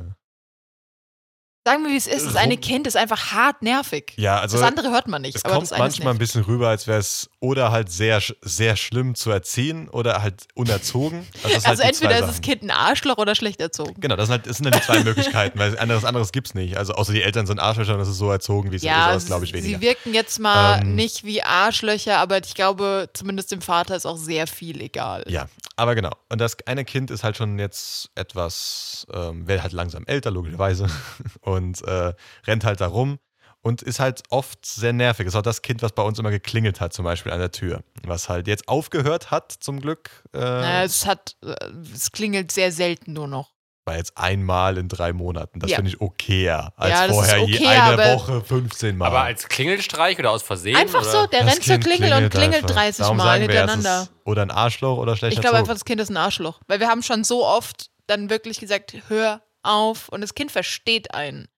Sagen 1.66 1.84
wir, 1.84 1.90
wie 1.90 1.96
es 1.96 2.06
ist. 2.06 2.24
Das 2.24 2.36
eine 2.36 2.56
Kind 2.56 2.86
ist 2.86 2.96
einfach 2.96 3.32
hart 3.32 3.60
nervig. 3.60 4.14
ja, 4.16 4.40
also 4.40 4.56
das 4.58 4.66
andere 4.66 4.90
hört 4.90 5.08
man 5.08 5.20
nicht. 5.20 5.36
es 5.36 5.42
kommt 5.42 5.70
manchmal 5.76 6.14
ein 6.14 6.18
bisschen 6.18 6.42
rüber, 6.44 6.68
als 6.68 6.86
wäre 6.86 6.98
es 6.98 7.28
oder 7.38 7.70
halt 7.70 7.92
sehr, 7.92 8.22
sehr 8.40 8.76
schlimm 8.76 9.14
zu 9.14 9.30
erziehen 9.30 9.88
oder 9.90 10.22
halt 10.22 10.46
unerzogen. 10.54 11.26
Also, 11.42 11.56
ist 11.58 11.66
Also 11.68 11.82
halt 11.84 11.92
entweder 11.94 12.18
ist 12.20 12.28
das. 12.28 12.40
Kind 12.40 12.62
ein 12.62 12.70
Arschloch 12.70 13.18
oder 13.18 13.34
schlecht 13.34 13.60
erzogen. 13.60 14.00
Genau, 14.00 14.16
das 14.16 14.28
sind, 14.28 14.32
halt, 14.38 14.46
das 14.46 14.56
sind 14.56 14.66
halt 14.66 14.76
die 14.76 14.86
zwei 14.86 15.04
Möglichkeiten, 15.04 15.58
weil 15.58 15.78
anderes 15.78 16.04
anderes 16.06 16.32
gibt's 16.32 16.54
nicht. 16.54 16.78
Also 16.78 16.94
außer 16.94 17.12
die 17.12 17.22
Eltern 17.22 17.46
sind 17.46 17.58
Arschlöcher 17.58 17.92
und 17.92 17.98
das 17.98 18.08
ist 18.08 18.16
so 18.16 18.30
erzogen, 18.30 18.72
wie 18.72 18.76
es 18.76 18.82
Ja, 18.82 19.12
ist, 19.12 19.26
glaube 19.26 19.44
ich, 19.44 19.52
weniger. 19.52 19.78
sie 19.78 19.84
wirken 19.84 20.14
jetzt 20.14 20.38
mal 20.38 20.80
Ähm, 20.80 20.94
nicht 20.94 21.24
wie 21.24 21.42
Arschlöcher, 21.42 22.16
aber 22.18 22.38
ich 22.38 22.54
glaube, 22.54 23.10
zumindest 23.12 23.52
dem 23.52 23.60
Vater 23.60 23.96
ist 23.96 24.06
auch 24.06 24.16
sehr 24.16 24.46
viel 24.46 24.80
egal. 24.80 25.24
Ja, 25.28 25.46
aber 25.76 25.94
genau. 25.94 26.12
Und 26.30 26.40
das 26.40 26.56
eine 26.66 26.86
Kind 26.86 27.10
ist 27.10 27.22
halt 27.22 27.36
schon 27.36 27.58
jetzt 27.58 28.08
etwas, 28.14 29.06
ähm, 29.12 29.46
wird 29.46 29.62
halt 29.62 29.74
langsam 29.74 30.04
älter, 30.06 30.30
logischerweise, 30.30 30.86
und 31.42 31.50
äh, 31.86 32.12
rennt 32.46 32.64
halt 32.64 32.80
da 32.80 32.86
rum 32.86 33.18
und 33.62 33.82
ist 33.82 34.00
halt 34.00 34.22
oft 34.30 34.64
sehr 34.64 34.92
nervig. 34.92 35.26
Ist 35.26 35.36
auch 35.36 35.42
das 35.42 35.60
Kind, 35.62 35.82
was 35.82 35.92
bei 35.92 36.02
uns 36.02 36.18
immer 36.18 36.30
geklingelt 36.30 36.80
hat, 36.80 36.92
zum 36.92 37.04
Beispiel 37.04 37.30
an 37.32 37.38
der 37.40 37.50
Tür. 37.52 37.82
Was 38.06 38.28
halt 38.28 38.46
jetzt 38.46 38.68
aufgehört 38.68 39.30
hat, 39.30 39.52
zum 39.52 39.80
Glück. 39.80 40.10
Äh, 40.32 40.38
Naja, 40.38 40.82
es 40.84 41.04
hat, 41.06 41.36
äh, 41.44 41.54
es 41.94 42.10
klingelt 42.12 42.52
sehr 42.52 42.72
selten 42.72 43.12
nur 43.12 43.28
noch. 43.28 43.52
war 43.86 43.96
jetzt 43.96 44.16
einmal 44.16 44.78
in 44.78 44.86
drei 44.88 45.12
Monaten. 45.12 45.58
Das 45.58 45.70
Ja. 45.70 45.76
finde 45.76 45.90
ich 45.90 46.00
okayer, 46.00 46.72
als 46.76 46.90
Ja, 46.92 47.06
das 47.08 47.16
vorher 47.16 47.38
je 47.38 47.56
okay, 47.56 47.66
eine 47.66 47.82
aber- 47.82 48.14
Woche 48.14 48.40
15 48.44 48.96
Mal. 48.96 49.06
Aber 49.06 49.22
als 49.22 49.48
Klingelstreich 49.48 50.16
oder 50.18 50.30
aus 50.30 50.42
Versehen? 50.44 50.76
Einfach 50.76 51.00
oder? 51.00 51.10
so, 51.10 51.26
der 51.26 51.42
Das 51.44 51.54
rennt 51.54 51.64
zur 51.64 51.78
Klingel 51.78 52.12
und 52.12 52.30
klingelt 52.30 52.62
einfach. 52.62 52.70
30 52.76 52.98
Darum 53.02 53.16
Mal 53.16 53.40
hintereinander. 53.40 54.02
ist 54.02 54.12
oder 54.24 54.42
ein 54.42 54.50
Arschloch 54.52 54.96
oder 54.98 55.16
schlechter 55.16 55.34
Ich 55.38 55.40
glaube 55.40 55.56
einfach, 55.56 55.72
das 55.72 55.84
Kind 55.84 56.00
ist 56.00 56.08
ein 56.10 56.16
Arschloch. 56.18 56.60
Weil 56.68 56.78
wir 56.78 56.86
haben 56.88 57.02
schon 57.02 57.24
so 57.24 57.44
oft 57.44 57.90
dann 58.06 58.30
wirklich 58.30 58.60
gesagt, 58.60 58.94
hör 59.08 59.40
auf. 59.62 60.08
Und 60.08 60.20
das 60.20 60.34
Kind 60.34 60.50
versteht 60.52 61.14
einen. 61.14 61.48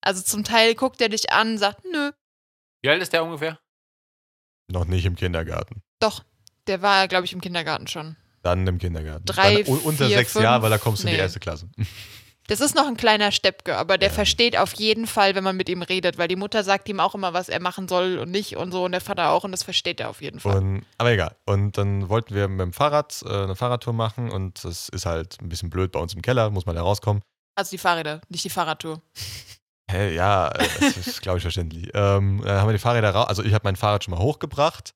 Also 0.00 0.22
zum 0.22 0.44
Teil 0.44 0.74
guckt 0.74 1.00
er 1.00 1.08
dich 1.08 1.32
an, 1.32 1.58
sagt, 1.58 1.84
nö, 1.90 2.12
Wie 2.82 2.88
alt 2.90 3.02
ist 3.02 3.12
der 3.12 3.24
ungefähr? 3.24 3.58
Noch 4.68 4.84
nicht 4.84 5.04
im 5.04 5.16
Kindergarten. 5.16 5.82
doch. 6.00 6.24
Der 6.68 6.82
war, 6.82 7.06
glaube 7.06 7.24
ich, 7.26 7.32
im 7.32 7.40
Kindergarten 7.40 7.86
schon. 7.86 8.16
Dann 8.42 8.66
im 8.66 8.78
Kindergarten. 8.78 9.24
Drei, 9.24 9.62
Dann 9.62 9.72
un- 9.74 9.80
unter 9.82 10.06
vier, 10.08 10.16
sechs 10.16 10.32
fünf? 10.32 10.42
Jahre, 10.42 10.62
weil 10.62 10.70
da 10.70 10.78
kommst 10.78 11.04
du 11.04 11.06
in 11.06 11.12
die 11.12 11.16
Nee. 11.16 11.22
erste 11.22 11.38
Klasse. 11.38 11.68
Das 12.48 12.60
ist 12.60 12.74
noch 12.74 12.86
ein 12.86 12.96
kleiner 12.96 13.32
Steppke, 13.32 13.76
aber 13.76 13.98
der 13.98 14.08
Ja. 14.08 14.14
versteht 14.14 14.56
auf 14.56 14.74
jeden 14.74 15.06
Fall, 15.06 15.34
wenn 15.34 15.42
man 15.44 15.56
mit 15.56 15.68
ihm 15.68 15.82
redet, 15.82 16.16
weil 16.18 16.28
die 16.28 16.36
Mutter 16.36 16.62
sagt 16.64 16.88
ihm 16.88 17.00
auch 17.00 17.14
immer, 17.14 17.32
was 17.32 17.48
er 17.48 17.60
machen 17.60 17.88
soll 17.88 18.18
und 18.18 18.30
nicht 18.30 18.56
und 18.56 18.72
so 18.72 18.84
und 18.84 18.92
der 18.92 19.00
Vater 19.00 19.30
auch 19.30 19.44
und 19.44 19.52
das 19.52 19.62
versteht 19.64 20.00
er 20.00 20.08
auf 20.10 20.22
jeden 20.22 20.40
Fall. 20.40 20.56
Und, 20.56 20.86
aber 20.98 21.10
egal. 21.12 21.34
Und 21.44 21.76
dann 21.78 22.08
wollten 22.08 22.34
wir 22.34 22.48
mit 22.48 22.60
dem 22.60 22.72
Fahrrad 22.72 23.22
äh, 23.26 23.28
eine 23.28 23.56
Fahrradtour 23.56 23.92
machen 23.92 24.30
und 24.30 24.64
das 24.64 24.88
ist 24.88 25.06
halt 25.06 25.38
ein 25.40 25.48
bisschen 25.48 25.70
blöd 25.70 25.92
bei 25.92 26.00
uns 26.00 26.14
im 26.14 26.22
Keller, 26.22 26.50
muss 26.50 26.66
man 26.66 26.76
da 26.76 26.82
rauskommen. 26.82 27.22
Also 27.56 27.70
die 27.70 27.78
Fahrräder, 27.78 28.20
nicht 28.28 28.44
die 28.44 28.50
Fahrradtour. 28.50 29.00
Hä, 29.90 30.14
ja, 30.14 30.48
äh, 30.48 30.68
das 30.80 30.96
ist, 30.96 31.22
glaube 31.22 31.38
ich, 31.38 31.42
verständlich. 31.42 31.90
Ähm, 31.94 32.42
dann 32.44 32.60
haben 32.60 32.68
wir 32.68 32.72
die 32.72 32.78
Fahrräder 32.78 33.10
raus. 33.10 33.28
Also 33.28 33.42
ich 33.44 33.54
habe 33.54 33.62
mein 33.64 33.76
Fahrrad 33.76 34.04
schon 34.04 34.12
mal 34.14 34.20
hochgebracht 34.20 34.94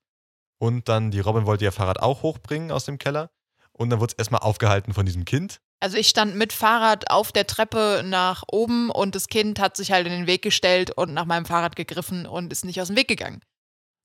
und 0.59 0.89
dann 0.89 1.11
die 1.11 1.19
Robin 1.21 1.45
wollte 1.45 1.63
ihr 1.63 1.71
Fahrrad 1.71 2.01
auch 2.01 2.23
hochbringen 2.23 2.71
aus 2.71 2.85
dem 2.85 2.97
Keller. 2.97 3.29
Und 3.71 3.89
dann 3.89 3.99
wurde 3.99 4.11
es 4.13 4.17
erstmal 4.19 4.41
aufgehalten 4.41 4.93
von 4.93 5.05
diesem 5.05 5.25
Kind. 5.25 5.59
Also 5.81 5.97
ich 5.97 6.07
stand 6.07 6.35
mit 6.35 6.53
Fahrrad 6.53 7.09
auf 7.09 7.31
der 7.31 7.47
Treppe 7.47 8.03
nach 8.05 8.43
oben 8.51 8.91
und 8.91 9.15
das 9.15 9.27
Kind 9.27 9.59
hat 9.59 9.75
sich 9.75 9.91
halt 9.91 10.05
in 10.05 10.13
den 10.13 10.27
Weg 10.27 10.43
gestellt 10.43 10.91
und 10.91 11.13
nach 11.13 11.25
meinem 11.25 11.45
Fahrrad 11.45 11.75
gegriffen 11.75 12.27
und 12.27 12.53
ist 12.53 12.65
nicht 12.65 12.79
aus 12.79 12.87
dem 12.87 12.97
Weg 12.97 13.07
gegangen. 13.07 13.41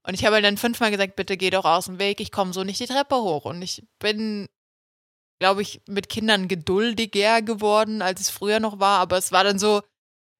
Und 0.07 0.15
ich 0.15 0.25
habe 0.25 0.37
halt 0.37 0.45
dann 0.45 0.57
fünfmal 0.57 0.91
gesagt, 0.91 1.17
bitte 1.17 1.37
geh 1.37 1.51
doch 1.51 1.67
aus 1.67 1.85
dem 1.85 1.99
Weg, 1.99 2.21
ich 2.21 2.33
komme 2.33 2.55
so 2.55 2.65
nicht 2.65 2.81
die 2.81 2.87
Treppe 2.87 3.17
hoch. 3.17 3.45
Und 3.45 3.61
ich 3.61 3.85
bin, 3.99 4.47
glaube 5.39 5.61
ich, 5.61 5.83
mit 5.87 6.09
Kindern 6.09 6.49
geduldiger 6.49 7.43
geworden, 7.43 8.01
als 8.01 8.21
es 8.21 8.31
früher 8.31 8.59
noch 8.59 8.81
war. 8.81 9.01
Aber 9.01 9.19
es 9.19 9.31
war 9.33 9.45
dann 9.45 9.59
so, 9.59 9.83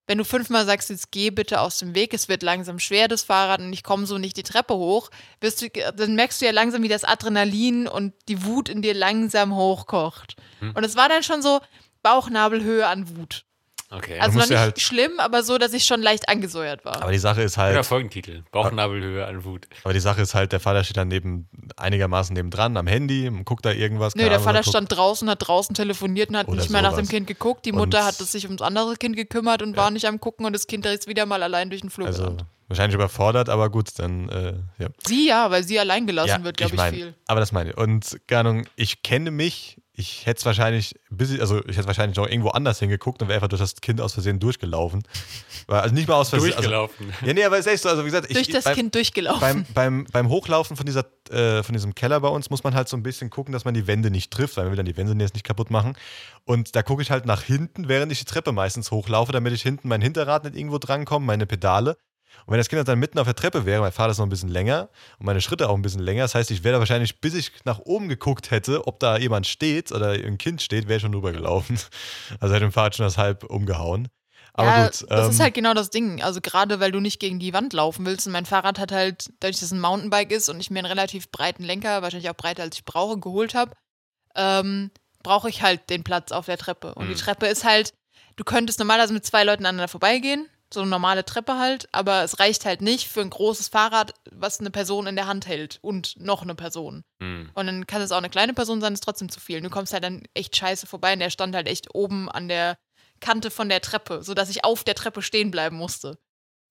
wenn 0.07 0.19
du 0.19 0.25
fünfmal 0.25 0.67
sagst, 0.67 0.91
jetzt 0.91 1.11
geh 1.11 1.31
bitte 1.31 1.61
aus 1.61 1.79
dem 1.79 1.95
Weg, 1.95 2.15
es 2.15 2.29
wird 2.29 2.43
langsam 2.43 2.79
schwer, 2.79 3.09
das 3.09 3.23
Fahrrad, 3.23 3.61
und 3.61 3.73
ich 3.73 3.83
komme 3.83 4.07
so 4.07 4.19
nicht 4.19 4.37
die 4.37 4.43
Treppe 4.43 4.75
hoch, 4.75 5.11
wirst 5.41 5.63
du, 5.63 5.69
dann 5.69 6.15
merkst 6.15 6.41
du 6.41 6.45
ja 6.45 6.53
langsam, 6.53 6.83
wie 6.83 6.89
das 6.89 7.05
Adrenalin 7.05 7.89
und 7.89 8.13
die 8.29 8.45
Wut 8.45 8.69
in 8.69 8.83
dir 8.83 8.95
langsam 8.95 9.55
hochkocht. 9.55 10.37
Hm. 10.61 10.73
Und 10.75 10.85
es 10.85 10.97
war 10.97 11.09
dann 11.09 11.23
schon 11.23 11.43
so 11.43 11.61
Bauchnabelhöhe 12.03 12.87
an 12.87 13.17
Wut. 13.17 13.46
Okay. 13.89 14.19
Also 14.19 14.39
noch 14.39 14.45
nicht 14.47 14.51
ja 14.53 14.59
halt- 14.61 14.81
schlimm, 14.81 15.13
aber 15.21 15.45
so, 15.45 15.59
dass 15.59 15.73
ich 15.73 15.85
schon 15.85 16.03
leicht 16.03 16.29
angesäuert 16.29 16.85
war. 16.85 17.03
Aber 17.03 17.13
die 17.13 17.19
Sache 17.19 17.43
ist 17.43 17.57
halt, 17.57 17.87
Folgentitel. 17.87 18.43
Bauchnabelhöhe 18.51 19.25
an 19.25 19.45
Wut. 19.45 19.69
aber 19.85 19.93
die 19.95 20.01
Sache 20.01 20.23
ist 20.23 20.35
halt, 20.35 20.51
der 20.51 20.59
Vater 20.59 20.83
steht 20.83 20.97
dann 20.97 21.07
neben, 21.09 21.49
einigermaßen 21.77 22.35
nebendran 22.35 22.77
am 22.77 22.89
Handy, 22.89 23.31
guckt 23.45 23.65
da 23.65 23.71
irgendwas. 23.71 24.17
Nö, 24.17 24.23
der 24.25 24.33
Ahnung, 24.33 24.45
Vater 24.45 24.63
stand 24.65 24.91
draußen, 24.97 25.31
hat 25.31 25.47
draußen 25.47 25.75
telefoniert 25.77 26.31
und 26.31 26.37
hat 26.37 26.49
Oder 26.49 26.57
nicht 26.57 26.71
mehr 26.71 26.83
nach 26.83 26.91
dem 26.95 27.05
sowas. 27.05 27.11
Kind 27.11 27.27
geguckt. 27.29 27.65
Die 27.65 27.73
Mutter 27.73 28.01
Und- 28.01 28.05
hat 28.07 28.15
sich 28.17 28.45
ums 28.47 28.61
andere 28.63 28.97
Kind 28.97 29.15
gekümmert 29.17 29.63
und 29.63 29.77
war 29.77 29.91
nicht 29.93 30.07
am 30.07 30.19
Gucken 30.21 30.47
und 30.47 30.53
das 30.53 30.67
Kind 30.67 30.85
ist 30.87 31.07
wieder 31.07 31.25
mal 31.27 31.43
allein 31.45 31.71
durch 31.71 31.83
den 31.83 31.91
Flur 31.91 32.07
Also 32.09 32.23
gerannt. 32.25 32.45
wahrscheinlich 32.67 32.97
überfordert, 32.97 33.49
aber 33.49 33.71
gut, 33.71 33.91
dann, 33.99 34.29
äh, 34.31 34.55
ja. 34.83 34.89
Sie 35.07 35.29
ja, 35.29 35.51
weil 35.53 35.63
sie 35.63 35.79
allein 35.79 36.07
gelassen 36.09 36.43
wird, 36.43 36.57
glaube 36.57 36.75
ich, 36.75 36.77
mein, 36.77 36.93
viel. 36.95 37.15
Aber 37.29 37.39
das 37.39 37.53
meine 37.53 37.71
ich. 37.71 37.77
Und 37.77 38.19
keine 38.27 38.41
Ahnung, 38.51 38.67
ich 38.75 39.05
kenne 39.05 39.31
mich, 39.31 39.81
ich 39.99 40.27
hätte 40.27 40.39
es 40.39 40.45
wahrscheinlich, 40.45 40.95
bis 41.09 41.31
ich, 41.31 41.41
also 41.41 41.65
ich 41.67 41.77
hätte 41.79 41.87
wahrscheinlich 41.87 42.19
noch 42.19 42.29
irgendwo 42.29 42.51
anders 42.51 42.79
hingeguckt 42.79 43.23
und 43.23 43.29
wäre 43.29 43.37
einfach 43.37 43.49
durch 43.49 43.63
das 43.63 43.77
Kind 43.81 43.99
aus 44.03 44.13
Versehen 44.13 44.39
durchgelaufen. 44.39 45.03
Also 45.69 45.95
nicht 45.95 46.07
mal 46.07 46.17
aus 46.17 46.29
Versehen. 46.29 46.53
Durchgelaufen. 46.53 47.07
Also, 47.13 47.27
ja, 47.27 47.33
nee, 47.33 47.45
aber 47.45 47.59
es 47.59 47.65
ist 47.65 47.73
echt 47.73 47.83
so, 47.83 47.89
also 47.89 48.03
wie 48.03 48.11
gesagt, 48.11 48.27
ich, 48.29 48.35
Durch 48.35 48.49
das 48.49 48.65
beim, 48.65 48.75
Kind 48.75 48.95
durchgelaufen. 48.95 49.41
beim, 49.41 49.65
beim, 49.73 50.07
beim 50.13 50.29
Hochlaufen 50.29 50.77
von, 50.77 50.85
dieser, 50.85 51.07
äh, 51.31 51.63
von 51.63 51.73
diesem 51.73 51.95
Keller 51.95 52.21
bei 52.21 52.29
uns 52.29 52.51
muss 52.51 52.63
man 52.63 52.75
halt 52.75 52.91
so 52.91 52.97
ein 52.97 53.03
bisschen 53.03 53.31
gucken, 53.31 53.53
dass 53.53 53.65
man 53.65 53.73
die 53.73 53.87
Wände 53.87 54.11
nicht 54.11 54.31
trifft, 54.31 54.59
weil 54.59 54.65
man 54.65 54.73
will 54.73 54.77
dann 54.77 54.87
die 54.87 54.97
Wände 54.99 55.15
jetzt 55.25 55.33
nicht 55.33 55.47
kaputt 55.47 55.71
machen. 55.71 55.97
Und 56.45 56.77
da 56.77 56.83
gucke 56.83 57.01
ich 57.01 57.11
halt 57.11 57.25
nach 57.25 57.43
hinten, 57.43 57.89
während 57.89 58.13
ich 58.13 58.19
die 58.19 58.27
Treppe 58.27 58.53
meistens 58.53 58.91
hochlaufe, 58.91 59.33
damit 59.33 59.55
ich 59.55 59.63
hinten 59.63 59.89
mein 59.89 60.03
Hinterrad 60.03 60.45
nicht 60.45 60.57
irgendwo 60.57 60.77
drankomme, 60.77 61.25
meine 61.25 61.47
Pedale. 61.47 61.97
Und 62.45 62.53
wenn 62.53 62.59
das 62.59 62.69
Kind 62.69 62.87
dann 62.87 62.99
mitten 62.99 63.19
auf 63.19 63.27
der 63.27 63.35
Treppe 63.35 63.65
wäre, 63.67 63.81
mein 63.81 63.93
Vater 63.93 64.11
ist 64.13 64.19
noch 64.19 64.27
ein 64.27 64.31
bisschen 64.31 64.49
länger 64.51 64.89
und 65.19 65.27
meine 65.27 65.41
Schritte 65.41 65.69
auch 65.69 65.75
ein 65.75 65.83
bisschen 65.83 66.03
länger, 66.03 66.23
das 66.23 66.35
heißt, 66.35 66.51
ich 66.51 66.63
wäre 66.63 66.75
da 66.75 66.79
wahrscheinlich, 66.79 67.21
bis 67.21 67.35
ich 67.35 67.51
nach 67.65 67.79
oben 67.81 68.09
geguckt 68.09 68.51
hätte, 68.51 68.87
ob 68.87 69.01
da 69.01 69.17
jemand 69.17 69.47
steht 69.47 69.91
oder 69.93 70.11
ein 70.11 70.39
Kind 70.39 70.63
steht, 70.63 70.87
wäre 70.89 70.97
ich 70.97 71.03
schon 71.03 71.13
drüber 71.13 71.33
gelaufen. 71.33 71.79
Also 72.41 72.55
hätte 72.55 72.67
dem 72.67 72.73
Fahrrad 72.73 72.95
schon 72.97 73.07
das 73.07 73.19
halb 73.19 73.45
umgehauen. 73.45 74.09
Aber 74.55 74.69
ja, 74.69 74.85
gut. 74.85 75.05
das 75.09 75.25
ähm, 75.27 75.31
ist 75.31 75.41
halt 75.41 75.55
genau 75.55 75.75
das 75.75 75.91
Ding. 75.91 76.23
Also 76.23 76.41
gerade 76.41 76.81
weil 76.81 76.91
du 76.93 77.01
nicht 77.01 77.21
gegen 77.21 77.39
die 77.39 77.53
Wand 77.53 77.73
laufen 77.73 78.07
willst 78.07 78.27
und 78.27 78.33
mein 78.33 78.47
Fahrrad 78.47 78.79
hat 78.79 78.91
halt, 78.93 79.31
dadurch, 79.41 79.57
dass 79.57 79.67
es 79.67 79.73
ein 79.73 79.81
Mountainbike 79.81 80.33
ist 80.33 80.49
und 80.49 80.61
ich 80.61 80.71
mir 80.71 80.79
einen 80.79 80.87
relativ 80.87 81.31
breiten 81.31 81.63
Lenker, 81.63 82.01
wahrscheinlich 82.03 82.31
auch 82.31 82.35
breiter 82.37 82.63
als 82.63 82.77
ich 82.77 82.85
brauche, 82.85 83.19
geholt 83.19 83.55
habe, 83.55 83.73
ähm, 84.35 84.91
brauche 85.23 85.49
ich 85.49 85.63
halt 85.63 85.91
den 85.91 86.05
Platz 86.05 86.33
auf 86.33 86.47
der 86.47 86.57
Treppe. 86.59 86.95
Und 86.95 87.07
die 87.09 87.15
Mhm. 87.15 87.19
Treppe 87.19 87.47
ist 87.47 87.65
halt, 87.65 87.93
du 88.37 88.45
könntest 88.45 88.79
normalerweise 88.79 89.13
mit 89.13 89.27
zwei 89.27 89.45
Leuten 89.45 89.67
aneinander 89.67 89.89
vorbeigehen, 89.89 90.49
so 90.73 90.81
eine 90.81 90.91
normale 90.91 91.25
Treppe 91.25 91.59
halt, 91.59 91.89
aber 91.93 92.23
es 92.25 92.39
reicht 92.39 92.65
halt 92.65 92.83
nicht 92.83 93.09
für 93.09 93.21
ein 93.21 93.31
großes 93.31 93.69
Fahrrad, 93.69 94.15
was 94.31 94.61
eine 94.61 94.71
Person 94.71 95.07
in 95.07 95.17
der 95.17 95.27
Hand 95.27 95.47
hält 95.47 95.79
und 95.83 96.19
noch 96.19 96.43
eine 96.43 96.55
Person. 96.55 97.05
Hm. 97.21 97.51
Und 97.55 97.67
dann 97.67 97.87
kann 97.87 98.03
es 98.03 98.13
auch 98.13 98.19
eine 98.19 98.31
kleine 98.31 98.55
Person 98.55 98.81
sein, 98.81 98.93
ist 98.93 99.05
trotzdem 99.05 99.29
zu 99.29 99.41
viel. 99.41 99.59
Und 99.59 99.65
du 99.65 99.71
kommst 99.71 99.93
halt 99.93 100.05
dann 100.05 100.25
echt 100.35 100.57
scheiße 100.57 100.87
vorbei 100.87 101.13
und 101.13 101.21
der 101.21 101.31
stand 101.31 101.55
halt 101.55 101.69
echt 101.69 101.95
oben 101.95 102.29
an 102.29 102.49
der 102.49 102.79
Kante 103.21 103.51
von 103.51 103.69
der 103.69 103.81
Treppe, 103.81 104.23
sodass 104.23 104.51
ich 104.51 104.65
auf 104.65 104.85
der 104.85 104.95
Treppe 104.95 105.23
stehen 105.23 105.51
bleiben 105.51 105.77
musste. 105.77 106.19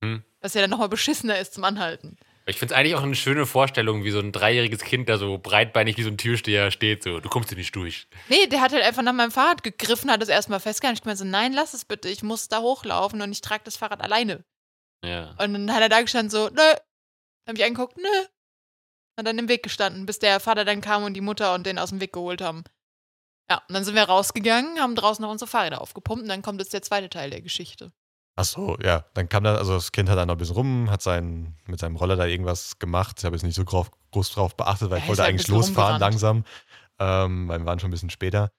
Hm. 0.03 0.23
Was 0.41 0.53
ja 0.53 0.61
dann 0.61 0.69
nochmal 0.69 0.89
beschissener 0.89 1.39
ist 1.39 1.53
zum 1.53 1.63
Anhalten. 1.63 2.17
Ich 2.47 2.59
finde 2.59 2.73
es 2.73 2.79
eigentlich 2.79 2.95
auch 2.95 3.01
eine 3.01 3.15
schöne 3.15 3.47
Vorstellung, 3.47 4.03
wie 4.03 4.11
so 4.11 4.19
ein 4.19 4.31
dreijähriges 4.31 4.81
Kind 4.81 5.09
da 5.09 5.17
so 5.17 5.39
breitbeinig 5.39 5.97
wie 5.97 6.03
so 6.03 6.09
ein 6.09 6.17
Türsteher 6.17 6.69
steht. 6.69 7.01
So, 7.01 7.19
du 7.19 7.27
kommst 7.27 7.49
hier 7.49 7.57
nicht 7.57 7.75
durch. 7.75 8.07
Nee, 8.29 8.45
der 8.45 8.61
hat 8.61 8.71
halt 8.71 8.83
einfach 8.83 9.01
nach 9.01 9.13
meinem 9.13 9.31
Fahrrad 9.31 9.63
gegriffen, 9.63 10.11
hat 10.11 10.21
es 10.21 10.29
erstmal 10.29 10.59
festgehalten. 10.59 10.97
Ich 10.97 11.01
gemeint 11.01 11.17
so, 11.17 11.25
nein, 11.25 11.53
lass 11.53 11.73
es 11.73 11.85
bitte, 11.85 12.07
ich 12.07 12.21
muss 12.21 12.47
da 12.47 12.61
hochlaufen 12.61 13.21
und 13.21 13.31
ich 13.31 13.41
trage 13.41 13.63
das 13.63 13.77
Fahrrad 13.77 14.01
alleine. 14.01 14.45
Ja. 15.03 15.31
Und 15.39 15.53
dann 15.53 15.73
hat 15.73 15.81
er 15.81 15.89
da 15.89 16.01
gestanden 16.01 16.29
so, 16.29 16.49
nö. 16.49 16.73
Hab 17.47 17.57
ich 17.57 17.63
angeguckt, 17.63 17.97
nö. 17.97 18.25
Hat 19.17 19.25
dann 19.25 19.39
im 19.39 19.49
Weg 19.49 19.63
gestanden, 19.63 20.05
bis 20.05 20.19
der 20.19 20.39
Vater 20.39 20.65
dann 20.65 20.81
kam 20.81 21.03
und 21.03 21.15
die 21.15 21.21
Mutter 21.21 21.55
und 21.55 21.65
den 21.65 21.79
aus 21.79 21.89
dem 21.89 22.01
Weg 22.01 22.13
geholt 22.13 22.41
haben. 22.41 22.63
Ja, 23.49 23.63
und 23.67 23.73
dann 23.73 23.83
sind 23.83 23.95
wir 23.95 24.03
rausgegangen, 24.03 24.79
haben 24.79 24.95
draußen 24.95 25.21
noch 25.21 25.31
unsere 25.31 25.49
Fahrräder 25.49 25.81
aufgepumpt 25.81 26.23
und 26.23 26.29
dann 26.29 26.41
kommt 26.41 26.59
jetzt 26.59 26.73
der 26.73 26.81
zweite 26.81 27.09
Teil 27.09 27.29
der 27.29 27.41
Geschichte. 27.41 27.91
Ach 28.37 28.43
so, 28.43 28.77
ja. 28.83 29.05
Dann 29.13 29.29
kam 29.29 29.43
da, 29.45 29.55
also 29.55 29.73
das 29.75 29.91
Kind 29.93 30.09
hat 30.09 30.17
dann 30.17 30.27
noch 30.27 30.35
ein 30.35 30.37
bisschen 30.37 30.55
rum, 30.55 30.91
hat 30.91 31.01
sein, 31.01 31.55
mit 31.67 31.79
seinem 31.79 31.95
Roller 31.95 32.15
da 32.17 32.25
irgendwas 32.25 32.77
gemacht. 32.79 33.15
Ich 33.19 33.25
habe 33.25 33.35
jetzt 33.35 33.43
nicht 33.43 33.55
so 33.55 33.63
groß, 33.63 33.87
groß 34.11 34.31
drauf 34.31 34.55
beachtet, 34.57 34.89
weil 34.89 34.97
Ja, 34.97 35.03
ich 35.03 35.07
wollte 35.09 35.21
halt 35.23 35.29
eigentlich 35.29 35.47
losfahren 35.47 35.99
langsam. 36.01 36.43
Ähm, 36.99 37.47
weil 37.47 37.59
wir 37.59 37.65
waren 37.65 37.79
schon 37.79 37.89
ein 37.89 37.91
bisschen 37.91 38.09
später. 38.09 38.51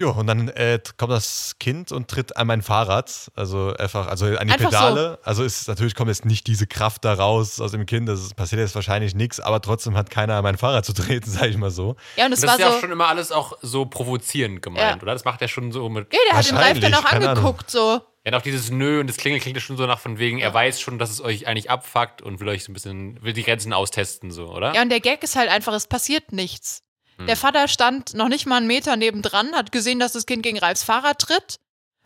Ja, 0.00 0.08
und 0.08 0.26
dann 0.26 0.48
äh, 0.48 0.80
kommt 0.96 1.12
das 1.12 1.54
Kind 1.60 1.92
und 1.92 2.08
tritt 2.08 2.36
an 2.36 2.48
mein 2.48 2.62
Fahrrad, 2.62 3.30
also 3.36 3.72
einfach, 3.76 4.08
also 4.08 4.26
an 4.26 4.48
die 4.48 4.52
Einfach 4.54 4.70
Pedale. 4.70 5.18
Also 5.22 5.44
ist 5.44 5.68
natürlich 5.68 5.94
kommt 5.94 6.08
jetzt 6.08 6.24
nicht 6.24 6.48
diese 6.48 6.66
Kraft 6.66 7.04
da 7.04 7.14
raus 7.14 7.60
aus 7.60 7.70
dem 7.70 7.86
Kind, 7.86 8.08
das 8.08 8.34
passiert 8.34 8.60
jetzt 8.60 8.74
wahrscheinlich 8.74 9.14
nichts, 9.14 9.38
aber 9.38 9.60
trotzdem 9.60 9.96
hat 9.96 10.10
keiner 10.10 10.34
an 10.36 10.42
mein 10.42 10.56
Fahrrad 10.58 10.84
zu 10.84 10.92
treten, 10.92 11.30
sage 11.30 11.48
ich 11.48 11.56
mal 11.56 11.70
so. 11.70 11.94
Ja, 12.16 12.26
und 12.26 12.32
es 12.32 12.40
das 12.40 12.48
war 12.48 12.54
ist 12.56 12.60
ja 12.62 12.70
so. 12.70 12.76
auch 12.76 12.80
schon 12.80 12.90
immer 12.90 13.06
alles 13.06 13.30
auch 13.30 13.56
so 13.62 13.86
provozierend 13.86 14.60
gemeint, 14.60 14.96
Ja. 14.96 15.02
oder? 15.02 15.12
Das 15.12 15.24
macht 15.24 15.40
er 15.40 15.46
schon 15.46 15.70
so 15.70 15.88
mit. 15.88 16.12
ja, 16.12 16.18
der 16.30 16.38
hat 16.38 16.48
den 16.48 16.56
Ralf 16.56 16.80
dann 16.80 16.94
auch 16.94 17.04
angeguckt, 17.04 17.70
so. 17.70 18.00
Ja, 18.24 18.36
auch 18.36 18.42
dieses 18.42 18.70
Nö 18.70 19.00
und 19.00 19.08
das 19.08 19.16
Klingel 19.16 19.40
klingt 19.40 19.56
ja 19.56 19.60
schon 19.60 19.76
so 19.76 19.84
nach 19.86 19.98
von 19.98 20.18
wegen, 20.18 20.38
er 20.38 20.54
weiß 20.54 20.80
schon, 20.80 20.98
dass 20.98 21.10
es 21.10 21.20
euch 21.20 21.48
eigentlich 21.48 21.70
abfuckt 21.70 22.22
und 22.22 22.38
will 22.38 22.48
euch 22.48 22.62
so 22.62 22.70
ein 22.70 22.74
bisschen, 22.74 23.20
will 23.22 23.32
die 23.32 23.42
Grenzen 23.42 23.72
austesten, 23.72 24.30
so, 24.30 24.46
oder? 24.48 24.74
Ja, 24.74 24.82
und 24.82 24.90
der 24.90 25.00
Gag 25.00 25.24
ist 25.24 25.34
halt 25.34 25.50
einfach, 25.50 25.72
es 25.72 25.88
passiert 25.88 26.32
nichts. 26.32 26.84
Hm. 27.16 27.26
Der 27.26 27.36
Vater 27.36 27.66
stand 27.66 28.14
noch 28.14 28.28
nicht 28.28 28.46
mal 28.46 28.58
einen 28.58 28.68
Meter 28.68 28.96
nebendran, 28.96 29.54
hat 29.54 29.72
gesehen, 29.72 29.98
dass 29.98 30.12
das 30.12 30.26
Kind 30.26 30.44
gegen 30.44 30.58
Ralfs 30.58 30.84
Fahrrad 30.84 31.18
tritt 31.18 31.58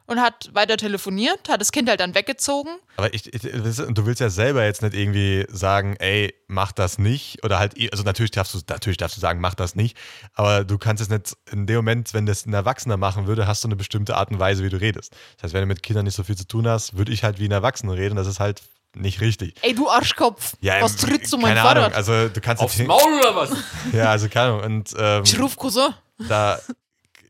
und 0.07 0.21
hat 0.21 0.51
weiter 0.53 0.77
telefoniert, 0.77 1.49
hat 1.49 1.61
das 1.61 1.73
Kind 1.73 1.89
halt 1.89 2.01
dann 2.01 2.15
weggezogen. 2.15 2.71
Aber 2.97 3.13
ich, 3.13 3.33
ich, 3.35 3.41
du 3.43 4.07
willst 4.07 4.21
ja 4.21 4.31
selber 4.31 4.65
jetzt 4.65 4.83
nicht 4.83 4.95
irgendwie 4.95 5.45
sagen, 5.49 5.97
ey, 5.99 6.33
mach 6.47 6.73
das 6.73 6.99
nicht. 6.99 7.43
Oder 7.45 7.59
halt, 7.59 7.75
also 7.93 8.05
natürlich 8.05 8.31
darfst 8.31 8.55
du, 8.55 8.61
natürlich 8.69 8.97
darfst 8.97 9.17
du 9.17 9.21
sagen, 9.21 9.41
mach 9.41 9.55
das 9.55 9.75
nicht. 9.75 9.97
Aber 10.35 10.65
du 10.65 10.79
kannst 10.79 11.03
es 11.03 11.09
nicht 11.09 11.37
in 11.51 11.67
dem 11.67 11.77
Moment, 11.77 12.15
wenn 12.15 12.25
das 12.27 12.47
ein 12.47 12.53
Erwachsener 12.55 12.97
machen 12.97 13.27
würde, 13.27 13.47
hast 13.47 13.65
du 13.65 13.69
eine 13.69 13.77
bestimmte 13.77 14.17
Art 14.17 14.31
und 14.31 14.39
Weise, 14.39 14.63
wie 14.65 14.69
du 14.71 14.81
redest. 14.81 15.13
Das 15.37 15.45
heißt, 15.45 15.55
wenn 15.55 15.63
du 15.63 15.67
mit 15.67 15.83
Kindern 15.83 16.05
nicht 16.05 16.15
so 16.15 16.23
viel 16.23 16.37
zu 16.37 16.47
tun 16.47 16.67
hast, 16.69 16.97
würde 16.97 17.13
ich 17.13 17.25
halt 17.25 17.39
wie 17.39 17.47
ein 17.49 17.53
Erwachsener 17.53 17.95
reden. 17.97 18.17
Das 18.17 18.27
ist 18.29 18.41
halt 18.41 18.63
nicht 18.95 19.21
richtig. 19.21 19.55
Ey, 19.63 19.75
du 19.75 19.91
Arschkopf, 19.91 20.55
Ja, 20.61 20.81
was 20.81 20.93
ähm, 21.03 21.09
trittst 21.11 21.33
du 21.33 21.37
mein 21.37 21.49
keine 21.55 21.61
Fahrrad? 21.61 21.77
Ahnung, 21.85 21.93
also 21.97 22.29
du 22.29 22.41
kannst 22.41 22.63
Aufs 22.63 22.79
Maul 22.79 23.19
oder 23.21 23.37
was? 23.37 23.51
Ja, 23.93 24.11
also 24.11 24.29
keine 24.29 24.53
Ahnung. 24.53 24.63
Und 24.65 24.95
ähm, 24.97 25.23
ich 25.25 25.39
ruf 25.39 25.57
Cousin. 25.57 25.93
da, 26.29 26.59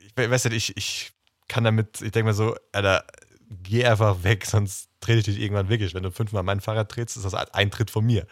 ich 0.07 0.13
we- 0.15 0.31
weißt 0.31 0.45
du, 0.45 0.51
ich, 0.51 0.77
ich 0.77 1.11
kann 1.49 1.65
damit, 1.65 2.01
ich 2.03 2.13
denke 2.13 2.27
mal 2.27 2.35
so, 2.35 2.57
Alter, 2.73 3.05
geh 3.63 3.85
einfach 3.85 4.23
weg, 4.23 4.45
sonst 4.47 4.91
trete 5.01 5.19
ich 5.19 5.25
dich 5.25 5.41
irgendwann 5.41 5.69
wirklich. 5.69 5.95
Wenn 5.95 6.03
du 6.03 6.11
fünfmal 6.11 6.43
mein 6.43 6.61
Fahrrad 6.61 6.91
trittst, 6.91 7.17
ist 7.17 7.25
das 7.25 7.35
ein 7.35 7.71
Tritt 7.71 7.91
von 7.91 8.05
mir. 8.05 8.27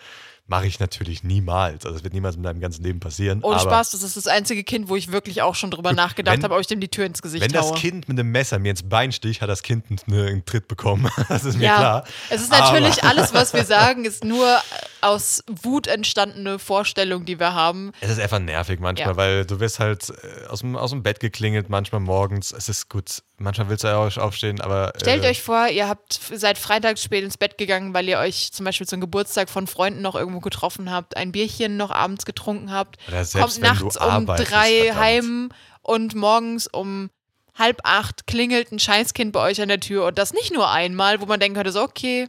Mache 0.46 0.66
ich 0.66 0.78
natürlich 0.78 1.24
niemals. 1.24 1.86
Also 1.86 1.94
das 1.96 2.04
wird 2.04 2.12
niemals 2.12 2.36
in 2.36 2.42
deinem 2.42 2.60
ganzen 2.60 2.84
Leben 2.84 3.00
passieren. 3.00 3.42
Ohne 3.42 3.58
Spaß, 3.60 3.92
das 3.92 4.02
ist 4.02 4.14
das 4.18 4.26
einzige 4.26 4.62
Kind, 4.62 4.90
wo 4.90 4.96
ich 4.96 5.10
wirklich 5.10 5.40
auch 5.40 5.54
schon 5.54 5.70
drüber 5.70 5.94
nachgedacht 5.94 6.42
habe, 6.44 6.54
ob 6.54 6.60
ich 6.60 6.66
dem 6.66 6.80
die 6.80 6.88
Tür 6.88 7.06
ins 7.06 7.22
Gesicht 7.22 7.42
Wenn 7.42 7.50
das 7.52 7.70
haue. 7.70 7.78
Kind 7.78 8.08
mit 8.08 8.18
einem 8.18 8.30
Messer 8.30 8.58
mir 8.58 8.68
ins 8.70 8.82
Bein 8.86 9.10
sticht, 9.12 9.40
hat 9.40 9.48
das 9.48 9.62
Kind 9.62 9.86
einen, 10.06 10.26
einen 10.26 10.44
Tritt 10.44 10.68
bekommen. 10.68 11.10
Das 11.30 11.44
ist 11.44 11.56
mir 11.56 11.64
ja, 11.64 11.76
klar. 11.76 12.04
es 12.28 12.42
ist 12.42 12.50
natürlich 12.50 13.02
Aber- 13.02 13.08
alles, 13.08 13.32
was 13.32 13.54
wir 13.54 13.64
sagen, 13.64 14.04
ist 14.04 14.22
nur 14.22 14.60
aus 15.00 15.42
Wut 15.62 15.86
entstandene 15.86 16.58
Vorstellung, 16.58 17.24
die 17.24 17.38
wir 17.40 17.54
haben. 17.54 17.92
Es 18.00 18.10
ist 18.10 18.20
einfach 18.20 18.38
nervig 18.38 18.80
manchmal, 18.80 19.08
Ja. 19.10 19.16
weil 19.16 19.46
du 19.46 19.60
wirst 19.60 19.80
halt 19.80 20.10
äh, 20.10 20.46
aus 20.48 20.60
dem, 20.60 20.76
aus 20.76 20.90
dem 20.90 21.02
Bett 21.02 21.20
geklingelt, 21.20 21.70
manchmal 21.70 22.00
morgens. 22.02 22.52
Es 22.52 22.68
ist 22.68 22.90
gut. 22.90 23.22
Manchmal 23.36 23.68
willst 23.68 23.82
du 23.82 23.88
ja 23.88 23.96
auch 23.96 24.16
aufstehen, 24.16 24.60
aber. 24.60 24.92
Stellt 25.00 25.24
äh, 25.24 25.28
euch 25.28 25.42
vor, 25.42 25.66
ihr 25.68 25.88
habt 25.88 26.20
seid 26.34 26.56
freitags 26.56 27.02
spät 27.02 27.24
ins 27.24 27.36
Bett 27.36 27.58
gegangen, 27.58 27.92
weil 27.92 28.08
ihr 28.08 28.18
euch 28.18 28.52
zum 28.52 28.64
Beispiel 28.64 28.86
zum 28.86 29.00
Geburtstag 29.00 29.50
von 29.50 29.66
Freunden 29.66 30.02
noch 30.02 30.14
irgendwo 30.34 30.40
getroffen 30.44 30.90
habt, 30.90 31.16
ein 31.16 31.32
Bierchen 31.32 31.76
noch 31.76 31.90
abends 31.90 32.24
getrunken 32.24 32.70
habt, 32.72 32.98
kommt 33.32 33.60
nachts 33.60 33.96
um 33.96 34.26
drei 34.26 34.92
heim 34.94 35.50
und 35.82 36.14
morgens 36.14 36.66
um 36.66 37.10
halb 37.56 37.80
acht 37.84 38.26
klingelt 38.26 38.72
ein 38.72 38.78
Scheißkind 38.80 39.32
bei 39.32 39.40
euch 39.40 39.60
an 39.62 39.68
der 39.68 39.80
Tür 39.80 40.06
und 40.06 40.18
das 40.18 40.32
nicht 40.32 40.52
nur 40.52 40.70
einmal, 40.70 41.20
wo 41.20 41.26
man 41.26 41.38
denken 41.40 41.56
könnte, 41.56 41.70
so 41.72 41.82
okay, 41.82 42.28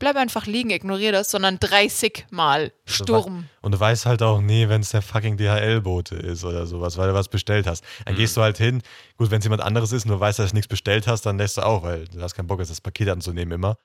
bleib 0.00 0.16
einfach 0.16 0.46
liegen, 0.46 0.70
ignoriere 0.70 1.12
das, 1.12 1.30
sondern 1.30 1.58
30 1.58 2.26
Mal 2.30 2.72
Sturm. 2.84 3.46
Und 3.62 3.72
du 3.72 3.80
weißt 3.80 4.06
halt 4.06 4.22
auch 4.22 4.40
nie, 4.40 4.68
wenn 4.68 4.80
es 4.80 4.90
der 4.90 5.02
fucking 5.02 5.36
DHL-Bote 5.36 6.14
ist 6.16 6.44
oder 6.44 6.66
sowas, 6.66 6.96
weil 6.96 7.08
du 7.08 7.14
was 7.14 7.28
bestellt 7.28 7.66
hast. 7.66 7.84
Dann 8.04 8.14
Mhm. 8.14 8.18
gehst 8.18 8.36
du 8.36 8.42
halt 8.42 8.58
hin. 8.58 8.82
Gut, 9.16 9.30
wenn 9.32 9.38
es 9.38 9.44
jemand 9.44 9.62
anderes 9.62 9.90
ist 9.92 10.04
und 10.04 10.12
du 10.12 10.20
weißt, 10.20 10.38
dass 10.38 10.50
du 10.50 10.54
nichts 10.56 10.68
bestellt 10.68 11.06
hast, 11.08 11.26
dann 11.26 11.36
lässt 11.38 11.56
du 11.56 11.62
auch, 11.62 11.82
weil 11.82 12.04
du 12.06 12.20
hast 12.20 12.34
keinen 12.34 12.46
Bock, 12.46 12.60
jetzt 12.60 12.70
das 12.70 12.80
Paket 12.80 13.08
anzunehmen 13.08 13.52
immer. 13.52 13.76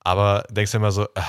Aber 0.00 0.44
denkst 0.50 0.72
du 0.72 0.76
immer 0.76 0.90
so, 0.92 1.06
ah, 1.14 1.24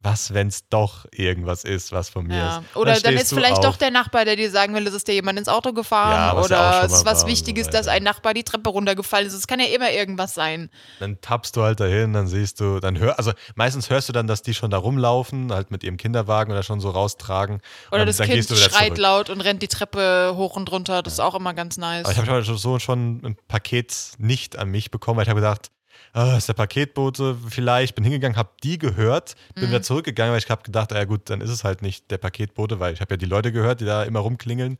was, 0.00 0.32
wenn 0.32 0.46
es 0.46 0.68
doch 0.68 1.06
irgendwas 1.10 1.64
ist, 1.64 1.90
was 1.90 2.08
von 2.08 2.26
mir 2.26 2.36
Ja. 2.36 2.58
ist. 2.58 2.76
Oder 2.76 2.92
dann, 2.92 3.00
stehst 3.00 3.24
ist 3.24 3.34
vielleicht 3.34 3.56
auf. 3.56 3.64
doch 3.64 3.76
der 3.76 3.90
Nachbar, 3.90 4.24
der 4.24 4.36
dir 4.36 4.48
sagen 4.48 4.74
will, 4.74 4.86
es 4.86 4.94
ist 4.94 5.08
dir 5.08 5.14
jemand 5.14 5.38
ins 5.40 5.48
Auto 5.48 5.72
gefahren. 5.72 6.12
Ja, 6.12 6.34
ja 6.34 6.44
oder 6.44 6.84
es 6.84 6.92
ist 6.92 7.04
was 7.04 7.14
und 7.14 7.20
so 7.22 7.26
Wichtiges, 7.26 7.68
dass 7.68 7.88
ein 7.88 8.04
Nachbar 8.04 8.32
die 8.32 8.44
Treppe 8.44 8.70
runtergefallen 8.70 9.26
ist. 9.26 9.34
Es 9.34 9.48
kann 9.48 9.58
ja 9.58 9.66
immer 9.66 9.90
irgendwas 9.90 10.34
sein. 10.34 10.70
Dann 11.00 11.20
tappst 11.20 11.56
du 11.56 11.62
halt 11.62 11.80
dahin, 11.80 12.12
dann 12.12 12.28
siehst 12.28 12.60
du, 12.60 12.78
dann 12.78 12.98
hör, 12.98 13.18
also 13.18 13.32
meistens 13.56 13.90
hörst 13.90 14.08
du 14.08 14.12
dann, 14.12 14.28
dass 14.28 14.42
die 14.42 14.54
schon 14.54 14.70
da 14.70 14.78
rumlaufen, 14.78 15.52
halt 15.52 15.72
mit 15.72 15.82
ihrem 15.82 15.96
Kinderwagen 15.96 16.52
oder 16.52 16.62
schon 16.62 16.78
so 16.80 16.90
raustragen. 16.90 17.60
Oder 17.90 17.98
dann, 17.98 18.06
das 18.06 18.18
dann 18.18 18.28
Kind 18.28 18.46
schreit 18.46 18.86
zurück. 18.86 18.98
laut 18.98 19.30
und 19.30 19.40
rennt 19.40 19.62
die 19.62 19.68
Treppe 19.68 20.34
hoch 20.36 20.54
und 20.54 20.70
runter. 20.70 21.02
Das 21.02 21.14
ist 21.14 21.20
auch 21.20 21.34
immer 21.34 21.54
ganz 21.54 21.76
nice. 21.76 22.04
Aber 22.04 22.12
ich 22.12 22.18
habe 22.18 22.42
so 22.44 22.78
schon 22.78 23.20
ein 23.24 23.36
Paket 23.48 24.12
nicht 24.18 24.56
an 24.56 24.68
mich 24.70 24.92
bekommen, 24.92 25.16
weil 25.16 25.24
ich 25.24 25.30
habe 25.30 25.40
gedacht, 25.40 25.70
ah, 26.12 26.36
ist 26.36 26.48
der 26.48 26.54
Paketbote 26.54 27.36
vielleicht. 27.48 27.94
Bin 27.94 28.04
hingegangen, 28.04 28.36
habe 28.36 28.50
die 28.62 28.78
gehört, 28.78 29.34
bin 29.54 29.64
Mhm. 29.64 29.68
wieder 29.68 29.82
zurückgegangen, 29.82 30.32
weil 30.32 30.38
ich 30.38 30.48
habe 30.50 30.62
gedacht, 30.62 30.92
ja 30.92 31.04
gut, 31.04 31.30
dann 31.30 31.40
ist 31.40 31.50
es 31.50 31.64
halt 31.64 31.82
nicht 31.82 32.10
der 32.10 32.18
Paketbote, 32.18 32.80
weil 32.80 32.94
ich 32.94 33.00
habe 33.00 33.14
ja 33.14 33.16
die 33.16 33.26
Leute 33.26 33.52
gehört, 33.52 33.80
die 33.80 33.84
da 33.84 34.02
immer 34.04 34.20
rumklingeln. 34.20 34.72
Und 34.72 34.78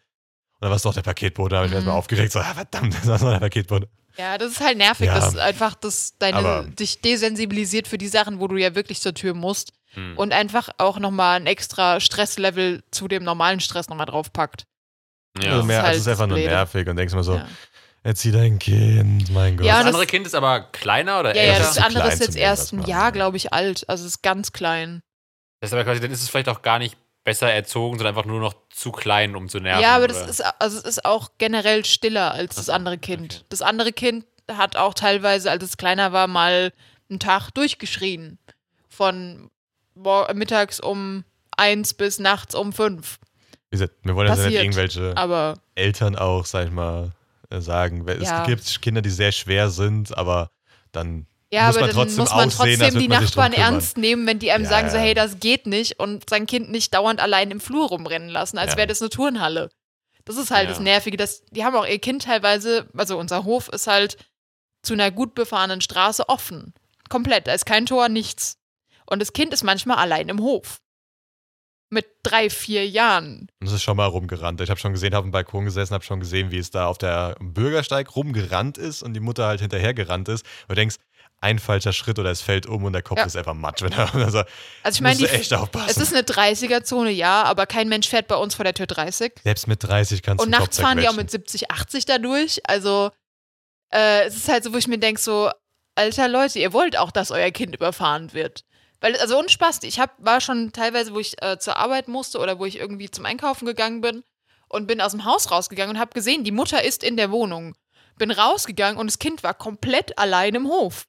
dann 0.62 0.70
war 0.70 0.76
es 0.76 0.82
doch 0.82 0.94
der 0.94 1.02
Paketbote, 1.02 1.50
da 1.50 1.56
habe 1.58 1.66
ich 1.66 1.70
mich 1.72 1.76
Mhm. 1.76 1.86
erstmal 1.86 1.96
aufgeregt, 1.98 2.32
so, 2.32 2.40
ah, 2.40 2.54
verdammt, 2.54 2.94
das 3.04 3.22
war 3.22 3.32
der 3.32 3.40
Paketbote. 3.40 3.88
Ja, 4.16 4.36
das 4.36 4.50
ist 4.52 4.60
halt 4.60 4.76
nervig, 4.78 5.06
Ja. 5.06 5.14
dass 5.14 5.36
einfach 5.36 5.74
das 5.76 6.14
deine, 6.18 6.68
dich 6.70 7.00
desensibilisiert 7.00 7.86
für 7.86 7.98
die 7.98 8.08
Sachen, 8.08 8.40
wo 8.40 8.48
du 8.48 8.56
ja 8.56 8.74
wirklich 8.74 9.00
zur 9.00 9.14
Tür 9.14 9.34
musst 9.34 9.72
Hm. 9.94 10.18
und 10.18 10.32
einfach 10.32 10.68
auch 10.78 10.98
nochmal 10.98 11.36
ein 11.40 11.46
extra 11.46 12.00
Stresslevel 12.00 12.82
zu 12.90 13.06
dem 13.08 13.22
normalen 13.22 13.60
Stress 13.60 13.88
nochmal 13.88 14.06
draufpackt. 14.06 14.64
ja. 15.40 15.50
also 15.50 15.60
ist 15.60 15.66
mehr, 15.66 15.76
halt 15.78 15.86
also 15.88 15.96
es 15.98 16.02
ist 16.02 16.08
einfach 16.08 16.24
das 16.26 16.36
nur 16.36 16.38
nervig 16.48 16.88
und 16.88 16.96
denkst 16.96 17.14
mir 17.14 17.22
so, 17.22 17.36
ja. 17.36 17.46
Erzieh 18.02 18.30
dein 18.32 18.58
Kind, 18.58 19.30
mein 19.30 19.56
Gott. 19.56 19.66
Ja, 19.66 19.74
das 19.74 19.82
und 19.82 19.86
andere 19.88 20.02
das- 20.04 20.10
Kind 20.10 20.26
ist 20.26 20.34
aber 20.34 20.60
kleiner 20.72 21.20
oder 21.20 21.34
Ja, 21.34 21.42
ja, 21.42 21.48
älter? 21.52 21.64
das 21.64 21.74
zu 21.74 21.84
andere 21.84 22.08
ist 22.08 22.20
jetzt 22.20 22.36
erst 22.36 22.72
ein 22.72 22.82
Jahr, 22.84 23.04
ja. 23.06 23.10
glaube 23.10 23.36
ich, 23.36 23.52
alt. 23.52 23.88
Also 23.88 24.04
es 24.06 24.12
ist 24.16 24.22
ganz 24.22 24.52
klein. 24.52 25.02
Das 25.60 25.70
ist 25.70 25.74
aber 25.74 25.84
quasi, 25.84 26.00
dann 26.00 26.10
ist 26.10 26.22
es 26.22 26.28
vielleicht 26.28 26.48
auch 26.48 26.62
gar 26.62 26.78
nicht 26.78 26.96
besser 27.24 27.52
erzogen, 27.52 27.98
sondern 27.98 28.16
einfach 28.16 28.26
nur 28.28 28.40
noch 28.40 28.54
zu 28.70 28.90
klein, 28.92 29.36
um 29.36 29.48
zu 29.48 29.58
nerven. 29.60 29.82
ja, 29.82 29.96
aber 29.96 30.08
das 30.08 30.26
ist, 30.28 30.40
also 30.60 30.78
es 30.78 30.84
ist 30.84 31.04
auch 31.04 31.30
generell 31.38 31.84
stiller 31.84 32.32
als 32.32 32.54
das 32.56 32.68
andere 32.70 32.96
Kind. 32.96 33.34
okay. 33.34 33.44
Das 33.50 33.60
andere 33.60 33.92
Kind 33.92 34.24
hat 34.50 34.76
auch 34.76 34.94
teilweise, 34.94 35.50
als 35.50 35.62
es 35.62 35.76
kleiner 35.76 36.12
war, 36.12 36.26
mal 36.26 36.72
einen 37.10 37.18
Tag 37.18 37.50
durchgeschrien. 37.50 38.38
Von 38.88 39.50
mittags 40.34 40.80
um 40.80 41.24
eins 41.56 41.92
bis 41.92 42.18
nachts 42.18 42.54
um 42.54 42.72
fünf. 42.72 43.18
Wie 43.70 43.76
gesagt, 43.76 43.94
wir 44.02 44.14
wollen 44.14 44.28
jetzt 44.28 44.46
nicht 44.46 44.54
irgendwelche 44.54 45.14
Aber 45.16 45.54
Eltern 45.74 46.16
auch, 46.16 46.46
sag 46.46 46.66
ich 46.68 46.72
mal, 46.72 47.10
sagen. 47.50 48.06
weil 48.06 48.22
Ja. 48.22 48.42
Es 48.42 48.46
gibt 48.46 48.82
Kinder, 48.82 49.02
die 49.02 49.10
sehr 49.10 49.32
schwer 49.32 49.70
sind, 49.70 50.16
aber 50.16 50.50
dann 50.92 51.26
ja, 51.50 51.68
muss 51.68 51.76
aber 51.76 51.86
man 51.86 51.88
dann 51.88 51.96
trotzdem 51.96 52.20
muss 52.20 52.30
man 52.30 52.46
aussehen, 52.46 52.80
trotzdem 52.80 53.00
die 53.00 53.08
Nachbarn 53.08 53.52
ernst 53.54 53.96
nehmen, 53.96 54.26
wenn 54.26 54.38
die 54.38 54.52
einem 54.52 54.64
Ja, 54.64 54.70
sagen, 54.70 54.90
so, 54.90 54.98
hey, 54.98 55.14
das 55.14 55.40
geht 55.40 55.66
nicht 55.66 55.98
und 55.98 56.28
sein 56.28 56.46
Kind 56.46 56.70
nicht 56.70 56.92
dauernd 56.92 57.20
allein 57.20 57.50
im 57.50 57.60
Flur 57.60 57.88
rumrennen 57.88 58.28
lassen, 58.28 58.58
als 58.58 58.76
wäre 58.76 58.86
das 58.86 59.00
eine 59.00 59.08
Turnhalle. 59.08 59.70
Das 60.26 60.36
ist 60.36 60.50
halt 60.50 60.68
das 60.68 60.78
Nervige, 60.78 61.16
dass 61.16 61.42
die 61.46 61.64
haben 61.64 61.74
auch 61.74 61.86
ihr 61.86 61.98
Kind 61.98 62.24
teilweise, 62.24 62.86
also 62.94 63.16
unser 63.18 63.44
Hof 63.44 63.68
ist 63.68 63.86
halt 63.86 64.18
zu 64.82 64.92
einer 64.92 65.10
gut 65.10 65.34
befahrenen 65.34 65.80
Straße 65.80 66.28
offen. 66.28 66.74
Komplett, 67.08 67.46
da 67.46 67.54
ist 67.54 67.64
kein 67.64 67.86
Tor, 67.86 68.10
nichts. 68.10 68.58
Und 69.06 69.20
das 69.20 69.32
Kind 69.32 69.54
ist 69.54 69.64
manchmal 69.64 69.96
allein 69.96 70.28
im 70.28 70.40
Hof. 70.40 70.80
Mit 71.90 72.06
drei, 72.22 72.50
vier 72.50 72.86
Jahren. 72.86 73.48
Und 73.60 73.66
es 73.66 73.72
ist 73.72 73.82
schon 73.82 73.96
mal 73.96 74.06
rumgerannt. 74.06 74.60
Ich 74.60 74.68
habe 74.70 74.78
schon 74.78 74.92
gesehen, 74.92 75.14
habe 75.14 75.24
im 75.26 75.30
Balkon 75.30 75.64
gesessen, 75.64 75.94
habe 75.94 76.04
schon 76.04 76.20
gesehen, 76.20 76.50
wie 76.50 76.58
es 76.58 76.70
da 76.70 76.86
auf 76.86 76.98
der 76.98 77.34
Bürgersteig 77.40 78.14
rumgerannt 78.14 78.76
ist 78.76 79.02
und 79.02 79.14
die 79.14 79.20
Mutter 79.20 79.46
halt 79.46 79.60
hinterher 79.60 79.94
gerannt 79.94 80.28
ist. 80.28 80.44
Und 80.62 80.70
du 80.70 80.74
denkst, 80.74 80.96
ein 81.40 81.58
falscher 81.60 81.92
Schritt 81.92 82.18
oder 82.18 82.30
es 82.30 82.40
fällt 82.42 82.66
um 82.66 82.84
und 82.84 82.92
der 82.92 83.02
Kopf 83.02 83.18
Ja. 83.18 83.24
ist 83.24 83.36
einfach 83.36 83.54
matsch. 83.54 83.82
Also, 83.82 84.42
Also 84.82 84.96
ich 84.96 85.00
meine, 85.00 85.28
echt 85.28 85.54
aufpassen. 85.54 85.88
es 85.88 85.96
ist 85.96 86.12
eine 86.12 86.22
30er-Zone, 86.24 87.10
ja, 87.10 87.44
aber 87.44 87.64
kein 87.66 87.88
Mensch 87.88 88.08
fährt 88.08 88.26
bei 88.28 88.34
uns 88.36 88.56
vor 88.56 88.64
der 88.64 88.74
Tür 88.74 88.86
30. 88.86 89.34
Selbst 89.44 89.66
mit 89.68 89.82
30 89.82 90.22
kannst 90.22 90.44
Und 90.44 90.50
du 90.50 90.56
den 90.56 90.60
nachts 90.60 90.80
fahren 90.80 90.98
die 90.98 91.08
auch 91.08 91.14
mit 91.14 91.30
70, 91.30 91.70
80 91.70 92.06
da 92.06 92.18
durch. 92.18 92.60
Also, 92.68 93.10
äh, 93.94 94.24
es 94.26 94.36
ist 94.36 94.48
halt 94.48 94.64
so, 94.64 94.72
wo 94.72 94.78
ich 94.78 94.88
mir 94.88 94.98
denke, 94.98 95.20
so, 95.20 95.50
alter 95.94 96.28
Leute, 96.28 96.58
ihr 96.58 96.72
wollt 96.72 96.98
auch, 96.98 97.12
dass 97.12 97.30
euer 97.30 97.50
Kind 97.52 97.74
überfahren 97.76 98.32
wird. 98.32 98.64
Weil, 99.00 99.16
also 99.16 99.38
ohne 99.38 99.48
Spaß, 99.48 99.82
ich 99.84 100.00
hab, 100.00 100.12
war 100.18 100.40
schon 100.40 100.72
teilweise, 100.72 101.14
wo 101.14 101.20
ich 101.20 101.40
äh, 101.42 101.58
zur 101.58 101.76
Arbeit 101.76 102.08
musste 102.08 102.38
oder 102.38 102.58
wo 102.58 102.64
ich 102.64 102.78
irgendwie 102.78 103.10
zum 103.10 103.26
Einkaufen 103.26 103.66
gegangen 103.66 104.00
bin 104.00 104.24
und 104.68 104.86
bin 104.86 105.00
aus 105.00 105.12
dem 105.12 105.24
Haus 105.24 105.50
rausgegangen 105.50 105.96
und 105.96 106.00
habe 106.00 106.14
gesehen, 106.14 106.44
die 106.44 106.50
Mutter 106.50 106.82
ist 106.82 107.04
in 107.04 107.16
der 107.16 107.30
Wohnung. 107.30 107.76
Bin 108.18 108.30
rausgegangen 108.32 108.98
und 108.98 109.06
das 109.06 109.20
Kind 109.20 109.44
war 109.44 109.54
komplett 109.54 110.18
allein 110.18 110.54
im 110.56 110.66
Hof 110.66 111.06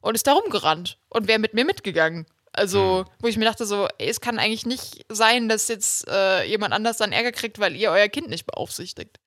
und 0.00 0.16
ist 0.16 0.26
da 0.26 0.32
rumgerannt 0.32 0.98
und 1.08 1.28
wäre 1.28 1.38
mit 1.38 1.54
mir 1.54 1.64
mitgegangen. 1.64 2.26
Also, 2.52 3.04
wo 3.20 3.28
ich 3.28 3.36
mir 3.36 3.44
dachte, 3.44 3.66
so, 3.66 3.86
ey, 3.98 4.08
es 4.08 4.20
kann 4.20 4.40
eigentlich 4.40 4.66
nicht 4.66 5.04
sein, 5.08 5.48
dass 5.48 5.68
jetzt 5.68 6.08
äh, 6.08 6.42
jemand 6.44 6.74
anders 6.74 6.96
dann 6.96 7.12
Ärger 7.12 7.30
kriegt, 7.30 7.60
weil 7.60 7.76
ihr 7.76 7.92
euer 7.92 8.08
Kind 8.08 8.28
nicht 8.28 8.46
beaufsichtigt. 8.46 9.20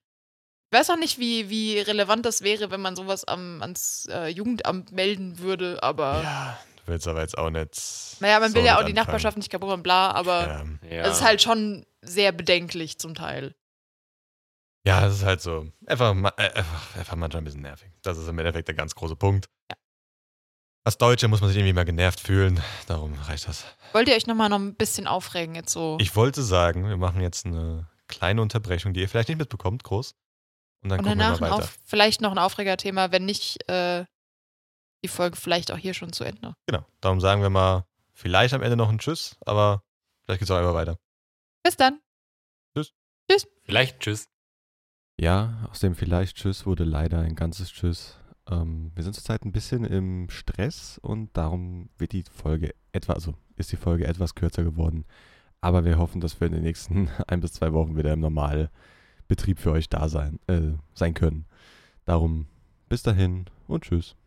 Ich 0.69 0.77
weiß 0.77 0.89
auch 0.89 0.97
nicht, 0.97 1.17
wie, 1.17 1.49
wie 1.49 1.79
relevant 1.79 2.25
das 2.25 2.41
wäre, 2.41 2.71
wenn 2.71 2.81
man 2.81 2.95
sowas 2.97 3.23
am, 3.23 3.61
ans 3.61 4.07
äh, 4.11 4.27
Jugendamt 4.27 4.91
melden 4.91 5.39
würde, 5.39 5.81
aber 5.81 6.21
Ja, 6.23 6.59
du 6.85 6.91
willst 6.91 7.07
aber 7.07 7.21
jetzt 7.21 7.37
auch 7.37 7.49
nicht. 7.49 8.17
naja, 8.19 8.39
man 8.39 8.53
will 8.53 8.61
so 8.61 8.65
ja 8.67 8.73
auch 8.75 8.79
die 8.79 8.91
anfangen. 8.91 8.95
Nachbarschaft 8.95 9.37
nicht 9.37 9.49
kaputt 9.49 9.69
machen, 9.69 9.83
bla, 9.83 10.11
aber 10.11 10.47
Ja. 10.47 10.65
ja. 10.89 11.01
es 11.03 11.17
ist 11.17 11.23
halt 11.23 11.41
schon 11.41 11.85
sehr 12.01 12.31
bedenklich 12.31 12.97
zum 12.99 13.15
Teil. 13.15 13.55
ja, 14.85 15.05
es 15.07 15.15
ist 15.15 15.23
halt 15.25 15.41
so. 15.41 15.67
Einfach, 15.85 16.15
äh, 16.37 16.49
einfach, 16.51 16.95
einfach 16.95 17.15
manchmal 17.15 17.41
ein 17.41 17.45
bisschen 17.45 17.61
nervig. 17.61 17.89
Das 18.01 18.17
ist 18.17 18.27
im 18.27 18.37
Endeffekt 18.39 18.67
der 18.67 18.75
ganz 18.75 18.95
große 18.95 19.15
Punkt. 19.15 19.47
Ja. 19.69 19.77
Als 20.83 20.97
Deutsche 20.97 21.27
muss 21.27 21.41
man 21.41 21.49
sich 21.49 21.57
irgendwie 21.57 21.73
mal 21.73 21.85
genervt 21.85 22.19
fühlen. 22.19 22.59
Darum 22.87 23.13
reicht 23.13 23.47
das. 23.47 23.65
Wollt 23.93 24.07
ihr 24.09 24.15
euch 24.15 24.25
nochmal 24.25 24.49
noch 24.49 24.57
ein 24.57 24.73
bisschen 24.75 25.05
aufregen 25.05 25.53
jetzt 25.53 25.71
so? 25.73 25.97
Ich 26.01 26.15
wollte 26.15 26.41
sagen, 26.41 26.87
wir 26.89 26.97
machen 26.97 27.21
jetzt 27.21 27.45
eine 27.45 27.87
kleine 28.07 28.41
Unterbrechung, 28.41 28.91
die 28.93 29.01
ihr 29.01 29.07
vielleicht 29.09 29.29
nicht 29.29 29.37
mitbekommt, 29.37 29.83
groß. 29.83 30.15
Und 30.83 30.89
dann 30.89 30.99
und 30.99 31.05
gucken 31.05 31.19
danach 31.19 31.39
wir 31.39 31.41
mal 31.47 31.51
weiter. 31.51 31.63
auf, 31.65 31.77
vielleicht 31.85 32.21
noch 32.21 32.31
ein 32.31 32.39
Aufregerthema, 32.39 33.11
wenn 33.11 33.25
nicht 33.25 33.69
äh, 33.69 34.05
die 35.03 35.07
Folge 35.07 35.37
vielleicht 35.37 35.71
auch 35.71 35.77
hier 35.77 35.93
schon 35.93 36.13
zu 36.13 36.23
Ende. 36.23 36.55
Genau. 36.67 36.85
Darum 37.01 37.19
sagen 37.19 37.41
wir 37.41 37.49
mal, 37.49 37.85
vielleicht 38.13 38.53
am 38.53 38.61
Ende 38.61 38.77
noch 38.77 38.89
ein 38.89 38.99
Tschüss, 38.99 39.37
aber 39.45 39.83
vielleicht 40.23 40.39
geht 40.39 40.49
es 40.49 40.51
auch 40.51 40.59
immer 40.59 40.73
weiter. 40.73 40.97
Bis 41.63 41.77
dann. 41.77 41.99
Vielleicht 43.71 44.01
tschüss. 44.01 44.27
Ja, 45.17 45.65
aus 45.69 45.79
dem 45.79 45.95
vielleicht 45.95 46.35
Tschüss 46.35 46.65
wurde 46.65 46.83
leider 46.83 47.19
ein 47.19 47.35
ganzes 47.35 47.71
Tschüss. 47.71 48.17
Ähm, 48.49 48.91
wir 48.95 49.03
sind 49.03 49.13
zurzeit 49.13 49.45
ein 49.45 49.53
bisschen 49.53 49.85
im 49.85 50.29
Stress 50.29 50.97
und 51.01 51.29
darum 51.37 51.89
wird 51.97 52.11
die 52.11 52.25
Folge 52.29 52.73
etwa, 52.91 53.13
also 53.13 53.33
ist 53.55 53.71
die 53.71 53.77
Folge 53.77 54.07
etwas 54.07 54.35
kürzer 54.35 54.63
geworden. 54.63 55.05
Aber 55.61 55.85
wir 55.85 55.97
hoffen, 55.97 56.19
dass 56.19 56.41
wir 56.41 56.47
in 56.47 56.53
den 56.53 56.63
nächsten 56.63 57.09
ein 57.27 57.39
bis 57.39 57.53
zwei 57.53 57.71
Wochen 57.71 57.95
wieder 57.95 58.11
im 58.11 58.19
Normalbetrieb 58.19 59.57
für 59.57 59.71
euch 59.71 59.87
da 59.87 60.09
sein, 60.09 60.39
äh, 60.47 60.73
sein 60.93 61.13
können. 61.13 61.45
Darum 62.03 62.47
bis 62.89 63.03
dahin 63.03 63.45
und 63.67 63.85
tschüss. 63.85 64.17